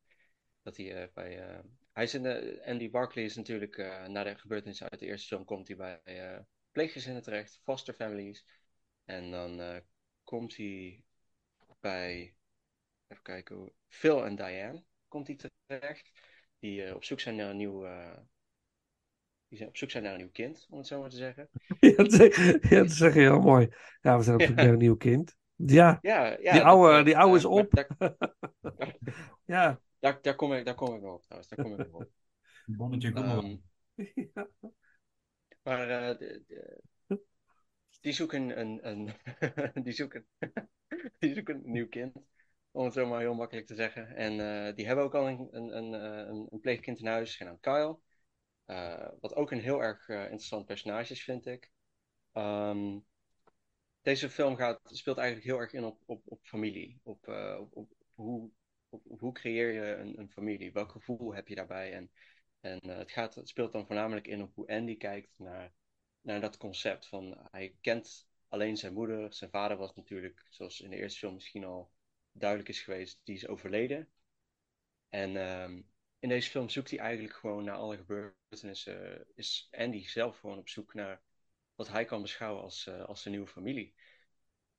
Dat 0.63 0.77
hij 0.77 1.03
eh, 1.03 1.13
bij. 1.15 1.63
hij 1.93 2.05
is 2.05 2.15
in 2.15 2.23
de, 2.23 2.63
Andy 2.67 2.91
Barkley 2.91 3.25
is 3.25 3.37
natuurlijk 3.37 3.77
na 4.09 4.23
de 4.25 4.39
gebeurtenissen 4.39 4.91
uit 4.91 5.01
de 5.01 5.07
eerste 5.07 5.27
film 5.27 5.45
komt 5.45 5.69
hij 5.69 5.77
bij 5.77 6.45
pleeggezinnen 6.73 7.23
terecht, 7.23 7.61
foster 7.63 7.95
families. 7.95 8.47
En 9.05 9.31
dan 9.31 9.83
komt 10.25 10.57
hij 10.57 11.05
bij. 11.81 12.35
Even 13.09 13.23
kijken. 13.23 13.57
hoe- 13.57 13.73
Phil 13.89 14.25
en 14.25 14.37
Diane 14.37 14.85
komt 15.09 15.27
hij 15.27 15.39
terecht. 15.67 16.11
Die 16.59 16.85
eh, 16.85 16.95
op 16.95 17.05
zoek 17.05 17.21
zijn 17.21 17.37
naar 17.37 17.51
een 17.51 17.57
nieuw. 17.57 17.85
eh, 17.87 18.19
die 19.49 19.59
zijn 19.59 19.71
op 19.71 19.77
zoek 19.77 19.91
zijn 19.91 20.03
naar 20.03 20.13
een 20.13 20.19
nieuw 20.19 20.31
kind, 20.31 20.67
om 20.71 20.79
het 20.79 20.87
zo 20.87 21.01
maar 21.01 21.11
te 21.11 21.17
zeggen. 21.17 21.49
Ja, 21.81 21.95
dat 21.97 22.13
zeg, 22.13 22.37
ja, 22.71 22.79
dat 22.79 22.91
zeg 22.91 23.15
je 23.15 23.21
heel 23.21 23.41
mooi. 23.41 23.69
Ja, 24.01 24.17
we 24.17 24.23
zijn 24.23 24.37
op 24.37 24.43
zoek 24.43 24.51
Ja. 24.57 24.63
naar 24.63 24.73
een 24.73 24.79
nieuw 24.79 24.97
kind. 24.97 25.37
Ja, 25.55 25.99
Ja, 26.01 26.27
ja, 26.41 26.53
Die 26.53 26.63
oude- 26.63 27.03
die 27.05 27.19
oude 27.19 27.37
is 27.37 27.45
op. 27.45 27.71
Daar, 27.71 27.89
ja. 29.45 29.81
daar, 29.99 30.23
daar, 30.23 30.35
kom 30.35 30.53
ik, 30.53 30.65
daar 30.65 30.75
kom 30.75 30.95
ik 30.95 31.01
wel 31.01 31.15
op 31.15 31.23
trouwens. 31.23 31.51
Daar 31.51 31.65
kom 31.65 31.73
ik 31.81 31.87
wel 31.91 32.01
op. 32.01 32.11
Bonnetje 32.67 33.09
Ehm, 33.09 33.17
Goemerang. 33.17 33.63
maar 35.63 35.89
eh, 35.91 36.19
de- 36.19 36.43
de- 36.47 36.83
die 38.01 38.13
zoeken 38.13 38.61
een, 38.61 38.89
een, 38.89 39.11
die, 39.85 39.93
zoeken, 39.93 40.27
die 41.19 41.35
zoeken 41.35 41.55
een 41.55 41.73
nieuw 41.73 41.89
kind, 41.89 42.17
om 42.71 42.85
het 42.85 42.95
zo 42.95 43.07
maar 43.07 43.21
heel 43.21 43.35
makkelijk 43.35 43.67
te 43.67 43.75
zeggen. 43.75 44.17
En 44.17 44.41
eh, 44.41 44.75
die 44.75 44.87
hebben 44.87 45.05
ook 45.05 45.15
al 45.15 45.29
een, 45.29 45.49
een, 45.51 45.77
een, 45.77 45.95
eh, 45.95 46.47
een, 46.51 46.61
pleegkind 46.61 46.99
in 46.99 47.07
huis, 47.07 47.37
genaamd 47.37 47.61
Kyle. 47.61 47.99
Eh, 48.65 49.09
wat 49.21 49.35
ook 49.35 49.51
een 49.51 49.61
heel 49.61 49.83
erg 49.83 50.09
interessant 50.09 50.67
personage 50.67 51.13
is, 51.13 51.25
vind 51.25 51.47
ik. 51.47 51.71
Ehm, 52.33 52.99
deze 54.03 54.31
film 54.31 54.57
gaat, 54.57 54.81
speelt 54.85 55.19
eigenlijk 55.19 55.49
heel 55.49 55.59
erg 55.59 55.73
in 55.73 55.85
op, 55.85 56.03
op, 56.07 56.23
op 56.25 56.39
familie. 56.43 57.01
Op, 57.03 57.29
op, 57.71 57.93
hoe, 58.15 58.51
hoe 59.19 59.33
creëer 59.33 59.73
je 59.73 59.95
een, 59.95 60.19
een 60.19 60.31
familie? 60.31 60.73
Welk 60.73 60.91
gevoel 60.91 61.35
heb 61.35 61.49
je 61.49 61.55
daarbij? 61.55 61.93
En, 61.93 62.11
en 62.61 62.89
het, 62.89 63.11
gaat, 63.11 63.35
het 63.35 63.49
speelt 63.49 63.73
dan 63.73 63.87
voornamelijk 63.87 64.27
in 64.27 64.43
op 64.43 64.55
hoe 64.55 64.69
Andy 64.69 64.97
kijkt 64.97 65.31
naar, 65.37 65.73
naar 66.21 66.41
dat 66.41 66.57
concept. 66.57 67.07
Van, 67.07 67.49
hij 67.51 67.77
kent 67.81 68.29
alleen 68.49 68.77
zijn 68.77 68.93
moeder. 68.93 69.33
Zijn 69.35 69.51
vader 69.51 69.77
was 69.77 69.95
natuurlijk, 69.95 70.47
zoals 70.49 70.81
in 70.81 70.91
de 70.91 70.97
eerste 70.97 71.19
film 71.19 71.35
misschien 71.35 71.65
al 71.65 71.91
duidelijk 72.33 72.69
is 72.69 72.81
geweest, 72.81 73.21
die 73.25 73.35
is 73.35 73.47
overleden. 73.47 74.09
En 75.09 75.37
ehm, 75.37 75.83
in 76.19 76.29
deze 76.29 76.51
film 76.51 76.69
zoekt 76.69 76.91
hij 76.91 76.99
eigenlijk 76.99 77.35
gewoon 77.35 77.65
naar 77.65 77.77
alle 77.77 77.97
gebeurtenissen. 77.97 79.27
Is 79.35 79.69
Andy 79.71 80.07
zelf 80.07 80.39
gewoon 80.39 80.59
op 80.59 80.69
zoek 80.69 80.95
naar 80.95 81.23
wat 81.75 81.89
hij 81.89 82.05
kan 82.05 82.23
beschouwen 82.23 82.63
als, 82.63 82.87
eh, 82.87 83.05
als 83.05 83.23
zijn 83.23 83.35
nieuwe 83.35 83.51
familie. 83.51 83.95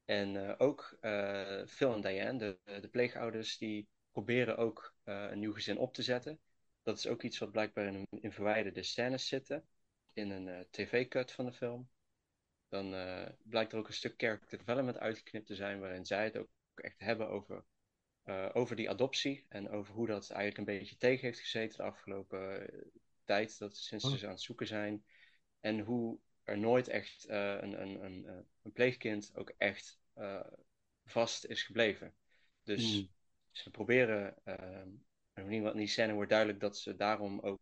En 0.06 0.48
eh, 0.48 0.56
ook 0.58 0.98
eh, 1.02 1.66
Phil 1.66 1.94
en 1.94 2.02
Diane, 2.02 2.38
de, 2.38 2.80
de 2.82 2.88
pleegouders, 2.88 3.58
die 3.58 3.88
proberen 4.12 4.58
ook 4.58 4.96
een 5.04 5.40
nieuw 5.40 5.54
gezin 5.54 5.78
op 5.78 5.94
te 5.94 6.04
zetten. 6.04 6.40
Dat 6.84 6.98
is 6.98 7.08
ook 7.08 7.24
iets 7.24 7.38
wat 7.38 7.52
blijkbaar 7.52 7.86
in, 7.86 8.08
in 8.10 8.32
verwijderde 8.32 8.84
scènes 8.84 9.28
zitten. 9.28 9.68
In 10.14 10.30
een 10.30 10.48
eh, 10.48 10.60
tv-cut 10.72 11.32
van 11.32 11.46
de 11.46 11.54
film. 11.54 11.90
Dan 12.70 12.94
eh, 12.94 13.28
blijkt 13.44 13.72
er 13.72 13.80
ook 13.80 13.88
een 13.88 13.94
stuk 13.94 14.14
character 14.18 14.58
development 14.58 14.98
uitgeknipt 14.98 15.48
te 15.48 15.56
zijn, 15.56 15.80
waarin 15.80 16.06
zij 16.06 16.24
het 16.24 16.38
ook 16.38 16.50
echt 16.76 17.00
hebben 17.00 17.30
over, 17.30 17.64
eh, 18.24 18.50
over 18.54 18.76
die 18.76 18.90
adoptie. 18.90 19.46
En 19.50 19.70
over 19.70 19.94
hoe 19.94 20.08
dat 20.08 20.30
eigenlijk 20.30 20.58
een 20.58 20.78
beetje 20.78 20.98
tegen 20.98 21.26
heeft 21.26 21.40
gezeten 21.40 21.78
de 21.78 21.84
afgelopen 21.84 22.70
tijd, 23.26 23.58
dat 23.58 23.78
sinds 23.78 24.06
ze 24.06 24.12
Oh. 24.12 24.18
ze 24.18 24.26
aan 24.26 24.32
het 24.32 24.42
zoeken 24.42 24.68
zijn. 24.68 25.04
En 25.60 25.80
hoe 25.80 26.20
er 26.44 26.58
nooit 26.58 26.88
echt 26.88 27.26
een, 27.28 27.82
een, 27.82 28.04
een, 28.04 28.46
een 28.64 28.72
pleegkind 28.72 29.32
ook 29.36 29.54
echt 29.58 30.00
vast 31.06 31.46
is 31.46 31.64
gebleven. 31.64 32.14
Dus 32.64 32.82
Hmm. 32.82 33.10
ze 33.52 33.70
proberen, 33.70 34.36
in 34.46 35.44
ieder 35.44 35.54
geval 35.54 35.72
in 35.72 35.78
die 35.78 35.88
scène 35.88 36.14
wordt 36.14 36.30
duidelijk 36.30 36.60
dat 36.60 36.78
ze 36.78 36.96
daarom 36.96 37.40
ook, 37.40 37.62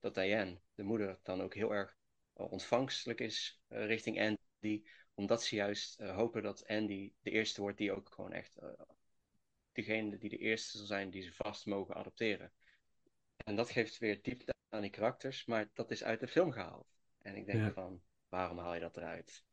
dat 0.00 0.14
Diane, 0.14 0.60
de 0.74 0.82
moeder, 0.82 1.18
dan 1.22 1.42
ook 1.42 1.54
heel 1.54 1.74
erg 1.74 1.96
eh, 2.32 2.52
ontvangstelijk 2.52 3.20
is 3.20 3.62
eh, 3.68 3.86
richting 3.86 4.20
Andy, 4.20 4.84
omdat 5.14 5.42
ze 5.42 5.56
juist 5.56 6.00
eh, 6.00 6.16
hopen 6.16 6.42
dat 6.42 6.66
Andy 6.66 7.12
de 7.20 7.30
eerste 7.30 7.60
wordt 7.60 7.78
die 7.78 7.92
ook 7.92 8.10
gewoon 8.10 8.32
echt, 8.32 8.58
degene 9.72 10.18
die 10.18 10.30
de 10.30 10.38
eerste 10.38 10.78
zal 10.78 10.86
zijn 10.86 11.10
die 11.10 11.22
ze 11.22 11.32
vast 11.32 11.66
mogen 11.66 11.94
adopteren. 11.94 12.52
En 13.36 13.56
dat 13.56 13.70
geeft 13.70 13.98
weer 13.98 14.22
diepte 14.22 14.54
aan 14.68 14.80
die 14.80 14.90
karakters, 14.90 15.44
maar 15.44 15.70
dat 15.72 15.90
is 15.90 16.04
uit 16.04 16.20
de 16.20 16.28
film 16.28 16.52
gehaald. 16.52 16.96
En 17.18 17.36
ik 17.36 17.46
denk 17.46 17.58
Ja. 17.64 17.72
van, 17.72 18.02
waarom 18.28 18.58
haal 18.58 18.74
je 18.74 18.80
dat 18.80 18.96
eruit? 18.96 19.44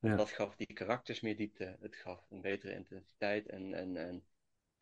Ja. 0.00 0.16
Dat 0.16 0.30
gaf 0.30 0.56
die 0.56 0.72
karakters 0.72 1.20
meer 1.20 1.36
diepte, 1.36 1.76
het 1.80 1.96
gaf 1.96 2.30
een 2.30 2.40
betere 2.40 2.74
intensiteit 2.74 3.48
en, 3.48 3.74
en, 3.74 3.96
en, 3.96 4.24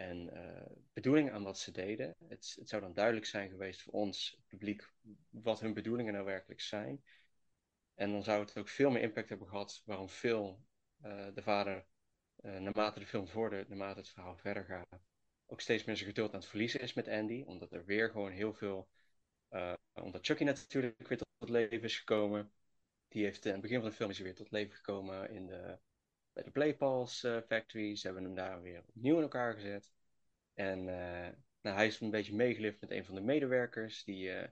en 0.01 0.33
eh, 0.33 0.67
bedoeling 0.93 1.31
aan 1.31 1.43
wat 1.43 1.59
ze 1.59 1.71
deden. 1.71 2.17
Het, 2.29 2.57
het 2.59 2.69
zou 2.69 2.83
dan 2.83 2.93
duidelijk 2.93 3.27
zijn 3.27 3.51
geweest 3.51 3.83
voor 3.83 3.93
ons, 3.93 4.31
het 4.31 4.47
publiek, 4.47 4.91
wat 5.31 5.61
hun 5.61 5.75
bedoelingen 5.75 6.13
nou 6.13 6.25
werkelijk 6.25 6.61
zijn. 6.61 7.05
En 7.95 8.11
dan 8.11 8.23
zou 8.23 8.41
het 8.41 8.59
ook 8.59 8.69
veel 8.69 8.91
meer 8.91 9.03
impact 9.03 9.29
hebben 9.29 9.49
gehad 9.49 9.83
waarom 9.85 10.09
Phil, 10.09 10.65
eh, 11.01 11.27
de 11.35 11.43
vader, 11.43 11.87
eh, 12.37 12.59
naarmate 12.59 12.99
de 12.99 13.07
film 13.07 13.29
vordert, 13.29 13.69
naarmate 13.69 13.99
het 13.99 14.09
verhaal 14.09 14.37
verder 14.37 14.65
gaat, 14.65 15.01
ook 15.47 15.61
steeds 15.61 15.85
meer 15.85 15.97
zijn 15.97 16.09
geduld 16.09 16.33
aan 16.33 16.41
het 16.41 16.49
verliezen 16.49 16.81
is 16.81 16.93
met 16.93 17.09
Andy. 17.09 17.43
Omdat 17.47 17.73
er 17.73 17.85
weer 17.85 18.11
gewoon 18.11 18.33
heel 18.33 18.55
veel. 18.55 18.89
omdat 19.93 20.27
Chucky 20.27 20.45
natuurlijk 20.45 21.09
weer 21.09 21.19
tot 21.19 21.49
leven 21.49 21.83
is 21.83 21.99
gekomen. 21.99 22.53
Die 23.09 23.25
heeft 23.25 23.45
in 23.45 23.53
het 23.53 23.61
begin 23.61 23.81
van 23.81 23.89
de 23.89 23.95
film 23.95 24.11
is 24.11 24.19
weer 24.19 24.35
tot 24.35 24.51
leven 24.51 24.75
gekomen 24.75 25.31
in 25.31 25.47
de, 25.47 25.79
bij 26.41 26.49
de 26.53 26.59
Playpals 26.59 27.25
eh, 27.25 27.37
Factory. 27.49 27.97
Ze 27.97 28.07
hebben 28.07 28.25
hem 28.25 28.35
daar 28.35 28.63
weer 28.63 28.83
opnieuw 28.87 29.17
in 29.17 29.23
elkaar 29.23 29.55
gezet. 29.55 29.93
En 30.55 30.79
eh, 30.79 31.33
nou, 31.61 31.77
hij 31.77 31.87
is 31.87 32.01
een 32.01 32.11
beetje 32.11 32.35
meegelift 32.35 32.81
met 32.81 32.91
een 32.91 33.05
van 33.05 33.15
de 33.15 33.21
medewerkers. 33.21 34.05
Die 34.05 34.31
eh, 34.31 34.41
een 34.43 34.51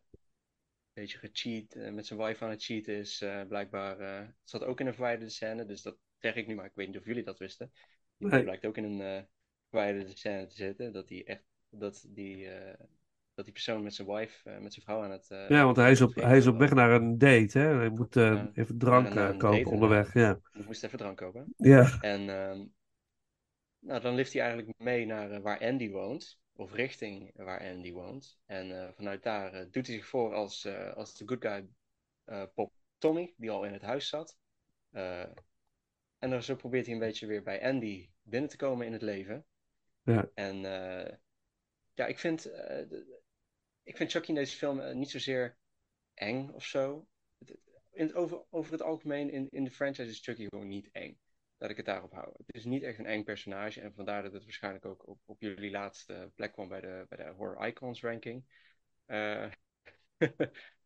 beetje 0.93 1.19
gecheat, 1.19 1.93
met 1.93 2.07
zijn 2.07 2.19
wife 2.21 2.45
aan 2.45 2.51
het 2.51 2.65
cheaten 2.65 2.95
is. 2.95 3.25
blijkbaar 3.49 4.01
het 4.01 4.35
zat 4.45 4.65
ook 4.65 4.81
in 4.81 4.87
een 4.87 4.95
verwijderde 4.95 5.31
scène. 5.31 5.65
Dus 5.65 5.83
dat 5.83 5.99
zeg 6.19 6.35
ik 6.35 6.47
nu, 6.47 6.55
maar 6.55 6.65
ik 6.65 6.75
weet 6.75 6.87
niet 6.87 6.99
of 6.99 7.05
jullie 7.05 7.25
dat 7.25 7.39
wisten. 7.39 7.73
Die 8.17 8.29
Nee. 8.29 8.43
blijkt 8.43 8.65
ook 8.67 8.77
in 8.77 8.85
een 8.85 9.29
verwijderde 9.69 10.17
scène 10.17 10.47
te 10.47 10.55
zitten. 10.55 10.93
Dat 10.93 11.09
die 11.09 11.25
echt 11.25 11.45
dat 11.71 12.07
die, 12.09 12.49
dat 13.39 13.47
die 13.47 13.57
persoon 13.57 13.83
met 13.83 13.95
zijn 13.95 14.09
wife, 14.09 14.51
eh, 14.51 14.59
met 14.59 14.73
zijn 14.73 14.85
vrouw 14.85 15.03
aan 15.03 15.11
het. 15.11 15.31
eh, 15.31 15.49
Ja, 15.49 15.65
want 15.65 15.77
hij 15.77 15.91
is, 15.91 16.01
op, 16.01 16.15
hij 16.15 16.37
is 16.37 16.47
op 16.47 16.59
weg 16.59 16.73
naar 16.73 16.91
een 16.91 17.19
date, 17.19 17.59
hè? 17.59 17.75
Hij 17.77 17.89
moet 17.89 18.17
eh, 18.17 18.45
even 18.55 18.79
drank 18.79 19.39
kopen 19.39 19.65
onderweg. 19.73 20.15
Ja. 20.15 20.39
Moest 20.53 20.85
even 20.85 20.99
drank 20.99 21.17
kopen. 21.17 21.55
Ja. 21.57 21.99
En 22.01 22.29
ehm, 22.29 22.65
nou, 23.79 24.01
dan 24.01 24.15
lift 24.15 24.33
hij 24.33 24.43
eigenlijk 24.43 24.79
mee 24.79 25.07
naar 25.07 25.43
waar 25.43 25.61
Andy 25.61 25.91
woont. 25.91 26.41
Of 26.53 26.73
richting 26.73 27.31
waar 27.35 27.61
Andy 27.61 27.93
woont. 27.93 28.39
En 28.47 28.93
vanuit 28.95 29.23
daar 29.23 29.71
doet 29.71 29.87
hij 29.87 29.97
zich 29.97 30.07
voor 30.07 30.35
als, 30.35 30.67
als 30.95 31.17
de 31.17 31.29
good 31.29 31.45
guy 31.45 31.69
Pop 32.55 32.73
Tommy, 32.99 33.35
die 33.37 33.51
al 33.51 33.65
in 33.65 33.73
het 33.73 33.83
huis 33.83 34.09
zat. 34.09 34.37
En 36.19 36.31
dan 36.31 36.43
zo 36.43 36.57
probeert 36.57 36.85
hij 36.85 36.95
een 36.95 37.01
beetje 37.01 37.27
weer 37.27 37.43
bij 37.43 37.63
Andy 37.63 38.09
binnen 38.23 38.51
te 38.51 38.57
komen 38.57 38.87
in 38.87 38.93
het 38.93 39.03
leven. 39.03 39.45
Ja. 40.03 40.29
En 40.35 40.57
ja, 41.95 42.07
ik 42.07 42.19
vind, 42.19 42.43
de- 42.43 43.18
ik 43.89 43.97
vind 43.97 44.11
Chucky 44.11 44.29
in 44.29 44.35
deze 44.35 44.57
film 44.57 44.81
eh, 44.81 44.95
niet 44.95 45.11
zozeer 45.11 45.57
eng 46.15 46.49
of 46.49 46.65
zo. 46.65 47.07
In 47.91 48.07
het, 48.07 48.15
over, 48.15 48.43
over 48.51 48.73
het 48.73 48.83
algemeen 48.83 49.31
in, 49.31 49.49
in 49.51 49.65
de 49.65 49.71
franchise 49.71 50.11
is 50.11 50.21
Chucky 50.21 50.47
gewoon 50.49 50.69
niet 50.69 50.89
eng. 50.93 51.19
Laat 51.59 51.71
ik 51.71 51.77
het 51.77 51.87
daarop 51.87 52.13
houden. 52.13 52.35
Het 52.47 52.57
is 52.57 52.65
niet 52.65 52.83
echt 52.83 52.99
een 52.99 53.07
eng 53.07 53.25
personage. 53.25 53.81
En 53.81 53.95
vandaar 53.95 54.23
dat 54.23 54.33
het 54.33 54.45
waarschijnlijk 54.45 54.85
ook 54.85 55.09
op, 55.09 55.19
op 55.25 55.41
jullie 55.41 55.71
laatste 55.71 56.33
plek 56.35 56.53
kwam 56.53 56.69
bij 56.69 56.81
de, 56.81 57.07
bij 57.09 57.25
de 57.25 57.31
Horror 57.31 57.67
Icons 57.67 58.03
ranking. 58.03 58.45
Eh, 59.07 59.51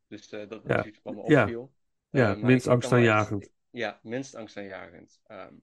dus 0.09 0.29
eh, 0.29 0.49
dat 0.49 0.63
Ja. 0.65 0.77
was 0.77 0.87
iets 0.87 1.01
wat 1.03 1.15
me 1.15 1.21
opviel. 1.21 1.73
Ja, 2.11 2.35
minst 2.35 2.67
angstaanjagend. 2.67 3.51
Ja, 3.71 4.01
minst 4.03 4.35
angstaanjagend. 4.35 5.21
Ehm, 5.27 5.55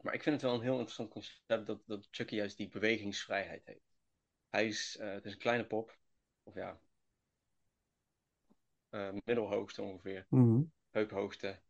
maar 0.00 0.14
ik 0.14 0.22
vind 0.22 0.34
het 0.34 0.44
wel 0.44 0.54
een 0.54 0.62
heel 0.62 0.72
interessant 0.72 1.10
concept 1.10 1.66
dat, 1.66 1.82
dat 1.86 2.08
Chucky 2.10 2.34
juist 2.34 2.56
die 2.56 2.68
bewegingsvrijheid 2.68 3.62
heeft. 3.64 3.86
Hij 4.50 4.66
is, 4.66 4.96
het 5.00 5.24
is 5.24 5.32
een 5.32 5.38
kleine 5.38 5.66
pop. 5.66 5.97
Of 6.48 6.54
ja, 6.54 6.80
eh, 8.88 9.08
middelhoogte 9.24 9.82
ongeveer 9.82 10.26
Mhm. 10.28 10.62
heuphoogte. 10.90 11.60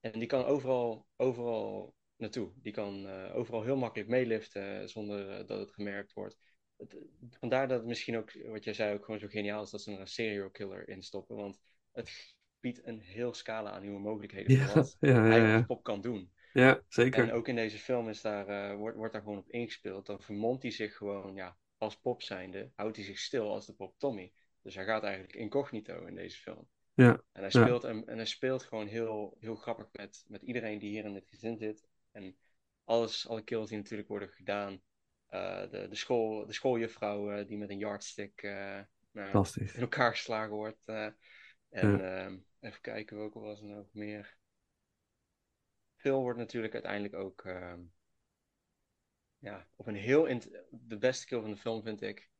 En 0.00 0.12
die 0.12 0.26
kan 0.26 0.44
overal, 0.44 1.06
overal 1.16 1.94
naartoe. 2.16 2.50
Die 2.54 2.72
kan 2.72 3.06
eh, 3.06 3.36
overal 3.36 3.62
heel 3.62 3.76
makkelijk 3.76 4.08
meeliften 4.10 4.80
eh, 4.80 4.86
zonder 4.86 5.46
dat 5.46 5.58
het 5.58 5.72
gemerkt 5.72 6.12
wordt. 6.12 6.38
Het, 6.76 6.96
vandaar 7.30 7.68
dat 7.68 7.78
het 7.78 7.88
misschien 7.88 8.16
ook, 8.16 8.32
wat 8.46 8.64
jij 8.64 8.74
zei, 8.74 8.94
ook 8.94 9.04
gewoon 9.04 9.20
zo 9.20 9.26
geniaal 9.28 9.62
is 9.62 9.70
dat 9.70 9.82
ze 9.82 9.92
er 9.92 10.00
een 10.00 10.06
serial 10.06 10.50
killer 10.50 10.88
in 10.88 11.02
stoppen. 11.02 11.36
Want 11.36 11.58
het 11.92 12.34
biedt 12.60 12.86
een 12.86 13.00
heel 13.00 13.34
scala 13.34 13.70
aan 13.70 13.82
nieuwe 13.82 14.00
mogelijkheden 14.00 14.56
Ja, 14.56 14.66
voor 14.66 14.74
wat 14.74 14.96
ja, 15.00 15.26
ja, 15.26 15.56
hij 15.56 15.64
pop 15.64 15.82
kan 15.82 16.00
doen. 16.00 16.32
Ja, 16.52 16.80
zeker. 16.88 17.24
En 17.24 17.32
ook 17.32 17.48
in 17.48 17.56
deze 17.56 17.78
film 17.78 18.08
is 18.08 18.20
daar, 18.20 18.76
wordt, 18.76 18.96
wordt 18.96 19.12
daar 19.12 19.22
gewoon 19.22 19.38
op 19.38 19.50
ingespeeld. 19.50 20.06
Dan 20.06 20.20
vermomt 20.20 20.62
hij 20.62 20.70
zich 20.70 20.96
gewoon, 20.96 21.34
ja, 21.34 21.56
als 21.78 22.00
pop 22.00 22.22
zijnde, 22.22 22.70
houdt 22.74 22.96
hij 22.96 23.04
zich 23.04 23.18
stil 23.18 23.52
als 23.52 23.66
de 23.66 23.74
pop 23.74 23.98
Tommy. 23.98 24.32
Dus 24.62 24.74
hij 24.74 24.84
gaat 24.84 25.02
eigenlijk 25.02 25.34
incognito 25.34 26.04
in 26.04 26.14
deze 26.14 26.40
film. 26.40 26.68
Ja, 26.94 27.12
En 27.12 27.42
hij 27.42 27.50
ja. 27.52 27.62
speelt, 27.62 27.84
en, 27.84 28.06
en 28.06 28.16
hij 28.16 28.26
speelt 28.26 28.62
gewoon 28.62 28.86
heel, 28.86 29.36
heel 29.40 29.54
grappig 29.54 29.88
met, 29.92 30.24
met 30.28 30.42
iedereen 30.42 30.78
die 30.78 30.90
hier 30.90 31.04
in 31.04 31.14
het 31.14 31.28
gezin 31.28 31.56
zit. 31.56 31.88
En 32.12 32.36
alles, 32.84 33.28
alle 33.28 33.42
kills 33.42 33.68
die 33.68 33.78
natuurlijk 33.78 34.08
worden 34.08 34.28
gedaan. 34.28 34.82
Eh, 35.26 35.70
de, 35.70 35.88
de, 35.88 35.96
school, 35.96 36.46
de 36.46 36.52
schooljuffrouw 36.52 37.30
eh, 37.30 37.46
die 37.46 37.58
met 37.58 37.70
een 37.70 37.78
yardstick 37.78 38.42
eh, 38.42 38.80
in 39.74 39.80
elkaar 39.80 40.10
geslagen 40.10 40.54
wordt. 40.54 40.84
en 40.84 41.14
ehm, 41.70 42.36
even 42.60 42.80
kijken, 42.80 43.16
welke 43.16 43.38
was 43.38 43.60
er 43.60 43.66
nog 43.66 43.86
meer? 43.92 44.36
Phil 45.96 46.20
wordt 46.20 46.38
natuurlijk 46.38 46.72
uiteindelijk 46.74 47.14
ook 47.14 47.44
ehm, 47.44 47.80
ja, 49.38 49.66
op 49.76 49.86
een 49.86 49.94
heel... 49.94 50.26
de 50.70 50.98
beste 50.98 51.26
kill 51.26 51.40
van 51.40 51.50
de 51.50 51.56
film 51.56 51.82
vind 51.82 52.02
ik. 52.02 52.30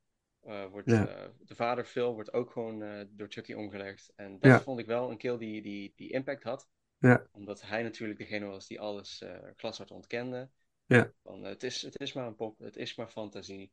eh, 0.42 0.66
wordt, 0.66 0.90
Ja. 0.90 1.06
eh, 1.08 1.28
de 1.38 1.54
vader 1.54 1.84
Phil 1.84 2.14
wordt 2.14 2.32
ook 2.32 2.50
gewoon 2.50 2.82
eh, 2.82 3.04
door 3.10 3.26
Chucky 3.30 3.52
omgelegd. 3.52 4.12
En 4.16 4.38
dat 4.38 4.50
Ja. 4.50 4.60
vond 4.60 4.78
ik 4.80 4.86
wel 4.86 5.10
een 5.10 5.16
kill 5.16 5.38
die, 5.38 5.62
die, 5.62 5.92
die 5.96 6.10
impact 6.12 6.42
had. 6.42 6.68
Ja. 6.98 7.26
Omdat 7.32 7.62
hij 7.62 7.82
natuurlijk 7.82 8.18
degene 8.18 8.46
was 8.46 8.66
die 8.66 8.80
alles 8.80 9.24
glashard 9.56 9.90
ontkende. 9.90 10.48
Ja. 10.86 11.12
Van, 11.22 11.44
het, 11.44 11.62
is, 11.62 11.82
het 11.82 12.00
is 12.00 12.12
maar 12.12 12.26
een 12.26 12.36
pop, 12.36 12.58
het 12.58 12.76
is 12.76 12.94
maar 12.94 13.08
fantasie. 13.08 13.72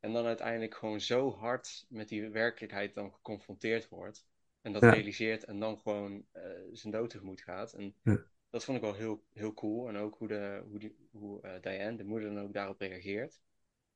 En 0.00 0.12
dan 0.12 0.26
uiteindelijk 0.26 0.74
gewoon 0.74 1.00
zo 1.00 1.30
hard 1.36 1.86
met 1.88 2.08
die 2.08 2.28
werkelijkheid 2.28 2.94
dan 2.94 3.12
geconfronteerd 3.12 3.88
wordt. 3.88 4.26
En 4.62 4.72
dat 4.72 4.82
realiseert 4.82 5.44
en 5.44 5.58
dan 5.58 5.78
gewoon 5.78 6.26
zijn 6.72 6.92
dood 6.92 7.10
tegemoet 7.10 7.40
gaat. 7.40 7.72
En 7.72 7.94
Ja. 8.02 8.24
Dat 8.54 8.64
vond 8.64 8.76
ik 8.76 8.82
wel 8.82 8.94
heel, 8.94 9.24
heel 9.32 9.54
cool. 9.54 9.88
En 9.88 9.96
ook 9.96 10.18
hoe, 10.18 10.28
de, 10.28 10.62
hoe, 10.68 10.78
die, 10.78 11.08
hoe 11.10 11.40
eh, 11.42 11.62
Diane, 11.62 11.96
de 11.96 12.04
moeder, 12.04 12.34
dan 12.34 12.44
ook 12.44 12.52
daarop 12.52 12.80
reageert. 12.80 13.40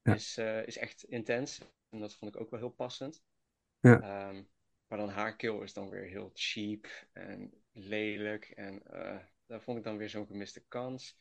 Ja. 0.02 0.14
Is, 0.14 0.36
eh, 0.36 0.66
is 0.66 0.76
echt 0.76 1.02
intens. 1.02 1.60
En 1.88 2.00
dat 2.00 2.14
vond 2.14 2.34
ik 2.34 2.40
ook 2.40 2.50
wel 2.50 2.60
heel 2.60 2.70
passend. 2.70 3.22
Ja. 3.80 4.00
Ehm, 4.00 4.42
maar 4.86 4.98
dan 4.98 5.08
haar 5.08 5.36
kill 5.36 5.62
is 5.62 5.72
dan 5.72 5.88
weer 5.88 6.04
heel 6.04 6.30
cheap 6.34 6.86
en 7.12 7.52
lelijk. 7.72 8.44
En 8.44 8.82
eh, 8.82 9.18
daar 9.46 9.62
vond 9.62 9.78
ik 9.78 9.84
dan 9.84 9.96
weer 9.96 10.08
zo'n 10.08 10.26
gemiste 10.26 10.64
kans. 10.68 11.18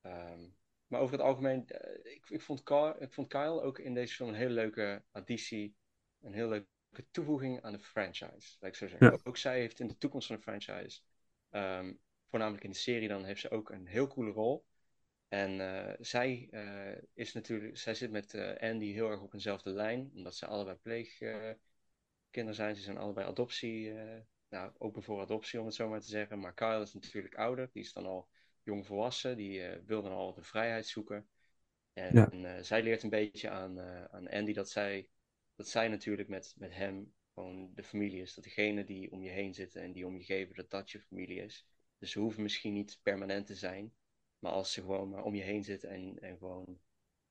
Ehm, 0.00 0.48
maar 0.86 1.00
over 1.00 1.16
het 1.16 1.26
algemeen, 1.26 1.64
ik, 2.02 2.28
ik, 2.28 2.40
vond 2.40 2.62
Kyle, 2.62 2.96
ik 2.98 3.12
vond 3.12 3.28
Kyle 3.28 3.62
ook 3.62 3.78
in 3.78 3.94
deze 3.94 4.14
film 4.14 4.28
een 4.28 4.34
hele 4.34 4.54
leuke 4.54 5.04
additie. 5.10 5.76
Een 6.20 6.34
heel 6.34 6.48
leuke 6.48 7.10
toevoeging 7.10 7.62
aan 7.62 7.72
de 7.72 7.78
franchise, 7.78 8.56
laat 8.60 8.70
ik 8.70 8.76
zo 8.76 8.88
zeggen. 8.88 9.10
Ja. 9.10 9.18
Ook 9.22 9.36
zij 9.36 9.60
heeft 9.60 9.80
in 9.80 9.86
de 9.88 9.98
toekomst 9.98 10.26
van 10.26 10.36
de 10.36 10.42
franchise, 10.42 11.00
ehm, 11.50 11.92
voornamelijk 12.28 12.64
in 12.64 12.70
de 12.70 12.76
serie 12.76 13.08
dan, 13.08 13.24
heeft 13.24 13.40
ze 13.40 13.50
ook 13.50 13.70
een 13.70 13.86
heel 13.86 14.06
coole 14.06 14.30
rol. 14.30 14.64
En 15.28 15.60
eh, 15.60 15.94
zij 16.00 16.48
eh, 16.50 17.02
is 17.14 17.32
natuurlijk, 17.32 17.76
zij 17.76 17.94
zit 17.94 18.10
met 18.10 18.34
eh, 18.34 18.70
Andy 18.70 18.92
heel 18.92 19.10
erg 19.10 19.20
op 19.22 19.34
eenzelfde 19.34 19.70
lijn, 19.70 20.10
omdat 20.14 20.36
ze 20.36 20.46
allebei 20.46 20.76
pleegkinderen 20.76 21.58
zijn. 22.32 22.76
Ze 22.76 22.82
zijn 22.82 22.98
allebei 22.98 23.26
adoptie, 23.26 23.92
nou, 24.48 24.72
open 24.78 25.02
voor 25.02 25.20
adoptie 25.20 25.60
om 25.60 25.66
het 25.66 25.74
zo 25.74 25.88
maar 25.88 26.00
te 26.00 26.08
zeggen. 26.08 26.38
Maar 26.40 26.54
Kyle 26.54 26.80
is 26.82 26.92
natuurlijk 26.92 27.34
ouder, 27.34 27.68
die 27.72 27.82
is 27.82 27.92
dan 27.92 28.06
al 28.06 28.28
jong 28.62 28.86
volwassen, 28.86 29.36
die 29.36 29.62
wil 29.86 30.02
dan 30.02 30.12
al 30.12 30.34
de 30.34 30.42
vrijheid 30.42 30.86
zoeken. 30.86 31.28
En, 31.92 32.14
Ja. 32.14 32.30
eh, 32.30 32.62
zij 32.62 32.82
leert 32.82 33.02
een 33.02 33.10
beetje 33.10 33.50
aan, 33.50 33.80
aan 34.10 34.28
Andy 34.28 34.52
dat 34.52 34.70
zij, 34.70 35.08
dat 35.54 35.68
zij 35.68 35.88
natuurlijk 35.88 36.28
met, 36.28 36.54
met 36.58 36.74
hem 36.74 37.12
gewoon 37.34 37.70
de 37.74 37.82
familie 37.82 38.22
is. 38.22 38.34
Dat 38.34 38.44
degene 38.44 38.84
die 38.84 39.10
om 39.10 39.22
je 39.22 39.30
heen 39.30 39.54
zitten 39.54 39.82
en 39.82 39.92
die 39.92 40.06
om 40.06 40.16
je 40.16 40.24
geven, 40.24 40.54
dat 40.54 40.70
dat 40.70 40.90
je 40.90 41.00
familie 41.00 41.42
is. 41.42 41.66
Dus 41.98 42.10
ze 42.10 42.18
hoeven 42.18 42.42
misschien 42.42 42.72
niet 42.72 42.98
permanent 43.02 43.46
te 43.46 43.54
zijn. 43.54 43.92
Maar 44.38 44.52
als 44.52 44.72
ze 44.72 44.80
gewoon 44.80 45.08
maar 45.08 45.22
om 45.22 45.34
je 45.34 45.42
heen 45.42 45.64
zitten 45.64 45.90
en, 45.90 46.18
en 46.20 46.38
gewoon 46.38 46.78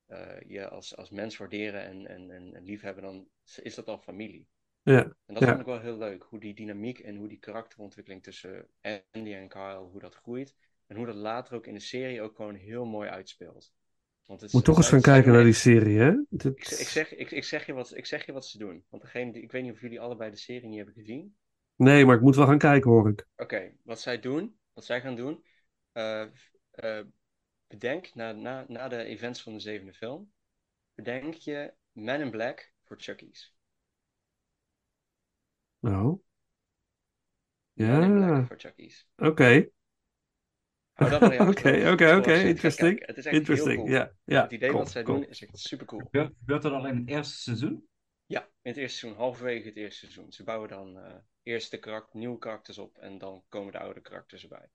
eh, 0.06 0.40
je 0.46 0.68
als, 0.68 0.96
als 0.96 1.10
mens 1.10 1.36
waarderen 1.36 1.82
en, 1.82 2.06
en, 2.06 2.30
en, 2.30 2.54
en 2.54 2.64
liefhebben, 2.64 3.02
dan 3.02 3.28
is 3.62 3.74
dat 3.74 3.86
al 3.88 3.98
familie. 3.98 4.46
Ja, 4.82 5.02
En 5.26 5.34
dat 5.34 5.42
Ja. 5.42 5.48
vond 5.48 5.60
ik 5.60 5.66
wel 5.66 5.80
heel 5.80 5.98
leuk. 5.98 6.22
Hoe 6.22 6.40
die 6.40 6.54
dynamiek 6.54 6.98
en 6.98 7.16
hoe 7.16 7.28
die 7.28 7.38
karakterontwikkeling 7.38 8.22
tussen 8.22 8.68
Andy 9.10 9.32
en 9.34 9.48
Kyle, 9.48 9.76
hoe 9.90 10.00
dat 10.00 10.14
groeit. 10.14 10.54
En 10.86 10.96
hoe 10.96 11.06
dat 11.06 11.14
later 11.14 11.54
ook 11.54 11.66
in 11.66 11.74
de 11.74 11.80
serie 11.80 12.22
ook 12.22 12.36
gewoon 12.36 12.54
heel 12.54 12.84
mooi 12.84 13.08
uitspeelt. 13.08 13.72
Want 14.24 14.40
het 14.40 14.52
moet 14.52 14.64
toch 14.64 14.76
eens 14.76 14.88
gaan 14.88 15.00
kijken 15.00 15.32
naar 15.32 15.44
die 15.44 15.52
serie, 15.52 15.98
hè? 15.98 16.12
Dit- 16.28 16.44
Ik, 16.44 16.68
ik, 16.68 16.88
zeg, 16.88 17.14
ik, 17.14 17.30
ik, 17.30 17.44
zeg 17.44 17.66
je 17.66 17.72
wat, 17.72 17.96
ik 17.96 18.06
zeg 18.06 18.26
je 18.26 18.32
wat 18.32 18.46
ze 18.46 18.58
doen. 18.58 18.84
Want 18.88 19.02
degene 19.02 19.32
die, 19.32 19.42
ik 19.42 19.52
weet 19.52 19.62
niet 19.62 19.72
of 19.72 19.80
jullie 19.80 20.00
allebei 20.00 20.30
de 20.30 20.36
serie 20.36 20.68
niet 20.68 20.76
hebben 20.76 20.94
gezien. 20.94 21.36
Nee, 21.76 22.04
maar 22.04 22.16
ik 22.16 22.20
moet 22.22 22.36
wel 22.36 22.46
gaan 22.46 22.58
kijken, 22.58 22.90
hoor 22.90 23.08
ik. 23.08 23.26
Oké, 23.36 23.72
wat 23.82 24.00
zij 24.00 24.20
doen, 24.20 24.58
wat 24.72 24.84
zij 24.84 25.00
gaan 25.00 25.14
doen. 25.16 25.44
eh, 25.92 26.22
eh, 26.70 27.06
bedenk 27.66 28.14
na, 28.14 28.32
na, 28.32 28.64
na 28.68 28.88
de 28.88 29.04
events 29.04 29.42
van 29.42 29.52
de 29.52 29.60
zevende 29.60 29.94
film. 29.94 30.32
Bedenk 30.94 31.34
je 31.34 31.74
Men 31.92 32.20
in 32.20 32.30
Black 32.30 32.72
voor 32.84 32.96
Chucky's. 33.00 33.54
Nou, 35.82 36.20
Men 37.86 38.02
in 38.02 38.12
Black 38.12 38.36
ja, 38.36 38.46
voor 38.46 38.58
Chucky's. 38.58 39.08
oké. 39.18 39.68
Hou 40.92 41.10
dat 41.10 41.22
maar 41.22 41.32
in 41.32 41.38
je 41.38 41.44
Oké, 41.48 41.50
achterhoofd 41.50 41.92
oké, 41.92 42.16
voor 42.16 42.16
oké, 42.16 42.30
als 42.30 42.40
je 42.40 42.48
het 42.48 42.58
gaat 42.60 42.74
interesting. 42.74 42.74
kijken. 42.74 43.06
Het 43.06 43.16
is 43.16 43.26
echt 43.26 43.46
heel 43.46 43.68
Interesting, 43.68 43.70
cool. 43.70 43.90
ja, 43.90 44.12
ja. 44.24 44.42
Het 44.42 44.52
idee 44.52 44.68
cool, 44.68 44.80
wat 44.80 44.90
zij 44.90 45.02
cool. 45.02 45.18
doen 45.18 45.28
is 45.28 45.42
echt 45.42 45.58
super 45.58 45.86
cool. 45.86 46.10
Gebeurt, 46.10 46.32
gebeurt 46.38 46.62
dat 46.62 46.72
al 46.72 46.86
in 46.86 46.96
het 46.96 47.08
eerste 47.08 47.36
seizoen? 47.36 47.88
Ja, 48.26 48.40
in 48.42 48.70
het 48.70 48.76
eerste 48.76 48.98
seizoen, 48.98 49.20
halverwege 49.20 49.68
het 49.68 49.76
eerste 49.76 49.98
seizoen. 49.98 50.32
Ze 50.32 50.44
bouwen 50.44 50.68
dan 50.68 50.98
eh 50.98 51.16
eerst 51.46 51.70
de 51.70 51.78
karakter, 51.78 52.18
nieuwe 52.18 52.38
karakters 52.38 52.78
op 52.78 52.98
en 52.98 53.18
dan 53.18 53.44
komen 53.48 53.72
de 53.72 53.78
oude 53.78 54.00
karakters 54.00 54.42
erbij. 54.42 54.70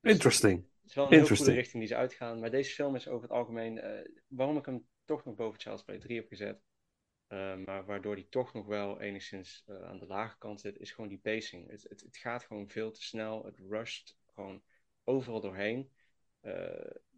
Dus 0.00 0.12
Interesting. 0.12 0.66
Het 0.80 0.90
is 0.90 0.94
wel 0.94 1.04
een 1.04 1.12
heel 1.12 1.36
goede 1.36 1.52
richting 1.52 1.78
die 1.78 1.92
ze 1.92 1.96
uitgaan. 1.96 2.40
Maar 2.40 2.50
deze 2.50 2.74
film 2.74 2.94
is 2.94 3.08
over 3.08 3.22
het 3.22 3.36
algemeen, 3.36 3.78
eh, 3.78 4.10
waarom 4.26 4.56
ik 4.56 4.66
hem 4.66 4.86
toch 5.04 5.24
nog 5.24 5.34
boven 5.34 5.60
Child's 5.60 5.82
Play 5.82 5.98
3 5.98 6.16
heb 6.16 6.28
gezet, 6.28 6.62
eh, 7.26 7.56
maar 7.56 7.84
waardoor 7.84 8.14
die 8.14 8.28
toch 8.28 8.52
nog 8.52 8.66
wel 8.66 9.00
enigszins 9.00 9.64
aan 9.66 9.98
de 9.98 10.06
lage 10.06 10.38
kant 10.38 10.60
zit, 10.60 10.78
is 10.78 10.92
gewoon 10.92 11.10
die 11.10 11.18
pacing. 11.18 11.70
Het, 11.70 11.82
het, 11.88 12.00
het 12.00 12.16
gaat 12.16 12.44
gewoon 12.44 12.68
veel 12.68 12.90
te 12.90 13.02
snel. 13.02 13.44
Het 13.44 13.58
rusht 13.58 14.18
gewoon 14.34 14.62
overal 15.04 15.40
doorheen. 15.40 15.92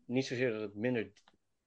Niet 0.04 0.26
zozeer 0.26 0.50
dat 0.50 0.60
het 0.60 0.74
minder 0.74 1.12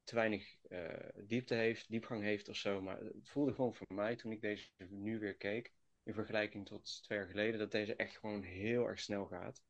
te 0.09 0.15
weinig 0.15 0.57
eh, 0.69 1.09
diepte 1.15 1.53
heeft, 1.53 1.89
diepgang 1.89 2.23
heeft 2.23 2.49
of 2.49 2.55
zo, 2.55 2.81
maar 2.81 2.99
het 2.99 3.29
voelde 3.29 3.53
gewoon 3.53 3.73
voor 3.73 3.93
mij 3.93 4.15
toen 4.15 4.31
ik 4.31 4.41
deze 4.41 4.67
nu 4.77 5.19
weer 5.19 5.35
keek, 5.35 5.73
in 6.03 6.13
vergelijking 6.13 6.65
tot 6.65 7.03
twee 7.03 7.17
jaar 7.17 7.27
geleden, 7.27 7.59
dat 7.59 7.71
deze 7.71 7.95
echt 7.95 8.17
gewoon 8.17 8.41
heel 8.41 8.87
erg 8.87 8.99
snel 8.99 9.25
gaat. 9.25 9.63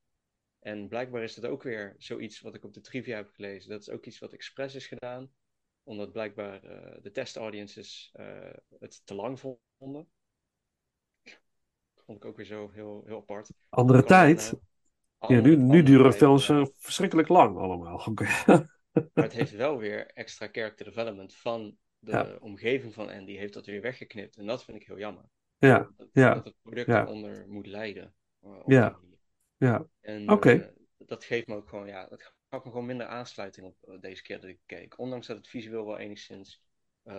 En 0.60 0.88
blijkbaar 0.88 1.24
is 1.24 1.36
dat 1.36 1.52
ook 1.52 1.64
weer 1.64 1.95
zoiets 1.98 2.41
wat 2.41 2.56
ik 2.56 2.64
op 2.64 2.74
de 2.74 2.82
trivia 2.82 3.16
heb 3.16 3.30
gelezen. 3.34 3.70
Dat 3.70 3.82
is 3.82 3.90
ook 3.90 4.06
iets 4.06 4.20
wat 4.20 4.34
expres 4.34 4.76
is 4.76 4.88
gedaan, 4.88 5.32
omdat 5.84 6.11
blijkbaar 6.11 6.64
eh, 6.64 7.02
de 7.02 7.11
testaudiences 7.11 8.10
eh, 8.14 8.53
het 8.80 9.06
te 9.06 9.16
lang 9.16 9.40
vonden. 9.78 10.10
Vond 11.95 12.18
ik 12.18 12.26
ook 12.26 12.38
weer 12.38 12.45
zo 12.45 12.70
heel, 12.72 13.03
heel 13.06 13.18
apart. 13.18 13.49
Andere 13.70 14.03
tijd. 14.03 14.53
Ja, 15.28 15.40
nu, 15.40 15.56
nu 15.56 15.84
duren 15.84 16.14
films 16.14 16.45
verschrikkelijk 16.76 17.28
lang 17.28 17.57
allemaal. 17.57 18.06
Oké. 18.10 18.26
Maar 19.14 19.24
het 19.24 19.34
heeft 19.42 19.52
wel 19.52 19.78
weer 19.78 20.06
extra 20.08 20.48
character 20.52 20.86
development 20.86 21.36
van 21.36 21.78
de 22.00 22.12
Ja. 22.12 22.38
omgeving 22.40 22.94
van 22.94 23.10
Andy. 23.10 23.36
Heeft 23.36 23.54
dat 23.54 23.66
weer 23.66 23.82
weggeknipt. 23.82 24.38
En 24.38 24.46
dat 24.46 24.64
vind 24.64 24.82
ik 24.82 24.88
heel 24.88 24.98
jammer. 25.00 25.24
Ja, 25.58 25.90
Dat, 25.98 26.10
ja, 26.14 26.34
dat 26.34 26.46
het 26.46 26.56
product 26.62 26.88
ja. 26.88 26.94
daaronder 26.96 27.46
moet 27.48 27.68
lijden. 27.68 28.14
eh, 28.42 28.62
Ja. 28.66 29.00
ja. 29.58 29.88
En 30.02 30.26
eh, 30.28 30.68
dat 30.98 31.24
geeft 31.24 31.48
me 31.48 31.56
ook 31.56 31.70
gewoon, 31.70 31.88
ja, 31.88 32.08
dat 32.08 32.34
gaf 32.50 32.64
me 32.64 32.72
gewoon 32.72 32.86
minder 32.86 33.06
aansluiting 33.08 33.66
op 33.66 33.76
eh, 33.82 34.00
deze 34.00 34.22
keer 34.22 34.40
dat 34.40 34.50
ik 34.50 34.60
keek. 34.66 34.98
Ondanks 35.00 35.28
dat 35.28 35.38
het 35.38 35.48
visueel 35.48 35.86
wel 35.86 35.98
enigszins 35.98 36.62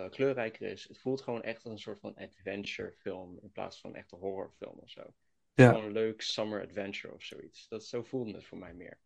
kleurrijker 0.09 0.67
is. 0.67 0.87
Het 0.87 0.99
voelt 0.99 1.21
gewoon 1.21 1.43
echt 1.43 1.63
als 1.63 1.73
een 1.73 1.79
soort 1.79 1.99
van 1.99 2.15
adventure 2.15 2.91
film 2.91 3.39
in 3.41 3.51
plaats 3.51 3.79
van 3.79 3.95
echt 3.95 4.11
een 4.11 4.19
horrorfilm 4.19 4.77
of 4.79 4.89
zo. 4.89 5.13
Ja. 5.53 5.69
Gewoon 5.69 5.85
een 5.85 5.91
leuk 5.91 6.21
summer 6.21 6.61
adventure 6.63 7.13
of 7.13 7.23
zoiets. 7.23 7.67
Dat, 7.67 7.85
zo 7.85 8.03
voelde 8.03 8.33
het 8.33 8.45
voor 8.45 8.57
mij 8.57 8.73
meer. 8.73 8.97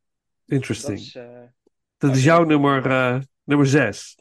Interesting. 0.45 0.97
Dat 0.97 1.05
is, 1.05 1.15
eh, 1.15 1.43
Dat 1.97 2.15
is 2.15 2.23
jouw 2.23 2.43
nummer, 2.43 2.85
eh, 2.85 3.19
nummer 3.43 3.67
6. 3.67 4.15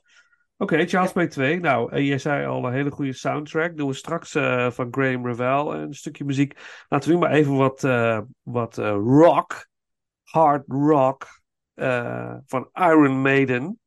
Oké, 0.56 0.86
Charles 0.86 1.12
Play 1.12 1.26
2. 1.26 1.60
Nou, 1.60 1.92
en 1.92 2.04
jij 2.04 2.18
zei 2.18 2.46
al 2.46 2.66
een 2.66 2.72
hele 2.72 2.90
goede 2.90 3.12
soundtrack. 3.12 3.76
Doen 3.76 3.88
we 3.88 3.94
straks 3.94 4.34
eh, 4.34 4.70
van 4.70 4.88
Graham 4.90 5.26
Revell 5.26 5.80
een 5.80 5.94
stukje 5.94 6.24
muziek. 6.24 6.84
Laten 6.88 7.08
we 7.08 7.14
nu 7.14 7.20
maar 7.20 7.30
even 7.30 7.56
wat, 7.56 7.84
eh, 7.84 8.20
wat 8.42 8.78
eh, 8.78 8.90
rock, 8.90 9.68
hard 10.22 10.64
rock 10.66 11.26
eh, 11.74 12.34
van 12.46 12.68
Iron 12.72 13.20
Maiden. 13.20 13.80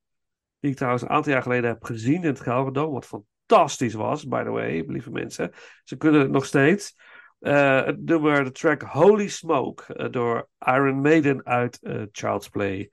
Die 0.59 0.71
ik 0.71 0.77
trouwens 0.77 1.03
een 1.03 1.09
aantal 1.09 1.31
jaar 1.31 1.41
geleden 1.41 1.69
heb 1.69 1.83
gezien 1.83 2.21
in 2.21 2.27
het 2.27 2.39
Gelredome. 2.39 2.93
Wat 2.93 3.23
fantastisch 3.47 3.93
was, 3.93 4.27
by 4.27 4.43
the 4.43 4.49
way, 4.49 4.83
lieve 4.87 5.11
mensen. 5.11 5.51
Ze 5.83 5.97
kunnen 5.97 6.21
het 6.21 6.31
nog 6.31 6.45
steeds. 6.45 6.95
Eh, 7.39 7.85
het 7.85 8.05
nummer, 8.05 8.43
de 8.43 8.51
track 8.51 8.81
Holy 8.81 9.27
Smoke 9.27 9.93
eh, 9.93 10.11
door 10.11 10.49
Iron 10.59 11.01
Maiden 11.01 11.45
uit 11.45 11.79
eh, 11.81 12.01
Child's 12.11 12.49
Play 12.49 12.91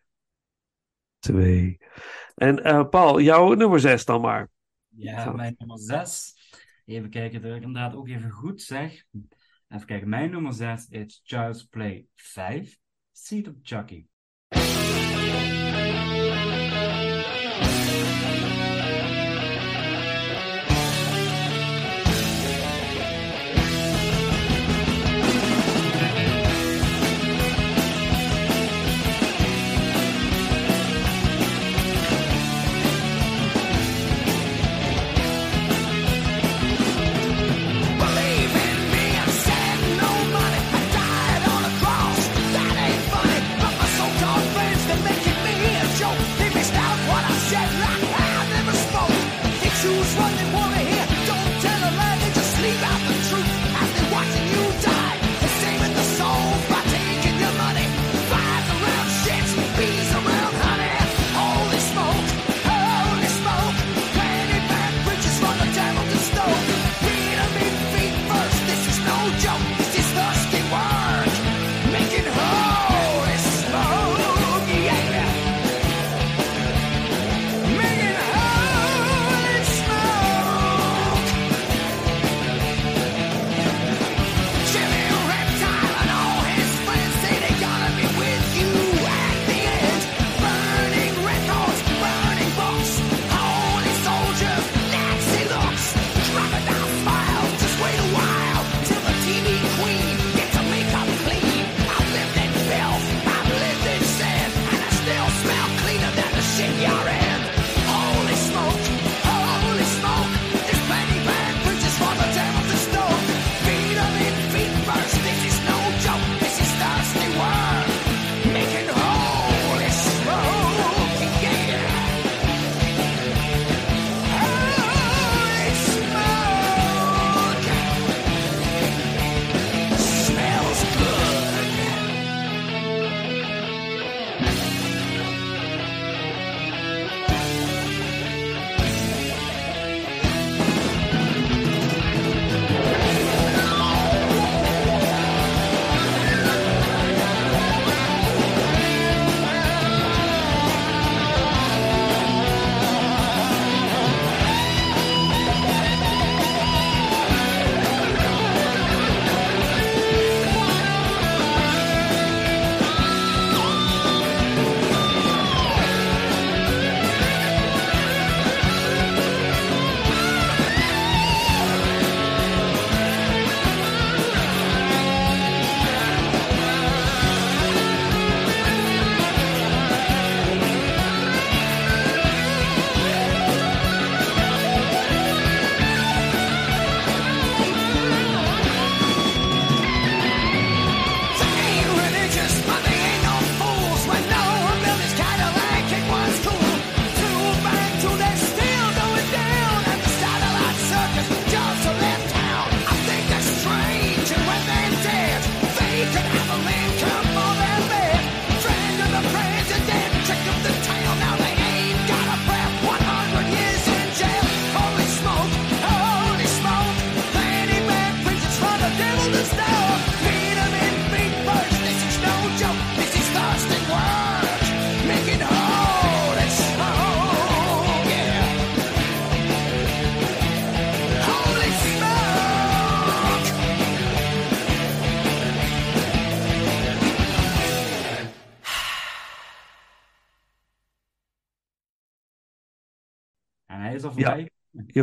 2. 1.25 1.79
En 2.35 2.65
eh, 2.65 2.89
Paul, 2.89 3.21
jouw 3.21 3.55
nummer 3.55 3.81
6 3.81 4.05
dan 4.05 4.21
maar. 4.21 4.51
Ja, 4.89 5.33
mijn 5.33 5.55
nummer 5.59 5.79
6. 5.79 6.35
Even 6.85 7.11
kijken 7.11 7.43
dat 7.43 7.57
ik 7.57 7.63
inderdaad 7.63 7.95
ook 7.95 8.09
even 8.09 8.31
goed 8.31 8.63
zeg. 8.63 9.05
Even 9.69 9.87
kijken, 9.87 10.09
mijn 10.09 10.31
nummer 10.31 10.53
6 10.53 10.87
is 10.89 11.21
Child's 11.25 11.65
Play 11.65 12.07
5, 12.15 12.79
Seed 13.13 13.49
of 13.49 13.55
Chucky. 13.63 14.07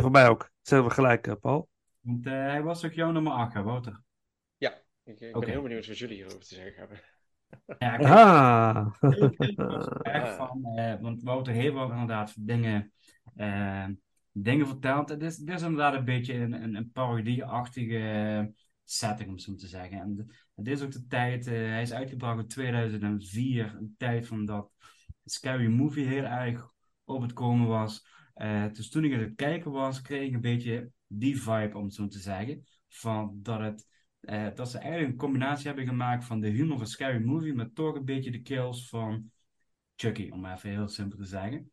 voor 0.02 0.10
mij 0.10 0.28
ook. 0.28 0.50
Zijn 0.60 0.84
we 0.84 0.90
gelijk, 0.90 1.26
eh, 1.26 1.34
Paul? 1.40 1.68
want 2.00 2.26
eh, 2.26 2.32
hij 2.32 2.62
was 2.62 2.84
ook 2.84 2.92
jouw 2.92 3.10
nummer 3.10 3.32
8, 3.32 3.54
hè, 3.54 3.62
Wouter? 3.62 4.00
Ja, 4.56 4.82
ik, 5.02 5.20
ik 5.20 5.36
Oké. 5.36 5.38
ben 5.38 5.48
heel 5.48 5.62
benieuwd 5.62 5.86
wat 5.86 5.98
jullie 5.98 6.14
hierover 6.14 6.40
te 6.40 6.54
zeggen 6.54 6.78
hebben. 6.78 7.00
Ja, 7.78 7.96
kijk, 8.02 8.08
Ah. 8.08 8.86
Ik 9.38 9.56
was 9.56 9.86
er 9.86 10.00
erg 10.02 10.36
van, 10.36 10.64
eh, 10.64 11.00
want 11.00 11.22
Wouter 11.22 11.52
heeft 11.52 11.72
wel 11.74 11.90
inderdaad 11.90 12.34
dingen, 12.46 12.92
eh, 13.34 13.86
dingen 14.32 14.66
verteld. 14.66 15.08
Het 15.08 15.22
is, 15.22 15.38
het 15.38 15.48
is 15.50 15.62
inderdaad 15.62 15.94
een 15.94 16.04
beetje 16.04 16.34
een, 16.34 16.52
een, 16.62 16.74
een 16.74 16.90
parodie-achtige 16.92 18.52
setting, 18.84 19.28
om 19.28 19.38
zo 19.38 19.50
maar 19.50 19.60
te 19.60 19.66
zeggen. 19.66 19.98
En 20.00 20.30
het 20.54 20.66
is 20.68 20.82
ook 20.82 20.92
de 20.92 21.06
tijd, 21.06 21.46
eh, 21.46 21.52
hij 21.52 21.82
is 21.82 21.92
uitgebracht 21.92 22.38
in 22.40 22.48
2004, 22.48 23.74
een 23.78 23.94
tijd 23.98 24.26
van 24.26 24.44
dat 24.46 24.70
Scary 25.24 25.66
Movie 25.66 26.06
heel 26.06 26.24
erg 26.24 26.70
op 27.04 27.22
het 27.22 27.32
komen 27.32 27.66
was. 27.68 28.06
Eh, 28.34 28.72
dus 28.72 28.90
toen 28.90 29.04
ik 29.04 29.12
aan 29.12 29.20
het 29.20 29.34
kijken 29.34 29.70
was, 29.70 30.00
kreeg 30.00 30.28
ik 30.28 30.34
een 30.34 30.40
beetje 30.40 30.90
die 31.06 31.42
vibe, 31.42 31.78
om 31.78 31.84
het 31.84 31.94
zo 31.94 32.06
te 32.06 32.18
zeggen. 32.18 32.64
Van 32.88 33.38
dat, 33.42 33.60
het, 33.60 33.86
eh, 34.20 34.54
dat 34.54 34.70
ze 34.70 34.78
eigenlijk 34.78 35.12
een 35.12 35.18
combinatie 35.18 35.66
hebben 35.66 35.86
gemaakt 35.86 36.24
van 36.24 36.40
de 36.40 36.48
humor 36.48 36.76
van 36.76 36.86
Scary 36.86 37.24
Movie, 37.24 37.54
maar 37.54 37.72
toch 37.72 37.94
een 37.94 38.04
beetje 38.04 38.30
de 38.30 38.42
kills 38.42 38.88
van 38.88 39.30
Chucky, 39.96 40.30
om 40.30 40.46
even 40.46 40.70
heel 40.70 40.88
simpel 40.88 41.18
te 41.18 41.24
zeggen. 41.24 41.70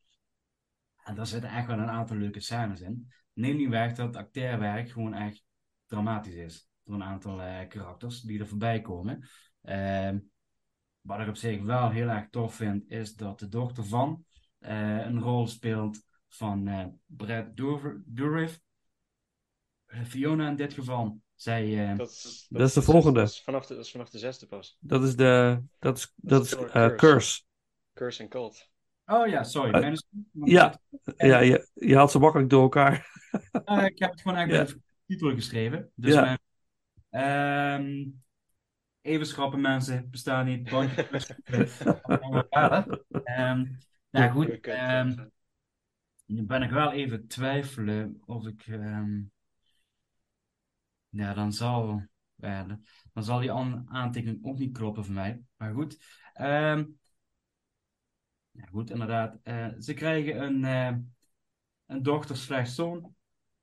En 1.04 1.16
daar 1.16 1.28
zitten 1.28 1.50
echt 1.50 1.68
wel 1.68 1.80
een 1.80 1.90
aantal 1.90 2.18
leuke 2.18 2.40
scènes 2.40 2.82
in. 2.82 3.12
Neem 3.34 3.56
niet 3.56 3.70
weg 3.70 3.94
dat 3.94 4.08
het 4.08 4.16
acteerwerk 4.16 4.90
gewoon 4.90 5.14
echt 5.14 5.44
dramatisch 5.86 6.34
is. 6.34 6.70
Door 6.84 6.96
een 6.96 7.04
aantal 7.04 7.42
eh, 7.42 7.68
karakters 7.68 8.22
die 8.22 8.40
er 8.40 8.48
voorbij 8.48 8.82
komen. 8.82 9.28
Ehm, 9.62 10.20
wat 11.02 11.20
ik 11.20 11.28
op 11.28 11.36
zich 11.36 11.62
wel 11.62 11.90
heel 11.90 12.08
erg 12.08 12.30
tof 12.30 12.56
vind, 12.56 12.90
is 12.90 13.14
dat 13.14 13.40
de 13.40 13.48
dochter 13.48 13.86
van 13.86 14.24
een 14.60 15.20
rol 15.20 15.48
speelt 15.48 16.08
van 16.30 16.68
eh, 16.68 16.86
Brad 17.06 17.46
Dourif. 18.06 18.60
Fiona 20.06 20.50
in 20.50 20.56
dit 20.56 20.74
geval. 20.74 21.20
Zij, 21.36 21.90
eh, 21.90 21.98
Dat 21.98 22.10
is, 22.10 22.46
Dat 22.50 22.68
is 22.68 22.74
de 22.74 22.82
volgende. 22.82 23.20
Dat 23.20 23.30
is 23.30 23.42
vanaf 23.42 23.66
de, 23.66 23.76
dat 23.76 23.86
is 23.86 23.92
vanaf 23.92 24.10
de 24.10 24.18
zesde 24.18 24.48
pas. 24.48 24.78
Dat 24.80 25.04
is 25.04 25.16
de. 25.16 25.62
Dat 25.80 25.98
is, 25.98 26.14
dat 26.16 26.46
is 26.46 26.56
eh, 26.56 26.72
Curse. 26.72 26.96
Curse. 26.96 27.42
Curse 27.94 28.24
en 28.24 28.30
Cult. 28.30 28.70
Oh 29.06 29.28
ja, 29.28 29.44
sorry. 29.44 29.98
Ja. 30.32 30.80
Ja, 31.18 31.40
je, 31.40 31.68
je 31.74 31.96
haalt 31.96 32.12
ze 32.12 32.20
makkelijk 32.20 32.50
door 32.50 32.62
elkaar. 32.62 33.10
eh, 33.66 33.86
ik 33.92 34.00
heb 34.00 34.12
het 34.12 34.22
gewoon 34.22 34.38
eigenlijk 34.38 34.70
met 34.70 34.78
de 34.78 34.84
titel 35.06 35.34
geschreven. 35.34 35.92
Dus 35.96 36.16
mijn, 36.16 36.40
ehm, 37.10 38.06
even 39.02 39.26
schrappen 39.26 39.62
mensen, 39.62 40.10
bestaan 40.10 40.46
niet. 40.46 40.70
Bandje 40.70 41.04
plus. 41.04 41.30
Ehm, 43.24 43.66
nou 44.10 44.32
goed, 44.32 44.60
nu 46.30 46.44
ben 46.44 46.62
ik 46.62 46.70
wel 46.70 46.92
even 46.92 47.28
twijfelen 47.28 48.22
of 48.26 48.48
ik. 48.48 48.68
ehm, 48.68 49.22
ja, 51.10 51.34
dan 51.34 51.54
zal, 51.54 52.04
dan 53.14 53.24
zal 53.24 53.40
die 53.40 53.52
aan- 53.52 53.86
aantekening 53.90 54.46
ook 54.46 54.58
niet 54.58 54.78
kloppen 54.78 55.06
voor 55.06 55.14
mij. 55.14 55.42
Maar 55.58 55.74
goed. 55.74 55.98
ehm, 56.34 56.86
goed, 58.72 58.90
inderdaad. 58.90 59.38
Eh, 59.44 59.68
ze 59.80 59.94
krijgen 59.94 60.42
een, 60.44 60.66
eh, 60.66 60.98
een 61.86 62.04
dochter 62.04 62.38
slash 62.38 62.74
zoon. 62.74 63.16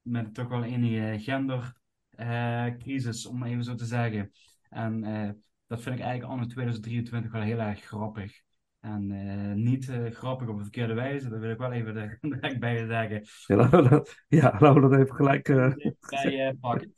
Met 0.02 0.34
toch 0.34 0.48
wel 0.48 0.64
enige 0.64 1.18
gendercrisis, 1.22 3.26
om 3.26 3.42
even 3.44 3.64
zo 3.64 3.74
te 3.74 3.86
zeggen. 3.86 4.32
En 4.68 5.04
eh, 5.04 5.30
dat 5.66 5.82
vind 5.82 5.98
ik 5.98 6.04
eigenlijk 6.04 6.32
anno 6.32 6.46
2023 6.46 7.32
wel 7.32 7.42
heel 7.42 7.58
erg 7.58 7.80
grappig. 7.80 8.44
En 8.86 9.10
eh, 9.10 9.52
niet 9.54 9.88
eh, 9.88 10.10
grappig 10.10 10.48
op 10.48 10.56
een 10.56 10.62
verkeerde 10.62 10.94
wijze, 10.94 11.28
dat 11.28 11.40
wil 11.40 11.50
ik 11.50 11.58
wel 11.58 11.72
even 11.72 11.94
direct 12.20 12.58
bij 12.58 12.86
zeggen. 12.86 13.22
Ja, 13.46 13.56
laten 13.56 13.82
we 13.82 13.88
dat, 13.88 14.24
ja, 14.28 14.56
laten 14.58 14.74
we 14.82 14.88
dat 14.88 14.98
even 14.98 15.14
gelijk. 15.14 15.48
eh, 15.48 15.74
bij 16.10 16.54
pakken. 16.60 16.94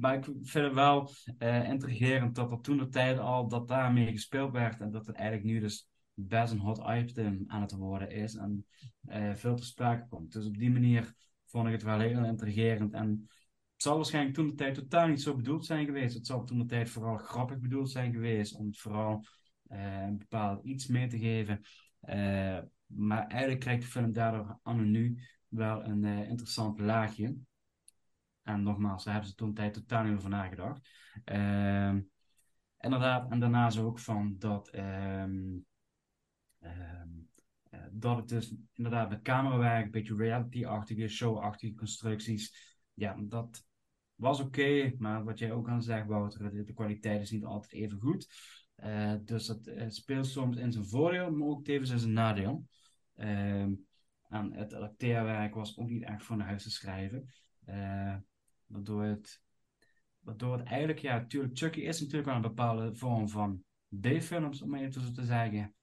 Maar 0.00 0.14
ik 0.14 0.24
vind 0.24 0.64
het 0.64 0.74
wel 0.74 1.10
intrigerend 1.64 2.34
dat 2.34 2.50
er 2.50 2.60
toen 2.60 2.78
de 2.78 2.88
tijd 2.88 3.18
al 3.18 3.48
dat 3.48 3.68
daarmee 3.68 4.10
gespeeld 4.12 4.52
werd 4.52 4.80
en 4.80 4.90
dat 4.90 5.06
het 5.06 5.16
eigenlijk 5.16 5.46
nu 5.46 5.60
dus 5.60 5.88
best 6.14 6.52
een 6.52 6.58
hot 6.58 6.82
item 6.90 7.44
aan 7.46 7.60
het 7.60 7.72
worden 7.72 8.10
is 8.10 8.34
en 8.34 8.66
veel 9.34 9.54
te 9.54 9.64
sprake 9.64 10.06
komt. 10.08 10.32
Dus 10.32 10.46
op 10.46 10.58
die 10.58 10.70
manier 10.70 11.14
vond 11.46 11.66
ik 11.66 11.72
het 11.72 11.82
wel 11.82 11.98
heel 11.98 12.24
intrigerend 12.24 12.92
en 12.92 13.08
het 13.72 13.82
zal 13.82 13.96
waarschijnlijk 13.96 14.34
toen 14.34 14.46
de 14.46 14.54
tijd 14.54 14.74
totaal 14.74 15.08
niet 15.08 15.22
zo 15.22 15.36
bedoeld 15.36 15.66
zijn 15.66 15.86
geweest. 15.86 16.14
Het 16.14 16.26
zal 16.26 16.44
toen 16.44 16.58
de 16.58 16.66
tijd 16.66 16.90
vooral 16.90 17.16
grappig 17.16 17.58
bedoeld 17.58 17.90
zijn 17.90 18.12
geweest 18.12 18.54
om 18.54 18.66
het 18.66 18.78
vooral 18.78 19.24
een 19.78 20.18
bepaald 20.18 20.64
iets 20.64 20.86
mee 20.86 21.06
te 21.06 21.18
geven. 21.18 21.60
Eh, 22.00 22.58
maar 22.86 23.26
eigenlijk 23.26 23.60
krijgt 23.60 23.82
de 23.82 23.88
film 23.88 24.12
daardoor 24.12 24.58
anno 24.62 25.14
wel 25.48 25.84
een 25.84 26.04
eh, 26.04 26.28
interessant 26.28 26.80
laagje. 26.80 27.36
En 28.42 28.62
nogmaals, 28.62 29.04
daar 29.04 29.12
hebben 29.12 29.30
ze 29.30 29.36
toen 29.36 29.54
tijd 29.54 29.74
totaal 29.74 30.04
niet 30.04 30.16
over 30.16 30.28
nagedacht. 30.28 30.88
Ehm, 31.24 32.00
inderdaad, 32.78 33.30
en 33.30 33.40
daarnaast 33.40 33.78
ook 33.78 33.98
van 33.98 34.34
dat, 34.38 34.68
ehm, 34.68 35.58
ehm, 36.58 37.08
eh, 37.70 37.80
dat 37.90 38.16
het 38.16 38.28
dus 38.28 38.54
inderdaad 38.72 39.08
met 39.08 39.22
camerawerk, 39.22 39.84
een 39.84 39.90
beetje 39.90 40.16
reality-achtige, 40.16 41.08
show-achtige 41.08 41.74
constructies, 41.74 42.76
ja, 42.94 43.16
dat 43.18 43.64
was 44.14 44.40
oké, 44.40 44.92
maar 44.98 45.24
wat 45.24 45.38
jij 45.38 45.52
ook 45.52 45.68
aan 45.68 45.82
zegt, 45.82 46.06
Wouter, 46.06 46.64
de 46.64 46.72
kwaliteit 46.72 47.20
is 47.20 47.30
niet 47.30 47.44
altijd 47.44 47.72
even 47.72 48.00
goed. 48.00 48.28
Eh, 48.74 49.14
dus 49.24 49.46
dat 49.46 49.66
eh, 49.66 49.88
speelt 49.88 50.26
soms 50.26 50.56
in 50.56 50.72
zijn 50.72 50.86
voordeel, 50.86 51.30
maar 51.30 51.48
ook 51.48 51.64
tevens 51.64 51.90
in 51.90 51.98
zijn 51.98 52.12
nadeel. 52.12 52.66
Ehm, 53.14 53.72
en 54.28 54.52
het 54.52 54.72
acteerwerk 54.72 55.54
was 55.54 55.78
ook 55.78 55.88
niet 55.88 56.02
echt 56.02 56.24
van 56.24 56.40
huis 56.40 56.62
te 56.62 56.70
schrijven. 56.70 57.32
Eh, 57.64 58.16
waardoor, 58.66 59.02
het, 59.02 59.42
waardoor 60.20 60.58
het 60.58 60.66
eigenlijk, 60.66 60.98
ja, 60.98 61.16
natuurlijk, 61.16 61.58
Chucky 61.58 61.80
is 61.80 62.00
natuurlijk 62.00 62.26
wel 62.26 62.34
een 62.34 62.42
bepaalde 62.42 62.94
vorm 62.94 63.28
van 63.28 63.64
B-films, 64.00 64.62
om 64.62 64.74
even 64.74 65.00
zo 65.00 65.10
te 65.10 65.24
zeggen. 65.24 65.74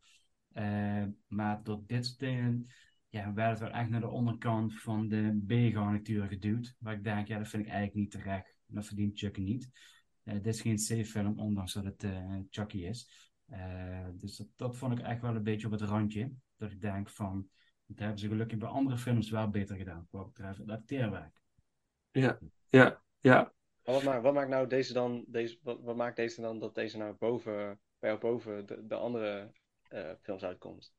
Maar 1.28 1.64
door 1.64 1.84
dit 1.86 2.06
soort 2.06 2.20
dingen, 2.20 2.68
ja, 3.10 3.34
werd 3.34 3.50
het 3.50 3.60
wel 3.60 3.80
echt 3.80 3.90
naar 3.90 4.00
de 4.00 4.08
onderkant 4.08 4.82
van 4.82 5.08
de 5.08 5.44
B-garnituur 5.48 6.28
geduwd. 6.28 6.76
Waar 6.80 6.94
ik 6.94 7.04
denk, 7.04 7.28
ja, 7.28 7.38
dat 7.38 7.48
vind 7.48 7.64
ik 7.66 7.70
eigenlijk 7.70 8.00
niet 8.00 8.12
terecht. 8.12 8.56
Dat 8.66 8.86
verdient 8.86 9.20
Chucky 9.20 9.42
niet. 9.42 9.70
Eh, 10.30 10.36
dit 10.36 10.46
is 10.46 10.62
geen 10.62 10.76
C-film, 10.76 11.40
ondanks 11.40 11.74
dat 11.74 11.84
het 11.84 12.04
eh, 12.04 12.36
Chucky 12.50 12.78
is. 12.78 13.30
Eh, 13.46 14.08
dus 14.14 14.38
dat, 14.38 14.48
dat 14.56 14.78
vond 14.78 15.00
ik 15.00 15.06
echt 15.06 15.22
wel 15.22 15.36
een 15.36 15.44
beetje 15.44 15.68
op 15.68 15.74
het 15.74 15.82
randje. 15.82 16.32
Dat 16.58 16.72
ik 16.72 16.82
denk 16.82 17.10
van, 17.10 17.50
dat 17.86 18.00
hebben 18.00 18.20
ze 18.20 18.28
gelukkig 18.28 18.58
bij 18.58 18.70
andere 18.70 18.98
films 18.98 19.30
wel 19.30 19.50
beter 19.50 19.76
gedaan, 19.76 20.08
wat 20.10 20.34
betreft 20.34 20.58
het 20.58 20.70
acteerwerk. 20.70 21.42
ja, 22.12 22.40
ja, 22.70 23.02
ja. 23.20 23.54
Wat, 23.84 24.04
maakt, 24.04 24.24
wat 24.24 24.34
maakt 24.34 24.50
nou 24.50 24.68
deze 24.68 24.94
dan, 24.94 25.26
deze, 25.28 25.60
wat, 25.62 25.82
wat 25.82 25.96
maakt 25.96 26.16
deze 26.16 26.42
dan 26.42 26.60
dat 26.60 26.76
deze 26.76 26.98
nou 26.98 27.16
boven, 27.20 27.80
bij 28.00 28.10
jou 28.10 28.22
boven 28.22 28.66
de, 28.66 28.86
de 28.86 28.96
andere 28.96 29.52
eh, 29.84 30.12
films 30.22 30.44
uitkomt? 30.44 30.94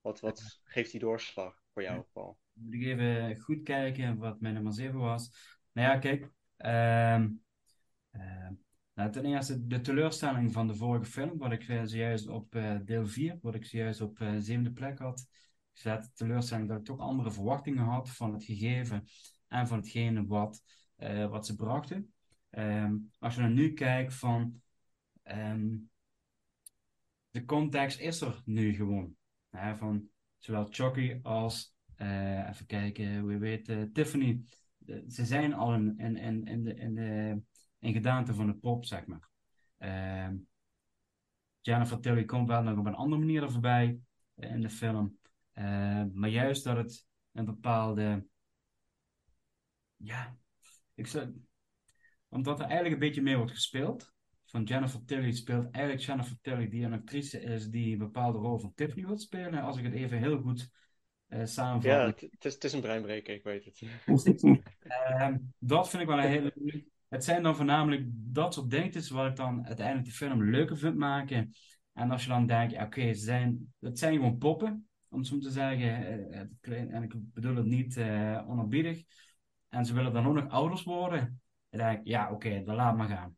Wat, 0.00 0.20
wat 0.20 0.60
geeft 0.62 0.90
die 0.90 1.00
doorslag 1.00 1.62
voor 1.72 1.82
jou, 1.82 2.04
Paul? 2.12 2.38
Moet 2.52 2.74
ik 2.74 2.82
even 2.82 3.40
goed 3.40 3.62
kijken 3.62 4.16
wat 4.16 4.40
mijn 4.40 4.54
nummer 4.54 4.72
7 4.72 4.98
was. 4.98 5.30
Nou 5.72 5.88
ja, 5.88 5.98
kijk. 5.98 6.30
ehm, 6.56 7.30
ehm, 8.10 8.52
nou, 8.94 9.10
ten 9.10 9.24
eerste 9.24 9.66
de 9.66 9.80
teleurstelling 9.80 10.52
van 10.52 10.66
de 10.66 10.74
vorige 10.74 11.04
film, 11.04 11.38
wat 11.38 11.52
ik 11.52 11.68
eh, 11.68 11.82
zojuist 11.84 12.28
op 12.28 12.54
eh, 12.54 12.76
deel 12.84 13.06
4, 13.06 13.38
wat 13.42 13.54
ik 13.54 13.64
zojuist 13.64 14.00
op 14.00 14.20
eh, 14.20 14.34
zevende 14.38 14.72
plek 14.72 14.98
had 14.98 15.26
gezet. 15.72 16.10
Teleurstelling 16.14 16.68
dat 16.68 16.78
ik 16.78 16.84
toch 16.84 16.98
andere 16.98 17.30
verwachtingen 17.32 17.84
had 17.84 18.10
van 18.10 18.32
het 18.32 18.44
gegeven 18.44 19.04
en 19.48 19.66
van 19.66 19.78
hetgene 19.78 20.26
wat, 20.26 20.62
wat 21.30 21.46
ze 21.46 21.54
brachten. 21.54 22.12
Ehm, 22.50 22.96
als 23.18 23.34
je 23.34 23.40
dan 23.40 23.54
nu 23.54 23.72
kijkt 23.72 24.14
van 24.14 24.62
ehm, 25.22 25.76
de 27.30 27.44
context 27.44 28.00
is 28.00 28.20
er 28.20 28.42
nu 28.44 28.74
gewoon. 28.74 29.16
Hè, 29.50 29.76
van 29.76 30.08
zowel 30.38 30.66
Chucky 30.70 31.18
als, 31.22 31.74
even 31.96 32.66
kijken, 32.66 33.30
je 33.30 33.38
weet, 33.38 33.94
Tiffany. 33.94 34.44
Ze 35.08 35.24
zijn 35.24 35.54
al 35.54 35.74
in, 35.74 35.98
in, 35.98 36.46
in, 36.46 36.64
de, 36.64 36.74
in, 36.74 36.94
de, 36.94 37.42
in 37.84 37.92
gedaante 37.92 38.34
van 38.34 38.46
de 38.46 38.54
pop, 38.54 38.84
zeg 38.84 39.06
maar. 39.06 39.28
Ehm, 39.78 40.36
Jennifer 41.60 42.00
Tilly 42.00 42.24
komt 42.24 42.48
wel 42.48 42.62
nog 42.62 42.78
op 42.78 42.86
een 42.86 42.94
andere 42.94 43.20
manier 43.20 43.42
er 43.42 43.52
voorbij 43.52 43.98
eh, 44.34 44.50
in 44.50 44.60
de 44.60 44.70
film. 44.70 45.18
Eh, 45.52 46.04
maar 46.12 46.28
juist 46.28 46.64
dat 46.64 46.76
het 46.76 47.06
een 47.32 47.44
bepaalde. 47.44 48.26
Ja, 49.96 50.36
ik 50.94 51.06
zou, 51.06 51.44
omdat 52.28 52.58
er 52.58 52.64
eigenlijk 52.64 52.94
een 52.94 53.06
beetje 53.06 53.22
mee 53.22 53.36
wordt 53.36 53.52
gespeeld. 53.52 54.12
Van 54.44 54.62
Jennifer 54.62 55.04
Tilly 55.04 55.32
speelt 55.32 55.70
eigenlijk 55.70 56.04
Jennifer 56.04 56.36
Tilly, 56.40 56.68
die 56.68 56.84
een 56.84 56.92
actrice 56.92 57.40
is 57.40 57.68
die 57.68 57.92
een 57.92 57.98
bepaalde 57.98 58.38
rol 58.38 58.58
van 58.58 58.74
Tiffany 58.74 59.06
wil 59.06 59.18
spelen. 59.18 59.62
Als 59.62 59.76
ik 59.76 59.84
het 59.84 59.94
even 59.94 60.18
heel 60.18 60.40
goed 60.40 60.70
eh 61.26 61.44
samenvat. 61.44 61.90
Ja, 61.90 62.06
het, 62.06 62.20
het 62.20 62.44
is, 62.44 62.54
het 62.54 62.64
is 62.64 62.72
een 62.72 62.80
breinbreker, 62.80 63.34
ik 63.34 63.42
weet 63.42 63.64
het. 63.64 63.82
Ehm, 64.78 65.38
dat 65.58 65.88
vind 65.88 66.02
ik 66.02 66.08
wel 66.08 66.18
een 66.18 66.28
hele. 66.28 66.92
Het 67.14 67.24
zijn 67.24 67.42
dan 67.42 67.56
voornamelijk 67.56 68.04
dat 68.08 68.54
soort 68.54 68.70
dingetjes 68.70 69.10
wat 69.10 69.26
ik 69.30 69.36
dan 69.36 69.66
uiteindelijk 69.66 70.06
de 70.06 70.12
film 70.12 70.50
leuker 70.50 70.76
vind 70.78 70.96
maken. 70.96 71.52
En 71.92 72.10
als 72.10 72.22
je 72.22 72.28
dan 72.28 72.46
denkt, 72.46 72.72
ja, 72.72 72.84
oké, 72.84 73.14
ze 73.14 73.24
zijn, 73.24 73.74
het 73.80 73.98
zijn 73.98 74.14
gewoon 74.14 74.38
poppen, 74.38 74.88
om 75.08 75.24
zo 75.24 75.38
te 75.38 75.50
zeggen. 75.50 76.30
Eh, 76.30 76.40
klein- 76.60 76.90
En 76.90 77.02
ik 77.02 77.12
bedoel 77.16 77.56
het 77.56 77.66
niet 77.66 77.96
eh 77.96 78.44
onerbiedig. 78.48 79.02
En 79.68 79.84
ze 79.86 79.94
willen 79.94 80.12
dan 80.12 80.26
ook 80.26 80.34
nog 80.34 80.48
ouders 80.48 80.82
worden. 80.82 81.40
Dan 81.70 81.80
denk 81.80 81.98
ik, 81.98 82.06
ja, 82.06 82.32
oké, 82.32 82.62
dan 82.64 82.74
laat 82.74 82.96
maar 82.96 83.08
gaan. 83.08 83.36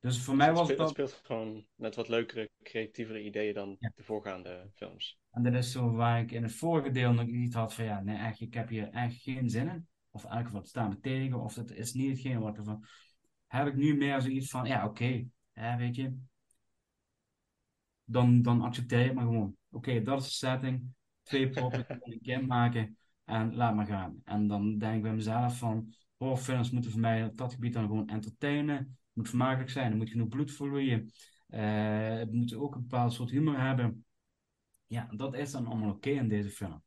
Dus 0.00 0.22
voor 0.22 0.36
mij 0.36 0.52
was 0.52 0.68
het 0.68 0.78
het 0.78 0.88
speelt 0.88 1.20
gewoon 1.24 1.66
met 1.74 1.94
wat 1.94 2.08
leukere, 2.08 2.50
creatievere 2.62 3.22
ideeën 3.24 3.54
dan 3.54 3.76
Ja. 3.78 3.92
de 3.96 4.02
voorgaande 4.02 4.70
films. 4.74 5.18
En 5.30 5.42
dat 5.42 5.54
is 5.54 5.72
zo 5.72 5.90
waar 5.92 6.20
ik 6.20 6.32
in 6.32 6.42
het 6.42 6.54
vorige 6.54 6.90
deel 6.90 7.12
nog 7.12 7.26
iets 7.26 7.54
had 7.54 7.74
van 7.74 7.84
ja, 7.84 8.00
nee, 8.00 8.16
echt, 8.16 8.40
ik 8.40 8.54
heb 8.54 8.68
hier 8.68 8.88
echt 8.90 9.14
geen 9.22 9.50
zin 9.50 9.68
in. 9.68 9.86
Of 10.10 10.24
eigenlijk 10.24 10.54
wat 10.54 10.68
staan 10.68 10.88
me 10.88 11.00
tegen, 11.00 11.40
of 11.40 11.54
dat 11.54 11.70
is 11.70 11.92
niet 11.92 12.10
hetgeen 12.10 12.40
wat 12.40 12.56
ervan. 12.56 12.84
Heb 13.48 13.66
ik 13.66 13.74
nu 13.74 13.96
meer 13.96 14.20
zoiets 14.20 14.50
van, 14.50 14.64
ja, 14.64 14.84
oké, 14.86 15.28
weet 15.52 15.96
je. 15.96 16.16
Dan, 18.04 18.42
dan 18.42 18.62
accepteer 18.62 18.98
je 18.98 19.04
het 19.04 19.14
maar 19.14 19.24
gewoon. 19.24 19.56
Oké, 19.70 20.02
dat 20.02 20.20
is 20.20 20.26
de 20.26 20.34
setting. 20.34 20.94
Twee 21.22 21.48
proppen 21.48 21.86
een 21.88 22.20
kind 22.22 22.46
maken 22.46 22.96
en 23.24 23.54
laat 23.54 23.74
maar 23.74 23.86
gaan. 23.86 24.20
En 24.24 24.46
dan 24.46 24.78
denk 24.78 24.96
ik 24.96 25.02
bij 25.02 25.14
mezelf 25.14 25.58
van, 25.58 25.94
horrorfilms 26.16 26.70
moeten 26.70 26.90
voor 26.90 27.00
mij 27.00 27.24
op 27.24 27.36
dat 27.36 27.52
gebied 27.52 27.72
dan 27.72 27.86
gewoon 27.86 28.08
entertainen. 28.08 28.98
Moet 29.12 29.28
vermakelijk 29.28 29.70
zijn, 29.70 29.90
er 29.90 29.96
moet 29.96 30.10
genoeg 30.10 30.28
bloed 30.28 30.52
vloeien. 30.52 31.10
Eh, 31.46 32.16
het 32.18 32.32
moet 32.32 32.54
ook 32.54 32.74
een 32.74 32.80
bepaald 32.80 33.12
soort 33.12 33.30
humor 33.30 33.60
hebben. 33.60 34.04
Ja, 34.86 35.08
dat 35.16 35.34
is 35.34 35.50
dan 35.50 35.66
allemaal 35.66 35.90
oké 35.90 36.10
in 36.10 36.28
deze 36.28 36.50
film. 36.50 36.82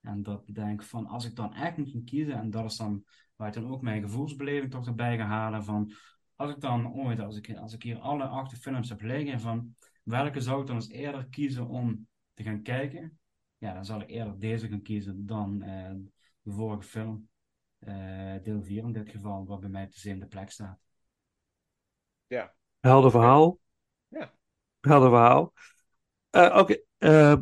En 0.00 0.22
dat 0.22 0.46
denk 0.46 0.80
ik 0.80 0.86
van, 0.86 1.06
als 1.06 1.24
ik 1.24 1.34
dan 1.34 1.54
echt 1.54 1.76
moet 1.76 2.04
kiezen, 2.04 2.34
en 2.34 2.50
dat 2.50 2.64
is 2.64 2.76
dan 2.76 3.04
waar 3.36 3.48
ik 3.48 3.54
dan 3.54 3.70
ook 3.70 3.82
mijn 3.82 4.02
gevoelsbeleving 4.02 4.70
toch 4.70 4.86
erbij 4.86 5.16
ga 5.16 5.24
halen, 5.24 5.64
van 5.64 5.92
als 6.34 6.50
ik 6.50 6.60
dan 6.60 6.94
ooit, 6.94 7.20
als 7.20 7.36
ik, 7.36 7.56
als 7.56 7.72
ik 7.72 7.82
hier 7.82 7.98
alle 7.98 8.24
acht 8.24 8.58
films 8.58 8.88
heb 8.88 9.00
liggen, 9.00 9.40
van 9.40 9.74
welke 10.02 10.40
zou 10.40 10.60
ik 10.60 10.66
dan 10.66 10.76
eens 10.76 10.88
eerder 10.88 11.26
kiezen 11.26 11.66
om 11.66 12.08
te 12.34 12.42
gaan 12.42 12.62
kijken? 12.62 13.18
Ja, 13.58 13.74
dan 13.74 13.84
zal 13.84 14.00
ik 14.00 14.10
eerder 14.10 14.38
deze 14.38 14.68
gaan 14.68 14.82
kiezen 14.82 15.26
dan 15.26 15.62
eh, 15.62 15.92
de 16.42 16.50
vorige 16.52 16.82
film. 16.82 17.28
Eh, 17.78 18.34
deel 18.42 18.62
4 18.62 18.84
in 18.84 18.92
dit 18.92 19.08
geval, 19.08 19.46
wat 19.46 19.60
bij 19.60 19.68
mij 19.68 19.84
op 19.84 19.92
de 19.92 19.98
zevende 19.98 20.26
plek 20.26 20.50
staat. 20.50 20.78
Ja, 22.26 22.54
Helder 22.80 23.10
verhaal. 23.10 23.58
Ja. 24.08 24.32
Helder 24.80 25.10
verhaal. 25.10 25.52
Eh, 26.30 26.56
Oké, 26.58 26.76
eh, 26.98 27.36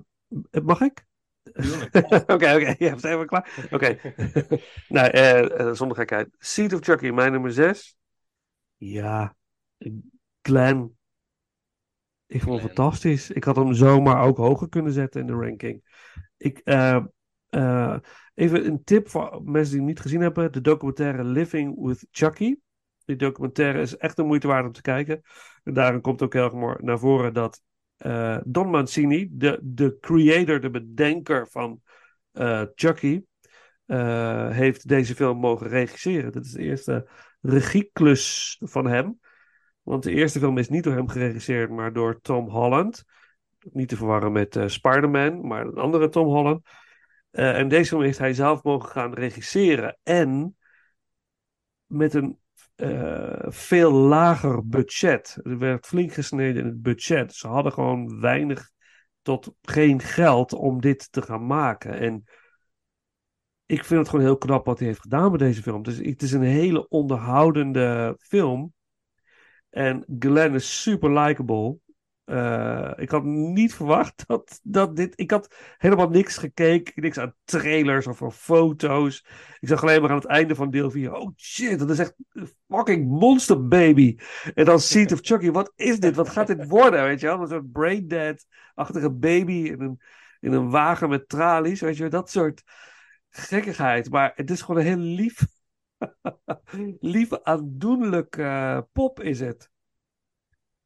mag 0.63 0.81
ik? 0.81 1.07
Oké, 2.35 2.55
oké, 2.55 2.75
je 2.79 2.89
hebt 2.89 3.05
even 3.05 3.27
klaar. 3.27 3.69
Oké. 3.71 3.99
nou, 4.89 5.09
eh, 5.09 5.61
eh, 5.61 5.75
zonder 5.75 5.97
gekheid. 5.97 6.29
Seed 6.39 6.73
of 6.73 6.81
Chucky, 6.81 7.09
mijn 7.09 7.33
nummer 7.33 7.53
6. 7.53 7.97
Ja, 8.77 9.37
Glenn. 10.43 10.97
Ik 12.27 12.43
vond 12.43 12.61
hem 12.61 12.67
fantastisch. 12.67 13.31
Ik 13.31 13.45
had 13.45 13.57
hem 13.57 13.75
zomaar 13.75 14.23
ook 14.23 14.37
hoger 14.37 14.69
kunnen 14.69 14.93
zetten 14.93 15.21
in 15.21 15.27
de 15.27 15.33
ranking. 15.33 15.83
Ik, 16.37 16.59
eh, 16.59 17.05
eh, 17.49 17.97
even 18.35 18.67
een 18.67 18.85
tip 18.85 19.09
voor 19.09 19.41
mensen 19.45 19.71
die 19.71 19.81
het 19.81 19.89
niet 19.89 20.01
gezien 20.01 20.21
hebben: 20.21 20.53
de 20.53 20.61
documentaire 20.61 21.25
Living 21.25 21.87
with 21.87 22.07
Chucky. 22.11 22.57
Die 23.05 23.17
documentaire 23.17 23.81
is 23.81 23.97
echt 23.97 24.17
de 24.17 24.23
moeite 24.23 24.47
waard 24.47 24.67
om 24.67 24.73
te 24.73 24.83
kijken. 24.83 25.23
En 25.63 25.75
daarin 25.75 26.01
komt 26.01 26.23
ook 26.23 26.33
heel 26.33 26.45
erg 26.45 26.81
naar 26.81 26.99
voren 26.99 27.35
dat 27.35 27.63
eh, 28.05 28.39
Don 28.45 28.71
Mancini, 28.71 29.29
de, 29.31 29.59
de 29.63 29.97
creator, 30.01 30.61
de 30.61 30.71
bedenker 30.71 31.49
van 31.51 31.83
eh, 32.33 32.63
Chucky, 32.75 33.23
eh, 33.87 34.51
heeft 34.51 34.89
deze 34.89 35.15
film 35.15 35.39
mogen 35.39 35.69
regisseren. 35.69 36.33
Dit 36.33 36.45
is 36.45 36.53
de 36.53 36.63
eerste 36.63 37.09
regieklus 37.41 38.57
van 38.61 38.87
hem. 38.87 39.21
Want 39.83 40.03
de 40.03 40.11
eerste 40.11 40.39
film 40.39 40.59
is 40.59 40.69
niet 40.69 40.85
door 40.85 40.95
hem 40.95 41.09
geregisseerd, 41.09 41.71
maar 41.71 41.93
door 41.93 42.21
Tom 42.21 42.49
Holland. 42.49 43.05
Niet 43.73 43.89
te 43.89 43.97
verwarren 43.97 44.33
met 44.33 44.59
Spider-Man, 44.67 45.47
maar 45.47 45.67
een 45.67 45.79
andere 45.79 46.09
Tom 46.09 46.27
Holland. 46.27 46.67
En 47.31 47.69
deze 47.69 47.89
film 47.89 48.03
heeft 48.03 48.19
hij 48.19 48.35
zelf 48.35 48.63
mogen 48.63 48.89
gaan 48.89 49.15
regisseren. 49.15 49.99
En 50.03 50.57
met 51.87 52.15
een 52.15 52.39
eh, 52.75 53.47
veel 53.47 53.93
lager 53.93 54.69
budget. 54.69 55.39
Er 55.43 55.59
werd 55.59 55.87
flink 55.87 56.13
gesneden 56.13 56.63
in 56.63 56.69
het 56.69 56.83
budget. 56.83 57.35
Ze 57.35 57.47
hadden 57.47 57.73
gewoon 57.73 58.21
weinig 58.21 58.71
tot 59.23 59.55
geen 59.63 60.01
geld 60.01 60.53
om 60.53 60.81
dit 60.81 61.13
te 61.13 61.23
gaan 61.23 61.47
maken. 61.47 61.99
En 61.99 62.25
ik 63.67 63.85
vind 63.85 64.01
het 64.01 64.09
gewoon 64.09 64.25
heel 64.25 64.39
knap 64.39 64.67
wat 64.67 64.79
hij 64.79 64.89
heeft 64.89 65.01
gedaan 65.01 65.31
met 65.31 65.41
deze 65.41 65.63
film. 65.63 65.83
Dus 65.83 65.97
het 65.97 66.23
is 66.23 66.33
een 66.33 66.43
hele 66.43 66.89
onderhoudende 66.89 68.17
film. 68.19 68.73
En 69.71 70.05
Glenn 70.19 70.55
is 70.55 70.83
super 70.83 71.19
likable. 71.21 71.79
Eh, 72.25 72.93
ik 72.97 73.11
had 73.11 73.25
niet 73.25 73.75
verwacht 73.75 74.25
dat, 74.27 74.61
dat 74.63 74.97
dit. 74.97 75.13
Ik 75.21 75.31
had 75.31 75.57
helemaal 75.79 76.09
niks 76.09 76.37
gekeken, 76.37 77.03
niks 77.03 77.19
aan 77.19 77.35
trailers 77.45 78.07
of 78.07 78.23
aan 78.23 78.33
foto's. 78.33 79.25
Ik 79.61 79.69
zag 79.69 79.83
alleen 79.83 80.01
maar 80.01 80.11
aan 80.11 80.17
het 80.17 80.27
einde 80.27 80.55
van 80.55 80.71
deel 80.71 80.91
4. 80.91 81.15
Oh 81.15 81.31
shit, 81.37 81.79
dat 81.79 81.91
is 81.91 81.99
echt 81.99 82.15
een 82.33 82.49
fucking 82.69 83.09
monster 83.09 83.69
baby. 83.69 84.17
En 84.55 84.65
dan 84.65 84.81
Seed 84.81 85.13
of 85.13 85.19
Chucky, 85.23 85.51
wat 85.51 85.73
is 85.77 86.01
dit? 86.01 86.15
Wat 86.15 86.29
gaat 86.29 86.47
dit 86.47 86.69
worden? 86.79 87.03
Weet 87.05 87.21
je 87.21 87.27
wel? 87.27 87.41
Een 87.41 87.49
soort 87.49 87.73
braindead-achtige 87.73 89.11
baby 89.11 89.53
in 89.53 89.81
een, 89.81 90.01
in 90.41 90.53
een 90.53 90.71
wagen 90.71 91.09
met 91.09 91.29
tralies. 91.29 91.81
Weet 91.81 91.97
je? 91.97 92.09
Dat 92.09 92.31
soort 92.31 92.63
gekkigheid. 93.31 94.11
Maar 94.11 94.33
het 94.35 94.51
is 94.51 94.63
gewoon 94.63 94.81
een 94.81 94.87
heel 94.87 95.15
lief, 95.15 95.47
lief 97.01 97.43
aandoenlijk 97.43 98.37
eh, 98.37 98.79
pop 98.93 99.21
is 99.21 99.41
het. 99.41 99.73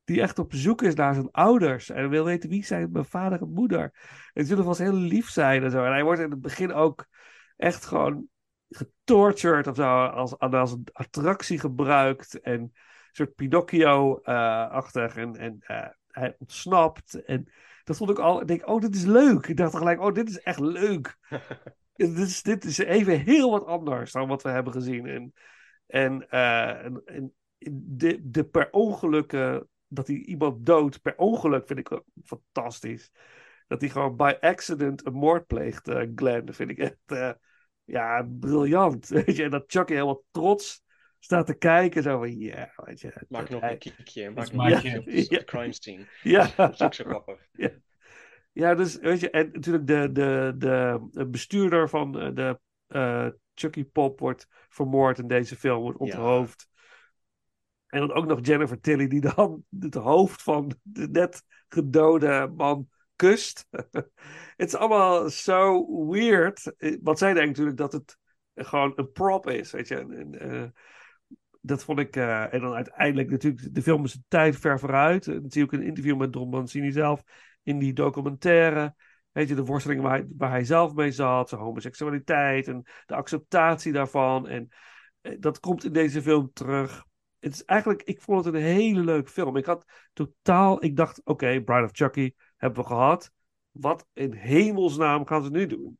Die 0.08 0.20
echt 0.20 0.38
op 0.38 0.54
zoek 0.54 0.82
is 0.82 0.94
naar 0.94 1.14
zijn 1.14 1.30
ouders. 1.30 1.90
En 1.90 2.08
wil 2.08 2.24
weten 2.24 2.48
wie 2.48 2.64
zijn 2.64 2.92
mijn 2.92 3.04
vader 3.04 3.40
en 3.40 3.52
moeder. 3.52 3.92
En 4.32 4.46
zullen 4.46 4.64
vast 4.64 4.78
heel 4.78 4.92
lief 4.92 5.28
zijn 5.28 5.62
en 5.62 5.70
zo. 5.70 5.84
En 5.84 5.92
hij 5.92 6.02
wordt 6.02 6.20
in 6.20 6.30
het 6.30 6.40
begin 6.40 6.72
ook 6.72 7.06
echt 7.56 7.84
gewoon 7.84 8.28
getortured 8.68 9.66
of 9.66 9.76
zo. 9.76 10.04
Als, 10.06 10.38
als 10.38 10.72
een 10.72 10.86
attractie 10.92 11.58
gebruikt. 11.58 12.40
En 12.40 12.60
een 12.60 12.72
soort 13.12 13.34
Pinocchio-achtig. 13.34 15.16
en 15.16 15.36
en 15.36 15.56
eh, 15.60 15.86
hij 16.06 16.36
ontsnapt. 16.38 17.24
En 17.24 17.48
dat 17.84 17.96
vond 17.96 18.10
ik 18.10 18.18
al. 18.18 18.40
Ik 18.40 18.46
denk, 18.46 18.68
oh, 18.68 18.80
dit 18.80 18.94
is 18.94 19.04
leuk. 19.04 19.46
Ik 19.46 19.56
dacht 19.56 19.76
gelijk, 19.76 20.00
oh, 20.00 20.14
dit 20.14 20.28
is 20.28 20.40
echt 20.40 20.60
leuk. 20.60 21.16
dit, 21.94 22.18
is, 22.18 22.42
dit 22.42 22.64
is 22.64 22.78
even 22.78 23.20
heel 23.20 23.50
wat 23.50 23.66
anders 23.66 24.12
dan 24.12 24.28
wat 24.28 24.42
we 24.42 24.48
hebben 24.48 24.72
gezien. 24.72 25.06
En, 25.06 25.32
en, 25.86 26.28
eh, 26.28 26.84
en, 26.84 27.02
en 27.04 27.34
de, 27.70 28.30
de 28.30 28.44
per 28.44 28.68
ongelukken 28.70 29.68
dat 29.88 30.06
hij 30.06 30.16
iemand 30.16 30.66
doodt 30.66 31.02
per 31.02 31.16
ongeluk 31.16 31.66
vind 31.66 31.78
ik 31.78 31.92
ook 31.92 32.04
fantastisch. 32.24 33.10
Dat 33.66 33.80
hij 33.80 33.90
gewoon 33.90 34.16
by 34.16 34.34
accident 34.40 35.06
een 35.06 35.12
moord 35.12 35.46
pleegt, 35.46 35.88
eh, 35.88 36.02
Glenn. 36.14 36.44
Dat 36.44 36.56
vind 36.56 36.70
ik 36.70 36.78
echt 36.78 36.96
eh, 37.06 37.32
ja, 37.84 38.28
briljant. 38.40 39.08
Weet 39.24 39.36
je, 39.36 39.42
en 39.44 39.50
dat 39.50 39.64
Chucky 39.66 39.92
helemaal 39.92 40.24
trots 40.30 40.82
staat 41.18 41.46
te 41.46 41.54
kijken. 41.54 42.02
Zo 42.02 42.18
van, 42.18 42.38
ja, 42.38 42.72
weet 42.76 43.00
je. 43.00 43.12
maak 43.28 43.48
nog 43.48 43.60
hij- 43.60 43.72
een 43.72 43.78
kiekje, 43.78 44.30
maak 44.30 44.48
een 44.52 44.58
kiekje 44.80 44.98
op 44.98 45.04
de 45.04 45.26
Ja. 45.28 45.44
crime 45.44 45.72
scene. 45.72 46.06
Ja, 46.22 46.50
Dat 46.56 46.72
is 46.72 46.82
ook 46.82 46.94
zo 46.94 47.04
grappig. 47.04 47.48
ja, 48.52 48.74
dus 48.74 48.96
weet 48.98 49.20
je, 49.20 49.30
en 49.30 49.50
natuurlijk 49.52 49.86
de, 49.86 50.12
de, 50.12 50.54
de, 50.56 51.06
de 51.10 51.26
bestuurder 51.26 51.88
van 51.88 52.20
eh, 52.20 52.34
de 52.34 52.60
eh, 52.86 53.26
Chucky 53.54 53.84
Pop 53.84 54.20
wordt 54.20 54.46
vermoord 54.68 55.18
in 55.18 55.26
deze 55.26 55.56
film, 55.56 55.80
wordt 55.80 55.98
Ja. 55.98 56.04
onthoofd. 56.04 56.68
En 57.88 58.00
dan 58.00 58.12
ook 58.12 58.26
nog 58.26 58.38
Jennifer 58.42 58.80
Tilly, 58.80 59.08
die 59.08 59.20
dan 59.20 59.64
het 59.80 59.94
hoofd 59.94 60.42
van 60.42 60.72
de 60.82 61.08
net 61.08 61.42
gedode 61.68 62.52
man 62.56 62.88
kust. 63.16 63.66
Het 64.56 64.68
is 64.68 64.74
allemaal 64.74 65.28
zo 65.28 65.86
weird. 66.10 66.72
Want 67.02 67.18
zij 67.18 67.32
denkt 67.32 67.48
natuurlijk 67.48 67.76
dat 67.76 67.92
het 67.92 68.18
gewoon 68.54 68.92
een 68.96 69.12
prop 69.12 69.48
is, 69.48 69.70
weet 69.70 69.88
je. 69.88 70.26
Eh, 70.38 70.82
dat 71.60 71.84
vond 71.84 71.98
ik... 71.98 72.16
eh, 72.16 72.54
en 72.54 72.60
dan 72.60 72.74
uiteindelijk 72.74 73.30
natuurlijk, 73.30 73.74
de 73.74 73.82
film 73.82 74.04
is 74.04 74.14
een 74.14 74.24
tijd 74.28 74.56
ver 74.56 74.78
vooruit. 74.78 75.26
En 75.26 75.44
zie 75.48 75.64
ik 75.64 75.72
een 75.72 75.82
interview 75.82 76.16
met 76.16 76.32
Don 76.32 76.48
Mancini 76.48 76.90
zelf 76.90 77.22
in 77.62 77.78
die 77.78 77.92
documentaire. 77.92 78.94
Weet 79.32 79.48
je, 79.48 79.54
de 79.54 79.64
worsteling 79.64 80.02
waar 80.02 80.10
hij, 80.10 80.26
waar 80.36 80.50
hij 80.50 80.64
zelf 80.64 80.94
mee 80.94 81.12
zat, 81.12 81.48
zijn 81.48 81.60
homoseksualiteit 81.60 82.68
en 82.68 82.82
de 83.06 83.14
acceptatie 83.14 83.92
daarvan. 83.92 84.48
En 84.48 84.68
eh, 85.20 85.36
dat 85.40 85.60
komt 85.60 85.84
in 85.84 85.92
deze 85.92 86.22
film 86.22 86.50
terug. 86.52 87.06
Het 87.48 87.56
is 87.56 87.64
eigenlijk, 87.64 88.02
ik 88.02 88.20
vond 88.20 88.44
het 88.44 88.54
een 88.54 88.60
hele 88.60 89.00
leuke 89.00 89.30
film. 89.30 89.56
Ik 89.56 89.64
had 89.64 89.84
totaal, 90.12 90.84
ik 90.84 90.96
dacht, 90.96 91.20
oké, 91.24 91.62
Bride 91.62 91.84
of 91.84 91.90
Chucky 91.92 92.32
hebben 92.56 92.82
we 92.82 92.88
gehad. 92.88 93.32
Wat 93.70 94.06
in 94.12 94.32
hemelsnaam 94.32 95.26
gaan 95.26 95.44
ze 95.44 95.50
nu 95.50 95.66
doen? 95.66 95.98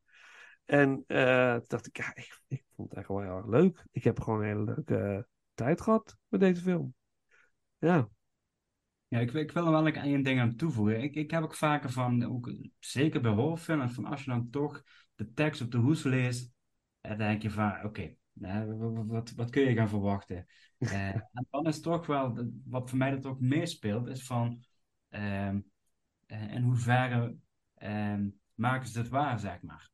En 0.64 1.04
eh, 1.06 1.54
toen 1.54 1.64
dacht 1.66 1.86
ik, 1.86 1.96
ja, 1.96 2.14
ik, 2.14 2.40
ik 2.46 2.64
vond 2.74 2.88
het 2.88 2.98
echt 2.98 3.08
wel 3.08 3.20
heel 3.20 3.36
erg 3.36 3.46
leuk. 3.46 3.84
Ik 3.92 4.04
heb 4.04 4.20
gewoon 4.20 4.40
een 4.40 4.46
hele 4.46 4.64
leuke 4.64 4.96
eh, 4.96 5.22
tijd 5.54 5.80
gehad 5.80 6.16
met 6.28 6.40
deze 6.40 6.62
film. 6.62 6.94
Ja, 7.78 8.08
Ja, 9.08 9.18
ik, 9.18 9.32
ik 9.32 9.52
wil 9.52 9.64
er 9.64 9.70
wel 9.70 9.86
een 9.86 10.22
ding 10.22 10.40
aan 10.40 10.56
toevoegen. 10.56 11.02
Ik, 11.02 11.14
ik 11.14 11.30
heb 11.30 11.42
ook 11.42 11.54
vaker 11.54 11.90
van, 11.90 12.24
ook, 12.24 12.52
zeker 12.78 13.20
bij 13.20 13.30
horrorfilms, 13.30 13.94
van 13.94 14.04
als 14.04 14.24
je 14.24 14.30
dan 14.30 14.50
toch 14.50 14.82
de 15.14 15.32
tekst 15.32 15.60
op 15.60 15.70
de 15.70 15.78
hoes 15.78 16.02
leest, 16.02 16.52
dan 17.00 17.18
denk 17.18 17.42
je 17.42 17.50
van, 17.50 17.84
oké, 17.84 18.14
wat, 18.40 19.06
wat, 19.06 19.30
wat 19.30 19.50
kun 19.50 19.62
je 19.62 19.74
gaan 19.74 19.88
verwachten? 19.88 20.46
Eh, 20.78 21.14
en 21.14 21.46
dan 21.50 21.66
is 21.66 21.80
toch 21.80 22.06
wel, 22.06 22.34
de- 22.34 22.60
wat 22.64 22.88
voor 22.88 22.98
mij 22.98 23.10
dat 23.10 23.26
ook 23.26 23.40
meespeelt, 23.40 24.06
is 24.06 24.26
van, 24.26 24.64
eh, 25.08 25.54
in 26.26 26.62
hoeverre 26.62 27.36
ehm, 27.74 28.28
maken 28.54 28.88
ze 28.88 28.98
het 28.98 29.08
waar, 29.08 29.38
zeg 29.38 29.62
maar. 29.62 29.90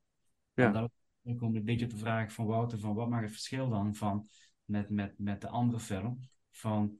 Ja. 0.55 0.67
En 0.67 0.73
dat 0.73 0.91
ook 1.23 1.43
om 1.43 1.57
een 1.57 1.65
beetje 1.65 1.87
te 1.87 1.97
vragen 1.97 2.31
van 2.31 2.47
Wouter, 2.47 2.79
van 2.79 2.95
wat 2.95 3.09
maakt 3.09 3.23
het 3.23 3.33
verschil 3.33 3.69
dan 3.69 3.95
van, 3.95 4.29
met, 4.65 4.91
met, 4.91 5.19
met 5.19 5.41
de 5.41 5.49
andere 5.49 5.81
film, 5.81 6.19
van 6.51 6.99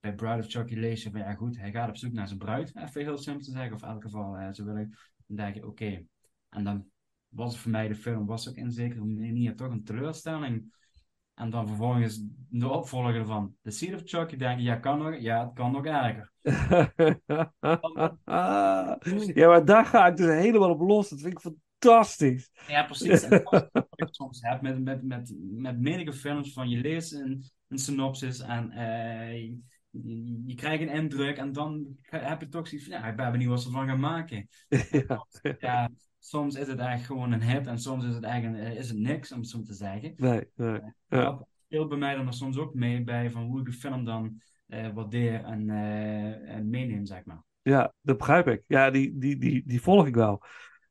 bij 0.00 0.14
Bride 0.14 0.38
of 0.38 0.46
Chucky 0.46 0.74
lees 0.74 1.02
je 1.02 1.10
van 1.10 1.20
ja 1.20 1.34
goed, 1.34 1.58
hij 1.58 1.70
gaat 1.70 1.88
op 1.88 1.96
zoek 1.96 2.12
naar 2.12 2.26
zijn 2.26 2.38
bruid, 2.38 2.76
even 2.76 3.00
heel 3.00 3.18
simpel 3.18 3.44
te 3.44 3.50
zeggen, 3.50 3.74
of 3.74 3.82
in 3.82 3.88
elk 3.88 4.02
geval 4.02 4.36
eh, 4.36 4.52
zo 4.52 4.64
wil 4.64 4.76
ik. 4.76 5.10
Dan 5.26 5.36
denk 5.36 5.54
je 5.54 5.66
oké. 5.66 6.04
En 6.48 6.64
dan 6.64 6.90
was 7.34 7.58
voor 7.58 7.70
mij 7.70 7.88
de 7.88 7.94
film, 7.94 8.26
was 8.26 8.48
ook 8.48 8.56
in 8.56 8.70
zekere 8.70 9.04
manier 9.04 9.56
toch 9.56 9.70
een 9.70 9.84
teleurstelling. 9.84 10.72
En 11.34 11.50
dan 11.50 11.66
vervolgens 11.66 12.22
de 12.48 12.68
opvolger 12.68 13.26
van 13.26 13.54
The 13.62 13.70
Seed 13.70 13.94
of 13.94 14.00
Chucky 14.04 14.36
denken, 14.36 14.64
ja, 14.64 14.76
kan 14.76 14.98
nog, 14.98 15.20
ja, 15.20 15.44
het 15.44 15.54
kan 15.54 15.72
nog 15.72 15.84
erger. 15.86 16.32
ja, 19.34 19.48
maar 19.48 19.64
daar 19.64 19.86
ga 19.86 20.06
ik 20.06 20.16
dus 20.16 20.26
helemaal 20.26 20.70
op 20.70 20.80
los. 20.80 21.08
Dat 21.08 21.20
vind 21.20 21.32
ik 21.32 21.40
fantastisch. 21.40 22.50
Ja, 22.66 22.82
precies. 22.84 23.22
En 23.22 23.30
dat 23.30 23.40
is 23.40 23.42
wat 23.42 23.70
ik 23.94 24.08
soms 24.10 24.40
heb 24.42 24.62
met, 24.62 24.82
met, 24.84 25.02
met, 25.02 25.34
met 25.50 25.80
menige 25.80 26.12
films 26.12 26.52
van 26.52 26.68
je 26.68 26.80
leest 26.80 27.12
een, 27.12 27.44
een 27.68 27.78
synopsis 27.78 28.40
en 28.40 28.70
eh, 28.70 29.32
je, 29.32 29.58
je- 29.90 30.42
je 30.46 30.54
krijgt 30.54 30.82
een 30.82 30.88
indruk 30.88 31.36
en 31.36 31.52
dan 31.52 31.86
heb 32.00 32.40
je 32.40 32.48
toch 32.48 32.68
zoiets 32.68 32.88
van, 32.88 32.98
ja, 32.98 33.06
ik 33.06 33.16
ben 33.16 33.32
benieuwd 33.32 33.50
wat 33.50 33.60
ze 33.60 33.66
ervan 33.66 33.86
gaan 33.86 34.00
maken. 34.00 34.48
ja. 35.08 35.26
Ja, 35.58 35.90
soms 36.24 36.54
is 36.54 36.66
het 36.66 36.78
eigenlijk 36.78 37.06
gewoon 37.06 37.32
een 37.32 37.42
hit 37.42 37.66
en 37.66 37.78
soms 37.78 38.04
is 38.04 38.14
het 38.14 38.24
eigenlijk 38.24 38.78
is 38.78 38.88
het 38.88 38.98
niks, 38.98 39.32
om 39.32 39.38
het 39.38 39.48
zo 39.48 39.62
te 39.62 39.74
zeggen. 39.74 40.12
Nee, 40.16 40.48
nee. 40.54 40.80
Ja. 41.08 41.22
Dat 41.22 41.46
speelt 41.66 41.88
bij 41.88 41.98
mij 41.98 42.14
dan 42.14 42.26
er 42.26 42.32
soms 42.32 42.58
ook 42.58 42.74
mee 42.74 43.04
bij 43.04 43.30
van 43.30 43.44
hoe 43.44 43.58
ik 43.60 43.66
de 43.66 43.72
film 43.72 44.04
dan 44.04 44.40
eh, 44.66 44.88
waardeer 44.94 45.44
en, 45.44 45.70
eh, 45.70 46.54
en 46.54 46.70
meeneem, 46.70 47.06
zeg 47.06 47.24
maar. 47.24 47.42
Ja, 47.62 47.92
dat 48.00 48.18
begrijp 48.18 48.46
ik. 48.48 48.62
Ja, 48.66 48.90
die, 48.90 49.18
die, 49.18 49.36
die, 49.38 49.62
die 49.66 49.80
volg 49.82 50.06
ik 50.06 50.14
wel. 50.14 50.42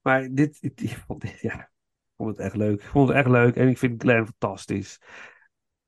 Maar 0.01 0.27
dit, 0.31 0.61
dit- 0.61 0.81
ik 0.81 0.97
vond 1.07 1.21
dit, 1.21 1.39
ja, 1.39 1.59
ik 1.59 1.69
vond 2.17 2.29
het 2.29 2.39
echt 2.39 2.55
leuk. 2.55 2.81
Ik 2.81 2.87
vond 2.87 3.07
het 3.07 3.17
echt 3.17 3.27
leuk 3.29 3.55
en 3.55 3.67
ik 3.67 3.77
vind 3.77 4.01
Glenn 4.01 4.25
fantastisch. 4.25 4.99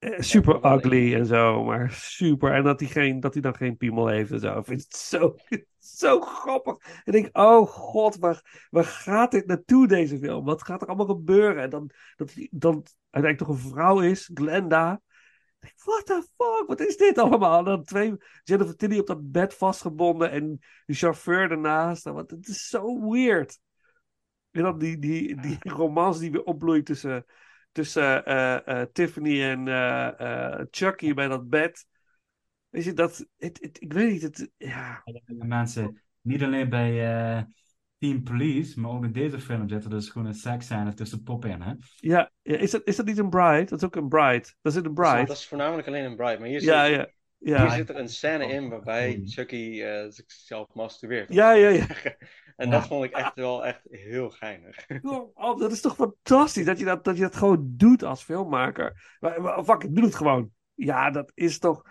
Eh, 0.03 0.19
super 0.19 0.73
ugly 0.73 1.13
en 1.13 1.25
zo, 1.25 1.63
maar 1.63 1.91
super. 1.91 2.53
En 2.53 2.63
dat 2.63 2.79
hij, 2.79 2.89
geen, 2.89 3.19
dat 3.19 3.33
hij 3.33 3.41
dan 3.41 3.55
geen 3.55 3.77
piemel 3.77 4.07
heeft 4.07 4.31
en 4.31 4.39
zo. 4.39 4.57
Ik 4.57 4.65
vind 4.65 4.81
het 4.81 4.95
zo, 4.95 5.35
zo 5.99 6.21
grappig. 6.21 6.77
En 6.77 7.01
ik 7.03 7.11
denk, 7.13 7.37
oh 7.37 7.67
god, 7.67 8.17
waar, 8.17 8.67
waar 8.69 8.83
gaat 8.83 9.31
dit 9.31 9.45
naartoe, 9.45 9.87
deze 9.87 10.17
film? 10.17 10.45
Wat 10.45 10.63
gaat 10.63 10.81
er 10.81 10.87
allemaal 10.87 11.05
gebeuren? 11.05 11.63
En 11.63 11.69
dan 11.69 11.89
dat 12.15 12.33
hij 12.33 12.47
dan 12.51 12.85
uiteindelijk 13.09 13.37
toch 13.37 13.47
een 13.47 13.71
vrouw 13.71 13.99
is, 13.99 14.31
Glenda. 14.33 15.01
What 15.59 16.05
the 16.05 16.23
fuck? 16.37 16.63
Wat 16.67 16.79
is 16.79 16.97
dit 16.97 17.17
allemaal? 17.17 17.59
En 17.59 17.65
dan 17.65 17.83
twee 17.83 18.13
Jennifer 18.43 18.75
Tilly 18.75 18.99
op 18.99 19.07
dat 19.07 19.31
bed 19.31 19.53
vastgebonden 19.53 20.31
en 20.31 20.59
die 20.85 20.95
chauffeur 20.95 21.51
ernaast. 21.51 22.03
Want 22.03 22.31
het 22.31 22.47
is 22.47 22.67
zo 22.67 23.09
weird. 23.11 23.59
En 24.51 24.63
dan 24.63 24.77
die, 24.77 24.99
die, 24.99 25.41
die 25.41 25.57
romance 25.59 26.19
die 26.19 26.31
weer 26.31 26.43
opbloeit 26.43 26.85
tussen, 26.85 27.25
tussen 27.73 28.25
eh, 28.25 28.81
eh, 28.81 28.87
Tiffany 28.93 29.43
en 29.43 29.67
eh, 29.67 30.19
eh, 30.59 30.65
Chucky 30.71 31.13
bij 31.13 31.27
dat 31.27 31.49
bed. 31.49 31.85
Weet 32.69 32.83
je, 32.83 32.93
dat... 32.93 33.25
Het, 33.37 33.59
het, 33.61 33.81
ik 33.81 33.93
weet 33.93 34.11
niet, 34.11 34.21
het... 34.21 34.49
Ja, 34.57 35.03
En 35.25 35.47
mensen, 35.47 36.01
niet 36.21 36.43
alleen 36.43 36.69
bij 36.69 37.15
eh, 37.37 37.43
Team 37.97 38.23
Police, 38.23 38.79
maar 38.79 38.91
ook 38.91 39.03
in 39.03 39.11
deze 39.11 39.39
film 39.39 39.69
zit 39.69 39.83
er 39.83 39.89
dus 39.89 40.09
gewoon 40.09 40.27
een 40.27 40.33
seksscène 40.33 40.93
tussen 40.93 41.23
pop 41.23 41.45
in, 41.45 41.61
hè? 41.61 41.73
ja, 41.95 42.31
ja 42.41 42.57
is, 42.57 42.71
dat, 42.71 42.81
is 42.85 42.95
dat 42.95 43.05
niet 43.05 43.17
een 43.17 43.29
Bride? 43.29 43.63
Dat 43.65 43.79
is 43.79 43.85
ook 43.85 43.95
een 43.95 44.09
Bride. 44.09 44.53
Dat 44.61 44.71
is 44.71 44.75
een 44.75 44.83
Dat 44.83 44.93
Bride. 44.93 45.31
is 45.31 45.47
voornamelijk 45.47 45.87
alleen 45.87 46.05
een 46.05 46.15
Bride. 46.15 46.39
Maar 46.39 46.47
hier, 46.47 46.61
Ja, 46.61 46.85
zit, 46.85 46.95
ja. 46.95 47.07
hier 47.39 47.55
Ja, 47.55 47.69
zit 47.69 47.89
er 47.89 47.95
een 47.95 48.09
scène 48.09 48.47
in 48.47 48.69
waarbij 48.69 49.19
Oh. 49.19 49.27
Chucky 49.27 49.83
zichzelf 50.09 50.73
masturbeert. 50.73 51.33
ja, 51.33 51.51
ja. 51.51 51.69
ja. 51.69 51.85
En 52.63 52.69
Ja. 52.69 52.75
dat 52.79 52.87
vond 52.87 53.03
ik 53.03 53.11
echt 53.11 53.35
wel 53.35 53.65
echt 53.65 53.81
heel 53.89 54.29
geinig. 54.29 54.75
Oh, 55.33 55.59
dat 55.59 55.71
is 55.71 55.81
toch 55.81 55.95
fantastisch 55.95 56.65
dat 56.65 56.79
je 56.79 56.85
dat, 56.85 57.03
dat 57.03 57.15
je 57.15 57.21
dat 57.21 57.35
gewoon 57.35 57.73
doet 57.77 58.03
als 58.03 58.23
filmmaker. 58.23 59.17
Maar, 59.19 59.41
maar, 59.41 59.63
fuck, 59.63 59.83
ik 59.83 59.95
doe 59.95 60.03
het 60.05 60.15
gewoon. 60.15 60.51
Ja, 60.73 61.09
dat 61.11 61.31
is 61.33 61.59
toch... 61.59 61.83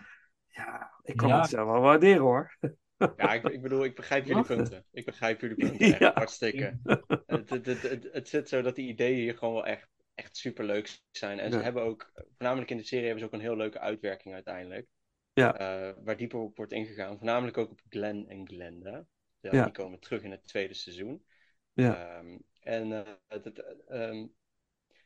Ja, 0.47 0.91
ik 1.03 1.17
kan 1.17 1.29
Ja. 1.29 1.41
het 1.41 1.51
zelf 1.51 1.69
wel 1.71 1.81
waarderen 1.81 2.23
hoor. 2.23 2.57
Ja, 3.17 3.33
ik, 3.33 3.49
ik 3.49 3.63
bedoel, 3.63 3.85
ik 3.85 3.95
begrijp 3.95 4.27
jullie 4.27 4.45
punten. 4.45 4.85
Ik 4.91 5.05
begrijp 5.05 5.41
jullie 5.41 5.57
punten 5.67 5.79
echt 5.87 5.99
Ja. 5.99 6.13
hartstikke. 6.15 6.79
Het, 7.27 7.51
het, 7.51 7.67
het, 7.67 7.83
het, 7.83 8.09
het 8.13 8.29
zit 8.29 8.49
zo 8.49 8.63
dat 8.63 8.75
die 8.77 8.89
ideeën 8.89 9.17
hier 9.19 9.39
gewoon 9.39 9.55
wel 9.55 9.67
echt, 9.67 9.89
echt 10.15 10.37
super 10.37 10.65
leuk 10.65 10.99
zijn. 11.11 11.39
En 11.39 11.53
ze 11.53 11.59
hebben 11.59 11.83
ook, 11.83 12.13
voornamelijk 12.37 12.71
in 12.71 12.77
de 12.77 12.85
serie, 12.85 13.05
hebben 13.05 13.21
ze 13.23 13.27
ook 13.27 13.33
een 13.33 13.47
heel 13.47 13.57
leuke 13.57 13.79
uitwerking 13.79 14.35
uiteindelijk. 14.35 14.87
Ja. 15.33 15.57
Eh, 15.57 15.95
waar 16.05 16.17
dieper 16.17 16.39
op 16.39 16.57
wordt 16.57 16.73
ingegaan. 16.73 17.17
Voornamelijk 17.17 17.57
ook 17.59 17.71
op 17.71 17.81
Glenn 17.89 18.29
en 18.29 18.49
Glenda. 18.49 19.05
Ja. 19.51 19.63
Die 19.65 19.73
komen 19.73 19.99
terug 20.01 20.23
in 20.23 20.31
het 20.31 20.45
tweede 20.45 20.75
seizoen. 20.75 21.25
Ja. 21.73 22.19
Ehm, 22.19 22.39
en 22.61 22.93
eh, 22.93 23.49
ehm, 23.87 24.27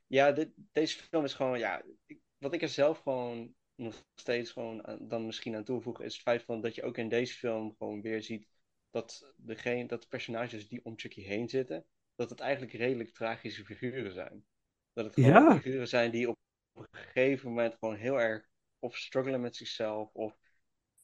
ja, 0.06 0.32
dit, 0.32 0.50
deze 0.72 0.98
film 0.98 1.24
is 1.24 1.34
gewoon, 1.34 1.58
ja, 1.58 1.82
ik- 2.06 2.20
wat 2.38 2.54
ik 2.54 2.62
er 2.62 2.68
zelf 2.68 2.98
gewoon 2.98 3.54
nog 3.74 4.04
steeds 4.14 4.50
gewoon 4.50 4.86
aan- 4.86 5.08
dan 5.08 5.26
misschien 5.26 5.56
aan 5.56 5.64
toevoeg, 5.64 6.00
is 6.02 6.12
het 6.12 6.22
feit 6.22 6.42
van 6.42 6.60
dat 6.60 6.74
je 6.74 6.82
ook 6.82 6.98
in 6.98 7.08
deze 7.08 7.34
film 7.34 7.74
gewoon 7.78 8.02
weer 8.02 8.22
ziet 8.22 8.48
dat, 8.90 9.34
degene, 9.36 9.86
dat 9.86 10.02
de 10.02 10.08
personages 10.08 10.68
die 10.68 10.84
om 10.84 10.98
Chucky 10.98 11.20
heen 11.22 11.48
zitten, 11.48 11.86
dat 12.14 12.30
het 12.30 12.40
eigenlijk 12.40 12.72
redelijk 12.72 13.10
tragische 13.10 13.64
figuren 13.64 14.12
zijn. 14.12 14.46
Dat 14.92 15.04
het 15.04 15.14
gewoon 15.14 15.30
Ja. 15.30 15.56
figuren 15.60 15.88
zijn 15.88 16.10
die 16.10 16.28
op 16.28 16.36
een 16.72 16.86
gegeven 16.90 17.48
moment 17.48 17.76
gewoon 17.78 17.96
heel 17.96 18.20
erg 18.20 18.48
of 18.78 18.96
struggelen 18.96 19.40
met 19.40 19.56
zichzelf, 19.56 20.12
of 20.12 20.38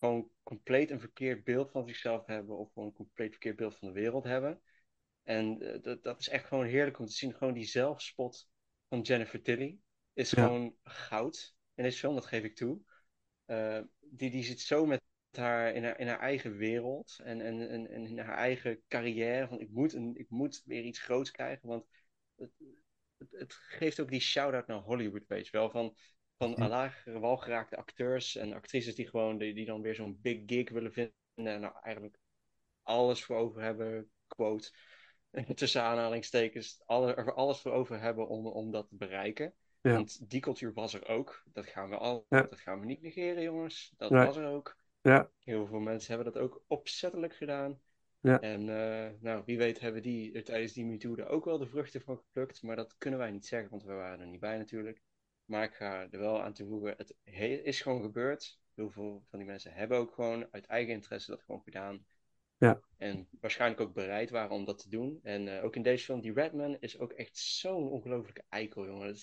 gewoon 0.03 0.31
compleet 0.43 0.91
een 0.91 1.01
verkeerd 1.01 1.45
beeld 1.45 1.71
van 1.71 1.87
zichzelf 1.87 2.27
hebben, 2.27 2.57
of 2.59 2.73
gewoon 2.73 2.89
een 2.89 2.95
compleet 2.95 3.31
verkeerd 3.31 3.57
beeld 3.57 3.79
van 3.79 3.89
de 3.89 3.95
wereld 3.95 4.25
hebben. 4.25 4.61
En 5.23 5.61
eh, 5.61 5.83
dat, 5.83 6.03
dat 6.03 6.21
is 6.21 6.29
echt 6.29 6.47
gewoon 6.47 6.67
heerlijk 6.67 6.99
om 6.99 7.07
te 7.07 7.13
zien. 7.13 7.35
Gewoon 7.35 7.55
die 7.55 7.65
zelfspot 7.65 8.49
van 8.89 9.01
Jennifer 9.01 9.43
Tilly 9.43 9.79
is 10.13 10.33
Ja. 10.33 10.45
gewoon 10.45 10.77
goud 10.83 11.55
in 11.75 11.83
deze 11.85 11.99
film, 11.99 12.15
dat 12.15 12.27
geef 12.27 12.45
ik 12.45 12.57
toe. 12.57 12.81
Eh, 13.45 13.81
die, 14.01 14.31
die 14.31 14.45
zit 14.45 14.61
zo 14.61 14.87
met 14.87 15.03
haar 15.31 15.75
in 15.75 15.85
haar, 15.85 15.99
in 15.99 16.09
haar 16.09 16.21
eigen 16.21 16.57
wereld 16.57 17.19
en, 17.23 17.41
en, 17.41 17.69
en, 17.69 17.91
en 17.91 18.07
in 18.07 18.19
haar 18.19 18.37
eigen 18.37 18.83
carrière. 18.89 19.49
Van 19.49 19.61
ik 19.61 19.71
moet, 19.71 19.93
een, 19.93 20.17
ik 20.17 20.31
moet 20.31 20.63
weer 20.65 20.83
iets 20.83 21.01
groots 21.01 21.31
krijgen, 21.31 21.69
want 21.69 21.87
het, 22.37 22.51
het, 23.19 23.31
het 23.31 23.53
geeft 23.53 24.01
ook 24.01 24.11
die 24.11 24.21
shout-out 24.21 24.67
naar 24.67 24.79
Hollywood, 24.79 25.27
weet 25.27 25.47
je 25.47 25.53
wel. 25.57 25.71
Van, 25.71 25.97
van 26.49 26.69
lagere 26.69 27.19
walgeraakte 27.19 27.77
acteurs 27.77 28.37
en 28.37 28.53
actrices 28.53 28.95
die 28.95 29.09
gewoon 29.09 29.39
die, 29.39 29.55
die 29.55 29.67
dan 29.67 29.83
weer 29.83 29.95
zo'n 29.95 30.19
big 30.21 30.43
gig 30.47 30.71
willen 30.71 30.93
vinden 30.93 31.15
en 31.35 31.61
nou 31.61 31.75
eigenlijk 31.83 32.19
alles 32.83 33.25
voor 33.25 33.37
over 33.37 33.63
hebben, 33.63 34.11
quote, 34.27 34.71
tussen 35.55 35.83
aanhalingstekens, 35.83 36.83
alle, 36.87 37.15
er 37.15 37.35
alles 37.35 37.61
voor 37.61 37.73
over 37.73 38.01
hebben 38.01 38.29
om, 38.29 38.47
om 38.47 38.71
dat 38.71 38.89
te 38.89 38.97
bereiken. 38.97 39.55
Ja. 39.81 39.93
Want 39.93 40.31
die 40.31 40.41
cultuur 40.41 40.73
was 40.73 40.95
er 40.95 41.09
ook. 41.09 41.43
Dat 41.53 41.67
gaan 41.67 41.89
we 41.89 41.97
al, 41.97 42.27
Ja. 42.29 42.43
dat 42.43 42.61
gaan 42.61 42.81
we 42.81 42.87
niet 42.87 43.03
negeren, 43.03 43.43
jongens. 43.43 43.95
Dat 43.97 44.11
was 44.11 44.37
er 44.37 44.47
ook. 44.47 44.77
Ja. 45.01 45.31
Heel 45.39 45.67
veel 45.67 45.81
mensen 45.81 46.15
hebben 46.15 46.33
dat 46.33 46.43
ook 46.43 46.63
opzettelijk 46.67 47.35
gedaan. 47.35 47.81
Ja. 48.21 48.41
En 48.41 48.69
eh, 48.69 49.11
nou, 49.21 49.43
wie 49.47 49.59
weet 49.59 49.81
hebben 49.81 50.03
die 50.03 50.33
er 50.33 50.45
tijdens 50.45 50.73
die 50.73 50.85
MeToo 50.85 51.17
er 51.17 51.29
ook 51.29 51.45
wel 51.45 51.59
de 51.59 51.67
vruchten 51.67 52.01
van 52.03 52.17
geplukt. 52.17 52.63
Maar 52.63 52.77
dat 52.77 52.95
kunnen 52.99 53.19
wij 53.19 53.31
niet 53.31 53.47
zeggen, 53.47 53.71
want 53.71 53.83
we 53.83 53.93
waren 53.93 54.21
er 54.21 54.27
niet 54.27 54.41
bij 54.41 54.59
natuurlijk. 54.59 55.03
Maar 55.53 55.65
ik 55.65 55.75
ga 55.75 56.07
er 56.11 56.19
wel 56.19 56.43
aan 56.43 56.53
toevoegen, 56.53 56.95
het 56.97 57.15
he- 57.25 57.61
is 57.63 57.81
gewoon 57.81 58.03
gebeurd. 58.03 58.59
Heel 58.75 58.91
veel 58.91 59.25
van 59.31 59.39
die 59.39 59.49
mensen 59.49 59.73
hebben 59.73 59.99
ook 59.99 60.15
gewoon 60.15 60.47
uit 60.51 60.67
eigen 60.67 60.93
interesse 60.93 61.31
dat 61.31 61.43
gewoon 61.43 61.63
gedaan. 61.65 62.05
Ja. 62.59 62.81
En 62.97 63.29
waarschijnlijk 63.41 63.81
ook 63.81 63.95
bereid 63.95 64.31
waren 64.31 64.51
om 64.51 64.65
dat 64.65 64.79
te 64.79 64.89
doen. 64.89 65.21
En 65.23 65.57
eh, 65.57 65.65
ook 65.65 65.77
in 65.77 65.83
deze 65.83 66.05
film, 66.05 66.21
die 66.21 66.33
Redman 66.33 66.77
is 66.81 66.99
ook 66.99 67.13
echt 67.13 67.37
zo'n 67.37 67.89
ongelofelijke 67.89 68.45
eikel, 68.49 68.87
jongen. 68.87 69.17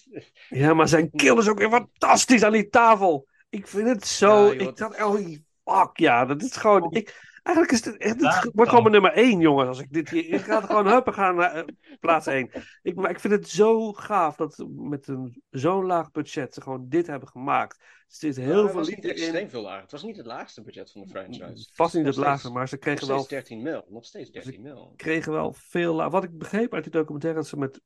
Ja, 0.49 0.73
maar 0.73 0.87
zijn 0.87 1.11
kill 1.11 1.37
is 1.37 1.49
ook 1.49 1.57
weer 1.57 1.69
fantastisch 1.69 2.43
aan 2.43 2.51
die 2.51 2.69
tafel. 2.69 3.27
Ik 3.49 3.67
vind 3.67 3.87
het 3.87 4.07
zo. 4.07 4.45
Ja, 4.45 4.53
joh, 4.53 4.67
ik 4.67 4.77
dacht, 4.77 5.03
oh 5.03 5.15
fuck 5.63 5.97
ja, 5.97 6.25
dat 6.25 6.41
is 6.41 6.55
gewoon. 6.55 6.91
Ik, 6.91 7.28
eigenlijk 7.43 7.71
is 7.77 7.85
het, 7.85 7.97
echt, 7.97 8.21
Ja, 8.21 8.45
wordt 8.53 8.69
gewoon 8.69 8.91
mijn 8.91 9.01
nummer 9.01 9.13
één, 9.23 9.39
jongens. 9.39 9.67
Als 9.67 9.79
ik 9.79 9.91
dit 9.93 10.09
hier. 10.09 10.33
Ik 10.33 10.41
ga 10.41 10.55
het 10.55 10.65
gewoon 10.65 10.87
huppen 10.87 11.13
gaan 11.13 11.35
naar 11.35 11.53
eh, 11.53 11.63
plaats 11.99 12.27
één. 12.27 12.51
Ik, 12.81 12.95
maar 12.95 13.09
ik 13.09 13.19
vind 13.19 13.33
het 13.33 13.49
zo 13.49 13.93
gaaf 13.93 14.35
dat 14.35 14.53
ze 14.53 14.67
met 14.67 15.07
een 15.07 15.41
zo'n 15.49 15.85
laag 15.85 16.11
budget 16.11 16.53
ze 16.53 16.61
gewoon 16.61 16.85
dit 16.89 17.07
hebben 17.07 17.27
gemaakt. 17.29 17.77
Er 17.79 18.05
zit 18.07 18.35
heel 18.35 18.61
het 18.61 18.65
veel 18.65 18.79
was 18.79 18.87
niet 18.87 18.95
liefde 19.03 19.11
extreem 19.11 19.43
in. 19.43 19.49
veel 19.49 19.61
lager. 19.61 19.81
Het 19.81 19.91
was 19.91 20.03
niet 20.03 20.17
het 20.17 20.25
laagste 20.25 20.61
budget 20.61 20.91
van 20.91 21.01
de 21.01 21.07
franchise. 21.07 21.69
Vast 21.73 21.93
niet 21.93 22.03
Nog 22.05 22.15
het 22.15 22.23
laagste, 22.23 22.49
maar 22.51 22.67
ze 22.67 22.75
Nog 22.75 22.83
kregen 22.83 23.07
wel, 23.07 23.17
steeds 23.23 23.29
13 23.47 23.61
mil. 23.61 23.85
Nog 23.89 24.05
steeds 24.05 24.31
13 24.31 24.61
mil. 24.61 24.93
kregen 24.95 25.31
wel 25.31 25.53
veel. 25.53 25.93
la- 25.95 26.09
Wat 26.09 26.23
ik 26.23 26.37
begreep 26.37 26.73
uit 26.73 26.83
die 26.83 26.91
documentaire, 26.91 27.39
dat 27.39 27.49
ze 27.49 27.57
met 27.57 27.81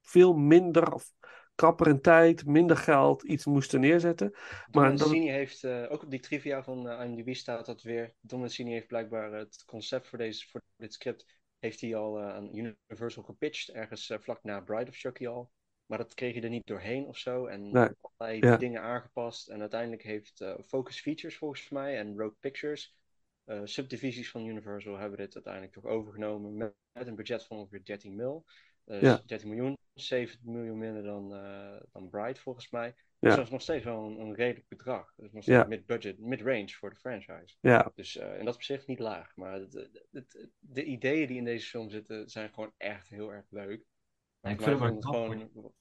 veel 0.00 0.32
minder 0.34 0.92
of 0.92 1.10
krapper 1.54 2.00
tijd, 2.00 2.46
minder 2.46 2.76
geld 2.76 3.22
iets 3.22 3.44
moesten 3.44 3.80
neerzetten. 3.80 4.34
Maar 4.70 4.96
dat- 4.96 5.10
heeft, 5.12 5.64
eh, 5.64 5.86
ook 5.88 6.02
op 6.02 6.10
die 6.10 6.20
trivia 6.20 6.62
van 6.62 6.88
eh, 6.88 7.04
IMDb 7.04 7.34
staat 7.34 7.66
dat 7.66 7.82
weer. 7.82 8.14
Don 8.20 8.40
Mancini 8.40 8.72
heeft 8.72 8.86
blijkbaar 8.86 9.32
het 9.32 9.64
concept 9.66 10.08
voor, 10.08 10.18
deze, 10.18 10.48
voor 10.48 10.62
dit 10.76 10.92
script. 10.92 11.26
Heeft 11.58 11.80
hij 11.80 11.96
al 11.96 12.18
eh, 12.18 12.28
aan 12.28 12.56
Universal 12.56 13.22
gepitcht, 13.22 13.68
ergens 13.68 14.12
vlak 14.20 14.42
na 14.42 14.60
Bride 14.60 14.90
of 14.90 14.96
Chucky 14.96 15.26
al. 15.26 15.50
Maar 15.86 15.98
dat 15.98 16.14
kreeg 16.14 16.34
hij 16.34 16.42
er 16.42 16.48
niet 16.48 16.66
doorheen 16.66 17.06
of 17.06 17.16
zo. 17.18 17.46
En 17.46 17.70
Nee, 17.70 17.88
allerlei 18.00 18.46
ja. 18.46 18.56
dingen 18.56 18.82
aangepast. 18.82 19.48
En 19.48 19.60
uiteindelijk 19.60 20.02
heeft 20.02 20.44
Focus 20.66 21.00
Features 21.00 21.36
volgens 21.36 21.68
mij 21.68 21.98
en 21.98 22.16
Rogue 22.16 22.36
Pictures, 22.40 22.96
subdivisies 23.64 24.30
van 24.30 24.46
Universal, 24.46 24.96
hebben 24.96 25.18
dit 25.18 25.34
uiteindelijk 25.34 25.72
toch 25.74 25.84
overgenomen 25.84 26.56
met, 26.56 26.74
met 26.92 27.06
een 27.06 27.14
budget 27.14 27.44
van 27.44 27.56
ongeveer 27.56 27.84
13 27.84 28.14
mil. 28.14 28.44
Ja. 28.84 29.22
13 29.26 29.48
miljoen, 29.48 29.76
7 29.94 30.38
miljoen 30.42 30.78
minder 30.78 31.02
dan, 31.02 31.34
eh, 31.34 31.80
dan 31.92 32.08
Bride 32.08 32.40
volgens 32.40 32.70
mij. 32.70 32.86
Ja. 32.86 32.94
Dus 33.18 33.34
dat 33.34 33.44
is 33.44 33.50
nog 33.50 33.62
steeds 33.62 33.84
wel 33.84 34.04
een, 34.06 34.18
een 34.20 34.34
redelijk 34.34 34.68
bedrag. 34.68 35.14
Dat 35.16 35.26
is 35.26 35.32
nog 35.32 35.42
steeds 35.42 35.58
Ja. 35.58 35.64
mid-budget, 35.66 36.18
mid-range 36.18 36.68
voor 36.68 36.90
de 36.90 36.96
franchise. 36.96 37.56
Ja, 37.60 37.92
Dus 37.94 38.16
uh, 38.16 38.38
en 38.38 38.44
dat 38.44 38.54
op 38.54 38.62
zich 38.62 38.86
niet 38.86 38.98
laag. 38.98 39.36
Maar 39.36 39.52
het, 39.52 39.72
het, 39.72 40.06
het- 40.10 40.48
de 40.58 40.84
ideeën 40.84 41.26
die 41.26 41.36
in 41.36 41.44
deze 41.44 41.66
film 41.68 41.90
zitten 41.90 42.28
zijn 42.30 42.48
gewoon 42.54 42.72
echt 42.76 43.08
heel 43.08 43.32
erg 43.32 43.46
leuk. 43.50 43.84
Ja, 44.40 44.50
ik 44.50 44.60
vind 44.60 44.80
het 44.80 45.04
gewoon. 45.04 45.72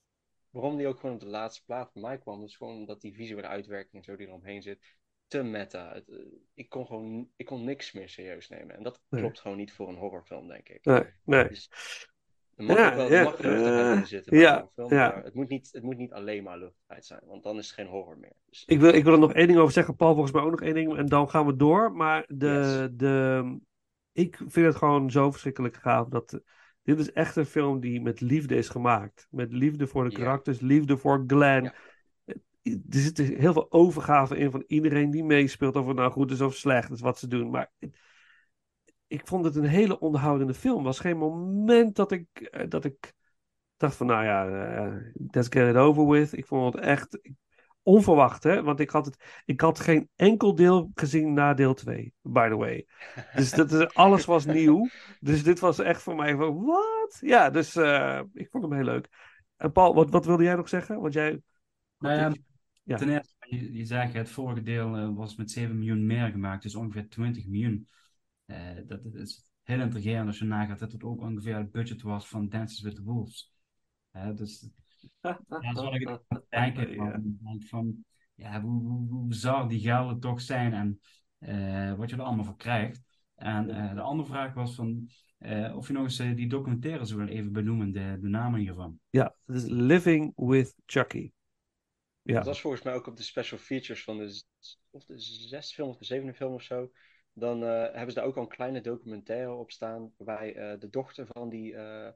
waarom 0.49 0.77
die 0.77 0.87
ook 0.87 0.99
gewoon 0.99 1.15
op 1.15 1.21
de 1.21 1.27
laatste 1.27 1.63
plaat 1.65 1.91
van 1.91 2.01
mij 2.01 2.17
kwam, 2.17 2.43
is 2.43 2.55
gewoon 2.55 2.75
omdat 2.75 3.01
die 3.01 3.13
visuele 3.15 3.47
uitwerking 3.47 3.93
en 3.93 4.03
zo 4.03 4.15
die 4.15 4.27
eromheen 4.27 4.61
zit, 4.61 4.97
te 5.27 5.43
meta. 5.43 5.93
Het, 5.93 6.09
eh, 6.09 6.17
ik 6.53 6.69
kon 6.69 6.85
gewoon 6.85 7.31
ik 7.35 7.45
kon 7.45 7.63
niks 7.63 7.91
meer 7.91 8.09
serieus 8.09 8.49
nemen. 8.49 8.75
En 8.75 8.83
dat 8.83 9.01
Nee. 9.09 9.21
klopt 9.21 9.39
gewoon 9.39 9.57
niet 9.57 9.73
voor 9.73 9.89
een 9.89 9.95
horrorfilm, 9.95 10.47
denk 10.47 10.69
ik. 10.69 10.85
Nee, 10.85 11.03
nee. 11.23 11.47
Dus 11.47 11.69
er 12.55 12.63
mag 12.63 12.77
Ja, 12.77 12.89
ook 12.89 12.95
wel 12.95 13.11
ja, 13.11 13.23
mag 13.23 13.39
luchtigheid 13.39 13.93
eh, 13.93 13.99
in 13.99 14.07
zitten 14.07 14.37
ja, 14.37 14.61
een 14.61 14.67
film, 14.73 14.93
ja. 14.93 15.07
maar 15.07 15.23
het 15.23 15.33
moet, 15.33 15.49
niet, 15.49 15.69
het 15.71 15.83
moet 15.83 15.97
niet 15.97 16.13
alleen 16.13 16.43
maar 16.43 16.57
luchtigheid 16.57 17.05
zijn, 17.05 17.21
want 17.25 17.43
dan 17.43 17.57
is 17.57 17.65
het 17.65 17.75
geen 17.75 17.87
horror 17.87 18.17
meer. 18.17 18.33
Dus, 18.49 18.63
Ik 18.65 18.79
wil, 18.79 18.93
ik 18.93 19.03
wil 19.03 19.13
er 19.13 19.19
nog 19.19 19.33
één 19.33 19.47
ding 19.47 19.59
over 19.59 19.73
zeggen. 19.73 19.95
Paul, 19.95 20.13
volgens 20.13 20.33
mij 20.33 20.43
ook 20.43 20.51
nog 20.51 20.61
één 20.61 20.73
ding. 20.73 20.97
En 20.97 21.05
dan 21.05 21.29
gaan 21.29 21.45
we 21.45 21.55
door. 21.55 21.91
Maar 21.91 22.25
de, 22.27 22.45
Yes. 22.45 22.97
de, 22.97 23.59
ik 24.11 24.37
vind 24.47 24.65
het 24.65 24.75
gewoon 24.75 25.11
zo 25.11 25.31
verschrikkelijk 25.31 25.75
gaaf. 25.75 26.07
Dat, 26.07 26.41
dit 26.83 26.99
is 26.99 27.11
echt 27.11 27.35
een 27.35 27.45
film 27.45 27.79
die 27.79 28.01
met 28.01 28.21
liefde 28.21 28.55
is 28.55 28.69
gemaakt. 28.69 29.27
Met 29.29 29.53
liefde 29.53 29.87
voor 29.87 30.09
de 30.09 30.15
karakters. 30.15 30.59
Liefde 30.59 30.97
voor 30.97 31.23
Glenn. 31.27 31.63
Ja. 31.63 31.73
Er 32.63 32.99
zit 32.99 33.17
heel 33.17 33.53
veel 33.53 33.71
overgave 33.71 34.37
in 34.37 34.51
van 34.51 34.63
iedereen 34.67 35.11
die 35.11 35.23
meespeelt. 35.23 35.75
Of 35.75 35.87
het 35.87 35.95
nou 35.95 36.11
goed 36.11 36.31
is 36.31 36.41
of 36.41 36.55
slecht 36.55 36.91
is 36.91 37.01
wat 37.01 37.19
ze 37.19 37.27
doen. 37.27 37.49
Maar 37.49 37.71
ik 39.13 39.27
vond 39.27 39.45
het 39.45 39.55
een 39.55 39.65
hele 39.65 39.99
onderhoudende 39.99 40.53
film. 40.53 40.77
Er 40.77 40.83
was 40.83 40.99
geen 40.99 41.17
moment 41.17 41.95
dat 41.95 42.11
ik, 42.11 42.27
eh, 42.33 42.69
dat 42.69 42.85
ik 42.85 43.13
dacht 43.77 43.95
van, 43.95 44.07
nou 44.07 44.23
ja, 44.23 44.47
eh, 44.47 44.95
let's 45.31 45.47
get 45.49 45.69
it 45.69 45.75
over 45.75 46.07
with. 46.07 46.37
Ik 46.37 46.45
vond 46.45 46.73
het 46.73 46.83
echt 46.83 47.19
onverwacht, 47.83 48.43
hè? 48.43 48.63
Want 48.63 48.79
ik 48.79 48.89
had, 48.89 49.05
het, 49.05 49.41
ik 49.45 49.61
had 49.61 49.79
geen 49.79 50.09
enkel 50.15 50.55
deel 50.55 50.91
gezien 50.93 51.33
na 51.33 51.53
deel 51.53 51.73
2, 51.73 52.13
by 52.21 52.49
the 52.49 52.55
way. 52.55 52.85
Dus 53.35 53.51
dat 53.51 53.71
is, 53.71 53.93
alles 53.93 54.25
was 54.25 54.45
nieuw. 54.45 54.87
Dus 55.19 55.43
dit 55.43 55.59
was 55.59 55.79
echt 55.79 56.01
voor 56.01 56.15
mij 56.15 56.35
van, 56.35 56.63
wat? 56.63 57.17
Ja, 57.19 57.49
dus 57.49 57.75
eh, 57.75 58.21
ik 58.33 58.49
vond 58.49 58.63
hem 58.63 58.73
heel 58.73 58.83
leuk. 58.83 59.07
En 59.57 59.71
Paul, 59.71 59.93
wat, 59.93 60.09
wat 60.09 60.25
wilde 60.25 60.43
jij 60.43 60.55
nog 60.55 60.69
zeggen? 60.69 61.01
Want 61.01 61.13
jij... 61.13 61.41
Nou 61.97 62.15
ja, 62.15 62.33
Ja. 62.83 62.97
ten 62.97 63.09
eerste, 63.09 63.33
je, 63.39 63.73
je 63.73 63.85
zegt, 63.85 64.13
het 64.13 64.29
vorige 64.29 64.61
deel 64.61 65.13
was 65.13 65.35
met 65.35 65.51
7 65.51 65.77
miljoen 65.77 66.05
meer 66.05 66.29
gemaakt, 66.29 66.63
dus 66.63 66.75
ongeveer 66.75 67.09
20 67.09 67.45
miljoen. 67.45 67.87
Eh, 68.45 68.77
dat 68.87 69.05
is 69.13 69.47
heel 69.63 69.79
intrigerend 69.81 70.27
als 70.27 70.39
je 70.39 70.45
nagaat 70.45 70.79
dat 70.79 70.91
het 70.91 71.03
ook 71.03 71.21
ongeveer 71.21 71.55
het 71.57 71.71
budget 71.71 72.01
was 72.01 72.27
van 72.27 72.49
Dances 72.49 72.81
with 72.81 72.95
the 72.95 73.03
Wolves. 73.03 73.53
Eh, 74.11 74.35
dus 74.35 74.69
ja, 75.21 75.73
zal 75.73 75.95
ik 75.95 76.07
het 76.07 76.43
denken 76.49 76.95
van, 76.95 77.05
Ja. 77.05 77.19
denk 77.49 77.63
van 77.63 78.05
ja, 78.35 78.61
hoe, 78.61 78.81
hoe, 78.81 79.07
hoe 79.09 79.27
bizar 79.27 79.69
die 79.69 79.79
gelden 79.79 80.19
toch 80.19 80.41
zijn 80.41 80.73
en 80.73 80.99
eh, 81.37 81.93
wat 81.93 82.09
je 82.09 82.15
er 82.15 82.21
allemaal 82.21 82.45
voor 82.45 82.57
krijgt. 82.57 83.01
En 83.35 83.69
eh, 83.69 83.93
de 83.93 84.01
andere 84.01 84.29
vraag 84.29 84.53
was 84.53 84.75
van 84.75 85.09
eh, 85.37 85.75
of 85.75 85.87
je 85.87 85.93
nog 85.93 86.03
eens 86.03 86.19
eh, 86.19 86.35
die 86.35 86.47
documentaire 86.47 87.05
zou 87.05 87.19
willen 87.19 87.33
even 87.33 87.51
benoemen, 87.51 87.91
de, 87.91 88.17
de 88.21 88.27
namen 88.27 88.59
hiervan. 88.59 88.99
Ja, 89.09 89.35
het 89.45 89.55
is 89.55 89.65
Living 89.65 90.33
with 90.35 90.75
Chucky. 90.85 91.31
Ja, 92.21 92.33
Dat 92.35 92.45
was 92.45 92.61
volgens 92.61 92.83
mij 92.83 92.93
ook 92.93 93.07
op 93.07 93.17
de 93.17 93.23
special 93.23 93.59
features 93.59 94.03
van 94.03 94.17
de, 94.17 94.43
of 94.89 95.05
de 95.05 95.19
zesde 95.19 95.73
film 95.73 95.89
of 95.89 95.97
de 95.97 96.05
zevende 96.05 96.33
film 96.33 96.53
of 96.53 96.61
zo. 96.61 96.91
Dan 97.33 97.63
eh, 97.63 97.69
hebben 97.69 98.09
ze 98.09 98.13
daar 98.13 98.25
ook 98.25 98.35
al 98.35 98.41
een 98.41 98.47
kleine 98.47 98.81
documentaire 98.81 99.51
op 99.53 99.71
staan. 99.71 100.13
Waarbij 100.17 100.55
eh, 100.55 100.79
de 100.79 100.89
dochter 100.89 101.27
van 101.27 101.49
die, 101.49 101.75
eh, 101.75 102.11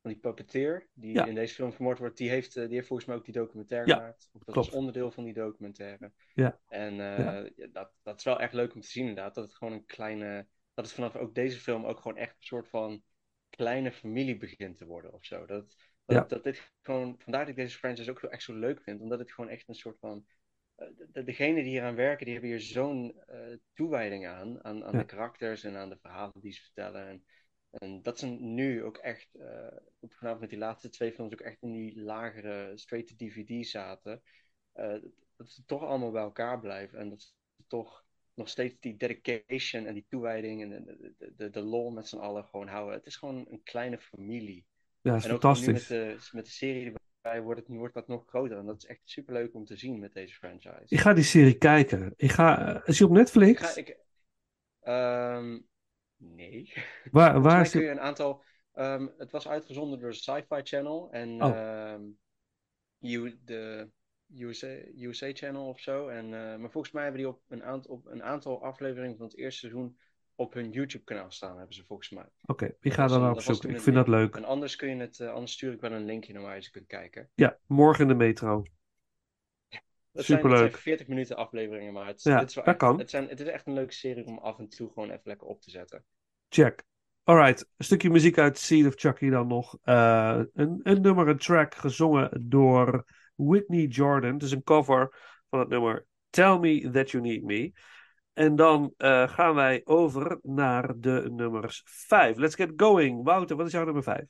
van 0.00 0.10
die 0.10 0.18
puppeteer, 0.20 0.88
die 0.92 1.12
Ja. 1.12 1.26
in 1.26 1.34
deze 1.34 1.54
film 1.54 1.72
vermoord 1.72 1.98
wordt, 1.98 2.16
die 2.16 2.30
heeft, 2.30 2.54
die 2.54 2.68
heeft 2.74 2.86
volgens 2.86 3.08
mij 3.08 3.16
ook 3.16 3.24
die 3.24 3.34
documentaire 3.34 3.88
Ja, 3.88 3.96
gemaakt. 3.96 4.28
Of 4.32 4.44
dat 4.44 4.54
klopt. 4.54 4.68
was 4.68 4.78
onderdeel 4.78 5.10
van 5.10 5.24
die 5.24 5.34
documentaire. 5.34 6.12
Ja. 6.34 6.60
En 6.68 6.94
ja, 6.94 7.48
dat, 7.72 7.92
dat 8.02 8.18
is 8.18 8.24
wel 8.24 8.40
echt 8.40 8.52
leuk 8.52 8.74
om 8.74 8.80
te 8.80 8.88
zien 8.88 9.06
inderdaad. 9.06 9.34
Dat 9.34 9.44
het 9.44 9.54
gewoon 9.54 9.74
een 9.74 9.84
kleine, 9.84 10.46
dat 10.74 10.84
het 10.84 10.94
vanaf 10.94 11.16
ook 11.16 11.34
deze 11.34 11.58
film 11.60 11.84
ook 11.84 12.00
gewoon 12.00 12.16
echt 12.16 12.30
een 12.36 12.46
soort 12.46 12.68
van 12.68 13.02
kleine 13.50 13.92
familie 13.92 14.36
begint 14.36 14.76
te 14.76 14.86
worden 14.86 15.12
of 15.12 15.24
zo. 15.24 15.46
Dat, 15.46 15.76
dat, 16.04 16.16
Ja. 16.16 16.24
dat 16.24 16.44
dit 16.44 16.72
gewoon, 16.82 17.14
vandaar 17.18 17.40
dat 17.40 17.50
ik 17.50 17.56
deze 17.56 17.78
franchise 17.78 18.10
ook 18.10 18.20
zo 18.20 18.26
echt 18.26 18.42
zo 18.42 18.54
leuk 18.54 18.82
vind. 18.82 19.00
Omdat 19.00 19.18
het 19.18 19.32
gewoon 19.32 19.50
echt 19.50 19.68
een 19.68 19.74
soort 19.74 19.98
van. 19.98 20.26
Eh, 20.76 20.88
de, 21.12 21.22
degenen 21.24 21.62
die 21.62 21.72
hier 21.72 21.82
aan 21.82 21.94
werken, 21.94 22.24
die 22.24 22.34
hebben 22.34 22.50
hier 22.52 22.60
zo'n 22.60 23.20
eh, 23.26 23.38
toewijding 23.74 24.26
aan. 24.26 24.64
Aan, 24.64 24.84
aan 24.84 24.92
Ja. 24.92 24.98
de 24.98 25.04
karakters 25.04 25.64
en 25.64 25.76
aan 25.76 25.88
de 25.88 25.98
verhalen 26.02 26.40
die 26.40 26.52
ze 26.52 26.62
vertellen. 26.62 27.06
En, 27.06 27.24
en 27.70 28.02
dat 28.02 28.18
ze 28.18 28.26
nu 28.26 28.84
ook 28.84 28.96
echt, 28.96 29.34
eh, 29.34 29.76
ook 30.00 30.12
vanavond 30.12 30.40
met 30.40 30.50
die 30.50 30.58
laatste 30.58 30.88
twee 30.88 31.12
films, 31.12 31.32
ook 31.32 31.40
echt 31.40 31.62
in 31.62 31.72
die 31.72 32.00
lagere 32.00 32.72
straight-to-DVD 32.78 33.66
zaten. 33.66 34.22
dat 35.36 35.48
ze 35.50 35.64
toch 35.64 35.82
allemaal 35.82 36.10
bij 36.10 36.22
elkaar 36.22 36.60
blijven. 36.60 36.98
En 36.98 37.08
dat 37.08 37.22
ze 37.22 37.32
toch 37.66 38.04
nog 38.34 38.48
steeds 38.48 38.76
die 38.80 38.96
dedication 38.96 39.86
en 39.86 39.94
die 39.94 40.06
toewijding 40.08 40.62
en 40.62 40.68
de, 40.70 41.14
de, 41.18 41.34
de, 41.36 41.50
de 41.50 41.60
lol 41.60 41.90
met 41.90 42.08
z'n 42.08 42.16
allen 42.18 42.44
gewoon 42.44 42.68
houden. 42.68 42.94
Het 42.94 43.06
is 43.06 43.16
gewoon 43.16 43.46
een 43.50 43.62
kleine 43.62 43.98
familie. 43.98 44.66
ja, 45.00 45.10
dat 45.12 45.20
is 45.20 45.24
En 45.24 45.32
ook 45.32 45.40
gewoon 45.40 45.60
nu 45.60 45.66
fantastisch. 45.66 45.88
met 45.88 45.88
de, 45.88 46.36
met 46.36 46.44
de 46.44 46.50
serie 46.50 46.92
wordt 47.42 47.60
het, 47.60 47.68
wordt 47.68 47.94
dat 47.94 48.08
nog 48.08 48.24
groter. 48.26 48.56
En 48.58 48.66
dat 48.66 48.76
is 48.76 48.86
echt 48.86 49.00
superleuk 49.04 49.54
om 49.54 49.64
te 49.64 49.76
zien 49.76 49.98
met 49.98 50.12
deze 50.12 50.34
franchise. 50.34 50.84
Ik 50.88 50.98
ga 51.00 51.12
die 51.12 51.24
serie 51.24 51.58
kijken. 51.58 52.12
Ik 52.16 52.30
ga, 52.30 52.74
eh, 52.74 52.88
is 52.88 52.96
die 52.96 53.06
op 53.06 53.12
Ik 53.12 53.16
Netflix? 53.18 53.60
ga, 53.60 53.74
ik, 53.76 53.98
ehm, 54.80 55.58
nee. 56.16 56.72
Waar, 57.12 57.40
waar 57.42 57.60
is 57.60 57.70
kun 57.70 57.80
het? 57.80 57.88
je 57.88 57.94
een 57.94 58.00
aantal... 58.00 58.42
ehm, 58.72 59.08
het 59.18 59.30
was 59.30 59.48
uitgezonden 59.48 59.98
door 60.00 60.10
de 60.10 60.16
Sci-Fi 60.16 60.60
Channel 60.62 61.08
en 61.10 61.42
Oh. 61.42 61.50
ehm, 61.52 62.02
U- 63.00 63.38
de 63.44 63.90
USA, 64.34 64.66
USA 64.96 65.30
Channel 65.32 65.68
of 65.68 65.80
zo. 65.80 66.08
En, 66.08 66.24
eh, 66.24 66.56
maar 66.58 66.70
volgens 66.70 66.92
mij 66.92 67.02
hebben 67.02 67.20
die 67.20 67.30
op 67.30 67.42
een, 67.48 67.64
aantal, 67.64 67.92
op 67.94 68.06
een 68.06 68.22
aantal 68.22 68.62
afleveringen 68.62 69.16
van 69.16 69.26
het 69.26 69.36
eerste 69.36 69.58
seizoen 69.58 69.98
op 70.36 70.52
hun 70.54 70.70
YouTube-kanaal 70.70 71.30
staan, 71.30 71.56
hebben 71.56 71.74
ze 71.74 71.84
volgens 71.84 72.10
mij. 72.10 72.26
Oké, 72.46 72.64
ik 72.64 72.76
Dat 72.80 72.92
ga 72.92 73.02
was 73.02 73.10
daar 73.12 73.20
naar 73.20 73.30
op 73.30 73.38
toen 73.38 73.70
Ik 73.70 73.80
vind 73.80 73.96
dat 73.96 74.08
link. 74.08 74.20
leuk. 74.20 74.36
En 74.36 74.44
anders 74.44 74.76
kun 74.76 74.88
je 74.88 74.96
het, 74.96 75.20
eh, 75.20 75.32
anders 75.32 75.52
stuur 75.52 75.72
ik 75.72 75.80
wel 75.80 75.92
een 75.92 76.04
linkje 76.04 76.32
naar 76.32 76.42
waar 76.42 76.54
je 76.54 76.62
ze 76.62 76.70
kunt 76.70 76.86
kijken. 76.86 77.30
Ja, 77.34 77.58
morgen 77.66 78.02
in 78.02 78.08
de 78.08 78.14
metro. 78.14 78.62
Superleuk. 80.14 80.58
zijn 80.70 80.72
40 80.82 81.06
minuten 81.06 81.36
afleveringen, 81.36 81.92
maar 81.92 82.06
het, 82.06 82.22
Ja, 82.22 82.38
dit 82.38 82.48
is 82.48 82.54
wel 82.54 82.64
dat 82.64 82.74
echt, 82.74 82.82
kan. 82.82 82.98
Het, 82.98 83.10
zijn, 83.10 83.28
het 83.28 83.40
is 83.40 83.46
echt 83.46 83.66
een 83.66 83.72
leuke 83.72 83.92
serie 83.92 84.24
om 84.24 84.38
af 84.38 84.58
en 84.58 84.68
toe 84.68 84.88
gewoon 84.92 85.10
even 85.10 85.20
lekker 85.24 85.46
op 85.46 85.60
te 85.60 85.70
zetten. 85.70 86.04
Check. 86.48 86.82
Alright, 87.24 87.68
een 87.76 87.84
stukje 87.84 88.10
muziek 88.10 88.38
uit 88.38 88.58
Seed 88.58 88.86
of 88.86 88.94
Chucky 88.94 89.28
dan 89.30 89.46
nog. 89.46 89.78
Eh, 89.82 90.40
een, 90.54 90.80
een 90.82 91.00
nummer, 91.00 91.28
een 91.28 91.38
track 91.38 91.74
gezongen 91.74 92.44
door 92.48 93.04
Whitney 93.34 93.84
Jordan. 93.86 94.32
Het 94.32 94.42
is 94.42 94.50
een 94.52 94.62
cover 94.62 95.16
van 95.50 95.58
het 95.58 95.68
nummer 95.68 96.06
Tell 96.30 96.58
Me 96.58 96.90
That 96.90 97.10
You 97.10 97.22
Need 97.22 97.42
Me. 97.42 97.72
En 98.36 98.56
dan 98.56 98.94
eh, 98.96 99.28
gaan 99.28 99.54
wij 99.54 99.80
over 99.84 100.38
naar 100.42 101.00
de 101.00 101.28
nummers 101.30 101.82
5. 101.84 102.36
Let's 102.36 102.54
get 102.54 102.72
going. 102.76 103.24
Wouter, 103.24 103.56
wat 103.56 103.66
is 103.66 103.72
jouw 103.72 103.84
nummer 103.84 104.02
5? 104.02 104.24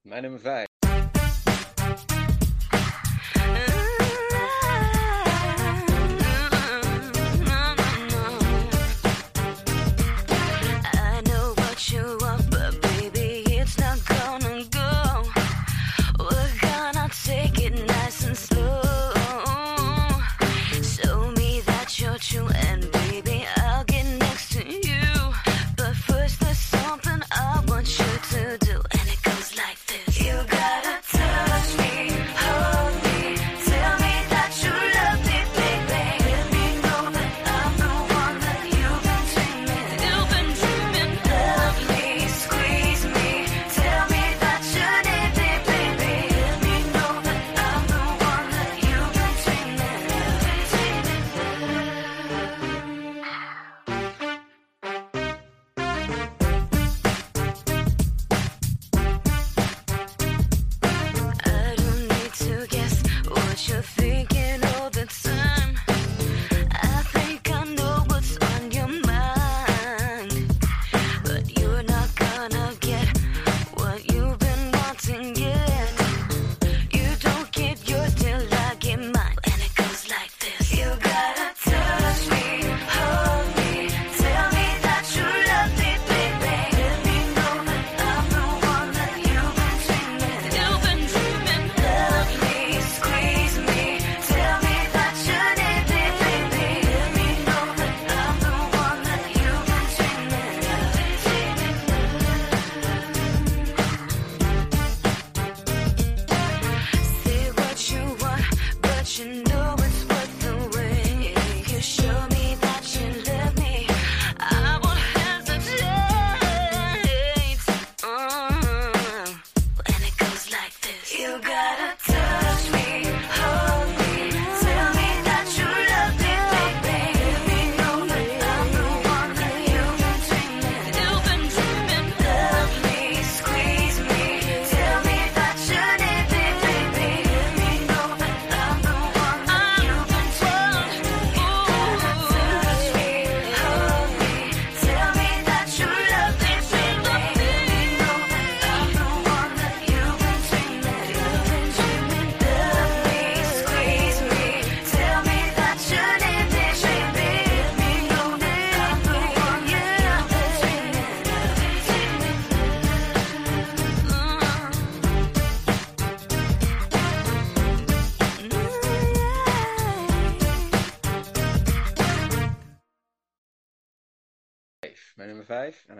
Mijn 0.00 0.22
nummer 0.22 0.40
5. 0.40 0.69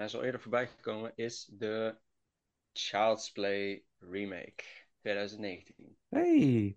Hij 0.01 0.09
is 0.09 0.17
al 0.17 0.25
eerder 0.25 0.41
voorbij 0.41 0.67
gekomen, 0.69 1.13
is 1.17 1.49
de 1.53 1.97
Child's 2.73 3.33
Play 3.33 3.85
remake 3.99 4.65
2019. 5.01 5.97
Hey, 6.11 6.77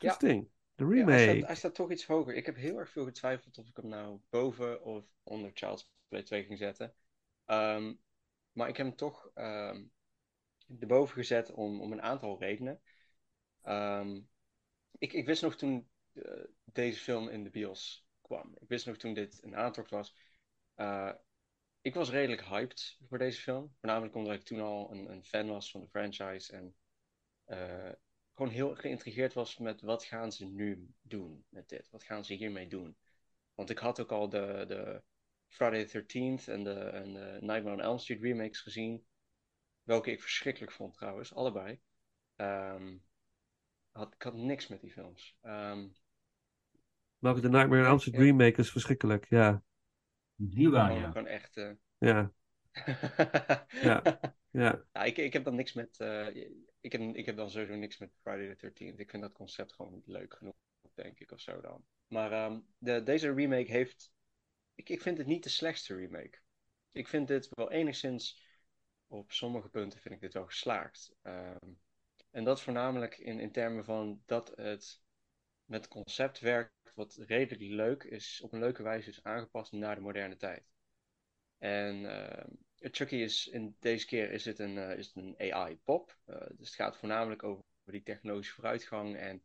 interesting. 0.00 0.48
De 0.76 0.84
Ja, 0.94 1.08
hij, 1.08 1.18
staat, 1.18 1.40
remake. 1.40 1.46
hij 1.46 1.54
staat 1.56 1.74
toch 1.74 1.90
iets 1.90 2.06
hoger. 2.06 2.34
Ik 2.34 2.46
heb 2.46 2.56
heel 2.56 2.78
erg 2.78 2.90
veel 2.90 3.04
getwijfeld 3.04 3.58
of 3.58 3.68
ik 3.68 3.76
hem 3.76 3.88
nou 3.88 4.20
boven 4.30 4.82
of 4.82 5.04
onder 5.22 5.50
Child's 5.54 5.90
Play 6.08 6.22
2 6.22 6.44
ging 6.44 6.58
zetten. 6.58 6.94
Ehm, 7.44 7.94
maar 8.52 8.68
ik 8.68 8.76
heb 8.76 8.86
hem 8.86 8.96
toch 8.96 9.30
ehm 9.34 9.82
erboven 10.80 11.14
gezet 11.14 11.52
om, 11.52 11.80
om 11.80 11.92
een 11.92 12.02
aantal 12.02 12.38
redenen. 12.40 12.80
Ehm, 13.62 14.20
ik, 14.98 15.12
ik 15.12 15.26
wist 15.26 15.42
nog 15.42 15.56
toen 15.56 15.88
eh, 16.12 16.44
deze 16.64 17.00
film 17.00 17.28
in 17.28 17.44
de 17.44 17.50
bios 17.50 18.06
kwam. 18.22 18.56
Ik 18.60 18.68
wist 18.68 18.86
nog 18.86 18.96
toen 18.96 19.14
dit 19.14 19.40
een 19.42 19.56
aantocht 19.56 19.90
was. 19.90 20.14
eh, 20.74 21.10
ik 21.84 21.94
was 21.94 22.10
redelijk 22.10 22.44
hyped 22.44 22.98
voor 23.08 23.18
deze 23.18 23.40
film. 23.40 23.74
Voornamelijk 23.80 24.14
omdat 24.14 24.34
ik 24.34 24.42
toen 24.42 24.60
al 24.60 24.92
een, 24.92 25.10
een 25.10 25.24
fan 25.24 25.46
was 25.46 25.70
van 25.70 25.80
de 25.80 25.88
franchise. 25.88 26.52
En 26.52 26.74
eh, 27.44 27.92
gewoon 28.34 28.52
heel 28.52 28.74
geïntrigeerd 28.74 29.32
was 29.32 29.58
met 29.58 29.80
wat 29.80 30.04
gaan 30.04 30.32
ze 30.32 30.46
nu 30.46 30.88
doen 31.02 31.44
met 31.48 31.68
dit? 31.68 31.88
Wat 31.90 32.04
gaan 32.04 32.24
ze 32.24 32.34
hiermee 32.34 32.68
doen? 32.68 32.96
Want 33.54 33.70
ik 33.70 33.78
had 33.78 34.00
ook 34.00 34.12
al 34.12 34.28
de, 34.28 34.64
de 34.68 35.02
Friday 35.48 35.84
the 35.84 36.02
13th 36.02 36.44
en 36.48 36.64
de, 36.64 36.74
en 36.74 37.12
de 37.12 37.38
Nightmare 37.40 37.76
on 37.76 37.80
Elm 37.80 37.98
Street 37.98 38.22
remakes 38.22 38.60
gezien. 38.60 39.04
Welke 39.82 40.10
ik 40.10 40.20
verschrikkelijk 40.20 40.72
vond 40.72 40.94
trouwens, 40.94 41.34
allebei. 41.34 41.80
Ehm, 42.36 42.96
had, 43.90 44.14
ik 44.14 44.22
had 44.22 44.34
niks 44.34 44.66
met 44.68 44.80
die 44.80 44.92
films. 44.92 45.36
Ehm, 45.40 45.86
Welke 47.18 47.40
de 47.40 47.48
Nightmare 47.48 47.82
on 47.82 47.88
Elm 47.88 47.98
Street 47.98 48.16
remake 48.16 48.60
is 48.60 48.70
verschrikkelijk. 48.70 49.26
Ja, 49.28 49.62
Die 50.36 50.70
waren, 50.70 50.86
gewoon, 50.86 51.02
ja. 51.02 51.10
gewoon 51.10 51.26
echt. 51.26 51.56
eh, 51.56 51.70
ja, 51.98 52.32
ja, 53.80 54.20
ja. 54.50 54.84
Ja, 54.92 55.04
ik, 55.04 55.16
ik 55.16 55.32
heb 55.32 55.44
dan 55.44 55.54
niks 55.54 55.72
met. 55.72 56.00
eh, 56.00 56.36
ik, 56.80 56.92
heb, 56.92 57.00
ik 57.00 57.26
heb 57.26 57.36
dan 57.36 57.50
sowieso 57.50 57.74
niks 57.74 57.98
met 57.98 58.14
Friday 58.22 58.54
the 58.54 58.70
13th. 58.70 58.98
Ik 58.98 59.10
vind 59.10 59.22
dat 59.22 59.32
concept 59.32 59.72
gewoon 59.74 59.92
niet 59.92 60.06
leuk 60.06 60.34
genoeg, 60.34 60.54
denk 60.94 61.18
ik, 61.20 61.30
of 61.32 61.40
zo 61.40 61.60
dan. 61.60 61.84
Maar 62.06 62.32
ehm, 62.32 62.60
de, 62.78 63.02
deze 63.02 63.32
remake 63.32 63.70
heeft. 63.70 64.12
Ik, 64.74 64.88
ik 64.88 65.02
vind 65.02 65.18
het 65.18 65.26
niet 65.26 65.42
de 65.42 65.48
slechtste 65.48 65.96
remake. 65.96 66.38
Ik 66.92 67.08
vind 67.08 67.28
dit 67.28 67.48
wel 67.50 67.70
enigszins. 67.70 68.42
Op 69.06 69.32
sommige 69.32 69.68
punten 69.68 70.00
vind 70.00 70.14
ik 70.14 70.20
dit 70.20 70.32
wel 70.32 70.46
geslaagd. 70.46 71.14
Ehm, 71.22 71.72
en 72.30 72.44
dat 72.44 72.60
voornamelijk 72.62 73.18
in, 73.18 73.40
in 73.40 73.52
termen 73.52 73.84
van 73.84 74.22
dat 74.26 74.52
het 74.56 75.02
met 75.64 75.80
het 75.80 75.88
concept 75.88 76.40
werkt, 76.40 76.92
wat 76.94 77.14
redelijk 77.26 77.70
leuk 77.70 78.02
is, 78.02 78.40
op 78.44 78.52
een 78.52 78.58
leuke 78.58 78.82
wijze 78.82 79.08
is 79.08 79.22
aangepast 79.22 79.72
naar 79.72 79.94
de 79.94 80.00
moderne 80.00 80.36
tijd. 80.36 80.64
En 81.58 82.06
ehm, 82.06 82.48
Chucky 82.76 83.16
is 83.16 83.46
in 83.46 83.76
deze 83.78 84.06
keer 84.06 84.30
is 84.30 84.44
het 84.44 84.58
een, 84.58 84.78
eh, 84.78 84.98
is 84.98 85.06
het 85.06 85.16
een 85.16 85.52
AI-pop. 85.52 86.18
Eh, 86.24 86.36
dus 86.36 86.66
het 86.66 86.74
gaat 86.74 86.96
voornamelijk 86.96 87.42
over 87.42 87.64
die 87.84 88.02
technologische 88.02 88.54
vooruitgang. 88.54 89.16
En 89.16 89.42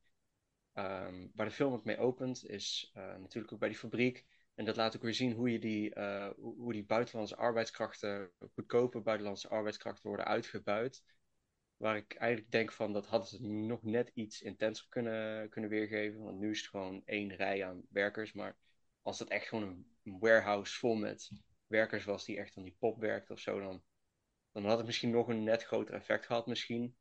ehm, 0.74 1.28
waar 1.34 1.46
de 1.46 1.52
film 1.52 1.74
ook 1.74 1.84
mee 1.84 1.98
opent, 1.98 2.46
is 2.46 2.92
eh, 2.94 3.16
natuurlijk 3.16 3.54
ook 3.54 3.60
bij 3.60 3.70
die 3.70 3.78
fabriek. 3.78 4.26
En 4.60 4.66
dat 4.66 4.76
laat 4.76 4.96
ook 4.96 5.02
weer 5.02 5.14
zien 5.14 5.32
hoe, 5.34 5.52
je 5.52 5.60
die, 5.60 5.94
eh, 5.94 6.30
hoe 6.36 6.74
die 6.74 6.86
buitenlandse 6.86 7.36
arbeidskrachten, 7.36 8.32
goedkope 8.54 9.00
buitenlandse 9.00 9.48
arbeidskrachten 9.48 10.08
worden 10.08 10.26
uitgebuit. 10.26 11.04
Waar 11.80 11.98
ik 11.98 12.16
eigenlijk 12.16 12.52
denk 12.52 12.72
van 12.72 12.94
dat 12.94 13.08
hadden 13.08 13.28
ze 13.30 13.44
nog 13.44 13.84
net 13.84 14.12
iets 14.14 14.42
intenser 14.42 14.86
kunnen, 14.90 15.50
kunnen 15.50 15.70
weergeven. 15.70 16.24
Want 16.24 16.40
nu 16.40 16.52
is 16.52 16.60
het 16.60 16.70
gewoon 16.70 17.02
één 17.06 17.36
rij 17.36 17.66
aan 17.66 17.86
werkers. 17.90 18.34
Maar 18.34 18.58
als 19.02 19.20
het 19.20 19.30
echt 19.30 19.48
gewoon 19.48 19.64
een, 20.04 20.20
warehouse 20.20 20.78
vol 20.78 20.96
met 20.96 21.32
werkers 21.68 22.06
was 22.06 22.26
die 22.26 22.38
echt 22.38 22.58
aan 22.58 22.64
die 22.64 22.76
pop 22.80 23.00
werkte 23.00 23.34
of 23.34 23.40
zo, 23.40 23.60
dan, 23.60 23.84
dan 24.52 24.66
had 24.66 24.78
het 24.78 24.86
misschien 24.86 25.10
nog 25.10 25.28
een 25.28 25.44
net 25.44 25.64
groter 25.64 25.94
effect 25.94 26.26
gehad 26.26 26.48
misschien. 26.48 26.96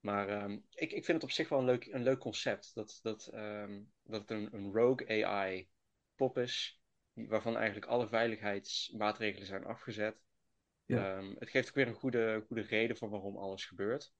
Maar 0.00 0.28
ehm, 0.28 0.52
ik, 0.70 0.92
ik 0.92 1.04
vind 1.04 1.06
het 1.06 1.22
op 1.22 1.30
zich 1.30 1.48
wel 1.48 1.58
een 1.58 1.64
leuk, 1.64 1.86
een 1.86 2.02
leuk 2.02 2.18
concept. 2.18 2.74
Dat, 2.74 2.98
dat, 3.02 3.26
ehm, 3.26 3.82
dat 4.02 4.20
het 4.20 4.30
een, 4.30 4.48
een 4.54 4.72
rogue 4.72 5.24
AI 5.24 5.68
pop 6.14 6.38
is, 6.38 6.82
waarvan 7.12 7.56
eigenlijk 7.56 7.86
alle 7.86 8.08
veiligheidsmaatregelen 8.08 9.46
zijn 9.46 9.64
afgezet. 9.64 10.22
Ehm, 10.86 11.34
het 11.38 11.50
geeft 11.50 11.68
ook 11.68 11.74
weer 11.74 11.88
een 11.88 11.94
goede, 11.94 12.44
goede 12.46 12.62
reden 12.62 12.96
van 12.96 13.10
waarom 13.10 13.36
alles 13.36 13.66
gebeurt. 13.66 14.12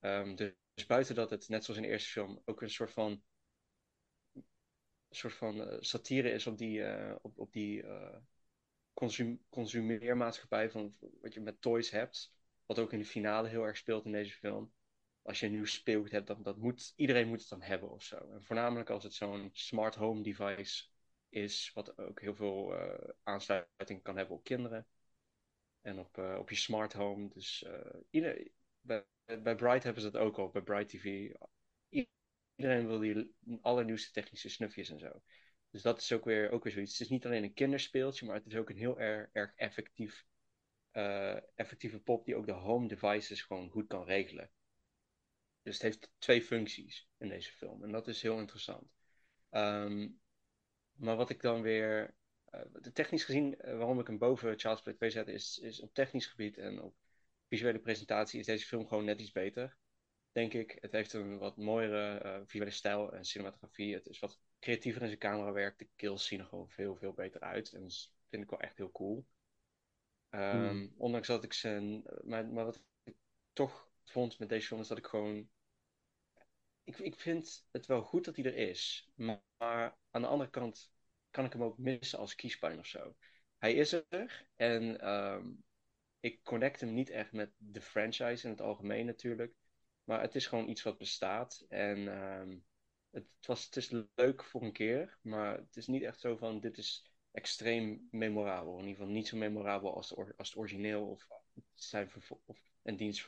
Ehm, 0.00 0.34
dus, 0.34 0.86
buiten 0.86 1.14
dat 1.14 1.30
het, 1.30 1.48
net 1.48 1.64
zoals 1.64 1.80
in 1.80 1.86
de 1.86 1.92
eerste 1.92 2.10
film, 2.10 2.42
ook 2.44 2.62
een 2.62 2.70
soort 2.70 2.92
van, 2.92 3.22
soort 5.10 5.34
van 5.34 5.62
eh, 5.62 5.76
satire 5.80 6.30
is 6.30 6.46
op 6.46 6.58
die, 6.58 6.84
eh, 6.84 7.16
op, 7.22 7.38
op 7.38 7.52
die 7.52 7.82
eh, 7.82 8.16
consum, 8.94 9.44
consumeermaatschappij 9.48 10.70
van 10.70 10.96
wat 11.20 11.34
je 11.34 11.40
met 11.40 11.60
toys 11.60 11.90
hebt. 11.90 12.32
Wat 12.66 12.78
ook 12.78 12.92
in 12.92 12.98
de 12.98 13.04
finale 13.04 13.48
heel 13.48 13.64
erg 13.64 13.76
speelt 13.76 14.04
in 14.04 14.12
deze 14.12 14.32
film. 14.32 14.72
Als 15.22 15.40
je 15.40 15.48
nieuw 15.48 15.64
speelgoed 15.64 16.10
hebt, 16.10 16.26
dan 16.26 16.42
dat 16.42 16.56
moet, 16.56 16.92
iedereen 16.96 17.28
moet 17.28 17.40
het 17.40 17.48
dan 17.48 17.62
hebben 17.62 17.90
of 17.90 18.02
zo. 18.02 18.16
En 18.16 18.42
voornamelijk 18.42 18.90
als 18.90 19.02
het 19.02 19.14
zo'n 19.14 19.50
smart 19.52 19.94
home 19.94 20.22
device 20.22 20.84
is, 21.28 21.70
wat 21.74 21.98
ook 21.98 22.20
heel 22.20 22.34
veel 22.34 22.74
aansluiting 23.22 24.02
kan 24.02 24.16
hebben 24.16 24.36
op 24.36 24.44
kinderen. 24.44 24.86
En 25.80 25.98
op, 25.98 26.18
eh, 26.18 26.36
op 26.38 26.50
je 26.50 26.56
smart 26.56 26.92
home. 26.92 27.28
Dus 27.28 27.62
eh, 27.62 28.00
ieder, 28.10 28.50
bij, 28.80 29.04
bij 29.24 29.54
Bright 29.54 29.82
hebben 29.82 30.02
ze 30.02 30.10
dat 30.10 30.22
ook 30.22 30.38
al, 30.38 30.50
bij 30.50 30.62
Bright 30.62 30.88
TV. 30.88 31.32
Iedereen 32.54 32.86
wil 32.86 32.98
die 32.98 33.34
allernieuwste 33.60 34.12
technische 34.12 34.48
snufjes 34.48 34.90
en 34.90 34.98
zo. 34.98 35.22
Dus 35.70 35.82
dat 35.82 36.00
is 36.00 36.12
ook 36.12 36.24
weer, 36.24 36.50
ook 36.50 36.64
weer 36.64 36.72
zoiets. 36.72 36.92
Het 36.92 37.00
is 37.00 37.08
niet 37.08 37.26
alleen 37.26 37.42
een 37.42 37.54
kinderspeeltje, 37.54 38.26
maar 38.26 38.34
het 38.34 38.46
is 38.46 38.56
ook 38.56 38.70
een 38.70 38.76
heel 38.76 39.00
erg, 39.00 39.28
erg 39.32 39.54
effectief, 39.54 40.26
eh, 40.90 41.36
effectieve 41.54 42.00
pop 42.00 42.24
die 42.24 42.36
ook 42.36 42.46
de 42.46 42.52
home 42.52 42.88
devices 42.88 43.42
gewoon 43.42 43.70
goed 43.70 43.86
kan 43.86 44.04
regelen. 44.04 44.50
Dus 45.62 45.74
het 45.74 45.82
heeft 45.82 46.10
twee 46.18 46.42
functies 46.42 47.08
in 47.18 47.28
deze 47.28 47.52
film. 47.52 47.84
En 47.84 47.92
dat 47.92 48.08
is 48.08 48.22
heel 48.22 48.38
interessant. 48.38 48.90
Ehm, 49.50 50.08
maar 50.92 51.16
wat 51.16 51.30
ik 51.30 51.40
dan 51.40 51.62
weer. 51.62 52.14
Eh, 52.50 52.92
technisch 52.92 53.24
gezien, 53.24 53.60
eh, 53.60 53.76
waarom 53.76 54.00
ik 54.00 54.06
hem 54.06 54.18
boven 54.18 54.58
Child's 54.58 54.82
Play 54.82 54.94
2 54.94 55.10
zet, 55.10 55.28
is, 55.28 55.58
is 55.58 55.80
op 55.80 55.94
technisch 55.94 56.26
gebied 56.26 56.58
en 56.58 56.82
op 56.82 56.94
visuele 57.48 57.78
presentatie 57.78 58.40
is 58.40 58.46
deze 58.46 58.66
film 58.66 58.86
gewoon 58.86 59.04
net 59.04 59.20
iets 59.20 59.32
beter. 59.32 59.76
Denk 60.32 60.52
ik. 60.52 60.78
Het 60.80 60.92
heeft 60.92 61.12
een 61.12 61.38
wat 61.38 61.56
mooiere 61.56 62.18
eh, 62.18 62.40
visuele 62.44 62.70
stijl 62.70 63.12
en 63.12 63.24
cinematografie. 63.24 63.94
Het 63.94 64.06
is 64.06 64.18
wat 64.18 64.40
creatiever 64.60 65.00
in 65.02 65.06
zijn 65.06 65.18
camerawerk. 65.18 65.78
De 65.78 65.88
kills 65.96 66.26
zien 66.26 66.40
er 66.40 66.46
gewoon 66.46 66.68
veel, 66.68 66.96
veel 66.96 67.12
beter 67.12 67.40
uit. 67.40 67.72
En 67.72 67.82
dat 67.82 68.12
vind 68.28 68.42
ik 68.42 68.50
wel 68.50 68.60
echt 68.60 68.76
heel 68.76 68.90
cool. 68.90 69.26
Ehm, 70.30 70.88
Ondanks 70.96 71.26
dat 71.26 71.44
ik 71.44 71.52
zijn. 71.52 72.02
Maar, 72.22 72.46
maar 72.46 72.64
wat 72.64 72.82
ik 73.04 73.14
toch 73.52 73.88
vond 74.04 74.38
met 74.38 74.48
deze 74.48 74.66
film 74.66 74.80
is 74.80 74.88
dat 74.88 74.98
ik 74.98 75.06
gewoon. 75.06 75.48
Ik, 76.84 76.98
ik 76.98 77.20
vind 77.20 77.66
het 77.70 77.86
wel 77.86 78.02
goed 78.02 78.24
dat 78.24 78.36
hij 78.36 78.44
er 78.44 78.56
is. 78.56 79.10
Maar, 79.14 79.42
maar 79.58 79.96
aan 80.10 80.22
de 80.22 80.28
andere 80.28 80.50
kant 80.50 80.92
kan 81.30 81.44
ik 81.44 81.52
hem 81.52 81.62
ook 81.62 81.78
missen 81.78 82.18
als 82.18 82.34
kiespijn 82.34 82.78
of 82.78 82.86
zo. 82.86 83.14
Hij 83.58 83.74
is 83.74 83.92
er 83.92 84.46
en 84.56 85.00
ehm, 85.00 85.46
ik 86.20 86.42
connect 86.42 86.80
hem 86.80 86.94
niet 86.94 87.10
echt 87.10 87.32
met 87.32 87.50
de 87.56 87.80
franchise 87.80 88.44
in 88.44 88.50
het 88.50 88.60
algemeen 88.60 89.06
natuurlijk. 89.06 89.54
Maar 90.04 90.20
het 90.20 90.34
is 90.34 90.46
gewoon 90.46 90.68
iets 90.68 90.82
wat 90.82 90.98
bestaat. 90.98 91.64
En 91.68 92.08
ehm, 92.08 92.56
het, 93.10 93.46
was, 93.46 93.64
het 93.64 93.76
is 93.76 93.90
leuk 94.14 94.44
voor 94.44 94.62
een 94.62 94.72
keer, 94.72 95.18
maar 95.22 95.56
het 95.56 95.76
is 95.76 95.86
niet 95.86 96.02
echt 96.02 96.20
zo 96.20 96.36
van 96.36 96.60
dit 96.60 96.78
is 96.78 97.12
extreem 97.30 98.08
memorabel. 98.10 98.72
In 98.72 98.86
ieder 98.86 98.96
geval 98.96 99.12
niet 99.12 99.28
zo 99.28 99.36
memorabel 99.36 99.94
als, 99.94 100.08
de 100.08 100.34
als 100.36 100.48
het 100.48 100.58
origineel 100.58 101.06
of, 101.06 101.26
zijn 101.74 102.10
of 102.46 102.60
en 102.82 102.96
dienst. 102.96 103.26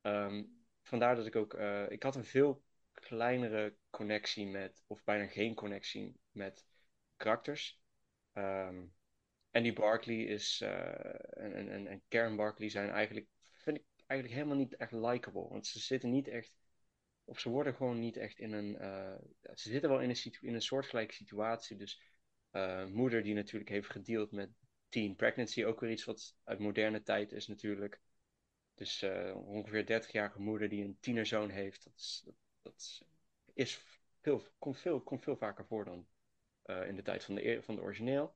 Ehm, 0.00 0.44
vandaar 0.82 1.16
dat 1.16 1.26
ik 1.26 1.36
ook, 1.36 1.54
eh, 1.54 1.90
ik 1.90 2.02
had 2.02 2.16
een 2.16 2.24
veel 2.24 2.62
kleinere 2.92 3.76
connectie 3.90 4.46
met, 4.46 4.84
of 4.86 5.04
bijna 5.04 5.26
geen 5.26 5.54
connectie 5.54 6.20
met 6.30 6.66
karakters. 7.18 7.80
Ehm 8.32 8.84
Andy 9.50 9.72
Barkley 9.72 10.24
is, 10.24 10.60
eh, 10.60 11.42
en, 11.44 11.54
en, 11.54 11.68
en, 11.68 11.86
en 11.86 12.02
Karen 12.08 12.36
Barkley 12.36 12.68
zijn 12.68 12.90
eigenlijk, 12.90 13.26
vind 13.52 13.76
ik 13.76 13.84
eigenlijk 14.06 14.40
helemaal 14.40 14.58
niet 14.58 14.76
echt 14.76 14.92
likable. 14.92 15.48
Want 15.48 15.66
ze 15.66 15.78
zitten 15.78 16.10
niet 16.10 16.28
echt, 16.28 16.52
of 17.24 17.38
ze 17.38 17.48
worden 17.48 17.74
gewoon 17.74 17.98
niet 17.98 18.16
echt 18.16 18.38
in 18.38 18.52
een, 18.52 18.78
eh, 18.78 19.14
ze 19.54 19.70
zitten 19.70 19.90
wel 19.90 20.00
in 20.00 20.10
een, 20.10 20.36
in 20.40 20.54
een 20.54 20.62
soortgelijke 20.62 21.14
situatie. 21.14 21.76
Dus 21.76 22.02
eh, 22.50 22.86
moeder 22.86 23.22
die 23.22 23.34
natuurlijk 23.34 23.70
heeft 23.70 23.90
gedeeld 23.90 24.32
met 24.32 24.50
teen 24.88 25.16
pregnancy, 25.16 25.64
ook 25.64 25.80
weer 25.80 25.90
iets 25.90 26.04
wat 26.04 26.36
uit 26.44 26.58
moderne 26.58 27.02
tijd 27.02 27.32
is 27.32 27.46
natuurlijk. 27.46 28.00
Dus 28.74 29.02
ongeveer 29.34 30.02
30-jarige 30.02 30.40
moeder 30.40 30.68
die 30.68 30.84
een 30.84 30.98
tienerzoon 31.00 31.50
heeft, 31.50 31.84
dat 31.84 31.94
is, 31.96 32.22
dat, 32.24 32.34
dat 32.62 33.02
is 33.52 33.80
veel, 34.20 34.42
komt, 34.58 34.78
veel, 34.78 35.00
komt 35.00 35.22
veel 35.22 35.36
vaker 35.36 35.66
voor 35.66 35.84
dan 35.84 36.06
in 36.68 36.96
de 36.96 37.02
tijd 37.02 37.24
van 37.24 37.34
de, 37.34 37.62
van 37.62 37.74
de 37.74 37.80
origineel. 37.82 38.34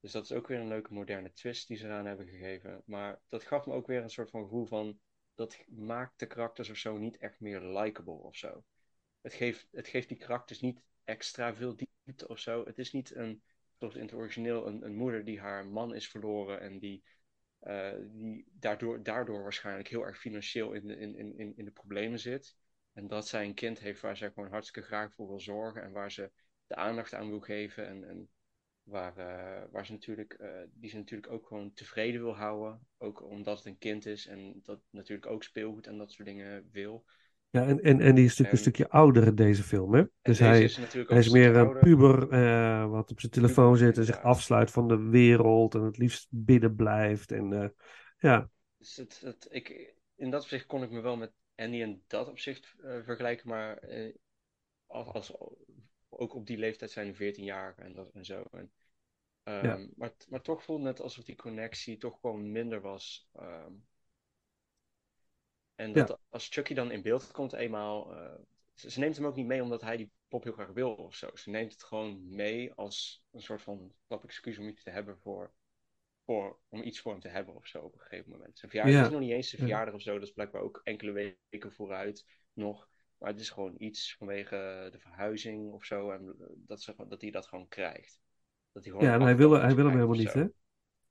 Dus 0.00 0.12
dat 0.12 0.24
is 0.24 0.32
ook 0.32 0.46
weer 0.48 0.58
een 0.58 0.68
leuke 0.68 0.92
moderne 0.92 1.32
twist 1.32 1.68
die 1.68 1.76
ze 1.76 1.86
eraan 1.86 2.06
hebben 2.06 2.26
gegeven. 2.26 2.82
Maar 2.86 3.20
dat 3.28 3.44
gaf 3.44 3.66
me 3.66 3.72
ook 3.74 3.86
weer 3.86 4.02
een 4.02 4.10
soort 4.10 4.30
van 4.30 4.42
gevoel 4.42 4.66
van. 4.66 5.00
Dat 5.34 5.64
maakt 5.68 6.18
de 6.18 6.26
karakters 6.26 6.70
of 6.70 6.76
zo 6.76 6.96
niet 6.98 7.16
echt 7.16 7.40
meer 7.40 7.60
likable 7.60 8.12
of 8.22 8.36
zo. 8.36 8.64
Het 9.20 9.34
geeft, 9.34 9.68
het 9.70 9.88
geeft 9.88 10.08
die 10.08 10.16
karakters 10.16 10.60
niet 10.60 10.82
extra 11.04 11.54
veel 11.54 11.76
diepte 12.04 12.28
of 12.28 12.38
zo. 12.38 12.64
Het 12.64 12.78
is 12.78 12.92
niet 12.92 13.14
een 13.14 13.42
zoals 13.78 13.94
in 13.94 14.02
het 14.02 14.14
origineel, 14.14 14.66
een, 14.66 14.84
een 14.84 14.94
moeder 14.94 15.24
die 15.24 15.40
haar 15.40 15.66
man 15.66 15.94
is 15.94 16.08
verloren 16.08 16.60
en 16.60 16.78
die, 16.78 17.02
eh, 17.58 17.92
die 18.10 18.46
daardoor, 18.52 19.02
daardoor 19.02 19.42
waarschijnlijk 19.42 19.88
heel 19.88 20.02
erg 20.02 20.18
financieel 20.18 20.72
in 20.72 20.86
de, 20.86 20.96
in, 20.96 21.38
in- 21.38 21.56
in 21.56 21.64
de 21.64 21.70
problemen 21.70 22.18
zit. 22.18 22.56
En 22.92 23.06
dat 23.08 23.28
zij 23.28 23.44
een 23.44 23.54
kind 23.54 23.78
heeft 23.78 24.00
waar 24.00 24.16
zij 24.16 24.30
gewoon 24.30 24.50
hartstikke 24.50 24.88
graag 24.88 25.14
voor 25.14 25.28
wil 25.28 25.40
zorgen 25.40 25.82
en 25.82 25.92
waar 25.92 26.12
ze 26.12 26.30
de 26.70 26.76
aandacht 26.76 27.14
aan 27.14 27.28
wil 27.28 27.40
geven. 27.40 27.86
En, 27.86 28.08
en 28.08 28.28
waar, 28.82 29.16
eh, 29.16 29.62
waar 29.70 29.86
ze 29.86 29.92
natuurlijk, 29.92 30.32
eh, 30.32 30.48
die 30.72 30.90
ze 30.90 30.96
natuurlijk 30.96 31.32
ook 31.32 31.46
gewoon 31.46 31.72
tevreden 31.74 32.20
wil 32.20 32.36
houden. 32.36 32.86
Ook 32.98 33.22
omdat 33.30 33.56
het 33.56 33.66
een 33.66 33.78
kind 33.78 34.06
is 34.06 34.26
en 34.26 34.60
dat 34.64 34.80
natuurlijk 34.90 35.30
ook 35.30 35.42
speelgoed 35.42 35.86
en 35.86 35.98
dat 35.98 36.12
soort 36.12 36.28
dingen 36.28 36.68
wil. 36.72 37.04
Ja, 37.50 37.66
en, 37.66 37.82
en, 37.82 38.00
en 38.00 38.14
die 38.14 38.24
is 38.24 38.30
natuurlijk 38.38 38.50
een 38.50 38.56
En- 38.56 38.58
stukje 38.58 38.88
ouder 38.88 39.26
in 39.26 39.34
deze 39.34 39.62
film, 39.62 39.94
hè? 39.94 40.04
Dus 40.22 40.38
hij, 40.38 40.62
is 40.62 40.76
hij 40.76 41.18
is 41.18 41.30
meer 41.30 41.56
een 41.56 41.64
ouder. 41.64 41.82
puber 41.82 42.30
eh, 42.30 42.90
wat 42.90 43.10
op 43.10 43.20
zijn 43.20 43.32
telefoon 43.32 43.72
Puber, 43.72 43.86
zit 43.86 43.98
en 43.98 44.04
zich 44.04 44.22
afsluit 44.22 44.70
van 44.70 44.88
de 44.88 44.96
wereld 44.96 45.74
en 45.74 45.82
het 45.82 45.98
liefst 45.98 46.26
binnen 46.30 46.74
blijft. 46.76 47.32
En 47.32 47.74
ja, 48.18 48.48
Dus 48.76 48.96
het, 48.96 49.20
het, 49.20 49.46
ik, 49.50 49.94
in 50.14 50.30
dat 50.30 50.42
opzicht 50.42 50.66
kon 50.66 50.82
ik 50.82 50.90
me 50.90 51.00
wel 51.00 51.16
met 51.16 51.32
Andy 51.56 51.76
in 51.76 52.02
dat 52.06 52.28
opzicht 52.28 52.74
vergelijken, 53.02 53.48
maar 53.48 53.80
als, 54.86 55.12
als, 55.12 55.32
ook 56.20 56.34
op 56.34 56.46
die 56.46 56.58
leeftijd 56.58 56.90
zijn 56.90 57.14
14 57.14 57.44
jaar 57.44 57.78
en, 57.78 57.92
dat, 57.92 58.10
en 58.12 58.24
zo. 58.24 58.44
En, 58.50 58.72
ehm, 59.42 59.66
Ja. 59.66 59.88
maar, 59.96 60.12
maar 60.28 60.42
toch 60.42 60.64
voelde 60.64 60.86
het 60.86 61.00
alsof 61.00 61.24
die 61.24 61.36
connectie 61.36 61.96
toch 61.96 62.20
gewoon 62.20 62.52
minder 62.52 62.80
was. 62.80 63.28
ehm. 63.32 63.72
en 65.74 65.92
dat 65.92 66.08
Ja. 66.08 66.18
als 66.28 66.48
Chucky 66.48 66.74
dan 66.74 66.90
in 66.90 67.02
beeld 67.02 67.30
komt 67.30 67.52
eenmaal, 67.52 68.14
eh, 68.16 68.34
ze, 68.74 68.90
ze 68.90 68.98
neemt 68.98 69.16
hem 69.16 69.26
ook 69.26 69.36
niet 69.36 69.46
mee 69.46 69.62
omdat 69.62 69.80
hij 69.80 69.96
die 69.96 70.10
pop 70.28 70.42
heel 70.44 70.52
graag 70.52 70.68
wil 70.72 70.94
of 70.94 71.14
zo. 71.14 71.30
Ze 71.34 71.50
neemt 71.50 71.72
het 71.72 71.82
gewoon 71.82 72.34
mee 72.34 72.72
als 72.74 73.24
een 73.30 73.42
soort 73.42 73.62
van 73.62 73.94
klap 74.06 74.24
excuus 74.24 74.58
om 74.58 74.68
iets 74.68 74.82
te 74.82 74.90
hebben 74.90 75.18
voor, 75.18 75.52
voor, 76.24 76.58
om 76.68 76.82
iets 76.82 77.00
voor 77.00 77.12
hem 77.12 77.20
te 77.20 77.28
hebben 77.28 77.54
of 77.54 77.66
zo 77.66 77.82
op 77.82 77.94
een 77.94 78.00
gegeven 78.00 78.30
moment. 78.30 78.58
Zijn 78.58 78.70
verjaardag 78.70 79.00
Ja. 79.00 79.06
is 79.06 79.12
nog 79.12 79.20
niet 79.20 79.30
eens 79.32 79.48
zijn 79.48 79.60
Ja. 79.62 79.66
verjaardag 79.68 79.94
of 79.94 80.02
zo, 80.02 80.14
dat 80.14 80.22
is 80.28 80.32
blijkbaar 80.32 80.62
ook 80.62 80.80
enkele 80.84 81.12
weken 81.50 81.72
vooruit 81.72 82.26
nog. 82.52 82.88
Maar 83.20 83.30
het 83.30 83.40
is 83.40 83.50
gewoon 83.50 83.74
iets 83.78 84.16
vanwege 84.16 84.88
de 84.92 84.98
verhuizing 84.98 85.72
of 85.72 85.84
zo. 85.84 86.10
En 86.10 86.36
dat, 86.56 86.82
ze, 86.82 86.94
dat 87.08 87.20
hij 87.20 87.30
dat 87.30 87.46
gewoon 87.46 87.68
krijgt. 87.68 88.20
Dat 88.72 88.84
hij 88.84 88.92
gewoon 88.92 89.08
ja 89.08 89.14
een 89.14 89.20
hij 89.20 89.36
wil, 89.36 89.52
hij 89.52 89.74
wil 89.74 89.84
hem 89.84 89.94
helemaal 89.94 90.16
niet, 90.16 90.32
hè? 90.32 90.44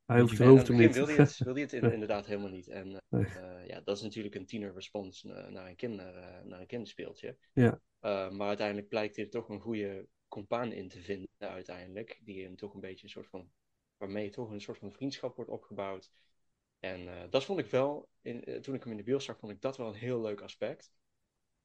Hij 0.06 0.22
hoeft, 0.22 0.38
hoeft 0.38 0.68
hem 0.68 0.78
niet. 0.78 0.96
wil 0.96 1.06
hij 1.08 1.16
het, 1.16 1.38
wil 1.44 1.54
hij 1.54 1.62
het 1.62 1.74
inderdaad 1.74 2.26
helemaal 2.26 2.50
niet. 2.50 2.68
En 2.68 2.94
eh, 2.94 3.00
Nee. 3.10 3.26
eh, 3.26 3.68
ja, 3.68 3.82
dat 3.82 3.98
is 3.98 4.04
natuurlijk 4.04 4.36
een 4.36 4.46
tienerrespons 4.46 5.24
uh, 5.24 5.48
naar 5.48 5.68
een, 5.68 5.76
kinder, 5.76 6.16
eh, 6.16 6.44
naar 6.44 6.60
een 6.60 6.68
kinderspeeltje. 6.68 7.38
Ja. 7.54 7.82
Uh, 8.02 8.30
maar 8.32 8.48
uiteindelijk 8.48 8.88
blijkt 8.88 9.16
hij 9.16 9.26
er 9.26 9.32
toch 9.32 9.50
een 9.50 9.60
goede 9.60 10.08
compaan 10.28 10.72
in 10.72 10.90
te 10.90 11.02
vinden 11.02 11.30
uiteindelijk. 11.38 12.20
Die 12.24 12.44
hem 12.44 12.56
toch 12.56 12.74
een 12.74 12.80
beetje 12.80 13.04
een 13.04 13.10
soort 13.10 13.28
van... 13.28 13.52
Waarmee 13.98 14.30
toch 14.30 14.50
een 14.50 14.62
soort 14.62 14.78
van 14.78 14.92
vriendschap 14.92 15.36
wordt 15.36 15.52
opgebouwd. 15.52 16.12
En 16.80 17.30
dat 17.30 17.46
vond 17.46 17.60
ik 17.60 17.66
wel... 17.66 18.10
In, 18.22 18.62
toen 18.62 18.76
ik 18.76 18.84
hem 18.84 18.92
in 18.92 18.98
de 18.98 19.04
bios 19.04 19.26
zag, 19.26 19.40
vond 19.40 19.52
ik 19.52 19.62
dat 19.62 19.78
wel 19.78 19.88
een 19.88 19.94
heel 19.94 20.22
leuk 20.22 20.42
aspect. 20.42 20.92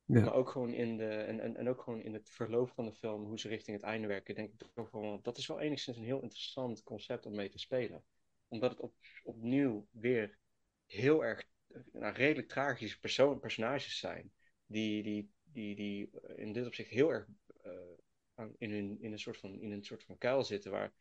Maar 0.04 0.34
ook 0.34 0.48
gewoon 0.48 0.72
in 0.72 0.96
de... 0.96 1.08
En, 1.08 1.40
en, 1.40 1.56
en 1.56 1.68
ook 1.68 1.82
gewoon 1.82 2.02
in 2.02 2.14
het 2.14 2.30
verloop 2.30 2.70
van 2.70 2.84
de 2.84 2.92
film, 2.92 3.24
hoe 3.24 3.38
ze 3.38 3.48
richting 3.48 3.76
het 3.76 3.86
einde 3.86 4.06
werken, 4.06 4.34
denk 4.34 4.52
ik 4.52 4.68
toch 4.74 4.90
wel... 4.90 5.20
Dat 5.22 5.38
is 5.38 5.46
wel 5.46 5.60
enigszins 5.60 5.96
een 5.96 6.04
heel 6.04 6.22
interessant 6.22 6.82
concept 6.82 7.26
om 7.26 7.34
mee 7.34 7.48
te 7.48 7.58
spelen. 7.58 8.04
Omdat 8.48 8.70
het 8.70 8.80
op, 8.80 8.94
opnieuw 9.22 9.86
weer 9.90 10.38
heel 10.86 11.24
erg... 11.24 11.48
Nou, 11.92 12.14
redelijk 12.14 12.48
tragische 12.48 13.00
personages 13.40 13.98
zijn. 13.98 14.32
Die, 14.66 15.02
die, 15.02 15.30
die, 15.42 15.74
die 15.76 16.10
in 16.36 16.52
dit 16.52 16.66
opzicht 16.66 16.90
heel 16.90 17.10
erg 17.10 17.26
uh, 17.64 18.46
in, 18.58 18.72
een, 18.72 18.98
in, 19.00 19.12
een 19.12 19.18
soort 19.18 19.38
van, 19.38 19.60
in 19.60 19.70
een 19.70 19.84
soort 19.84 20.04
van 20.04 20.18
kuil 20.18 20.44
zitten 20.44 20.70
waar, 20.70 20.92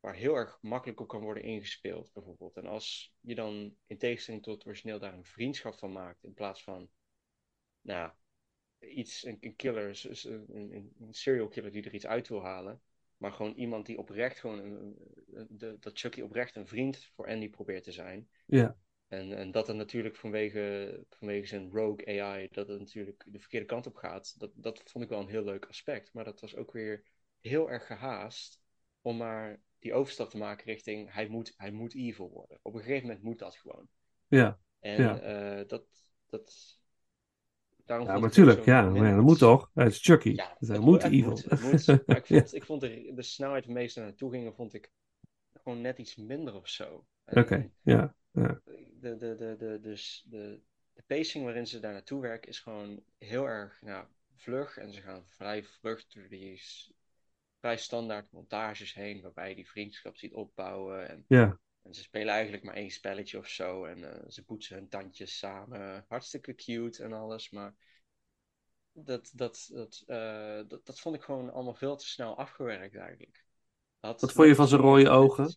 waar 0.00 0.14
heel 0.14 0.34
erg 0.34 0.58
makkelijk 0.60 1.00
op 1.00 1.08
kan 1.08 1.20
worden 1.20 1.42
ingespeeld, 1.42 2.12
bijvoorbeeld. 2.12 2.56
En 2.56 2.66
als 2.66 3.14
je 3.20 3.34
dan 3.34 3.76
in 3.86 3.98
tegenstelling 3.98 4.42
tot 4.42 4.54
het 4.54 4.66
origineel 4.66 4.98
daar 4.98 5.14
een 5.14 5.24
vriendschap 5.24 5.74
van 5.74 5.92
maakt, 5.92 6.24
in 6.24 6.34
plaats 6.34 6.64
van, 6.64 6.90
nou, 7.80 8.12
iets, 8.82 9.24
een, 9.24 9.36
een 9.40 9.56
killer, 9.56 10.00
een, 10.24 10.48
een, 10.54 10.92
een 11.00 11.14
serial 11.14 11.48
killer 11.48 11.72
die 11.72 11.82
er 11.82 11.94
iets 11.94 12.06
uit 12.06 12.28
wil 12.28 12.42
halen, 12.42 12.80
maar 13.16 13.32
gewoon 13.32 13.54
iemand 13.54 13.86
die 13.86 13.98
oprecht 13.98 14.38
gewoon, 14.38 14.58
een, 14.58 14.96
de, 15.48 15.76
dat 15.80 15.98
Chucky 15.98 16.20
oprecht 16.20 16.56
een 16.56 16.66
vriend 16.66 17.10
voor 17.14 17.28
Andy 17.28 17.50
probeert 17.50 17.84
te 17.84 17.92
zijn. 17.92 18.28
Ja. 18.46 18.76
En, 19.08 19.32
en 19.32 19.50
dat 19.50 19.68
er 19.68 19.74
natuurlijk 19.74 20.16
vanwege, 20.16 21.04
vanwege 21.08 21.46
zijn 21.46 21.70
rogue 21.70 22.22
AI, 22.22 22.48
dat 22.50 22.68
het 22.68 22.78
natuurlijk 22.78 23.24
de 23.26 23.38
verkeerde 23.38 23.66
kant 23.66 23.86
op 23.86 23.94
gaat. 23.94 24.38
Dat, 24.38 24.50
dat 24.54 24.82
vond 24.84 25.04
ik 25.04 25.10
wel 25.10 25.20
een 25.20 25.28
heel 25.28 25.44
leuk 25.44 25.66
aspect. 25.66 26.12
Maar 26.12 26.24
dat 26.24 26.40
was 26.40 26.56
ook 26.56 26.72
weer 26.72 27.04
heel 27.40 27.70
erg 27.70 27.86
gehaast 27.86 28.60
om 29.00 29.16
maar 29.16 29.60
die 29.78 29.94
overstap 29.94 30.30
te 30.30 30.36
maken 30.36 30.64
richting 30.64 31.12
hij 31.12 31.28
moet, 31.28 31.52
hij 31.56 31.70
moet 31.70 31.94
evil 31.94 32.30
worden. 32.30 32.58
Op 32.62 32.74
een 32.74 32.80
gegeven 32.80 33.06
moment 33.06 33.22
moet 33.24 33.38
dat 33.38 33.56
gewoon. 33.56 33.88
Ja. 34.28 34.60
En 34.80 35.02
ja. 35.02 35.58
Uh, 35.60 35.68
dat, 35.68 35.84
dat. 36.26 36.80
Daarom 37.84 38.06
ja, 38.06 38.18
natuurlijk, 38.18 38.64
ja, 38.64 38.90
maar 38.90 39.08
ja, 39.08 39.14
dat 39.14 39.24
moet 39.24 39.38
toch? 39.38 39.70
Het 39.74 39.92
is 39.92 40.02
Chucky. 40.02 40.30
Ja, 40.30 40.56
dus 40.58 40.78
moet 40.78 41.02
evil. 41.02 41.30
Moet, 41.30 41.44
het 41.44 41.62
moet. 41.62 42.06
Maar 42.06 42.16
ik 42.16 42.26
vond, 42.36 42.54
ik 42.54 42.64
vond 42.64 42.80
de, 42.80 43.12
de 43.14 43.22
snelheid 43.22 43.64
waarmee 43.64 43.86
ze 43.86 44.00
naartoe 44.00 44.30
gingen, 44.30 44.54
vond 44.54 44.74
ik 44.74 44.90
gewoon 45.62 45.80
net 45.80 45.98
iets 45.98 46.16
minder 46.16 46.54
of 46.54 46.68
zo. 46.68 47.06
Oké, 47.26 47.38
okay, 47.38 47.70
ja. 47.82 48.14
ja 48.32 48.60
de, 49.02 49.16
de, 49.16 49.34
de, 49.34 49.56
de, 49.58 49.78
dus 49.80 50.24
de, 50.28 50.60
de 50.92 51.02
pacing 51.06 51.44
waarin 51.44 51.66
ze 51.66 51.80
daar 51.80 51.92
naartoe 51.92 52.20
werken 52.20 52.48
is 52.48 52.60
gewoon 52.60 53.02
heel 53.18 53.46
erg 53.46 53.78
nou, 53.80 54.06
vlug. 54.36 54.76
En 54.76 54.92
ze 54.92 55.00
gaan 55.00 55.26
vrij 55.26 55.64
vlug 55.64 56.06
door 56.06 56.28
die 56.28 56.62
vrij 57.58 57.76
standaard 57.76 58.32
montages 58.32 58.94
heen, 58.94 59.20
waarbij 59.20 59.48
je 59.48 59.54
die 59.54 59.70
vriendschap 59.70 60.16
ziet 60.16 60.34
opbouwen. 60.34 61.08
En, 61.08 61.24
ja. 61.28 61.58
En 61.82 61.94
ze 61.94 62.02
spelen 62.02 62.34
eigenlijk 62.34 62.64
maar 62.64 62.74
één 62.74 62.90
spelletje 62.90 63.38
of 63.38 63.48
zo. 63.48 63.84
En 63.84 63.98
uh, 63.98 64.28
ze 64.28 64.44
poetsen 64.44 64.76
hun 64.76 64.88
tandjes 64.88 65.38
samen. 65.38 66.04
Hartstikke 66.08 66.54
cute 66.54 67.02
en 67.02 67.12
alles. 67.12 67.50
Maar 67.50 67.74
dat, 68.92 69.30
dat, 69.34 69.68
dat, 69.72 70.02
uh, 70.06 70.60
dat, 70.68 70.86
dat 70.86 71.00
vond 71.00 71.14
ik 71.14 71.22
gewoon 71.22 71.52
allemaal 71.52 71.74
veel 71.74 71.96
te 71.96 72.06
snel 72.06 72.38
afgewerkt 72.38 72.96
eigenlijk. 72.96 73.44
Had, 74.00 74.20
Wat 74.20 74.32
vond 74.32 74.48
je 74.48 74.54
van 74.54 74.68
zijn 74.68 74.80
rode 74.80 75.08
ogen? 75.08 75.56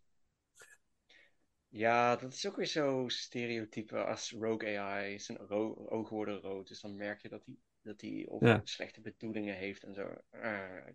Ja, 1.67 2.15
dat 2.15 2.33
is 2.33 2.47
ook 2.47 2.55
weer 2.55 2.65
zo 2.65 3.03
stereotype 3.07 4.03
als 4.03 4.31
Rogue 4.31 4.79
AI. 4.79 5.19
Zijn 5.19 5.37
ro 5.37 5.87
ogen 5.89 6.15
worden 6.15 6.39
rood, 6.39 6.67
dus 6.67 6.81
dan 6.81 6.95
merk 6.95 7.21
je 7.21 7.29
dat 7.29 7.45
hij, 7.45 7.55
dat 7.81 8.01
hij 8.01 8.25
of 8.27 8.41
ja. 8.41 8.61
slechte 8.63 9.01
bedoelingen 9.01 9.55
heeft 9.55 9.83
en 9.83 9.93
zo. 9.93 10.13
Uh, 10.31 10.87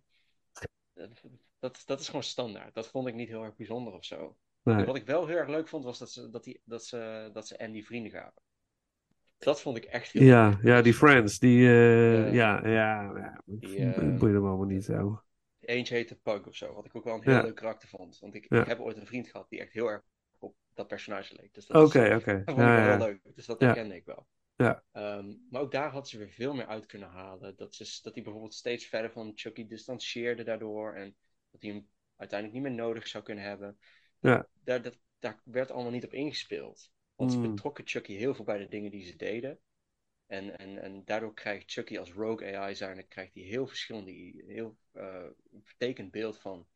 dat, 0.92 1.22
dat, 1.58 1.82
dat, 1.86 2.00
is 2.00 2.06
gewoon 2.06 2.22
standaard. 2.22 2.74
Dat 2.74 2.88
vond 2.88 3.08
ik 3.08 3.14
niet 3.14 3.28
heel 3.28 3.42
erg 3.42 3.56
bijzonder 3.56 3.92
of 3.92 4.04
zo. 4.04 4.36
Nee. 4.62 4.84
Wat 4.84 4.96
ik 4.96 5.06
wel 5.06 5.26
heel 5.26 5.36
erg 5.36 5.48
leuk 5.48 5.68
vond, 5.68 5.84
was 5.84 5.98
dat 5.98 6.10
ze, 6.10 6.30
dat 6.30 6.44
die, 6.44 6.60
dat 6.64 6.84
ze, 6.84 7.30
dat 7.32 7.46
ze 7.46 7.58
Andy 7.58 7.82
vrienden 7.82 8.10
gaven. 8.12 8.42
Dat 9.38 9.60
vond 9.60 9.76
ik 9.76 9.84
echt 9.84 10.12
heel 10.12 10.22
Ja, 10.22 10.48
leuk. 10.48 10.62
ja 10.62 10.82
die 10.82 10.94
Friends, 10.94 11.38
die, 11.38 11.58
uh, 11.60 12.32
ja, 12.34 12.66
ja, 12.68 13.02
ja, 13.18 13.42
die, 13.46 13.78
uh, 13.78 13.96
me 14.20 14.28
allemaal 14.28 14.62
niet 14.62 14.84
zo. 14.84 15.22
Eentje 15.60 15.94
heette 15.94 16.16
Pug 16.16 16.46
of 16.46 16.54
zo, 16.56 16.74
wat 16.74 16.86
ik 16.86 16.94
ook 16.96 17.04
wel 17.04 17.14
een 17.14 17.22
heel 17.22 17.32
Ja. 17.32 17.42
leuk 17.42 17.54
karakter 17.54 17.88
vond. 17.88 18.18
Want 18.18 18.34
ik, 18.34 18.46
Ja. 18.48 18.60
ik 18.60 18.66
heb 18.66 18.80
ooit 18.80 18.96
een 18.96 19.06
vriend 19.06 19.28
gehad 19.28 19.48
die 19.48 19.60
echt 19.60 19.72
heel 19.72 19.86
erg 19.90 20.02
op 20.38 20.54
dat 20.74 20.86
personage 20.86 21.34
leek. 21.36 21.54
Dus 21.54 21.66
Oké, 21.66 21.78
dat, 21.78 21.86
is- 22.18 22.24
dat 22.24 22.42
vond 22.44 22.46
Ja, 22.46 22.52
ik 22.52 22.56
wel 22.56 22.66
ja. 22.66 22.96
heel 22.96 23.06
leuk. 23.06 23.20
Dus 23.36 23.46
dat 23.46 23.60
herkende 23.60 23.94
ik 23.94 24.04
wel. 24.04 24.26
Ja. 24.56 24.82
Ehm, 24.92 25.32
maar 25.50 25.60
ook 25.60 25.72
daar 25.72 25.90
hadden 25.90 26.10
ze 26.10 26.18
weer 26.18 26.30
veel 26.30 26.54
meer 26.54 26.66
uit 26.66 26.86
kunnen 26.86 27.08
halen. 27.08 27.56
Dat, 27.56 27.74
ze, 27.74 27.98
dat 28.02 28.14
hij 28.14 28.22
bijvoorbeeld 28.22 28.54
steeds 28.54 28.86
verder 28.86 29.10
van 29.10 29.32
Chucky 29.34 29.66
distancieerde 29.66 30.42
daardoor. 30.42 30.94
En 30.94 31.16
dat 31.50 31.62
hij 31.62 31.70
hem 31.70 31.88
uiteindelijk 32.16 32.60
niet 32.60 32.68
meer 32.68 32.78
nodig 32.84 33.06
zou 33.06 33.24
kunnen 33.24 33.44
hebben. 33.44 33.78
Ja. 34.20 34.46
Daar, 34.64 34.82
dat, 34.82 34.98
daar 35.18 35.40
werd 35.44 35.70
allemaal 35.70 35.92
niet 35.92 36.04
op 36.04 36.12
ingespeeld. 36.12 36.90
Want 37.14 37.32
ze 37.32 37.38
Mm. 37.38 37.42
betrokken 37.42 37.86
Chucky 37.86 38.14
heel 38.14 38.34
veel 38.34 38.44
bij 38.44 38.58
de 38.58 38.68
dingen 38.68 38.90
die 38.90 39.04
ze 39.04 39.16
deden. 39.16 39.58
En, 40.26 40.58
en, 40.58 40.78
en 40.82 41.04
daardoor 41.04 41.34
krijgt 41.34 41.70
Chucky 41.70 41.98
als 41.98 42.12
rogue 42.12 42.56
AI 42.56 42.74
zijn, 42.74 43.08
krijgt 43.08 43.34
hij 43.34 43.42
heel 43.42 43.66
verschillende, 43.66 44.12
heel 44.46 44.76
uh, 44.92 45.26
vertekend 45.62 46.10
beeld 46.10 46.38
van, 46.40 46.66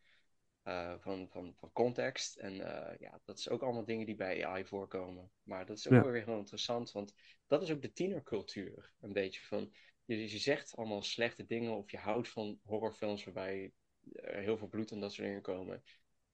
uh, 0.65 0.95
van, 0.99 1.29
van, 1.29 1.55
van 1.59 1.73
context. 1.73 2.37
En 2.37 2.53
uh, 2.55 2.91
ja, 2.99 3.21
dat 3.25 3.39
is 3.39 3.49
ook 3.49 3.63
allemaal 3.63 3.85
dingen 3.85 4.07
die 4.07 4.15
bij 4.15 4.47
AI 4.47 4.65
voorkomen. 4.67 5.31
Maar 5.43 5.67
dat 5.67 5.79
is 5.79 5.87
ook 5.89 5.93
Ja. 5.93 6.03
weer 6.05 6.25
heel 6.25 6.39
interessant, 6.39 6.93
want 6.93 7.15
dat 7.47 7.63
is 7.63 7.71
ook 7.71 7.83
de 7.83 7.93
tienercultuur. 7.93 8.93
Een 9.01 9.13
beetje 9.13 9.41
van, 9.41 9.73
je, 10.05 10.31
je 10.31 10.39
zegt 10.39 10.77
allemaal 10.77 11.03
slechte 11.03 11.47
dingen 11.47 11.77
of 11.77 11.91
je 11.91 11.99
houdt 11.99 12.29
van 12.29 12.61
horrorfilms 12.65 13.25
waarbij 13.25 13.73
er 14.13 14.41
heel 14.43 14.57
veel 14.59 14.69
bloed 14.69 14.91
en 14.91 15.01
dat 15.01 15.13
soort 15.13 15.27
dingen 15.27 15.43
komen. 15.43 15.83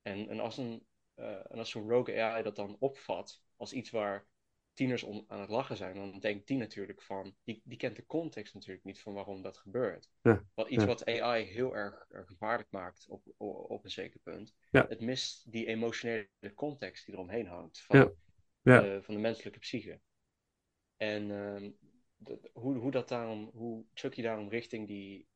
En, 0.02 0.28
en 0.28 0.40
als 0.40 0.56
een 0.58 0.86
en 1.20 1.58
als 1.58 1.70
zo'n 1.70 1.90
rogue 1.90 2.22
AI 2.22 2.42
dat 2.42 2.56
dan 2.56 2.76
opvat 2.78 3.42
als 3.56 3.72
iets 3.72 3.90
waar 3.90 4.26
tieners 4.72 5.02
om 5.02 5.24
aan 5.26 5.40
het 5.40 5.50
lachen 5.50 5.76
zijn, 5.76 5.94
dan 5.94 6.18
denkt 6.18 6.46
die 6.46 6.56
natuurlijk 6.56 7.02
van, 7.02 7.36
die, 7.44 7.62
die 7.64 7.78
kent 7.78 7.96
de 7.96 8.06
context 8.06 8.54
natuurlijk 8.54 8.84
niet 8.84 9.00
van 9.00 9.12
waarom 9.12 9.42
dat 9.42 9.56
gebeurt. 9.56 10.10
Ja, 10.22 10.44
Wat, 10.54 10.68
iets 10.68 10.82
ja. 10.82 10.88
wat 10.88 11.06
AI 11.06 11.44
heel 11.44 11.76
erg 11.76 12.06
gevaarlijk 12.08 12.70
maakt 12.70 13.06
op, 13.08 13.22
op, 13.36 13.84
een 13.84 13.90
zeker 13.90 14.20
punt. 14.20 14.54
Ja. 14.70 14.86
Het 14.88 15.00
mist 15.00 15.52
die 15.52 15.66
emotionele 15.66 16.54
context 16.54 17.06
die 17.06 17.14
eromheen 17.14 17.46
hangt 17.46 17.80
van, 17.80 17.98
Ja. 17.98 18.12
Ja. 18.62 18.80
De, 18.80 19.02
van 19.02 19.14
de 19.14 19.20
menselijke 19.20 19.58
psyche. 19.58 20.00
En 20.96 21.28
uh, 21.28 21.70
de, 22.16 22.50
hoe, 22.52 22.76
hoe, 22.76 22.90
dat 22.90 23.08
daarom, 23.08 23.50
hoe 23.54 23.84
Chucky 23.94 24.22
daarom 24.22 24.48
richting 24.48 24.86
die 24.86 25.28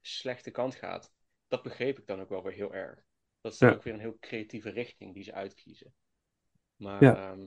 slechte 0.00 0.50
kant 0.50 0.74
gaat, 0.74 1.12
dat 1.48 1.62
begreep 1.62 1.98
ik 1.98 2.06
dan 2.06 2.20
ook 2.20 2.28
wel 2.28 2.42
weer 2.42 2.52
heel 2.52 2.74
erg. 2.74 3.06
Dat 3.44 3.52
is 3.52 3.58
Ja. 3.58 3.72
ook 3.72 3.82
weer 3.82 3.94
een 3.94 4.00
heel 4.00 4.18
creatieve 4.20 4.70
richting 4.70 5.14
die 5.14 5.22
ze 5.22 5.32
uitkiezen. 5.32 5.94
Maar 6.76 7.02
Ja. 7.02 7.32
ehm, 7.32 7.46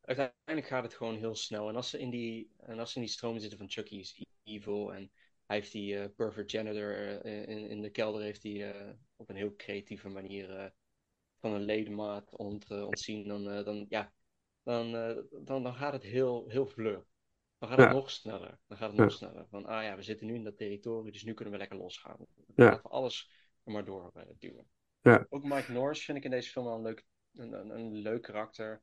uiteindelijk 0.00 0.66
gaat 0.66 0.82
het 0.82 0.94
gewoon 0.94 1.16
heel 1.16 1.34
snel. 1.34 1.68
En 1.68 1.76
als 1.76 1.90
ze 1.90 1.98
in 1.98 2.10
die, 2.10 2.50
en 2.58 2.78
als 2.78 2.90
ze 2.92 2.96
in 2.98 3.04
die 3.04 3.12
stroom 3.12 3.38
zitten 3.38 3.58
van 3.58 3.70
Chucky 3.70 3.96
is 3.96 4.24
evil 4.42 4.94
en 4.94 5.10
hij 5.46 5.56
heeft 5.56 5.72
die 5.72 5.98
eh, 5.98 6.08
pervert 6.16 6.50
janitor 6.50 7.20
eh, 7.20 7.48
in, 7.48 7.68
in 7.68 7.80
de 7.80 7.90
kelder 7.90 8.22
heeft 8.22 8.42
hij 8.42 8.72
eh, 8.72 8.92
op 9.16 9.28
een 9.28 9.36
heel 9.36 9.56
creatieve 9.56 10.08
manier 10.08 10.72
van 11.40 11.52
een 11.52 11.64
ledemaat 11.64 12.36
ont, 12.36 12.70
ontzien, 12.70 13.28
dan, 13.28 13.44
dan, 13.44 13.86
ja, 13.88 14.12
dan, 14.62 14.92
dan, 15.44 15.62
dan 15.62 15.74
gaat 15.74 15.92
het 15.92 16.02
heel, 16.02 16.48
heel 16.48 16.66
vlug. 16.66 17.04
Dan 17.58 17.68
gaat 17.68 17.78
het 17.78 17.86
Ja. 17.86 17.92
nog 17.92 18.10
sneller. 18.10 18.58
Dan 18.66 18.78
gaat 18.78 18.90
het 18.92 19.00
nog 19.00 19.12
sneller. 19.12 19.46
Van, 19.48 19.66
ah 19.66 19.82
ja, 19.82 19.96
we 19.96 20.02
zitten 20.02 20.26
nu 20.26 20.34
in 20.34 20.44
dat 20.44 20.56
territorium, 20.56 21.12
dus 21.12 21.22
nu 21.22 21.34
kunnen 21.34 21.54
we 21.54 21.60
lekker 21.60 21.78
losgaan. 21.78 22.16
Dan 22.18 22.26
Ja. 22.54 22.64
laten 22.64 22.82
we 22.82 22.88
alles 22.88 23.30
er 23.64 23.72
maar 23.72 23.84
door 23.84 24.12
duwen. 24.38 24.68
Ja. 25.02 25.26
Ook 25.28 25.44
Mike 25.44 25.72
Norris 25.72 26.04
vind 26.04 26.18
ik 26.18 26.24
in 26.24 26.30
deze 26.30 26.50
film 26.50 26.64
wel 26.66 26.74
een 26.74 26.82
leuk, 26.82 27.04
een, 27.34 27.52
een, 27.52 27.70
een 27.70 27.94
leuk 27.94 28.22
karakter. 28.22 28.82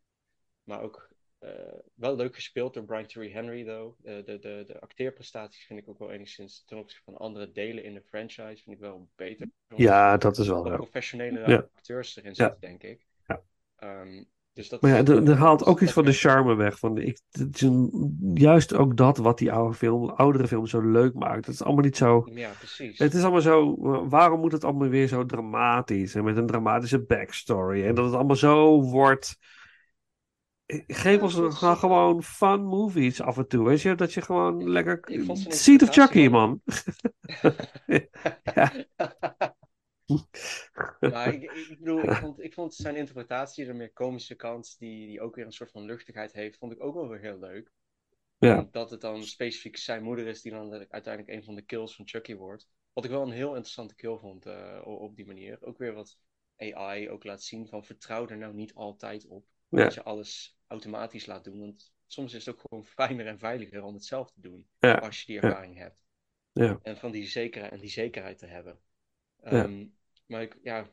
Maar 0.63 0.81
ook 0.81 1.09
eh, 1.39 1.49
wel 1.93 2.15
leuk 2.15 2.35
gespeeld 2.35 2.73
door 2.73 2.83
Brian 2.83 3.05
Tyree 3.05 3.31
Henry, 3.33 3.65
though. 3.65 4.05
Eh, 4.05 4.25
de, 4.25 4.39
de, 4.39 4.63
de 4.67 4.79
acteerprestaties 4.79 5.65
vind 5.65 5.79
ik 5.79 5.89
ook 5.89 5.99
wel 5.99 6.11
enigszins 6.11 6.63
ten 6.65 6.77
opzichte 6.77 7.03
van 7.03 7.17
andere 7.17 7.51
delen 7.51 7.83
in 7.83 7.93
de 7.93 8.01
franchise 8.01 8.63
vind 8.63 8.75
ik 8.75 8.79
wel 8.79 9.09
beter. 9.15 9.49
Ja, 9.75 10.17
dat 10.17 10.37
is 10.37 10.47
wel 10.47 10.63
professionele 10.63 11.39
Ja. 11.39 11.67
acteurs 11.75 12.15
erin 12.15 12.33
Ja. 12.35 12.43
zitten, 12.43 12.59
denk 12.59 12.83
ik. 12.83 13.05
Ja. 13.27 13.41
Ehm, 13.75 14.23
dus 14.59 14.69
dat 14.69 14.81
Maar 14.81 14.91
ja, 14.91 14.97
er 14.97 15.29
er 15.29 15.35
haalt 15.37 15.65
ook 15.65 15.81
iets 15.81 15.91
van 15.91 16.05
de 16.05 16.11
charme 16.11 16.55
weg. 16.55 16.79
Van, 16.79 16.97
ik, 16.97 17.19
het 17.31 17.55
is 17.55 17.61
een- 17.61 18.17
juist 18.33 18.73
ook 18.73 18.97
dat 18.97 19.17
wat 19.17 19.37
die 19.37 19.51
oude 19.51 19.73
film, 19.73 20.09
oudere 20.09 20.47
film 20.47 20.65
zo 20.65 20.81
leuk 20.81 21.13
maakt. 21.13 21.45
Het 21.45 21.55
is 21.55 21.63
allemaal 21.63 21.83
niet 21.83 21.97
zo... 21.97 22.23
Ja, 22.33 22.49
precies. 22.57 22.99
Het 22.99 23.13
is 23.13 23.21
allemaal 23.21 23.41
zo... 23.41 23.75
Waarom 24.09 24.39
moet 24.39 24.51
het 24.51 24.63
allemaal 24.63 24.87
weer 24.87 25.07
zo 25.07 25.25
dramatisch? 25.25 26.15
En 26.15 26.23
met 26.23 26.37
een 26.37 26.45
dramatische 26.45 27.05
backstory. 27.05 27.85
En 27.85 27.95
dat 27.95 28.05
het 28.05 28.13
allemaal 28.13 28.35
zo 28.35 28.81
wordt... 28.81 29.37
Geef 30.87 31.21
ons 31.21 31.35
is- 31.37 31.55
gewoon, 31.55 31.77
gewoon 31.77 32.23
fun 32.23 32.63
movies 32.63 33.21
af 33.21 33.37
en 33.37 33.47
toe. 33.47 33.65
Weet 33.65 33.81
je, 33.81 33.95
dat 33.95 34.13
je 34.13 34.21
gewoon 34.21 34.69
lekker... 34.69 34.99
ik 35.05 35.23
Seed 35.47 35.81
of 35.81 35.89
Chucky, 35.89 36.27
man. 36.27 36.61
ja. 38.55 38.71
Maar 40.99 41.33
ik, 41.33 41.43
ik 41.51 41.75
bedoel, 41.79 42.03
ik 42.03 42.11
vond, 42.11 42.43
ik 42.43 42.53
vond 42.53 42.73
zijn 42.73 42.95
interpretatie, 42.95 43.65
de 43.65 43.73
meer 43.73 43.93
komische 43.93 44.35
kant, 44.35 44.75
die, 44.79 45.07
die 45.07 45.21
ook 45.21 45.35
weer 45.35 45.45
een 45.45 45.51
soort 45.51 45.71
van 45.71 45.85
luchtigheid 45.85 46.33
heeft, 46.33 46.57
vond 46.57 46.71
ik 46.71 46.83
ook 46.83 46.93
wel 46.93 47.07
weer 47.07 47.19
heel 47.19 47.39
leuk. 47.39 47.71
Ja. 48.37 48.67
Dat 48.71 48.91
het 48.91 49.01
dan 49.01 49.23
specifiek 49.23 49.77
zijn 49.77 50.03
moeder 50.03 50.27
is 50.27 50.41
die 50.41 50.51
dan 50.51 50.71
uiteindelijk 50.73 51.27
een 51.37 51.43
van 51.43 51.55
de 51.55 51.61
kills 51.61 51.95
van 51.95 52.07
Chucky 52.07 52.35
wordt. 52.35 52.69
Wat 52.93 53.05
ik 53.05 53.11
wel 53.11 53.21
een 53.21 53.31
heel 53.31 53.49
interessante 53.49 53.95
kill 53.95 54.17
vond 54.17 54.45
eh, 54.45 54.81
op 54.83 55.15
die 55.15 55.25
manier. 55.25 55.57
Ook 55.61 55.77
weer 55.77 55.93
wat 55.93 56.19
AI 56.57 57.09
ook 57.09 57.23
laat 57.23 57.43
zien 57.43 57.67
van 57.67 57.85
vertrouw 57.85 58.27
er 58.27 58.37
nou 58.37 58.53
niet 58.53 58.73
altijd 58.73 59.27
op. 59.27 59.45
Ja. 59.67 59.83
Dat 59.83 59.93
je 59.93 60.03
alles 60.03 60.57
automatisch 60.67 61.25
laat 61.25 61.43
doen. 61.43 61.59
Want 61.59 61.93
soms 62.07 62.33
is 62.33 62.45
het 62.45 62.55
ook 62.55 62.61
gewoon 62.69 62.85
fijner 62.85 63.27
en 63.27 63.39
veiliger 63.39 63.83
om 63.83 63.93
het 63.93 64.05
zelf 64.05 64.31
te 64.31 64.41
doen. 64.41 64.67
Ja. 64.79 64.93
Als 64.93 65.19
je 65.19 65.25
die 65.25 65.35
Ja. 65.35 65.41
ervaring 65.41 65.77
hebt. 65.77 65.97
Ja. 66.51 66.79
En 66.83 66.97
van 66.97 67.11
die 67.11 67.27
zekerheid, 67.27 67.71
en 67.71 67.79
die 67.79 67.89
zekerheid 67.89 68.37
te 68.37 68.45
hebben. 68.45 68.79
Ja. 69.43 69.69
Maar 70.29 70.41
ik, 70.41 70.57
ja, 70.63 70.89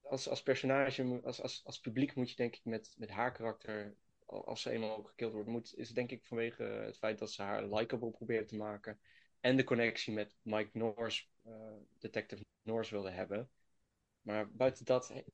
als, 0.00 0.28
als 0.28 0.42
personage, 0.42 1.20
als, 1.24 1.42
als, 1.42 1.60
als 1.64 1.80
publiek 1.80 2.14
moet 2.14 2.30
je 2.30 2.36
denk 2.36 2.54
ik 2.56 2.64
met, 2.64 2.94
met 2.98 3.10
haar 3.10 3.32
karakter, 3.32 3.94
al- 4.26 4.46
als 4.46 4.62
ze 4.62 4.70
eenmaal 4.70 4.96
ook 4.96 5.08
gekild 5.08 5.32
wordt, 5.32 5.48
moet, 5.48 5.74
is 5.76 5.90
denk 5.90 6.10
ik 6.10 6.24
vanwege 6.26 6.62
het 6.62 6.98
feit 6.98 7.18
dat 7.18 7.32
ze 7.32 7.42
haar 7.42 7.64
likable 7.74 8.10
proberen 8.10 8.46
te 8.46 8.56
maken. 8.56 9.00
En 9.40 9.56
de 9.56 9.64
connectie 9.64 10.12
met 10.12 10.36
Mike 10.42 10.78
Norris, 10.78 11.30
eh, 11.42 11.72
Detective 11.98 12.44
Norris 12.62 12.90
wilde 12.90 13.10
hebben. 13.10 13.50
Maar 14.22 14.50
buiten 14.52 14.84
dat, 14.84 15.08
he- 15.08 15.24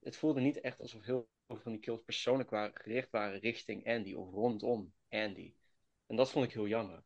het 0.00 0.16
voelde 0.16 0.40
niet 0.40 0.60
echt 0.60 0.80
alsof 0.80 1.04
heel 1.04 1.28
veel 1.46 1.56
van 1.56 1.72
die 1.72 1.80
kills 1.80 2.02
persoonlijk 2.04 2.50
waren, 2.50 2.76
gericht 2.76 3.10
waren 3.10 3.38
richting 3.40 3.86
Andy 3.88 4.14
of 4.14 4.30
rondom 4.32 4.92
Andy. 5.08 5.54
En 6.06 6.16
dat 6.16 6.30
vond 6.30 6.44
ik 6.44 6.52
heel 6.52 6.68
jammer. 6.68 7.02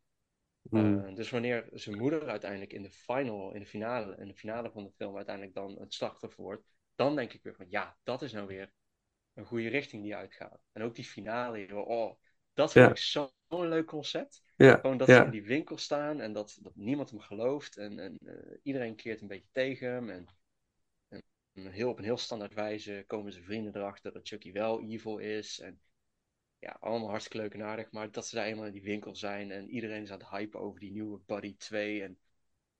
Hmm. 0.68 1.04
Eh, 1.04 1.14
dus 1.14 1.30
wanneer 1.30 1.68
zijn 1.72 1.98
moeder 1.98 2.28
uiteindelijk 2.28 2.72
in 2.72 2.82
de 2.82 2.90
final, 2.90 3.52
in 3.52 3.60
de 3.60 3.66
finale, 3.66 4.16
in 4.16 4.28
de 4.28 4.34
finale 4.34 4.70
van 4.70 4.84
de 4.84 4.92
film 4.92 5.16
uiteindelijk 5.16 5.54
dan 5.54 5.80
het 5.80 5.94
slachtoffer 5.94 6.42
wordt, 6.42 6.64
dan 6.94 7.16
denk 7.16 7.32
ik 7.32 7.42
weer 7.42 7.54
van 7.54 7.66
ja, 7.68 7.96
dat 8.02 8.22
is 8.22 8.32
nou 8.32 8.46
weer 8.46 8.72
een 9.34 9.44
goede 9.44 9.68
richting 9.68 10.02
die 10.02 10.16
uitgaat. 10.16 10.60
En 10.72 10.82
ook 10.82 10.94
die 10.94 11.04
finale, 11.04 11.74
oh, 11.74 12.20
dat 12.52 12.72
vind 12.72 12.84
Ja. 12.84 12.90
ik 12.90 12.98
zo- 12.98 13.32
zo'n 13.48 13.68
leuk 13.68 13.86
concept. 13.86 14.42
Ja. 14.56 14.76
Gewoon 14.76 14.96
dat 14.96 15.08
ze 15.08 15.24
in 15.24 15.30
die 15.30 15.44
winkel 15.44 15.78
staan 15.78 16.20
en 16.20 16.32
dat, 16.32 16.58
dat 16.60 16.76
niemand 16.76 17.10
hem 17.10 17.20
gelooft 17.20 17.76
en, 17.76 17.98
en 17.98 18.18
eh, 18.24 18.58
iedereen 18.62 18.94
keert 18.94 19.20
een 19.20 19.28
beetje 19.28 19.48
tegen 19.52 19.88
hem. 19.88 20.10
En, 20.10 20.26
heel, 21.52 21.88
op 21.90 21.98
een 21.98 22.04
heel 22.04 22.16
standaard 22.16 22.54
wijze 22.54 23.04
komen 23.06 23.32
zijn 23.32 23.44
vrienden 23.44 23.76
erachter 23.76 24.12
dat 24.12 24.28
Chucky 24.28 24.52
wel 24.52 24.82
evil 24.82 25.18
is. 25.18 25.60
En 25.60 25.80
ja, 26.62 26.76
allemaal 26.80 27.08
hartstikke 27.08 27.38
leuk 27.38 27.54
en 27.54 27.62
aardig. 27.62 27.90
Maar 27.90 28.10
dat 28.10 28.26
ze 28.26 28.36
daar 28.36 28.46
eenmaal 28.46 28.66
in 28.66 28.72
die 28.72 28.82
winkel 28.82 29.16
zijn 29.16 29.50
en 29.50 29.70
iedereen 29.70 30.02
is 30.02 30.10
aan 30.10 30.18
het 30.18 30.28
hypen 30.28 30.60
over 30.60 30.80
die 30.80 30.90
nieuwe 30.90 31.20
Buddy 31.26 31.56
2 31.56 32.02
en 32.02 32.18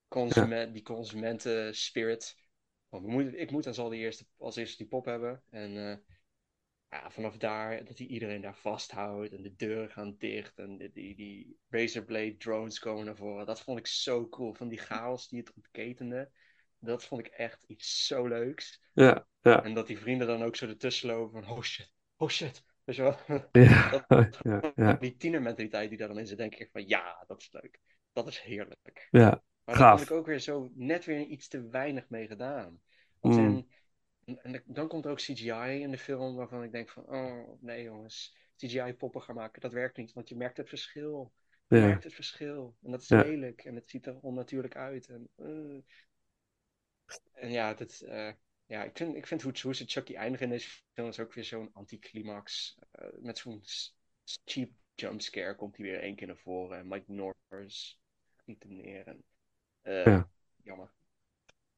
consument, 0.08 0.72
die 0.72 0.82
consumenten 0.82 1.74
spirit. 1.74 2.36
Want 2.88 3.04
we 3.04 3.10
moeten, 3.10 3.40
ik 3.40 3.50
moet 3.50 3.66
als 3.66 3.78
al 3.78 3.88
die 3.88 4.00
eerste, 4.00 4.26
als 4.36 4.56
eerste 4.56 4.76
die 4.76 4.86
pop 4.86 5.04
hebben. 5.04 5.42
En 5.50 5.76
eh, 5.90 5.96
ja, 6.90 7.10
vanaf 7.10 7.36
daar, 7.36 7.84
dat 7.84 7.98
hij 7.98 8.06
iedereen 8.06 8.40
daar 8.40 8.56
vasthoudt 8.56 9.32
en 9.32 9.42
de 9.42 9.56
deuren 9.56 9.90
gaan 9.90 10.16
dicht 10.18 10.58
en 10.58 10.76
die, 10.78 10.90
die, 10.92 11.14
die 11.16 11.58
razorblade 11.68 12.36
drones 12.36 12.78
komen 12.78 13.04
naar 13.04 13.16
voren. 13.16 13.46
Dat 13.46 13.62
vond 13.62 13.78
ik 13.78 13.86
zo 13.86 14.28
cool. 14.28 14.54
Van 14.54 14.68
die 14.68 14.78
chaos 14.78 15.28
die 15.28 15.38
het 15.38 15.52
ontketende. 15.54 16.30
Dat 16.78 17.04
vond 17.04 17.26
ik 17.26 17.32
echt 17.32 17.64
iets 17.66 18.06
zo 18.06 18.28
leuks. 18.28 18.82
Ja. 18.92 19.26
Ja. 19.40 19.64
En 19.64 19.74
dat 19.74 19.86
die 19.86 19.98
vrienden 19.98 20.26
dan 20.26 20.42
ook 20.42 20.56
zo 20.56 20.66
ertussen 20.66 21.08
lopen 21.08 21.42
van, 21.42 21.52
oh 21.52 21.62
shit, 21.62 21.92
oh 22.16 22.28
shit. 22.28 22.64
Weet 22.84 22.96
je 22.96 23.02
wel? 23.02 23.16
Ja. 23.52 24.04
Ja. 24.42 24.72
Ja. 24.74 24.92
Die 25.00 25.16
tienermentaliteit 25.16 25.88
die 25.88 25.98
daar 25.98 26.08
dan 26.08 26.18
in 26.18 26.26
zit, 26.26 26.38
denk 26.38 26.54
ik 26.54 26.70
van, 26.72 26.88
ja, 26.88 27.24
dat 27.26 27.40
is 27.40 27.52
leuk. 27.52 27.80
Dat 28.12 28.26
is 28.26 28.40
heerlijk. 28.40 29.08
Ja. 29.10 29.42
Maar 29.64 29.78
daar 29.78 29.98
vond 29.98 30.10
ik 30.10 30.16
ook 30.16 30.26
weer 30.26 30.38
zo 30.40 30.70
net 30.74 31.04
weer 31.04 31.20
iets 31.20 31.48
te 31.48 31.68
weinig 31.68 32.08
mee 32.08 32.26
gedaan. 32.26 32.80
Want 33.20 33.36
Mm. 33.36 33.66
in- 34.24 34.38
en- 34.38 34.62
dan 34.66 34.88
komt 34.88 35.04
er 35.04 35.10
ook 35.10 35.20
CGI 35.20 35.80
in 35.80 35.90
de 35.90 35.98
film 35.98 36.36
waarvan 36.36 36.62
ik 36.62 36.72
denk 36.72 36.88
van, 36.88 37.08
oh 37.08 37.62
nee 37.62 37.82
jongens, 37.82 38.36
CGI 38.56 38.94
poppen 38.94 39.22
gaan 39.22 39.34
maken, 39.34 39.60
dat 39.60 39.72
werkt 39.72 39.96
niet, 39.96 40.12
want 40.12 40.28
je 40.28 40.36
merkt 40.36 40.56
het 40.56 40.68
verschil. 40.68 41.32
Je 41.68 41.78
merkt 41.78 42.04
het 42.04 42.14
verschil. 42.14 42.76
En 42.82 42.90
dat 42.90 43.00
is 43.02 43.08
lelijk 43.08 43.64
en 43.64 43.74
het 43.74 43.88
ziet 43.88 44.06
er 44.06 44.18
onnatuurlijk 44.20 44.76
uit. 44.76 45.08
En, 45.08 45.28
eh. 45.36 45.78
en 47.32 47.50
ja, 47.50 47.74
dat, 47.74 48.00
eh, 48.00 48.32
ja, 48.72 48.82
ik 48.84 48.96
vind, 48.96 49.16
ik 49.16 49.26
vind 49.26 49.42
hoe, 49.42 49.52
hoe 49.62 49.74
ze 49.74 49.84
Chucky 49.86 50.14
eindigen 50.14 50.46
in 50.46 50.52
deze 50.52 50.68
film 50.92 51.08
is 51.08 51.20
ook 51.20 51.32
weer 51.32 51.44
zo'n 51.44 51.70
anticlimax. 51.72 52.78
eh, 52.90 53.06
met 53.20 53.38
zo'n 53.38 53.62
cheap 54.44 54.70
jumpscare 54.94 55.54
komt 55.54 55.76
hij 55.76 55.86
weer 55.86 56.00
één 56.00 56.16
keer 56.16 56.26
naar 56.26 56.36
voren. 56.36 56.78
En 56.78 56.88
Mike 56.88 57.12
Norris 57.12 58.00
schiet 58.36 58.62
hem 58.62 58.76
neer. 58.76 59.06
En, 59.06 59.24
eh, 59.82 60.04
Ja. 60.04 60.30
Jammer. 60.62 60.92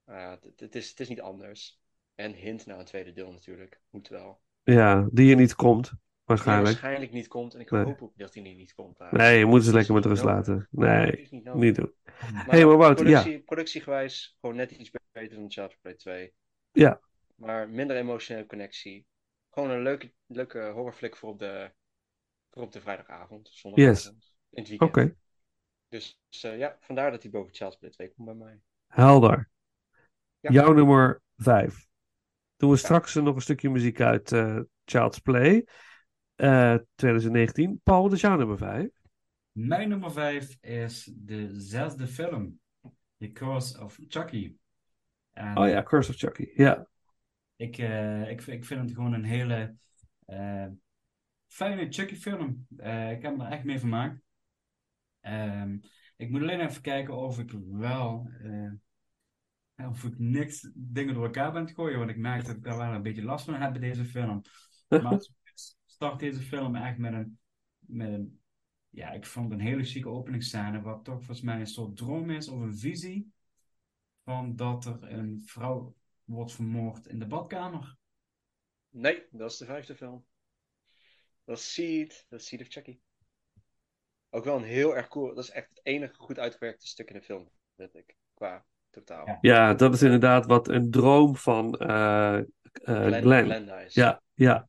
Ja, 0.06 0.38
het, 0.42 0.60
het 0.60 0.74
is, 0.74 0.88
het 0.90 1.00
is 1.00 1.08
niet 1.08 1.20
anders. 1.20 1.80
En 2.14 2.32
hint 2.32 2.66
naar 2.66 2.78
een 2.78 2.84
tweede 2.84 3.12
deel 3.12 3.32
natuurlijk. 3.32 3.80
Moet 3.90 4.08
wel. 4.08 4.40
Ja, 4.62 5.08
die 5.12 5.30
er 5.30 5.36
niet 5.36 5.54
komt, 5.54 5.88
Die 5.88 5.98
waarschijnlijk. 6.24 6.66
waarschijnlijk 6.68 7.12
niet 7.12 7.28
komt. 7.28 7.54
En 7.54 7.60
ik 7.60 7.70
Nee. 7.70 7.84
hoop 7.84 8.02
ook 8.02 8.12
dat 8.16 8.34
hij 8.34 8.44
er 8.44 8.54
niet 8.54 8.74
komt. 8.74 8.98
Nee, 9.10 9.38
je 9.38 9.44
moet 9.44 9.60
ze 9.60 9.66
Het 9.66 9.74
lekker 9.74 9.94
met 9.94 10.02
niet 10.04 10.12
rust 10.12 10.24
laten. 10.24 10.58
Het 10.58 10.66
Nee, 10.70 11.10
is 11.12 11.30
niet 11.30 11.54
niet 11.54 11.74
doen. 11.74 11.94
Maar 12.32 12.46
Hé, 12.50 12.64
maar 12.64 12.76
Wout, 12.76 12.98
ja. 12.98 13.04
productie, 13.04 13.42
productiegewijs 13.42 14.36
gewoon 14.40 14.56
net 14.56 14.70
iets 14.70 14.90
beter 15.12 15.36
dan 15.36 15.50
Child's 15.50 15.76
Play 15.80 15.94
2. 15.94 16.32
Ja. 16.74 17.00
Maar 17.34 17.68
minder 17.68 17.96
emotionele 17.96 18.46
connectie. 18.46 19.06
Gewoon 19.50 19.70
een 19.70 19.82
leuke, 19.82 20.12
leuke 20.26 20.58
horrorflick 20.70 21.16
voor 21.16 21.28
op 21.30 21.38
de, 21.38 21.72
voor 22.50 22.62
op 22.62 22.72
de 22.72 22.80
vrijdagavond. 22.80 23.48
Zondagavond. 23.52 24.36
In 24.50 24.60
het 24.62 24.68
weekend. 24.68 24.90
Oké, 24.90 25.14
Dus 25.88 26.20
eh, 26.40 26.58
ja, 26.58 26.76
vandaar 26.80 27.10
dat 27.10 27.22
hij 27.22 27.30
boven 27.30 27.54
Child's 27.54 27.76
Play 27.76 27.90
2 27.90 28.12
komt 28.14 28.26
bij 28.28 28.36
mij. 28.36 28.60
helder. 28.86 29.50
Ja. 30.40 30.50
Jouw 30.50 30.72
nummer 30.72 31.22
5. 31.36 31.86
Doen 32.56 32.70
we 32.70 32.76
straks 32.76 33.14
nog 33.14 33.34
een 33.34 33.40
stukje 33.40 33.70
muziek 33.70 34.00
uit 34.00 34.32
eh, 34.32 34.60
Child's 34.84 35.18
Play. 35.18 35.66
eh, 36.34 36.76
2019. 36.94 37.80
Paul, 37.82 38.02
wat 38.02 38.12
is 38.12 38.20
jouw 38.20 38.36
nummer 38.36 38.58
5? 38.58 38.88
Mijn 39.52 39.88
nummer 39.88 40.12
5 40.12 40.56
is 40.60 41.10
de 41.14 41.60
zesde 41.60 42.06
film, 42.06 42.60
The 43.18 43.32
Curse 43.32 43.82
of 43.84 43.98
Chucky. 44.08 44.54
En 45.34 45.58
Oh 45.58 45.68
ja, 45.68 45.82
Curse 45.82 46.10
of 46.10 46.16
Chucky. 46.16 46.50
Ja, 46.54 46.86
ik, 47.56 47.78
eh, 47.78 48.30
ik, 48.30 48.46
ik 48.46 48.64
vind 48.64 48.80
het 48.80 48.94
gewoon 48.94 49.12
een 49.12 49.24
hele 49.24 49.76
eh, 50.26 50.66
fijne 51.46 51.92
Chucky-film. 51.92 52.66
Eh, 52.76 53.10
ik 53.10 53.22
heb 53.22 53.36
me 53.36 53.44
er 53.44 53.50
echt 53.52 53.64
mee 53.64 53.78
vermaakt. 53.78 54.20
Ehm, 55.20 55.78
ik 56.16 56.30
moet 56.30 56.40
alleen 56.40 56.60
even 56.60 56.82
kijken 56.82 57.16
of 57.16 57.38
ik 57.38 57.52
wel. 57.70 58.30
eh, 58.42 59.88
of 59.88 60.04
ik 60.04 60.18
niks 60.18 60.70
dingen 60.74 61.14
door 61.14 61.24
elkaar 61.24 61.52
ben 61.52 61.62
het 61.64 61.74
gooien. 61.74 61.98
Want 61.98 62.10
ik 62.10 62.16
merk 62.16 62.44
dat 62.46 62.56
ik 62.56 62.62
daar 62.62 62.76
wel 62.76 62.92
een 62.92 63.02
beetje 63.02 63.24
last 63.24 63.44
van 63.44 63.54
heb 63.54 63.72
bij 63.72 63.80
deze 63.80 64.04
film. 64.04 64.42
Maar 64.88 65.18
start 65.84 66.18
deze 66.18 66.40
film 66.40 66.76
echt 66.76 66.98
met 66.98 67.12
een, 67.12 67.38
met 67.78 68.08
een. 68.08 68.40
Ja, 68.88 69.10
ik 69.10 69.26
vond 69.26 69.52
een 69.52 69.60
hele 69.60 69.84
chique 69.84 70.10
openingsscène. 70.10 70.80
Wat 70.80 71.04
toch 71.04 71.16
volgens 71.16 71.40
mij 71.40 71.60
een 71.60 71.66
soort 71.66 71.96
droom 71.96 72.30
is 72.30 72.48
of 72.48 72.60
een 72.60 72.78
visie. 72.78 73.32
Van 74.24 74.56
dat 74.56 74.84
er 74.84 75.12
een 75.12 75.42
vrouw 75.44 75.94
wordt 76.24 76.52
vermoord 76.52 77.06
in 77.06 77.18
de 77.18 77.26
badkamer. 77.26 77.96
Nee, 78.90 79.26
dat 79.30 79.50
is 79.50 79.56
de 79.56 79.64
vijfde 79.64 79.94
film. 79.94 80.24
Dat 81.44 81.58
is 81.58 81.72
Seed, 81.72 82.26
dat 82.28 82.40
is 82.40 82.46
Seed 82.46 82.60
of 82.60 82.66
Chucky. 82.68 82.98
Ook 84.30 84.44
wel 84.44 84.56
een 84.56 84.64
heel 84.64 84.96
erg 84.96 85.08
cool, 85.08 85.34
dat 85.34 85.44
is 85.44 85.50
echt 85.50 85.68
het 85.68 85.80
enige 85.82 86.14
goed 86.14 86.38
uitgewerkte 86.38 86.86
stuk 86.86 87.08
in 87.08 87.16
de 87.16 87.22
film, 87.22 87.48
vind 87.76 87.94
ik, 87.94 88.16
qua 88.34 88.64
totaal. 88.90 89.26
Ja. 89.26 89.38
Ja, 89.40 89.74
dat 89.74 89.94
is 89.94 90.02
inderdaad 90.02 90.46
wat 90.46 90.68
een 90.68 90.90
droom 90.90 91.36
van 91.36 91.74
eh 91.78 92.38
eh, 92.38 93.06
Glenn, 93.06 93.44
Glenn. 93.44 93.70
Ja, 93.88 94.22
ja. 94.34 94.68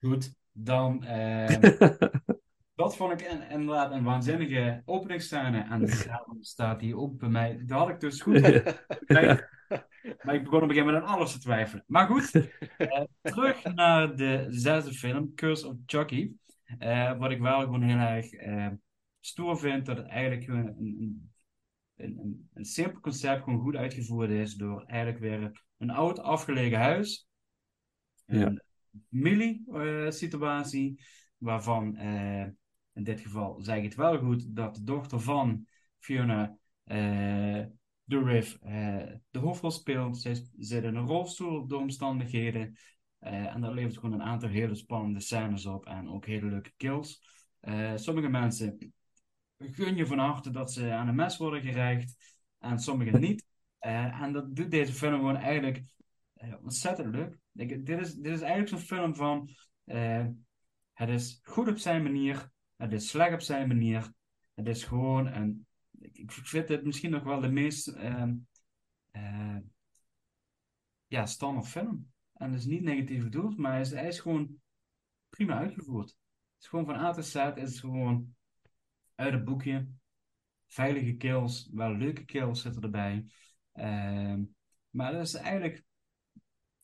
Goed, 0.00 0.34
dan... 0.52 1.04
eh, 1.04 1.48
Dat 2.74 2.96
vond 2.96 3.20
ik 3.20 3.28
in- 3.28 3.50
inderdaad 3.50 3.92
een 3.92 4.04
waanzinnige 4.04 4.82
openingsscène. 4.84 5.62
En 5.62 5.86
daarom 6.06 6.42
staat 6.54 6.80
die 6.80 6.96
ook 6.96 7.18
bij 7.18 7.28
mij. 7.28 7.62
Dat 7.66 7.78
had 7.78 7.88
ik 7.88 8.00
dus 8.00 8.20
goed 8.20 8.32
bekeken. 8.32 9.48
Maar 10.22 10.34
ik 10.34 10.44
begon 10.44 10.62
op 10.62 10.68
een 10.68 10.74
gegeven 10.74 10.86
moment 10.86 11.04
aan 11.04 11.14
alles 11.16 11.32
te 11.32 11.38
twijfelen. 11.38 11.84
Maar 11.86 12.06
goed, 12.06 12.30
eh, 12.76 13.02
terug 13.22 13.64
naar 13.74 14.16
de 14.16 14.46
zesde 14.50 14.92
film, 14.92 15.34
Curse 15.34 15.68
of 15.68 15.76
Chucky. 15.86 16.32
Eh, 16.78 17.18
wat 17.18 17.30
ik 17.30 17.40
wel 17.40 17.60
gewoon 17.60 17.82
heel 17.82 17.98
erg 17.98 18.32
eh, 18.32 18.68
stoer 19.20 19.58
vind, 19.58 19.86
dat 19.86 19.96
het 19.96 20.06
eigenlijk 20.06 20.48
een, 20.48 20.66
een, 20.66 21.32
een, 21.96 22.48
een, 22.54 22.64
simpel 22.64 23.00
concept 23.00 23.42
gewoon 23.42 23.60
goed 23.60 23.76
uitgevoerd 23.76 24.30
is. 24.30 24.54
Door 24.54 24.82
eigenlijk 24.82 25.20
weer 25.20 25.64
een 25.78 25.90
oud 25.90 26.18
afgelegen 26.18 26.78
huis. 26.78 27.28
Ja. 28.26 28.46
Een 28.46 28.62
familie-situatie. 29.10 31.02
waarvan 31.36 31.96
in 32.94 33.04
dit 33.04 33.20
geval 33.20 33.60
zeg 33.60 33.76
ik 33.76 33.82
het 33.82 33.94
wel 33.94 34.18
goed, 34.18 34.56
dat 34.56 34.74
de 34.74 34.84
dochter 34.84 35.20
van 35.20 35.66
Fiona 35.98 36.58
eh 36.84 37.64
Dourif 38.04 38.58
eh 38.60 39.12
de 39.30 39.38
hoofdrol 39.38 39.70
speelt. 39.70 40.20
Zij 40.20 40.46
zit 40.58 40.84
in 40.84 40.94
een 40.94 41.06
rolstoel 41.06 41.66
door 41.66 41.80
omstandigheden. 41.80 42.76
Eh, 43.18 43.54
en 43.54 43.60
dat 43.60 43.72
levert 43.72 43.98
gewoon 43.98 44.12
een 44.12 44.26
aantal 44.26 44.48
hele 44.48 44.74
spannende 44.74 45.20
scènes 45.20 45.66
op 45.66 45.86
en 45.86 46.08
ook 46.08 46.26
hele 46.26 46.46
leuke 46.46 46.72
kills. 46.76 47.22
Sommige 47.94 48.28
mensen 48.28 48.92
gun 49.58 49.96
je 49.96 50.06
van 50.06 50.18
harte 50.18 50.50
dat 50.50 50.72
ze 50.72 50.92
aan 50.92 51.08
een 51.08 51.14
mes 51.14 51.36
worden 51.36 51.62
gereikt 51.62 52.16
en 52.58 52.78
sommigen 52.78 53.20
niet. 53.20 53.46
En 53.78 54.32
dat 54.32 54.56
doet 54.56 54.70
deze 54.70 54.92
film 54.92 55.14
gewoon 55.14 55.36
eigenlijk 55.36 55.82
ontzettend 56.62 57.14
leuk. 57.14 57.38
Ik, 57.52 57.86
dit, 57.86 58.00
is, 58.00 58.14
dit 58.14 58.32
is 58.32 58.40
eigenlijk 58.40 58.68
zo'n 58.68 58.98
film 58.98 59.14
van 59.14 59.48
het 60.92 61.08
is 61.08 61.40
goed 61.42 61.68
op 61.68 61.78
zijn 61.78 62.02
manier, 62.02 62.50
het 62.76 62.92
is 62.92 63.08
slecht 63.08 63.34
op 63.34 63.40
zijn 63.40 63.68
manier. 63.68 64.12
Het 64.54 64.68
is 64.68 64.84
gewoon 64.84 65.26
een. 65.26 65.66
Ik, 66.00 66.32
vind 66.32 66.68
dit 66.68 66.84
misschien 66.84 67.10
nog 67.10 67.22
wel 67.22 67.40
de 67.40 67.48
meest 67.48 67.88
eh, 67.88 69.56
ja, 71.06 71.26
standaard 71.26 71.68
film. 71.68 72.12
En 72.34 72.50
dat 72.50 72.60
is 72.60 72.66
niet 72.66 72.82
negatief 72.82 73.22
bedoeld, 73.22 73.56
maar 73.56 73.72
hij 73.72 73.80
is, 73.80 73.92
is 73.92 74.20
gewoon 74.20 74.60
prima 75.28 75.58
uitgevoerd. 75.58 76.08
Het 76.08 76.62
is 76.62 76.66
gewoon 76.66 76.84
van 76.84 76.94
A 76.94 77.12
tot 77.12 77.24
Z, 77.24 77.34
is 77.34 77.70
het 77.70 77.78
gewoon 77.78 78.34
uit 79.14 79.32
het 79.32 79.44
boekje. 79.44 79.88
Veilige 80.66 81.16
kills, 81.16 81.70
wel 81.72 81.96
leuke 81.96 82.24
kills 82.24 82.62
zitten 82.62 82.82
erbij. 82.82 83.26
Ehm, 83.72 84.42
maar 84.90 85.14
er 85.14 85.20
is 85.20 85.34
eigenlijk 85.34 85.84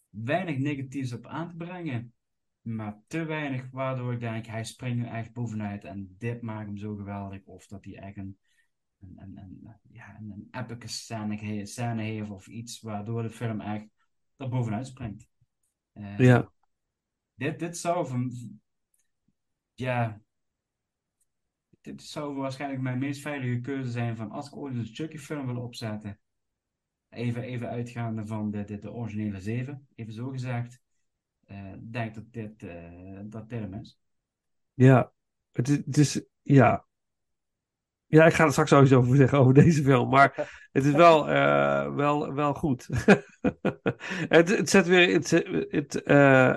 weinig 0.08 0.58
negatiefs 0.58 1.12
op 1.12 1.26
aan 1.26 1.48
te 1.48 1.56
brengen. 1.56 2.14
Maar 2.60 3.00
te 3.06 3.24
weinig 3.24 3.70
waardoor 3.70 4.12
ik 4.12 4.20
denk, 4.20 4.46
hij 4.46 4.64
springt 4.64 5.06
er 5.06 5.12
echt 5.12 5.32
bovenuit 5.32 5.84
en 5.84 6.14
dit 6.18 6.42
maakt 6.42 6.66
hem 6.66 6.76
zo 6.76 6.94
geweldig. 6.94 7.44
Of 7.44 7.66
dat 7.66 7.84
hij 7.84 7.96
echt 7.96 8.16
een, 8.16 8.38
een, 9.00 9.16
een, 9.18 9.36
een, 9.36 9.76
ja, 9.92 10.16
een, 10.18 10.30
een 10.30 10.48
epic 10.50 10.92
scène, 10.92 11.66
scène 11.66 12.02
heeft 12.02 12.30
of 12.30 12.46
iets 12.46 12.80
waardoor 12.80 13.22
de 13.22 13.30
film 13.30 13.60
echt 13.60 13.86
er 14.36 14.48
bovenuit 14.48 14.86
springt. 14.86 15.28
Eh, 15.92 16.18
Ja. 16.18 16.52
Dit, 17.34 17.58
dit 17.58 17.76
zou 17.76 18.06
van, 18.06 18.32
ja, 19.74 20.20
dit 21.80 22.02
zou 22.02 22.34
waarschijnlijk 22.34 22.82
mijn 22.82 22.98
meest 22.98 23.20
veilige 23.20 23.60
keuze 23.60 23.90
zijn 23.90 24.16
van 24.16 24.30
als 24.30 24.46
ik 24.46 24.56
ooit 24.56 24.74
een 24.74 24.94
Chucky 24.94 25.18
film 25.18 25.46
wil 25.46 25.62
opzetten. 25.62 26.18
Even, 27.08 27.42
even 27.42 27.68
uitgaande 27.68 28.26
van 28.26 28.50
de, 28.50 28.64
de, 28.64 28.78
de 28.78 28.92
originele 28.92 29.40
7, 29.40 29.88
even 29.94 30.12
zo 30.12 30.30
gezegd. 30.30 30.80
Eh 31.50 31.72
denk 31.80 32.14
dat 32.14 32.24
dit, 32.32 32.62
eh, 32.62 33.18
dat 33.24 33.44
hem 33.50 33.74
is. 33.74 33.98
Ja, 34.74 35.12
het 35.52 35.68
is, 35.68 35.76
het 35.76 35.96
is 35.96 36.22
ja. 36.42 36.84
Ja, 38.06 38.26
ik 38.26 38.32
ga 38.32 38.44
er 38.44 38.50
straks 38.50 38.70
sowieso 38.70 38.98
over 38.98 39.16
zeggen 39.16 39.38
over 39.38 39.54
deze 39.54 39.82
film, 39.82 40.08
maar 40.08 40.50
het 40.72 40.84
is 40.84 40.92
wel, 40.92 41.28
eh, 41.28 41.94
wel, 41.94 42.34
wel 42.34 42.54
goed. 42.54 42.88
het, 44.28 44.48
het 44.56 44.70
zet 44.70 44.86
weer, 44.86 45.12
het, 45.12 45.30
het, 45.70 46.00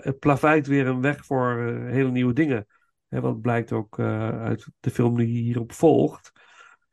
het 0.06 0.20
plaveit 0.20 0.68
weer 0.68 0.88
een 0.88 1.02
weg 1.02 1.26
voor 1.26 1.58
hele 1.88 2.12
nieuwe 2.12 2.34
dingen. 2.34 2.66
Hè, 3.08 3.22
wat 3.22 3.42
blijkt 3.42 3.72
ook 3.72 4.00
uit 4.00 4.68
de 4.80 4.90
film 4.90 5.18
die 5.18 5.28
hierop 5.28 5.72
volgt. 5.72 6.32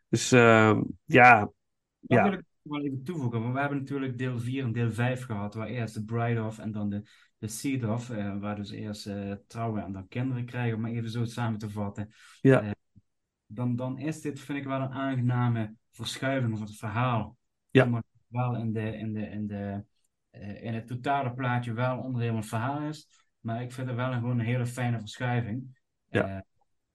Dus 0.08 0.32
ehm, 0.32 0.82
ja, 1.04 1.40
Dat 1.40 2.18
Ja. 2.18 2.22
wil 2.22 2.32
ik 2.32 2.44
wel 2.62 2.82
even 2.82 3.02
toevoegen, 3.04 3.40
want 3.40 3.54
we 3.54 3.60
hebben 3.60 3.78
natuurlijk 3.78 4.18
deel 4.18 4.38
4 4.38 4.64
en 4.64 4.72
deel 4.72 4.90
5 4.90 5.24
gehad, 5.24 5.54
waar 5.54 5.66
eerst 5.66 5.94
de 5.94 6.04
bride 6.04 6.42
of 6.42 6.58
en 6.58 6.72
dan 6.72 6.90
de, 6.90 7.02
de 7.40 7.48
seed 7.48 7.84
of, 7.84 8.10
eh, 8.10 8.38
waar 8.38 8.56
dus 8.56 8.70
eerst 8.70 9.06
eh, 9.06 9.32
trouwen 9.46 9.82
en 9.82 9.92
dan 9.92 10.08
kinderen 10.08 10.44
krijgen, 10.44 10.74
om 10.74 10.80
maar 10.80 10.90
even 10.90 11.10
zo 11.10 11.24
samen 11.24 11.58
te 11.58 11.70
vatten. 11.70 12.12
Ja. 12.40 12.62
Eh, 12.62 12.70
dan, 13.46 13.76
dan 13.76 13.98
is 13.98 14.20
dit, 14.20 14.40
vind 14.40 14.58
ik 14.58 14.64
wel 14.64 14.80
een 14.80 14.92
aangename 14.92 15.74
verschuiving 15.90 16.58
van 16.58 16.66
het 16.66 16.76
verhaal. 16.76 17.36
Ja. 17.70 17.84
Maar 17.84 18.02
wel 18.26 18.56
in, 18.56 18.72
de, 18.72 18.96
in, 18.96 19.12
de, 19.12 19.26
in, 19.26 19.46
de, 19.46 19.84
eh, 20.30 20.62
in 20.62 20.74
het 20.74 20.86
totale 20.86 21.34
plaatje 21.34 21.72
wel 21.72 21.98
onderdeel 21.98 22.28
van 22.28 22.38
het 22.38 22.48
verhaal 22.48 22.82
is, 22.82 23.08
maar 23.40 23.62
ik 23.62 23.72
vind 23.72 23.86
het 23.86 23.96
wel 23.96 24.12
een, 24.12 24.20
gewoon 24.20 24.38
een 24.38 24.44
hele 24.44 24.66
fijne 24.66 24.98
verschuiving. 24.98 25.78
Ja. 26.08 26.44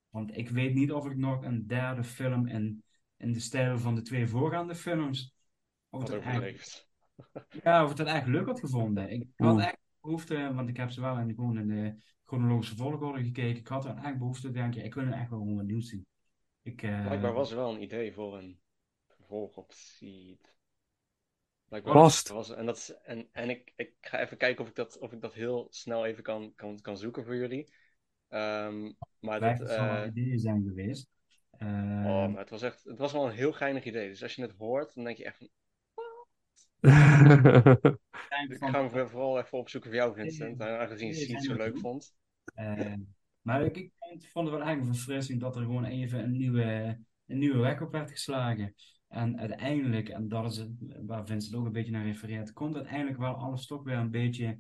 Want 0.10 0.38
ik 0.38 0.50
weet 0.50 0.74
niet 0.74 0.92
of 0.92 1.06
ik 1.06 1.18
nog 1.18 1.44
een 1.44 1.68
derde 1.68 2.04
film 2.04 2.48
in, 2.48 2.84
in 3.18 3.34
de 3.34 3.40
stijl 3.40 3.78
van 3.78 3.96
de 3.96 4.02
twee 4.02 4.28
voorgaande 4.28 4.76
films. 4.76 5.36
Of 5.90 6.02
het, 6.02 6.12
eigenlijk, 6.12 6.36
overleeft. 6.36 6.88
ja, 7.64 7.84
of 7.84 7.90
het 7.90 7.98
het 7.98 8.08
echt 8.08 8.28
leuk 8.28 8.46
had 8.46 8.60
gevonden. 8.60 9.10
Ik 9.10 9.28
had 9.36 9.60
echt 9.60 9.78
behoefte, 10.06 10.54
want 10.54 10.70
ik 10.70 10.78
heb 10.78 10.90
ze 10.90 11.02
wel 11.02 11.18
in, 11.18 11.34
gewoon 11.36 11.58
in 11.58 11.68
de 11.68 11.96
chronologische 12.26 12.76
volgorde 12.76 13.24
gekeken. 13.24 13.60
Ik 13.60 13.68
had 13.68 13.86
er 13.86 13.98
echt 14.04 14.18
behoefte 14.18 14.48
te 14.48 14.54
denken, 14.54 14.84
ik 14.84 14.94
wil 14.94 15.04
er 15.04 15.14
echt 15.14 15.30
wel 15.30 15.40
gewoon 15.40 15.56
wat 15.56 15.66
nieuws 15.66 15.90
zien. 15.90 16.06
Ik, 16.62 16.82
eh, 16.82 17.06
Blijkbaar 17.06 17.34
was 17.34 17.52
er 17.52 17.58
wel 17.58 17.74
een 17.74 17.82
idee 17.82 18.14
voor 18.14 18.38
een 18.38 18.60
vervolg 19.08 19.58
op 19.58 19.72
Seed. 19.74 20.54
Was, 22.28 22.50
en 22.50 22.66
dat 22.66 22.78
is, 22.78 22.94
en, 23.04 23.28
en 23.32 23.50
ik, 23.50 23.74
ik 23.76 23.94
ga 24.02 24.20
even 24.20 24.38
kijken 24.38 24.64
of 24.64 24.70
ik 24.70 24.76
dat, 24.76 24.98
of 25.00 25.12
ik 25.12 25.22
dat 25.22 25.34
heel 25.34 25.68
snel 25.70 26.06
even 26.06 26.24
kan, 26.24 26.54
kan, 26.56 26.82
kan 26.82 26.98
zoeken 26.98 27.26
voor 27.26 27.36
jullie. 27.36 27.74
Ehm, 28.28 28.92
maar 29.20 29.38
Blijkt 29.38 29.60
dat, 29.60 29.68
wel 29.68 29.96
eh, 29.96 30.08
ideeën 30.08 30.40
zijn 30.40 30.64
geweest. 30.68 31.10
Eh, 31.58 31.68
oh, 32.06 32.28
maar 32.28 32.38
het 32.38 32.50
was 32.50 32.62
echt, 32.62 32.84
het 32.84 32.98
was 32.98 33.12
wel 33.12 33.26
een 33.26 33.36
heel 33.36 33.54
geinig 33.54 33.84
idee. 33.84 34.10
Dus 34.10 34.24
als 34.24 34.36
je 34.36 34.42
het 34.42 34.56
hoort, 34.58 34.96
dan 34.96 35.04
denk 35.04 35.18
je 35.18 35.26
echt 35.26 35.38
van, 35.38 35.48
denk 35.48 35.65
ik 38.50 38.58
ga 38.60 38.72
hem 38.72 38.90
voor- 38.90 39.10
vooral 39.10 39.40
even 39.40 39.58
opzoeken 39.58 39.90
voor 39.90 40.00
jou, 40.00 40.16
Vincent. 40.16 40.62
Aangezien 40.62 41.08
je 41.08 41.14
zijn 41.14 41.42
zo 41.42 41.54
leuk 41.56 41.78
vond. 41.78 42.16
Eh, 42.54 42.94
maar 43.42 43.66
ik, 43.66 43.78
ik 43.78 43.92
vond, 44.32 44.48
het 44.48 44.56
wel 44.56 44.66
eigenlijk 44.66 44.80
een 44.88 44.96
verfrissing 44.96 45.40
dat 45.40 45.56
er 45.56 45.62
gewoon 45.62 45.86
even 45.86 46.24
een 46.24 46.32
nieuwe, 46.38 47.00
een 47.26 47.38
nieuwe 47.38 47.60
weg 47.60 47.82
op 47.82 47.92
werd 47.92 48.12
geslagen. 48.12 48.74
En 49.08 49.40
uiteindelijk, 49.40 50.10
en 50.10 50.28
dat 50.28 50.52
is 50.52 50.58
het, 50.58 50.70
waar 51.06 51.26
Vincent 51.26 51.56
ook 51.56 51.66
een 51.66 51.72
beetje 51.72 51.92
naar 51.92 52.06
refereert, 52.06 52.54
komt 52.54 52.76
uiteindelijk 52.76 53.18
wel 53.18 53.34
alles 53.34 53.68
toch 53.68 53.84
weer 53.84 53.98
een 53.98 54.12
beetje 54.12 54.60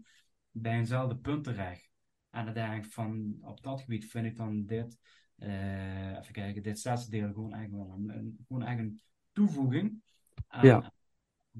bij 0.51 0.77
eenzelfde 0.77 1.17
punt 1.17 1.43
terecht. 1.43 1.89
En 2.29 2.45
uiteindelijk 2.45 2.85
van, 2.93 3.35
op 3.41 3.63
dat 3.63 3.81
gebied 3.81 4.05
vind 4.05 4.25
ik 4.25 4.35
dan 4.35 4.65
dit, 4.65 4.99
eh, 5.35 6.09
even 6.17 6.31
kijken, 6.33 6.63
dit 6.63 6.79
zesde 6.79 7.11
deel 7.11 7.33
gewoon 7.33 7.53
eigenlijk 7.53 7.83
wel 7.87 7.95
een, 7.97 8.09
een- 8.17 8.39
gewoon 8.47 8.63
eigenlijk 8.63 8.93
een 8.95 9.01
toevoeging 9.31 10.01
aan, 10.47 10.65
Ja. 10.65 10.93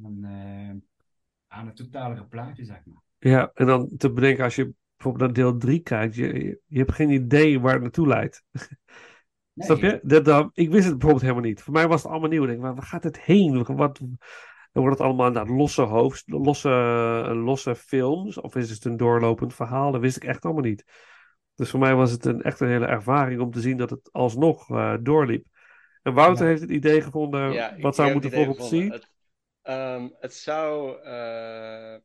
Aan, 0.04 0.24
eh, 0.24 0.76
aan 1.58 1.66
het 1.68 1.76
totale 1.76 2.26
plaatje, 2.26 2.66
zeg 2.66 2.82
maar. 2.86 3.02
Ja, 3.18 3.52
en 3.54 3.66
dan 3.66 3.90
te 3.98 4.12
bedenken 4.12 4.44
als 4.44 4.56
je 4.56 4.74
bijvoorbeeld 4.96 5.26
naar 5.26 5.46
deel 5.46 5.58
3 5.58 5.80
kijkt, 5.80 6.16
je, 6.16 6.34
je, 6.34 6.60
je 6.66 6.78
hebt 6.78 6.92
geen 6.92 7.10
idee 7.10 7.60
waar 7.60 7.74
het 7.74 7.82
naartoe 7.82 8.08
leidt. 8.08 8.44
Nee, 9.54 9.68
Snap 9.68 9.80
je? 9.80 10.00
Dat, 10.04 10.26
dat- 10.26 10.50
ik 10.54 10.70
wist 10.70 10.84
het 10.84 10.92
bijvoorbeeld 10.92 11.22
helemaal 11.22 11.44
niet. 11.44 11.62
Voor 11.62 11.74
mij 11.74 11.88
was 11.88 12.04
het 12.04 12.12
allemaal 12.12 12.30
nieuw. 12.30 12.42
Ik 12.44 12.50
denk, 12.50 12.62
waar, 12.62 12.76
waar 12.76 12.84
gaat 12.86 13.04
het 13.04 13.20
heen? 13.20 13.64
Wat, 13.64 13.98
dan 13.98 14.84
wordt 14.84 14.98
het 14.98 15.08
allemaal 15.08 15.32
naar 15.32 15.48
losse 15.48 15.82
hoofd, 15.82 16.24
losse, 16.28 16.70
losse 17.34 17.76
films. 17.76 18.42
Of 18.42 18.56
is 18.56 18.70
het 18.70 18.86
een 18.86 18.98
doorlopend 18.98 19.54
verhaal? 19.54 19.92
Dat 19.92 20.02
wist 20.02 20.16
ik 20.16 20.24
echt 20.24 20.46
allemaal 20.46 20.64
niet. 20.64 20.84
Dus 21.56 21.70
voor 21.70 21.80
mij 21.80 21.96
was 21.96 22.12
het 22.12 22.26
een, 22.26 22.42
echt 22.42 22.60
een 22.60 22.68
hele 22.68 22.86
ervaring 22.86 23.42
om 23.42 23.52
te 23.52 23.62
zien 23.62 23.78
dat 23.78 23.90
het 23.90 24.10
alsnog 24.12 24.70
eh, 24.70 24.94
doorliep. 25.02 25.46
En 26.02 26.14
Wouter 26.14 26.44
Ja. 26.44 26.50
heeft 26.50 26.62
het 26.62 26.72
idee 26.72 27.02
gevonden 27.02 27.52
Ja, 27.52 27.76
wat 27.80 27.96
zou 27.96 28.12
moeten 28.12 28.32
volgen 28.32 28.54
op. 28.54 28.92
Het, 28.92 29.10
ehm, 29.66 30.10
het 30.20 30.34
zou, 30.34 31.02
eh, 31.02 31.94
eh, 31.94 32.00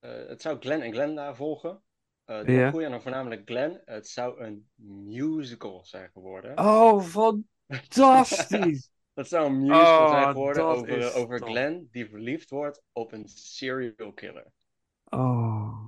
het 0.00 0.42
zou 0.42 0.58
Glenn 0.60 0.82
en 0.82 0.92
Glenda 0.92 1.34
volgen. 1.34 1.82
Eh 2.24 2.44
de 2.44 2.52
Ja. 2.52 2.70
goeie 2.70 2.84
en 2.84 2.90
dan 2.92 3.02
voornamelijk 3.02 3.42
Glenn. 3.44 3.80
Het 3.84 4.08
zou 4.08 4.40
een 4.40 4.68
musical 5.06 5.84
zijn 5.84 6.10
geworden. 6.12 6.58
Oh, 6.58 7.00
fantastisch! 7.00 8.90
Dat 9.14 9.28
zou 9.28 9.46
een 9.46 9.60
musical 9.60 10.04
Oh, 10.04 10.10
zijn 10.10 10.26
geworden 10.28 10.64
over, 10.64 11.14
over 11.14 11.38
top. 11.38 11.48
Glenn 11.48 11.88
die 11.90 12.08
verliefd 12.08 12.50
wordt 12.50 12.82
op 12.92 13.12
een 13.12 13.28
serial 13.28 14.12
killer. 14.12 14.46
Oh. 15.04 15.86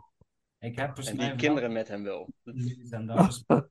Ik 0.58 0.76
heb 0.76 0.98
En 0.98 1.16
die 1.16 1.34
kinderen 1.36 1.72
met 1.72 1.88
hem 1.88 2.02
wil. 2.02 2.28
Dat- 2.44 2.54
En 2.90 3.06
dat 3.06 3.16
was, 3.16 3.44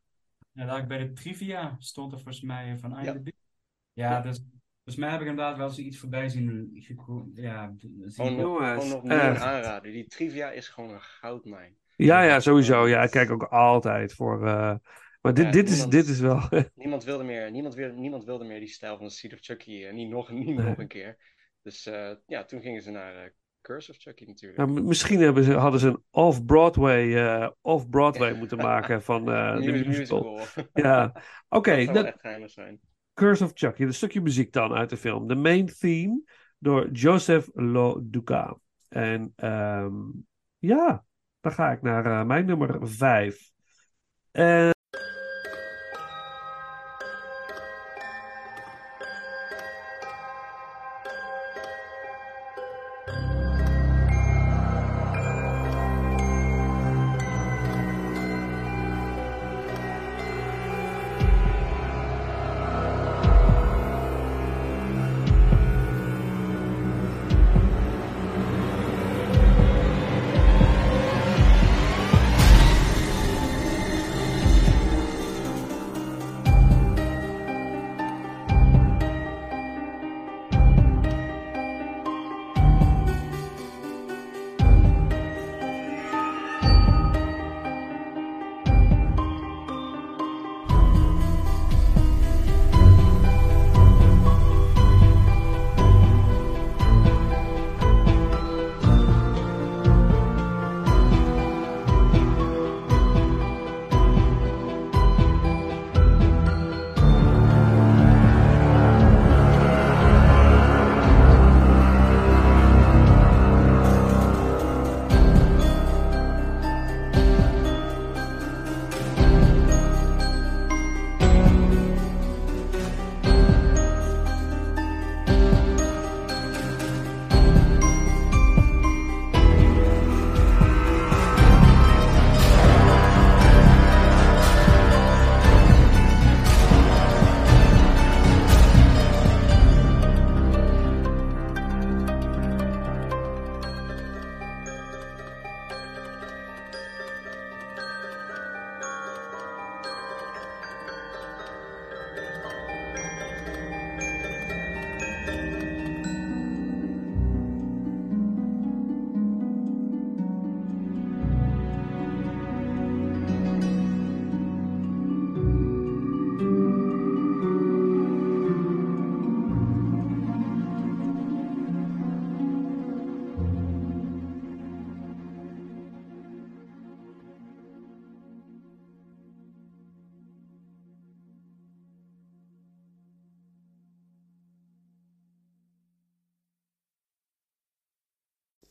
ja, 0.52 0.66
dat 0.66 0.78
ik 0.78 0.88
bij 0.88 0.98
de 0.98 1.14
trivia 1.14 1.76
stond 1.80 2.12
er 2.12 2.18
volgens 2.18 2.42
mij 2.44 2.78
van 2.80 3.00
IMDb. 3.00 3.30
Ja, 3.94 4.22
dus 4.22 4.42
volgens 4.88 4.96
mij 4.96 5.10
heb 5.10 5.22
ik 5.22 5.28
inderdaad 5.28 5.58
wel 5.58 5.70
zoiets 5.70 5.98
voorbij 5.98 6.30
zien. 6.30 6.70
Ja, 7.34 7.74
zien 7.78 8.12
Gewoon 8.14 8.36
nog, 8.36 8.60
Jongens, 8.60 8.90
nog 8.90 9.04
meer 9.04 9.40
aanrader. 9.40 9.92
Die 9.92 10.08
trivia 10.08 10.52
is 10.52 10.68
gewoon 10.68 10.90
een 10.94 11.02
goudmijn. 11.02 11.76
Ja, 11.96 12.22
ja, 12.22 12.40
sowieso. 12.40 12.88
Ja, 12.88 13.04
ik 13.04 13.12
kijk 13.12 13.32
ook 13.32 13.44
altijd 13.44 14.14
voor. 14.14 14.48
eh, 14.48 14.76
Maar 15.22 15.34
dit, 15.34 15.46
Ja, 15.46 15.52
dit, 15.52 15.70
is, 15.70 15.86
dit 15.86 16.08
is 16.08 16.20
wel. 16.20 16.42
Niemand 16.76 17.04
wilde 17.04 17.24
meer, 17.24 17.52
niemand 17.52 17.76
wilde, 17.76 17.94
niemand 17.94 18.24
wilde 18.26 18.46
meer 18.46 18.60
die 18.60 18.68
stijl 18.68 18.98
van 18.98 19.06
de 19.06 19.12
Seed 19.12 19.34
of 19.34 19.40
Chucky. 19.42 19.86
En 19.86 19.96
niet 19.96 20.10
nog, 20.10 20.32
niet 20.32 20.46
Nee. 20.46 20.66
nog 20.66 20.78
een 20.78 20.88
keer. 20.88 21.18
Dus 21.62 21.86
eh, 21.86 22.12
ja, 22.26 22.44
toen 22.46 22.62
gingen 22.62 22.82
ze 22.82 22.92
naar 22.92 23.16
eh, 23.16 23.30
Curse 23.62 23.92
of 23.92 23.98
Chucky 23.98 24.26
natuurlijk. 24.26 24.60
Nou, 24.60 24.82
misschien 24.84 25.20
hebben 25.20 25.44
ze, 25.44 25.54
hadden 25.54 25.80
ze 25.80 25.88
een 25.88 26.04
off-Broadway 26.12 27.16
eh, 27.16 27.50
off-Broadway 27.62 28.34
moeten 28.40 28.58
maken 28.58 29.02
van 29.04 29.32
eh, 29.32 29.56
de 29.56 29.72
Mu- 29.72 29.86
musical. 29.88 30.40
Ja, 30.74 31.12
oké. 31.50 31.76
dat 31.76 31.84
zou 31.84 31.94
dat- 31.98 32.06
echt 32.06 32.20
geinig 32.20 32.52
zijn. 32.52 32.80
Curse 33.18 33.44
of 33.44 33.52
Chucky, 33.54 33.84
een 33.84 33.94
stukje 33.94 34.22
muziek 34.22 34.54
dan 34.54 34.74
uit 34.74 34.90
de 34.90 34.98
film. 34.98 35.28
De 35.28 35.36
main 35.36 35.66
theme 35.66 36.22
door 36.58 36.92
Joseph 36.92 37.50
Lo 37.54 38.00
Duca. 38.04 38.58
En 38.90 39.34
ehm, 39.36 39.94
ja, 40.58 41.06
dan 41.40 41.52
ga 41.52 41.72
ik 41.72 41.82
naar 41.82 42.06
eh, 42.06 42.26
mijn 42.26 42.46
nummer 42.46 42.78
5. 42.82 43.52
En 44.32 44.76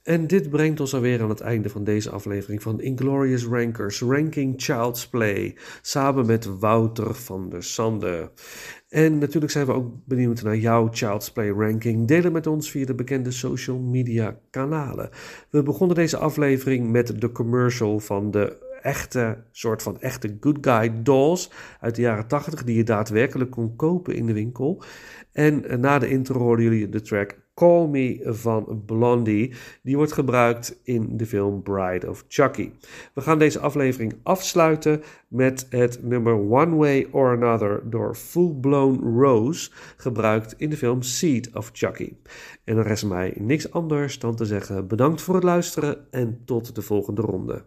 En 0.06 0.26
dit 0.26 0.50
brengt 0.50 0.80
ons 0.80 0.94
alweer 0.94 1.22
aan 1.22 1.28
het 1.28 1.40
einde 1.40 1.68
van 1.68 1.84
deze 1.84 2.10
aflevering 2.10 2.62
van 2.62 2.80
Inglorious 2.80 3.44
Rankers, 3.44 4.00
Ranking 4.00 4.54
Child's 4.56 5.08
Play, 5.08 5.56
samen 5.82 6.26
met 6.26 6.58
Wouter 6.58 7.14
van 7.14 7.48
der 7.48 7.62
Sande. 7.62 8.30
En 8.88 9.18
natuurlijk 9.18 9.52
zijn 9.52 9.66
we 9.66 9.72
ook 9.72 9.92
benieuwd 10.04 10.42
naar 10.42 10.56
jouw 10.56 10.88
Child's 10.92 11.32
Play 11.32 11.48
ranking. 11.48 12.06
Deel 12.06 12.22
het 12.22 12.32
met 12.32 12.46
ons 12.46 12.70
via 12.70 12.86
de 12.86 12.94
bekende 12.94 13.30
social 13.30 13.78
media 13.78 14.38
kanalen. 14.50 15.10
We 15.50 15.62
begonnen 15.62 15.96
deze 15.96 16.16
aflevering 16.16 16.90
met 16.90 17.20
de 17.20 17.32
commercial 17.32 18.00
van 18.00 18.30
de 18.30 18.56
echte, 18.82 19.44
soort 19.52 19.82
van 19.82 20.00
echte 20.00 20.36
good 20.40 20.58
guy 20.60 21.02
dolls 21.02 21.50
uit 21.80 21.94
de 21.94 22.02
jaren 22.02 22.26
80, 22.26 22.64
die 22.64 22.76
je 22.76 22.84
daadwerkelijk 22.84 23.50
kon 23.50 23.76
kopen 23.76 24.14
in 24.14 24.26
de 24.26 24.32
winkel. 24.32 24.82
En 25.32 25.68
eh, 25.68 25.78
na 25.78 25.98
de 25.98 26.08
intro 26.08 26.38
hoorden 26.38 26.64
jullie 26.64 26.88
de 26.88 27.00
track 27.00 27.44
Call 27.56 27.86
Me 27.86 28.20
van 28.24 28.82
Blondie. 28.86 29.52
Die 29.82 29.96
wordt 29.96 30.12
gebruikt 30.12 30.80
in 30.82 31.16
de 31.16 31.26
film 31.26 31.62
Bride 31.62 32.08
of 32.08 32.24
Chucky. 32.28 32.70
We 33.14 33.20
gaan 33.20 33.38
deze 33.38 33.58
aflevering 33.58 34.14
afsluiten 34.22 35.02
met 35.28 35.66
het 35.70 36.02
nummer 36.02 36.34
One 36.34 36.76
Way 36.76 37.06
or 37.10 37.30
Another 37.30 37.90
door 37.90 38.14
Full 38.14 38.54
Blown 38.60 39.20
Rose, 39.20 39.70
gebruikt 39.96 40.54
in 40.56 40.70
de 40.70 40.76
film 40.76 41.02
Seed 41.02 41.50
of 41.54 41.70
Chucky. 41.72 42.12
En 42.64 42.74
dan 42.74 42.84
rest 42.84 43.04
mij 43.04 43.34
niks 43.38 43.72
anders 43.72 44.18
dan 44.18 44.36
te 44.36 44.44
zeggen 44.44 44.86
bedankt 44.86 45.22
voor 45.22 45.34
het 45.34 45.44
luisteren 45.44 46.06
en 46.10 46.42
tot 46.44 46.74
de 46.74 46.82
volgende 46.82 47.22
ronde. 47.22 47.64